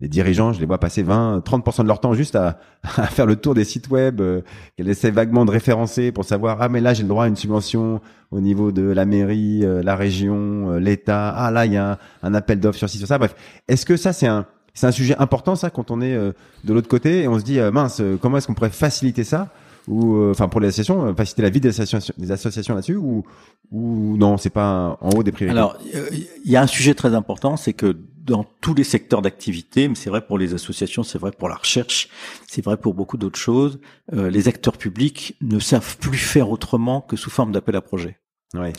les 0.02 0.08
dirigeants, 0.08 0.52
je 0.52 0.60
les 0.60 0.66
vois 0.66 0.80
passer 0.80 1.04
20, 1.04 1.44
30% 1.46 1.84
de 1.84 1.88
leur 1.88 2.00
temps 2.00 2.14
juste 2.14 2.36
à, 2.36 2.60
à 2.84 3.06
faire 3.06 3.28
le 3.28 3.36
tour 3.36 3.54
des 3.54 3.64
sites 3.64 3.90
web, 3.90 4.20
euh, 4.20 4.42
qu'elles 4.76 4.90
essaient 4.90 5.12
vaguement 5.12 5.46
de 5.46 5.52
référencer 5.52 6.12
pour 6.12 6.26
savoir 6.26 6.58
ah 6.60 6.70
mais 6.70 6.82
là 6.82 6.94
j'ai 6.94 7.04
le 7.04 7.10
droit 7.10 7.26
à 7.26 7.28
une 7.28 7.36
subvention 7.36 8.02
au 8.32 8.42
niveau 8.42 8.72
de 8.72 8.82
la 8.82 9.06
mairie, 9.06 9.62
euh, 9.64 9.84
la 9.84 9.96
région, 9.96 10.72
euh, 10.72 10.80
l'État. 10.80 11.30
Ah 11.30 11.52
là 11.52 11.68
il 11.68 11.74
y 11.74 11.78
a 11.78 12.00
un, 12.24 12.34
appel 12.34 12.60
d'offres 12.60 12.80
sur 12.80 12.90
ci 12.90 12.98
sur 12.98 13.08
ça. 13.08 13.20
Bref, 13.20 13.36
est-ce 13.68 13.86
que 13.86 13.96
ça 13.96 14.12
c'est 14.12 14.28
un 14.28 14.48
c'est 14.74 14.88
un 14.88 14.92
sujet 14.92 15.16
important 15.20 15.56
ça 15.56 15.70
quand 15.70 15.92
on 15.92 16.02
est 16.02 16.16
de 16.16 16.74
l'autre 16.74 16.88
côté 16.88 17.24
et 17.24 17.28
on 17.28 17.38
se 17.38 17.44
dit 17.44 17.60
mince 17.74 18.02
comment 18.22 18.38
est-ce 18.38 18.48
qu'on 18.48 18.54
pourrait 18.54 18.70
faciliter 18.70 19.26
ça 19.26 19.50
ou 19.88 20.18
enfin 20.30 20.48
pour 20.48 20.62
les 20.62 20.68
associations 20.70 21.14
faciliter 21.14 21.42
la 21.42 21.50
vie 21.50 21.60
des 21.60 21.70
associations, 21.70 22.14
des 22.18 22.32
associations 22.32 22.74
là-dessus 22.74 22.96
ou 22.96 23.26
ou 23.70 24.16
non 24.16 24.38
c'est 24.38 24.50
pas 24.50 24.98
en 25.02 25.10
haut 25.10 25.24
des 25.24 25.34
priorités? 25.34 25.60
Alors 25.60 25.78
il 26.14 26.50
y 26.50 26.56
a 26.56 26.62
un 26.62 26.68
sujet 26.68 26.94
très 26.94 27.14
important 27.14 27.58
c'est 27.58 27.74
que 27.74 27.98
dans 28.24 28.46
tous 28.62 28.74
les 28.74 28.84
secteurs 28.84 29.22
d'activité, 29.22 29.88
mais 29.88 29.96
c'est 29.96 30.10
vrai 30.10 30.26
pour 30.26 30.38
les 30.38 30.54
associations, 30.54 31.04
c'est 31.04 31.20
vrai 31.20 31.32
pour 31.32 31.50
la 31.50 31.56
recherche, 31.56 32.10
c'est 32.48 32.64
vrai 32.64 32.78
pour 32.78 32.94
beaucoup 32.94 33.18
d'autres 33.18 33.40
choses. 33.40 33.80
Euh, 34.14 34.30
les 34.30 34.48
acteurs 34.48 34.78
publics 34.78 35.36
ne 35.42 35.60
savent 35.60 35.98
plus 35.98 36.18
faire 36.18 36.50
autrement 36.50 37.02
que 37.02 37.16
sous 37.16 37.30
forme 37.30 37.52
d'appel 37.52 37.76
à 37.76 37.82
projet. 37.82 38.18
Oui, 38.54 38.74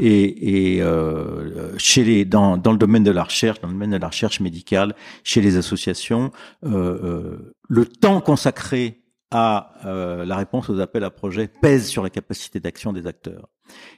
et, 0.00 0.76
et 0.76 0.82
euh, 0.82 1.76
chez 1.76 2.02
les 2.02 2.24
dans, 2.24 2.56
dans 2.56 2.72
le 2.72 2.78
domaine 2.78 3.04
de 3.04 3.10
la 3.10 3.24
recherche, 3.24 3.60
dans 3.60 3.68
le 3.68 3.74
domaine 3.74 3.90
de 3.90 3.98
la 3.98 4.08
recherche 4.08 4.40
médicale, 4.40 4.94
chez 5.22 5.42
les 5.42 5.58
associations, 5.58 6.32
euh, 6.64 6.98
euh 7.02 7.54
le 7.68 7.86
temps 7.86 8.20
consacré 8.20 9.01
à 9.32 9.72
euh, 9.86 10.24
la 10.26 10.36
réponse 10.36 10.68
aux 10.68 10.78
appels 10.78 11.04
à 11.04 11.10
projets 11.10 11.48
pèse 11.48 11.88
sur 11.88 12.02
la 12.02 12.10
capacité 12.10 12.60
d'action 12.60 12.92
des 12.92 13.06
acteurs. 13.06 13.48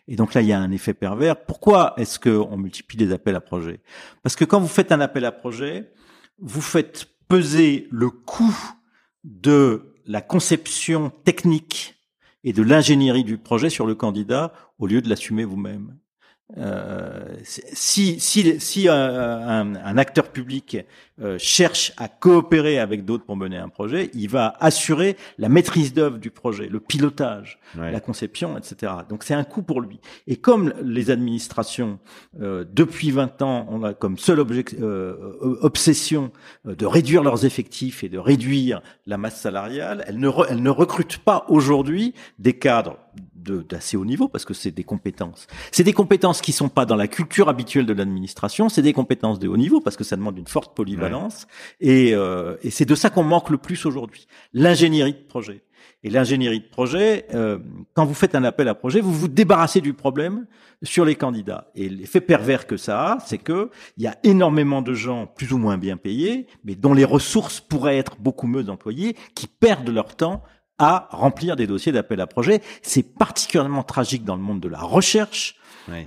Et 0.07 0.14
donc 0.14 0.32
là, 0.32 0.41
il 0.43 0.47
y 0.47 0.53
a 0.53 0.61
un 0.61 0.70
effet 0.70 0.95
pervers. 0.95 1.45
Pourquoi 1.45 1.95
est-ce 1.97 2.20
qu'on 2.20 2.57
multiplie 2.57 2.97
les 2.97 3.12
appels 3.12 3.35
à 3.35 3.41
projets? 3.41 3.80
Parce 4.22 4.37
que 4.37 4.45
quand 4.45 4.61
vous 4.61 4.68
faites 4.68 4.93
un 4.93 5.01
appel 5.01 5.24
à 5.24 5.32
projet, 5.32 5.93
vous 6.39 6.62
faites 6.62 7.07
peser 7.28 7.89
le 7.91 8.11
coût 8.11 8.57
de 9.24 9.95
la 10.07 10.20
conception 10.20 11.11
technique 11.24 11.97
et 12.45 12.53
de 12.53 12.62
l'ingénierie 12.62 13.24
du 13.24 13.37
projet 13.37 13.70
sur 13.70 13.87
le 13.87 13.97
candidat 13.97 14.53
au 14.78 14.87
lieu 14.87 15.03
de 15.03 15.09
l'assumer 15.09 15.45
vous-même. 15.45 15.99
Euh, 16.59 17.36
si 17.42 18.20
si, 18.20 18.61
si 18.61 18.86
un, 18.86 19.74
un, 19.74 19.97
acteur 19.99 20.28
public 20.28 20.76
euh, 21.22 21.38
cherche 21.38 21.95
à 21.97 22.07
coopérer 22.07 22.78
avec 22.78 23.07
d'autres 23.07 23.24
pour 23.24 23.34
mener 23.34 23.57
un 23.57 23.70
projet, 23.70 24.11
il 24.12 24.28
va 24.28 24.55
assurer 24.61 25.16
la 25.38 25.49
maîtrise 25.49 25.95
d'œuvre 25.95 26.18
du 26.18 26.30
projet, 26.30 26.68
le 26.68 26.80
pilotage, 26.80 27.59
la 27.76 27.99
conception, 27.99 28.59
etc. 28.59 28.92
Donc 29.09 29.24
c'est 29.24 29.32
un 29.32 29.45
coût 29.45 29.62
pour 29.62 29.80
lui. 29.80 30.01
Et 30.26 30.36
comme 30.36 30.74
les 30.82 31.11
administrations, 31.11 31.99
euh, 32.40 32.64
depuis 32.70 33.11
20 33.11 33.40
ans, 33.40 33.66
on 33.70 33.82
a 33.82 33.95
comme 33.95 34.18
seule 34.18 34.40
obsession 35.62 36.30
de 36.66 36.86
réduire 36.86 37.22
leurs 37.22 37.47
effectifs 37.47 38.05
et 38.05 38.11
de 38.11 38.18
réduire 38.18 38.82
la 39.07 39.16
masse 39.16 39.40
salariale, 39.40 40.05
elles 40.07 40.18
ne, 40.18 40.28
elles 40.51 40.62
ne 40.62 40.70
recrutent 40.70 41.18
pas 41.18 41.47
aujourd'hui 41.49 42.12
des 42.38 42.53
cadres 42.53 42.99
d'assez 43.45 43.97
haut 43.97 44.05
niveau 44.05 44.28
parce 44.28 44.45
que 44.45 44.55
c'est 44.55 44.70
des 44.70 44.84
compétences. 44.84 45.47
C'est 45.70 45.84
des 45.84 45.92
compétences 45.92 46.40
qui 46.40 46.53
sont 46.53 46.68
pas 46.68 46.86
dans 46.86 46.97
la 46.97 47.09
culture 47.09 47.49
habituelle 47.49 47.86
de 47.86 47.92
l'administration, 47.92 48.68
c'est 48.68 48.82
des 48.82 48.92
compétences 48.92 49.38
de 49.38 49.49
haut 49.49 49.57
niveau 49.57 49.80
parce 49.80 49.97
que 49.97 50.05
ça 50.05 50.16
demande 50.16 50.38
une 50.38 50.47
forte 50.47 50.74
polyvalence 50.74 51.47
et, 51.80 52.14
euh, 52.14 52.57
et 52.62 52.70
c'est 52.70 52.84
de 52.84 52.95
ça 52.95 53.11
qu'on 53.11 53.24
manque 53.24 53.51
le 53.51 53.59
plus 53.59 53.86
aujourd'hui. 53.86 54.26
L'ingénierie 54.53 55.12
de 55.12 55.26
projet. 55.28 55.62
Et 56.03 56.11
l'ingénierie 56.11 56.61
de 56.61 56.66
projet, 56.66 57.26
euh, 57.34 57.59
quand 57.95 58.05
vous 58.05 58.14
faites 58.14 58.34
un 58.34 58.45
appel 58.45 58.68
à 58.68 58.74
projet, 58.74 59.01
vous 59.01 59.12
vous 59.12 59.28
débarrassez 59.28 59.80
du 59.80 59.95
problème 59.95 60.47
sur 60.82 61.07
les 61.07 61.14
candidats. 61.14 61.70
Et 61.74 61.88
l'effet 61.88 62.20
pervers 62.20 62.66
que 62.66 62.76
ça 62.76 63.12
a, 63.12 63.18
c'est 63.20 63.38
que 63.38 63.70
il 63.97 64.05
y 64.05 64.07
a 64.07 64.18
énormément 64.22 64.82
de 64.82 64.92
gens 64.92 65.26
plus 65.26 65.53
ou 65.55 65.59
moins 65.59 65.78
bien 65.78 65.97
payés, 65.97 66.47
mais 66.62 66.74
dont 66.74 66.92
les 66.92 67.07
ressources 67.07 67.61
pourraient 67.61 67.97
être 67.97 68.16
beaucoup 68.20 68.47
mieux 68.47 68.68
employées, 68.68 69.16
qui 69.34 69.47
perdent 69.47 69.88
leur 69.88 70.14
temps 70.14 70.42
à 70.78 71.08
remplir 71.10 71.56
des 71.56 71.66
dossiers 71.66 71.92
d'appel 71.92 72.20
à 72.20 72.26
projet. 72.26 72.60
C'est 72.82 73.14
particulièrement 73.16 73.82
tragique 73.82 74.24
dans 74.24 74.36
le 74.36 74.42
monde 74.42 74.60
de 74.60 74.68
la 74.68 74.80
recherche, 74.80 75.56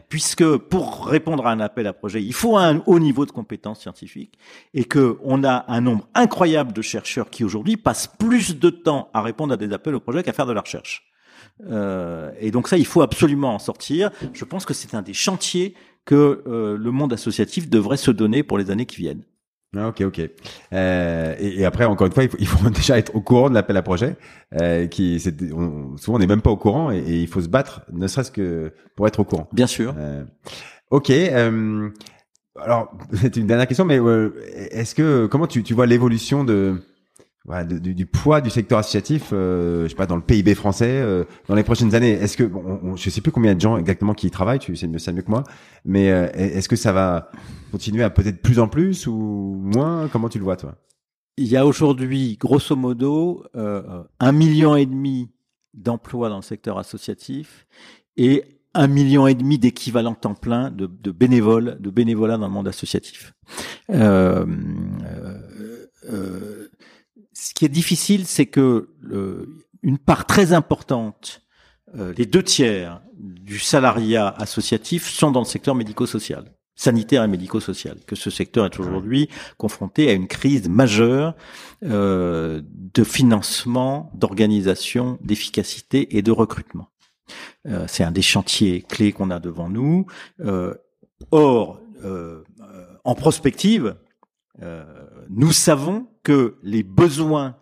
puisque 0.10 0.58
pour 0.58 1.06
répondre 1.06 1.46
à 1.46 1.52
un 1.52 1.60
appel 1.60 1.88
à 1.88 1.94
projet, 1.94 2.24
il 2.24 2.34
faut 2.34 2.58
un 2.58 2.82
haut 2.86 3.00
niveau 3.00 3.26
de 3.26 3.32
compétences 3.32 3.82
scientifiques 3.82 4.38
et 4.74 4.86
que 4.86 5.18
on 5.24 5.44
a 5.44 5.66
un 5.68 5.82
nombre 5.82 6.08
incroyable 6.16 6.74
de 6.74 6.82
chercheurs 6.82 7.30
qui 7.30 7.44
aujourd'hui 7.44 7.78
passent 7.78 8.08
plus 8.08 8.58
de 8.58 8.70
temps 8.70 9.10
à 9.14 9.22
répondre 9.22 9.54
à 9.54 9.58
des 9.58 9.72
appels 9.74 9.96
au 9.96 10.00
projet 10.00 10.24
qu'à 10.24 10.34
faire 10.34 10.48
de 10.48 10.54
la 10.54 10.62
recherche. 10.62 11.04
Euh, 11.70 12.32
et 12.40 12.52
donc 12.52 12.68
ça, 12.68 12.78
il 12.78 12.86
faut 12.86 13.02
absolument 13.02 13.54
en 13.54 13.60
sortir. 13.60 14.12
Je 14.34 14.46
pense 14.46 14.66
que 14.66 14.74
c'est 14.74 14.96
un 14.96 15.02
des 15.02 15.14
chantiers 15.14 15.76
que 16.06 16.44
euh, 16.48 16.78
le 16.78 16.92
monde 16.92 17.14
associatif 17.14 17.70
devrait 17.70 17.98
se 17.98 18.12
donner 18.12 18.44
pour 18.44 18.58
les 18.58 18.72
années 18.72 18.86
qui 18.86 18.98
viennent. 18.98 19.24
Ah, 19.76 19.90
ok, 19.90 20.02
ok. 20.02 20.22
Euh, 20.74 21.36
et, 21.40 21.60
et, 21.60 21.66
après, 21.66 21.86
encore 21.86 22.08
une 22.08 22.14
fois, 22.14 22.24
il 22.24 22.30
faut, 22.30 22.38
il 22.40 22.48
faut 22.48 22.70
déjà 22.70 22.98
être 22.98 23.16
au 23.16 23.22
courant 23.22 23.50
de 23.50 23.54
l'appel 23.54 23.76
à 23.78 23.82
projet. 23.82 24.16
Euh, 24.62 24.88
qui, 24.88 25.20
c'est, 25.20 25.36
on, 25.52 25.98
souvent, 25.98 26.16
on 26.18 26.20
n'est 26.20 26.28
même 26.28 26.42
pas 26.42 26.52
au 26.52 26.58
courant 26.58 26.92
et, 26.92 27.00
et 27.00 27.22
il 27.22 27.28
faut 27.28 27.42
se 27.42 27.50
battre, 27.50 27.82
ne 27.92 28.08
serait-ce 28.08 28.32
que 28.32 28.72
pour 28.96 29.08
être 29.08 29.20
au 29.20 29.26
courant. 29.26 29.50
Bien 29.52 29.68
sûr. 29.68 29.94
Euh, 29.98 30.24
ok. 30.90 31.10
Euh, 31.10 31.90
alors, 32.60 32.92
c'est 33.14 33.36
une 33.36 33.48
dernière 33.48 33.68
question, 33.68 33.86
mais 33.86 34.00
euh, 34.00 34.34
est-ce 34.72 34.96
que 34.96 35.26
comment 35.26 35.48
tu, 35.48 35.64
tu 35.64 35.74
vois 35.74 35.86
l'évolution 35.86 36.44
de 36.44 36.82
du, 37.48 37.94
du, 37.94 38.06
poids 38.06 38.42
du 38.42 38.50
secteur 38.50 38.80
associatif, 38.80 39.30
euh, 39.32 39.84
je 39.84 39.90
sais 39.90 39.96
pas, 39.96 40.06
dans 40.06 40.18
le 40.18 40.22
PIB 40.22 40.54
français, 40.54 40.90
euh, 40.90 41.24
dans 41.48 41.56
les 41.56 41.64
prochaines 41.64 41.96
années. 41.96 42.12
Est-ce 42.12 42.36
que, 42.36 42.44
bon, 42.44 42.80
on, 42.84 42.96
je 42.96 43.10
sais 43.10 43.22
plus 43.22 43.32
combien 43.32 43.56
de 43.56 43.62
gens 43.62 43.78
exactement 43.78 44.14
qui 44.14 44.28
y 44.28 44.32
travaillent, 44.32 44.60
tu 44.60 44.76
sais 44.76 44.88
mieux 44.88 45.00
ça 45.00 45.14
mieux 45.14 45.22
que 45.22 45.32
moi, 45.32 45.44
mais 45.86 46.12
euh, 46.12 46.28
est-ce 46.34 46.68
que 46.68 46.76
ça 46.76 46.92
va 46.92 47.32
continuer 47.72 48.04
à 48.04 48.10
peut-être 48.10 48.42
plus 48.42 48.60
en 48.60 48.68
plus 48.68 49.08
ou 49.08 49.60
moins? 49.62 50.10
Comment 50.12 50.30
tu 50.30 50.40
le 50.40 50.44
vois, 50.44 50.58
toi? 50.58 50.76
Il 51.38 51.48
y 51.48 51.56
a 51.56 51.66
aujourd'hui, 51.66 52.38
grosso 52.40 52.76
modo, 52.76 53.46
euh, 53.56 54.04
un 54.20 54.32
million 54.32 54.76
et 54.76 54.86
demi 54.86 55.30
d'emplois 55.74 56.30
dans 56.30 56.38
le 56.38 56.42
secteur 56.42 56.78
associatif 56.80 57.68
et 58.18 58.44
un 58.74 58.88
million 58.88 59.28
et 59.28 59.36
demi 59.36 59.58
d'équivalents 59.58 60.16
temps 60.16 60.36
plein 60.36 60.70
de, 60.70 60.88
de, 60.88 61.12
bénévoles, 61.12 61.78
de 61.80 61.90
bénévolat 61.90 62.38
dans 62.38 62.48
le 62.48 62.54
monde 62.54 62.68
associatif. 62.68 63.34
Euh, 63.90 64.46
euh, 66.12 66.57
ce 67.48 67.54
qui 67.54 67.66
est 67.66 67.70
difficile, 67.70 68.26
c'est 68.26 68.46
que 68.46 68.90
une 69.84 69.98
part 69.98 70.26
très 70.26 70.52
importante, 70.52 71.42
euh, 71.96 72.14
les 72.18 72.26
deux 72.26 72.44
tiers 72.44 73.02
du 73.18 73.60
salariat 73.60 74.28
associatif 74.38 75.08
sont 75.10 75.32
dans 75.32 75.40
le 75.40 75.46
secteur 75.46 75.74
médico-social 75.74 76.52
sanitaire 76.76 77.24
et 77.24 77.28
médico-social, 77.28 77.98
que 78.06 78.16
ce 78.16 78.30
secteur 78.30 78.66
est 78.66 78.80
aujourd'hui 78.80 79.30
confronté 79.58 80.10
à 80.10 80.14
une 80.14 80.28
crise 80.28 80.70
majeure 80.70 81.36
euh, 81.84 82.62
de 82.66 83.04
financement, 83.04 84.12
d'organisation, 84.14 85.18
d'efficacité 85.22 86.18
et 86.18 86.22
de 86.22 86.32
recrutement. 86.32 86.90
Euh, 87.66 87.86
c'est 87.88 88.04
un 88.04 88.12
des 88.12 88.22
chantiers 88.22 88.84
clés 88.84 89.12
qu'on 89.12 89.32
a 89.32 89.40
devant 89.40 89.70
nous. 89.70 90.06
Euh, 90.42 90.76
or, 91.32 91.82
euh, 92.04 92.44
en 93.04 93.16
prospective, 93.16 93.96
euh, 94.62 94.84
nous 95.30 95.52
savons 95.52 96.08
que 96.24 96.58
les 96.64 96.84
besoins 96.84 97.56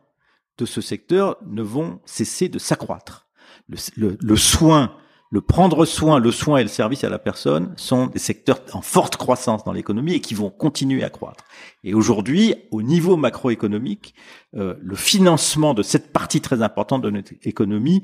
de 0.58 0.66
ce 0.66 0.82
secteur 0.82 1.38
ne 1.46 1.62
vont 1.62 2.00
cesser 2.06 2.50
de 2.50 2.60
s'accroître. 2.60 3.28
Le, 3.68 3.78
le, 3.96 4.18
le, 4.22 4.36
soin, 4.36 4.96
le 5.32 5.42
prendre 5.42 5.86
soin, 5.86 6.20
le 6.20 6.32
soin 6.32 6.60
et 6.60 6.64
le 6.64 6.70
service 6.70 7.04
à 7.04 7.10
la 7.10 7.20
personne 7.20 7.74
sont 7.78 8.08
des 8.08 8.20
secteurs 8.20 8.62
en 8.74 8.82
forte 8.82 9.18
croissance 9.18 9.64
dans 9.64 9.74
l'économie 9.74 10.14
et 10.14 10.22
qui 10.22 10.34
vont 10.34 10.50
continuer 10.50 11.04
à 11.04 11.10
croître. 11.10 11.44
Et 11.84 11.94
aujourd'hui, 11.94 12.56
au 12.72 12.82
niveau 12.82 13.18
macroéconomique, 13.18 14.16
euh, 14.56 14.76
le 14.80 14.96
financement 14.96 15.74
de 15.74 15.84
cette 15.84 16.14
partie 16.14 16.42
très 16.42 16.62
importante 16.62 17.02
de 17.02 17.10
notre 17.10 17.34
économie 17.44 18.02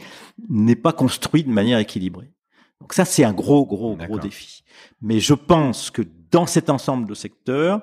n'est 0.50 0.76
pas 0.76 0.94
construit 0.94 1.44
de 1.44 1.52
manière 1.52 1.80
équilibrée. 1.80 2.34
Donc 2.82 2.94
ça, 2.94 3.06
c'est 3.06 3.24
un 3.24 3.34
gros, 3.34 3.66
gros, 3.66 3.96
gros 3.96 4.20
défi. 4.20 4.64
Mais 5.02 5.20
je 5.20 5.36
pense 5.36 5.92
que 5.92 6.02
dans 6.32 6.48
cet 6.48 6.70
ensemble 6.70 7.08
de 7.08 7.14
secteurs, 7.14 7.82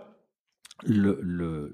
le, 0.84 1.72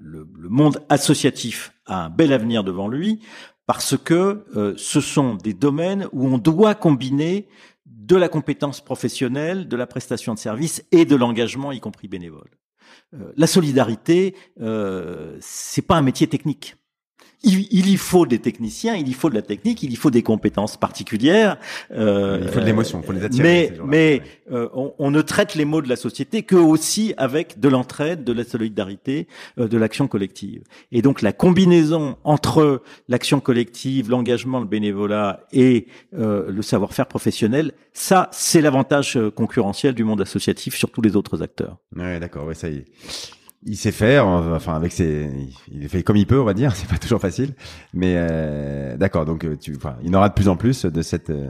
monde 0.49 0.83
associatif 0.89 1.73
a 1.85 2.05
un 2.05 2.09
bel 2.09 2.33
avenir 2.33 2.63
devant 2.63 2.87
lui 2.87 3.21
parce 3.65 3.97
que 3.97 4.45
euh, 4.55 4.73
ce 4.77 5.01
sont 5.01 5.35
des 5.35 5.53
domaines 5.53 6.07
où 6.11 6.27
on 6.27 6.37
doit 6.37 6.75
combiner 6.75 7.47
de 7.85 8.15
la 8.15 8.29
compétence 8.29 8.81
professionnelle, 8.81 9.67
de 9.67 9.75
la 9.75 9.87
prestation 9.87 10.33
de 10.33 10.39
service 10.39 10.83
et 10.91 11.05
de 11.05 11.15
l'engagement, 11.15 11.71
y 11.71 11.79
compris 11.79 12.07
bénévole. 12.07 12.51
Euh, 13.13 13.31
la 13.35 13.47
solidarité, 13.47 14.35
euh, 14.61 15.37
c'est 15.41 15.81
pas 15.81 15.95
un 15.95 16.01
métier 16.01 16.27
technique 16.27 16.75
il, 17.45 17.67
il, 17.71 17.89
y 17.89 17.97
faut 17.97 18.25
des 18.25 18.39
techniciens, 18.39 18.95
il 18.95 19.07
y 19.07 19.13
faut 19.13 19.29
de 19.29 19.35
la 19.35 19.41
technique, 19.41 19.83
il 19.83 19.91
y 19.91 19.95
faut 19.95 20.11
des 20.11 20.23
compétences 20.23 20.77
particulières. 20.77 21.57
Euh, 21.91 22.39
il 22.41 22.49
faut 22.49 22.59
de 22.59 22.65
l'émotion, 22.65 23.01
pour 23.01 23.13
les 23.13 23.23
attirer. 23.23 23.43
Mais, 23.43 23.73
mais 23.85 24.21
euh, 24.51 24.67
on, 24.73 24.93
on, 24.99 25.11
ne 25.11 25.21
traite 25.21 25.55
les 25.55 25.65
mots 25.65 25.81
de 25.81 25.89
la 25.89 25.95
société 25.95 26.43
que 26.43 26.55
aussi 26.55 27.13
avec 27.17 27.59
de 27.59 27.69
l'entraide, 27.69 28.23
de 28.23 28.33
la 28.33 28.43
solidarité, 28.43 29.27
euh, 29.59 29.67
de 29.67 29.77
l'action 29.77 30.07
collective. 30.07 30.63
Et 30.91 31.01
donc 31.01 31.21
la 31.21 31.31
combinaison 31.31 32.17
entre 32.23 32.81
l'action 33.07 33.39
collective, 33.39 34.09
l'engagement, 34.09 34.59
le 34.59 34.65
bénévolat 34.65 35.41
et 35.51 35.87
euh, 36.13 36.51
le 36.51 36.61
savoir-faire 36.61 37.07
professionnel, 37.07 37.73
ça, 37.93 38.29
c'est 38.31 38.61
l'avantage 38.61 39.17
euh, 39.17 39.31
concurrentiel 39.31 39.93
du 39.93 40.03
monde 40.03 40.21
associatif 40.21 40.75
sur 40.75 40.91
tous 40.91 41.01
les 41.01 41.15
autres 41.15 41.41
acteurs. 41.41 41.77
Ouais, 41.95 42.19
d'accord, 42.19 42.45
ouais, 42.45 42.55
ça 42.55 42.69
y 42.69 42.77
est 42.77 42.85
il 43.65 43.75
sait 43.77 43.91
faire, 43.91 44.27
enfin 44.27 44.75
avec 44.75 44.91
ses, 44.91 45.29
il 45.71 45.89
fait 45.89 46.03
comme 46.03 46.17
il 46.17 46.27
peut, 46.27 46.39
on 46.39 46.45
va 46.45 46.53
dire. 46.53 46.75
C'est 46.75 46.87
pas 46.87 46.97
toujours 46.97 47.19
facile, 47.19 47.53
mais 47.93 48.13
euh, 48.15 48.95
d'accord. 48.97 49.25
Donc 49.25 49.43
euh, 49.43 49.57
tu, 49.59 49.75
enfin, 49.75 49.97
il 50.03 50.15
en 50.15 50.19
aura 50.19 50.29
de 50.29 50.33
plus 50.33 50.47
en 50.47 50.55
plus 50.55 50.85
de 50.85 51.01
cette. 51.01 51.31
Euh, 51.31 51.49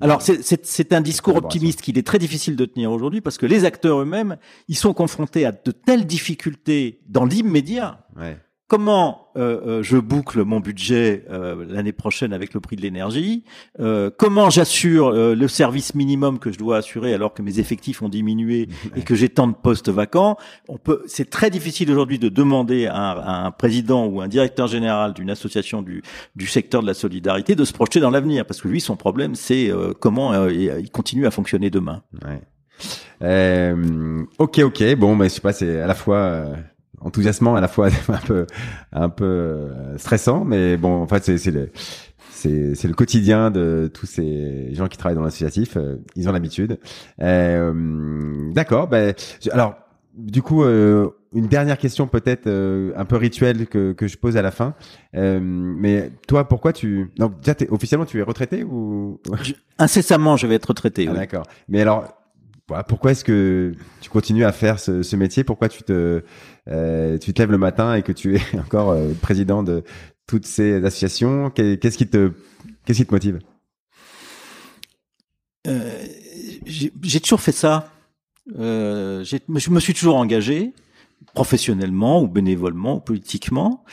Alors 0.00 0.20
c'est 0.22 0.92
un 0.92 1.00
discours 1.00 1.36
optimiste 1.36 1.80
qu'il 1.80 1.96
est 1.96 2.06
très 2.06 2.18
difficile 2.18 2.56
de 2.56 2.64
tenir 2.64 2.90
aujourd'hui 2.90 3.20
parce 3.20 3.38
que 3.38 3.46
les 3.46 3.64
acteurs 3.64 4.00
eux-mêmes, 4.00 4.36
ils 4.68 4.76
sont 4.76 4.92
confrontés 4.92 5.46
à 5.46 5.52
de 5.52 5.70
telles 5.70 6.06
difficultés 6.06 7.00
dans 7.08 7.24
l'immédiat. 7.24 8.00
Ouais 8.16 8.36
comment 8.66 9.28
euh, 9.36 9.60
euh, 9.66 9.82
je 9.82 9.98
boucle 9.98 10.42
mon 10.44 10.60
budget 10.60 11.24
euh, 11.30 11.66
l'année 11.68 11.92
prochaine 11.92 12.32
avec 12.32 12.54
le 12.54 12.60
prix 12.60 12.76
de 12.76 12.82
l'énergie, 12.82 13.44
euh, 13.80 14.10
comment 14.16 14.48
j'assure 14.48 15.08
euh, 15.08 15.34
le 15.34 15.48
service 15.48 15.94
minimum 15.94 16.38
que 16.38 16.50
je 16.50 16.58
dois 16.58 16.78
assurer 16.78 17.12
alors 17.12 17.34
que 17.34 17.42
mes 17.42 17.58
effectifs 17.58 18.00
ont 18.00 18.08
diminué 18.08 18.68
et 18.96 19.02
que 19.02 19.14
j'ai 19.14 19.28
tant 19.28 19.46
de 19.46 19.54
postes 19.54 19.90
vacants. 19.90 20.36
On 20.68 20.78
peut, 20.78 21.02
c'est 21.06 21.28
très 21.28 21.50
difficile 21.50 21.90
aujourd'hui 21.90 22.18
de 22.18 22.28
demander 22.28 22.86
à 22.86 22.96
un, 22.96 23.18
à 23.18 23.46
un, 23.46 23.50
président 23.50 24.06
ou 24.06 24.20
un 24.20 24.28
directeur 24.28 24.66
général 24.66 25.12
d'une 25.12 25.30
association 25.30 25.82
du, 25.82 26.02
du 26.34 26.46
secteur 26.46 26.80
de 26.80 26.86
la 26.86 26.94
solidarité 26.94 27.54
de 27.54 27.64
se 27.64 27.72
projeter 27.72 28.00
dans 28.00 28.10
l'avenir 28.10 28.46
parce 28.46 28.60
que 28.60 28.68
lui 28.68 28.80
son 28.80 28.96
problème 28.96 29.34
c'est 29.34 29.70
comment 30.00 30.48
il 30.48 30.90
continue 30.90 31.26
à 31.26 31.30
fonctionner 31.30 31.70
demain. 31.70 32.02
Ouais. 32.24 33.74
ok, 34.38 34.58
ok. 34.58 34.94
Bon, 34.96 35.16
mais 35.16 35.28
je 35.28 35.34
sais 35.34 35.40
pas, 35.40 35.52
c'est 35.52 35.80
à 35.80 35.86
la 35.86 35.94
fois 35.94 36.54
enthousiasmant 37.04 37.54
à 37.54 37.60
la 37.60 37.68
fois 37.68 37.88
un 38.08 38.18
peu 38.18 38.46
un 38.92 39.08
peu 39.08 39.24
euh, 39.24 39.98
stressant 39.98 40.44
mais 40.44 40.76
bon 40.76 41.02
en 41.02 41.06
fait 41.06 41.24
c'est 41.24 41.38
c'est 41.38 41.52
le 41.52 41.70
c'est 42.44 42.74
c'est 42.74 42.88
le 42.88 42.94
quotidien 42.94 43.50
de 43.50 43.90
tous 43.92 44.06
ces 44.06 44.74
gens 44.74 44.86
qui 44.88 44.98
travaillent 44.98 45.16
dans 45.16 45.22
l'associatif 45.22 45.76
euh, 45.76 45.96
ils 46.14 46.28
ont 46.28 46.32
l'habitude. 46.32 46.78
Euh, 47.22 48.52
d'accord 48.52 48.88
ben 48.88 49.14
alors 49.50 49.76
du 50.14 50.42
coup 50.42 50.62
euh, 50.62 51.08
une 51.32 51.48
dernière 51.48 51.78
question 51.78 52.06
peut-être 52.06 52.48
un 52.96 53.04
peu 53.04 53.16
rituelle 53.16 53.66
que 53.66 53.92
que 53.92 54.06
je 54.06 54.18
pose 54.18 54.36
à 54.36 54.42
la 54.42 54.50
fin. 54.50 54.74
Mais 55.14 56.10
toi 56.28 56.46
pourquoi 56.46 56.72
tu 56.72 57.10
donc 57.16 57.40
déjà 57.40 57.56
officiellement 57.70 58.06
tu 58.06 58.18
es 58.18 58.22
retraité 58.22 58.62
ou? 58.62 59.20
Incessamment 59.78 60.36
je 60.36 60.46
vais 60.46 60.56
être 60.56 60.66
retraité 60.66 61.06
ah, 61.08 61.12
oui. 61.12 61.18
d'accord. 61.18 61.46
Mais 61.68 61.80
alors 61.80 62.14
pourquoi 62.88 63.10
est-ce 63.12 63.24
que 63.24 63.72
tu 64.00 64.10
continues 64.10 64.44
à 64.44 64.52
faire 64.52 64.78
ce, 64.78 65.02
ce 65.02 65.16
métier? 65.16 65.44
Pourquoi 65.44 65.68
tu 65.68 65.82
te 65.82 66.22
euh, 66.70 67.18
tu 67.18 67.34
te 67.34 67.42
lèves 67.42 67.50
le 67.50 67.58
matin 67.58 67.94
et 67.94 68.02
que 68.02 68.12
tu 68.12 68.36
es 68.36 68.42
encore 68.58 68.90
euh, 68.90 69.12
président 69.20 69.62
de 69.62 69.84
toutes 70.26 70.46
ces 70.46 70.82
associations 70.84 71.50
Qu'est-ce 71.50 71.98
qui 71.98 72.08
te 72.08 72.32
motive? 73.10 73.40
Euh, 75.66 76.06
J'ai 76.64 77.20
toujours 77.20 77.40
fait 77.40 77.52
ça. 77.52 77.90
Je 78.46 79.38
me 79.48 79.80
suis 79.80 79.94
toujours 79.94 80.16
engagé 80.16 80.72
professionnellement 81.34 82.22
ou 82.22 82.28
bénévolement 82.28 82.96
ou 82.96 83.00
politiquement. 83.00 83.84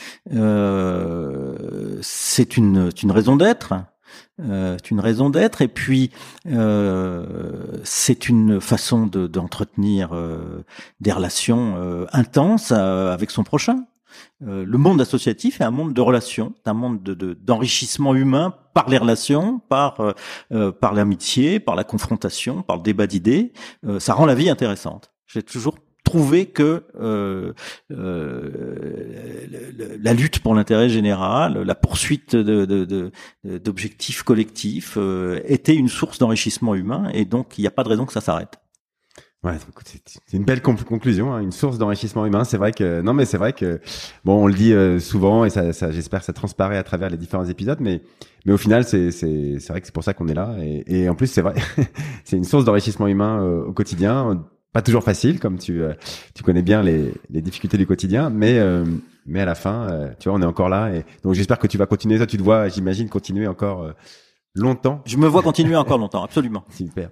C'est 2.02 2.58
une 2.58 3.12
raison 3.12 3.36
d'être. 3.36 3.74
Euh, 4.42 4.78
c'est 4.78 4.92
une 4.92 5.00
raison 5.00 5.30
d'être, 5.30 5.62
et 5.62 5.68
puis 5.68 6.12
euh, 6.48 7.26
c'est 7.84 8.30
une 8.30 8.60
façon 8.62 9.06
d'entretenir 9.06 10.10
de, 10.10 10.64
des 11.00 11.12
relations 11.12 12.08
intenses 12.12 12.72
avec 12.72 13.32
son 13.32 13.44
prochain. 13.44 13.86
le 14.42 14.78
monde 14.78 15.02
associatif 15.02 15.62
est 15.62 15.64
un 15.64 15.72
monde 15.72 15.94
de 15.94 16.02
relations, 16.02 16.54
un 16.66 16.74
monde 16.74 17.02
d'enrichissement 17.04 18.14
de, 18.14 18.20
humain 18.20 18.56
par 18.74 18.90
les 18.90 18.98
relations, 18.98 19.60
par 19.70 20.14
par 20.80 20.94
l'amitié, 20.94 21.60
par 21.60 21.76
la 21.76 21.84
confrontation, 21.84 22.62
par 22.62 22.78
le 22.78 22.84
débat 22.84 23.08
d'idées. 23.08 23.54
ça 24.00 24.14
rend 24.14 24.26
la 24.26 24.36
vie 24.36 24.50
intéressante. 24.50 25.12
J'ai 25.28 25.44
toujours 25.44 25.76
trouver 26.12 26.48
que 26.48 26.84
euh, 27.00 27.54
euh, 27.90 29.48
la 30.02 30.14
lutte 30.14 30.40
pour 30.40 30.54
l'intérêt 30.56 30.90
général, 30.90 31.62
la 31.62 31.76
poursuite 31.76 32.36
d'objectifs 32.36 34.24
collectifs 34.24 34.96
euh, 34.98 35.40
était 35.46 35.74
une 35.76 35.88
source 35.88 36.20
d'enrichissement 36.20 36.76
humain 36.76 37.10
et 37.14 37.24
donc 37.24 37.58
il 37.58 37.62
n'y 37.62 37.68
a 37.68 37.72
pas 37.72 37.84
de 37.84 37.90
raison 37.90 38.06
que 38.06 38.12
ça 38.12 38.20
s'arrête. 38.20 38.60
Ouais, 39.44 39.54
c'est 39.86 40.38
une 40.38 40.44
belle 40.44 40.62
conclusion, 40.62 41.34
hein, 41.34 41.40
une 41.40 41.52
source 41.52 41.80
d'enrichissement 41.80 42.28
humain. 42.28 42.44
C'est 42.44 42.58
vrai 42.58 42.74
que 42.74 43.02
non, 43.02 43.14
mais 43.14 43.26
c'est 43.26 43.38
vrai 43.38 43.54
que 43.54 43.80
bon, 44.24 44.44
on 44.44 44.48
le 44.48 44.54
dit 44.54 44.72
euh, 44.72 45.00
souvent 45.00 45.46
et 45.46 45.50
ça, 45.50 45.74
ça 45.74 45.92
j'espère 45.92 46.24
ça 46.24 46.32
transparaît 46.32 46.78
à 46.78 46.84
travers 46.84 47.10
les 47.10 47.18
différents 47.18 47.46
épisodes, 47.46 47.80
mais 47.80 48.04
mais 48.46 48.54
au 48.54 48.58
final, 48.58 48.84
c'est 48.84 49.10
c'est 49.10 49.58
c'est 49.60 49.70
vrai 49.70 49.80
que 49.82 49.88
c'est 49.88 49.94
pour 49.94 50.04
ça 50.04 50.14
qu'on 50.14 50.28
est 50.28 50.36
là 50.36 50.56
et, 50.62 50.84
et 51.06 51.10
en 51.10 51.16
plus 51.16 51.26
c'est 51.26 51.42
vrai, 51.42 51.56
c'est 52.24 52.38
une 52.38 52.44
source 52.44 52.66
d'enrichissement 52.66 53.08
humain 53.08 53.42
euh, 53.42 53.64
au 53.64 53.74
quotidien 53.74 54.46
pas 54.74 54.82
toujours 54.82 55.04
facile, 55.04 55.40
comme 55.40 55.58
tu, 55.58 55.82
euh, 55.82 55.94
tu 56.34 56.44
connais 56.44 56.62
bien 56.62 56.82
les, 56.82 57.14
les 57.30 57.42
difficultés 57.42 57.78
du 57.78 57.86
quotidien, 57.86 58.30
mais, 58.30 58.58
euh, 58.58 58.86
mais 59.26 59.42
à 59.42 59.46
la 59.46 59.56
fin, 59.56 59.90
euh, 59.90 60.10
tu 60.20 60.30
vois, 60.30 60.38
on 60.38 60.42
est 60.42 60.46
encore 60.46 60.70
là. 60.70 60.90
Et 60.94 61.04
donc 61.24 61.34
j'espère 61.34 61.60
que 61.60 61.68
tu 61.68 61.78
vas 61.78 61.86
continuer. 61.86 62.18
Toi, 62.18 62.28
tu 62.28 62.38
te 62.38 62.44
vois, 62.44 62.70
j'imagine, 62.70 63.10
continuer 63.10 63.48
encore 63.48 63.94
longtemps. 64.56 65.02
Je 65.06 65.18
me 65.18 65.28
vois 65.28 65.42
continuer 65.42 65.76
encore 65.76 65.98
longtemps, 65.98 66.24
absolument. 66.24 66.64
Super. 66.70 67.10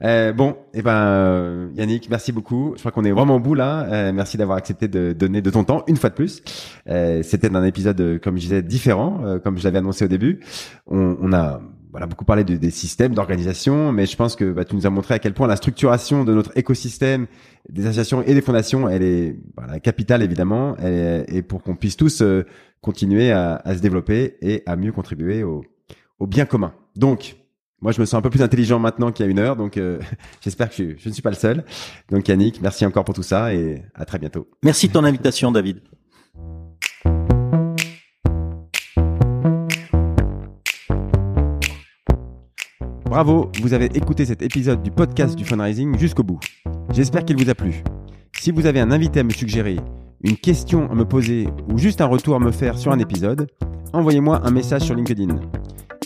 bon, 0.00 0.56
et 0.74 0.78
eh 0.78 0.82
ben 0.82 1.70
Yannick, 1.74 2.08
merci 2.08 2.30
beaucoup. 2.30 2.74
Je 2.76 2.80
crois 2.80 2.92
qu'on 2.92 3.04
est 3.04 3.12
vraiment 3.12 3.36
au 3.36 3.40
bout 3.40 3.54
là. 3.54 4.12
merci 4.12 4.36
d'avoir 4.36 4.56
accepté 4.56 4.86
de 4.86 5.12
donner 5.12 5.42
de 5.42 5.50
ton 5.50 5.64
temps 5.64 5.82
une 5.88 5.96
fois 5.96 6.10
de 6.10 6.14
plus. 6.14 6.42
C'était 7.22 7.54
un 7.54 7.64
épisode, 7.64 8.20
comme 8.22 8.36
je 8.36 8.42
disais, 8.42 8.62
différent, 8.62 9.40
comme 9.42 9.58
je 9.58 9.64
l'avais 9.64 9.78
annoncé 9.78 10.04
au 10.04 10.08
début. 10.08 10.40
On, 10.86 11.16
on 11.20 11.32
a 11.32 11.60
voilà, 11.96 12.06
beaucoup 12.06 12.26
parlé 12.26 12.44
de, 12.44 12.56
des 12.56 12.70
systèmes 12.70 13.14
d'organisation, 13.14 13.90
mais 13.90 14.04
je 14.04 14.14
pense 14.16 14.36
que 14.36 14.52
bah, 14.52 14.66
tu 14.66 14.76
nous 14.76 14.86
as 14.86 14.90
montré 14.90 15.14
à 15.14 15.18
quel 15.18 15.32
point 15.32 15.46
la 15.46 15.56
structuration 15.56 16.24
de 16.24 16.34
notre 16.34 16.52
écosystème, 16.54 17.26
des 17.70 17.86
associations 17.86 18.20
et 18.20 18.34
des 18.34 18.42
fondations, 18.42 18.86
elle 18.86 19.02
est 19.02 19.38
voilà, 19.56 19.80
capitale 19.80 20.22
évidemment, 20.22 20.76
et 20.76 21.40
pour 21.40 21.62
qu'on 21.62 21.74
puisse 21.74 21.96
tous 21.96 22.20
euh, 22.20 22.44
continuer 22.82 23.32
à, 23.32 23.62
se 23.74 23.80
développer 23.80 24.36
et 24.42 24.62
à 24.66 24.76
mieux 24.76 24.92
contribuer 24.92 25.42
au, 25.42 25.64
bien 26.20 26.44
commun. 26.44 26.74
Donc, 26.96 27.36
moi, 27.80 27.92
je 27.92 28.00
me 28.02 28.04
sens 28.04 28.18
un 28.18 28.22
peu 28.22 28.28
plus 28.28 28.42
intelligent 28.42 28.78
maintenant 28.78 29.10
qu'il 29.10 29.24
y 29.24 29.28
a 29.30 29.32
une 29.32 29.38
heure, 29.38 29.56
donc 29.56 29.78
euh, 29.78 29.98
j'espère 30.42 30.68
que 30.68 30.98
je 30.98 31.08
ne 31.08 31.14
suis 31.14 31.22
pas 31.22 31.30
le 31.30 31.36
seul. 31.36 31.64
Donc, 32.10 32.28
Yannick, 32.28 32.60
merci 32.60 32.84
encore 32.84 33.06
pour 33.06 33.14
tout 33.14 33.22
ça 33.22 33.54
et 33.54 33.82
à 33.94 34.04
très 34.04 34.18
bientôt. 34.18 34.46
Merci 34.62 34.88
de 34.88 34.92
ton 34.92 35.04
invitation, 35.04 35.50
David. 35.50 35.80
Bravo, 43.16 43.50
vous 43.62 43.72
avez 43.72 43.86
écouté 43.94 44.26
cet 44.26 44.42
épisode 44.42 44.82
du 44.82 44.90
podcast 44.90 45.36
du 45.36 45.46
fundraising 45.46 45.98
jusqu'au 45.98 46.22
bout. 46.22 46.38
J'espère 46.92 47.24
qu'il 47.24 47.42
vous 47.42 47.48
a 47.48 47.54
plu. 47.54 47.82
Si 48.38 48.50
vous 48.50 48.66
avez 48.66 48.78
un 48.78 48.90
invité 48.90 49.20
à 49.20 49.22
me 49.22 49.30
suggérer, 49.30 49.76
une 50.22 50.36
question 50.36 50.90
à 50.90 50.94
me 50.94 51.06
poser 51.06 51.48
ou 51.72 51.78
juste 51.78 52.02
un 52.02 52.06
retour 52.08 52.36
à 52.36 52.40
me 52.40 52.50
faire 52.50 52.76
sur 52.76 52.92
un 52.92 52.98
épisode, 52.98 53.46
envoyez-moi 53.94 54.42
un 54.44 54.50
message 54.50 54.82
sur 54.82 54.94
LinkedIn. 54.94 55.34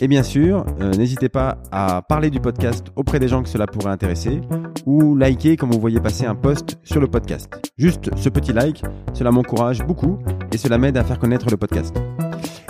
Et 0.01 0.07
bien 0.07 0.23
sûr, 0.23 0.65
euh, 0.81 0.93
n'hésitez 0.93 1.29
pas 1.29 1.59
à 1.73 2.01
parler 2.01 2.31
du 2.31 2.39
podcast 2.39 2.87
auprès 2.95 3.19
des 3.19 3.27
gens 3.27 3.43
que 3.43 3.49
cela 3.49 3.67
pourrait 3.67 3.91
intéresser 3.91 4.41
ou 4.87 5.17
liker 5.17 5.57
quand 5.57 5.67
vous 5.67 5.81
voyez 5.81 5.99
passer 5.99 6.27
un 6.27 6.37
post 6.37 6.79
sur 6.85 7.01
le 7.01 7.09
podcast. 7.09 7.51
Juste 7.77 8.17
ce 8.17 8.29
petit 8.29 8.53
like, 8.53 8.85
cela 9.15 9.33
m'encourage 9.33 9.85
beaucoup 9.85 10.21
et 10.53 10.59
cela 10.59 10.79
m'aide 10.79 10.97
à 10.97 11.03
faire 11.03 11.19
connaître 11.19 11.51
le 11.51 11.57
podcast. 11.57 11.93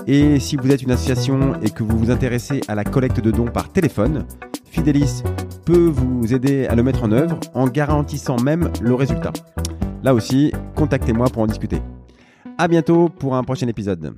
Et 0.06 0.40
si 0.40 0.56
vous 0.56 0.70
êtes 0.70 0.82
une 0.82 0.90
association 0.90 1.54
et 1.62 1.70
que 1.70 1.82
vous 1.82 1.98
vous 1.98 2.10
intéressez 2.10 2.60
à 2.68 2.74
la 2.74 2.84
collecte 2.84 3.20
de 3.20 3.30
dons 3.30 3.50
par 3.50 3.72
téléphone, 3.72 4.24
Fidelis 4.64 5.22
peut 5.64 5.88
vous 5.88 6.32
aider 6.32 6.66
à 6.66 6.74
le 6.74 6.82
mettre 6.82 7.04
en 7.04 7.12
œuvre 7.12 7.38
en 7.54 7.66
garantissant 7.66 8.36
même 8.40 8.70
le 8.80 8.94
résultat. 8.94 9.32
Là 10.02 10.14
aussi, 10.14 10.52
contactez-moi 10.74 11.28
pour 11.28 11.42
en 11.42 11.46
discuter. 11.46 11.82
À 12.58 12.68
bientôt 12.68 13.08
pour 13.08 13.36
un 13.36 13.44
prochain 13.44 13.68
épisode. 13.68 14.14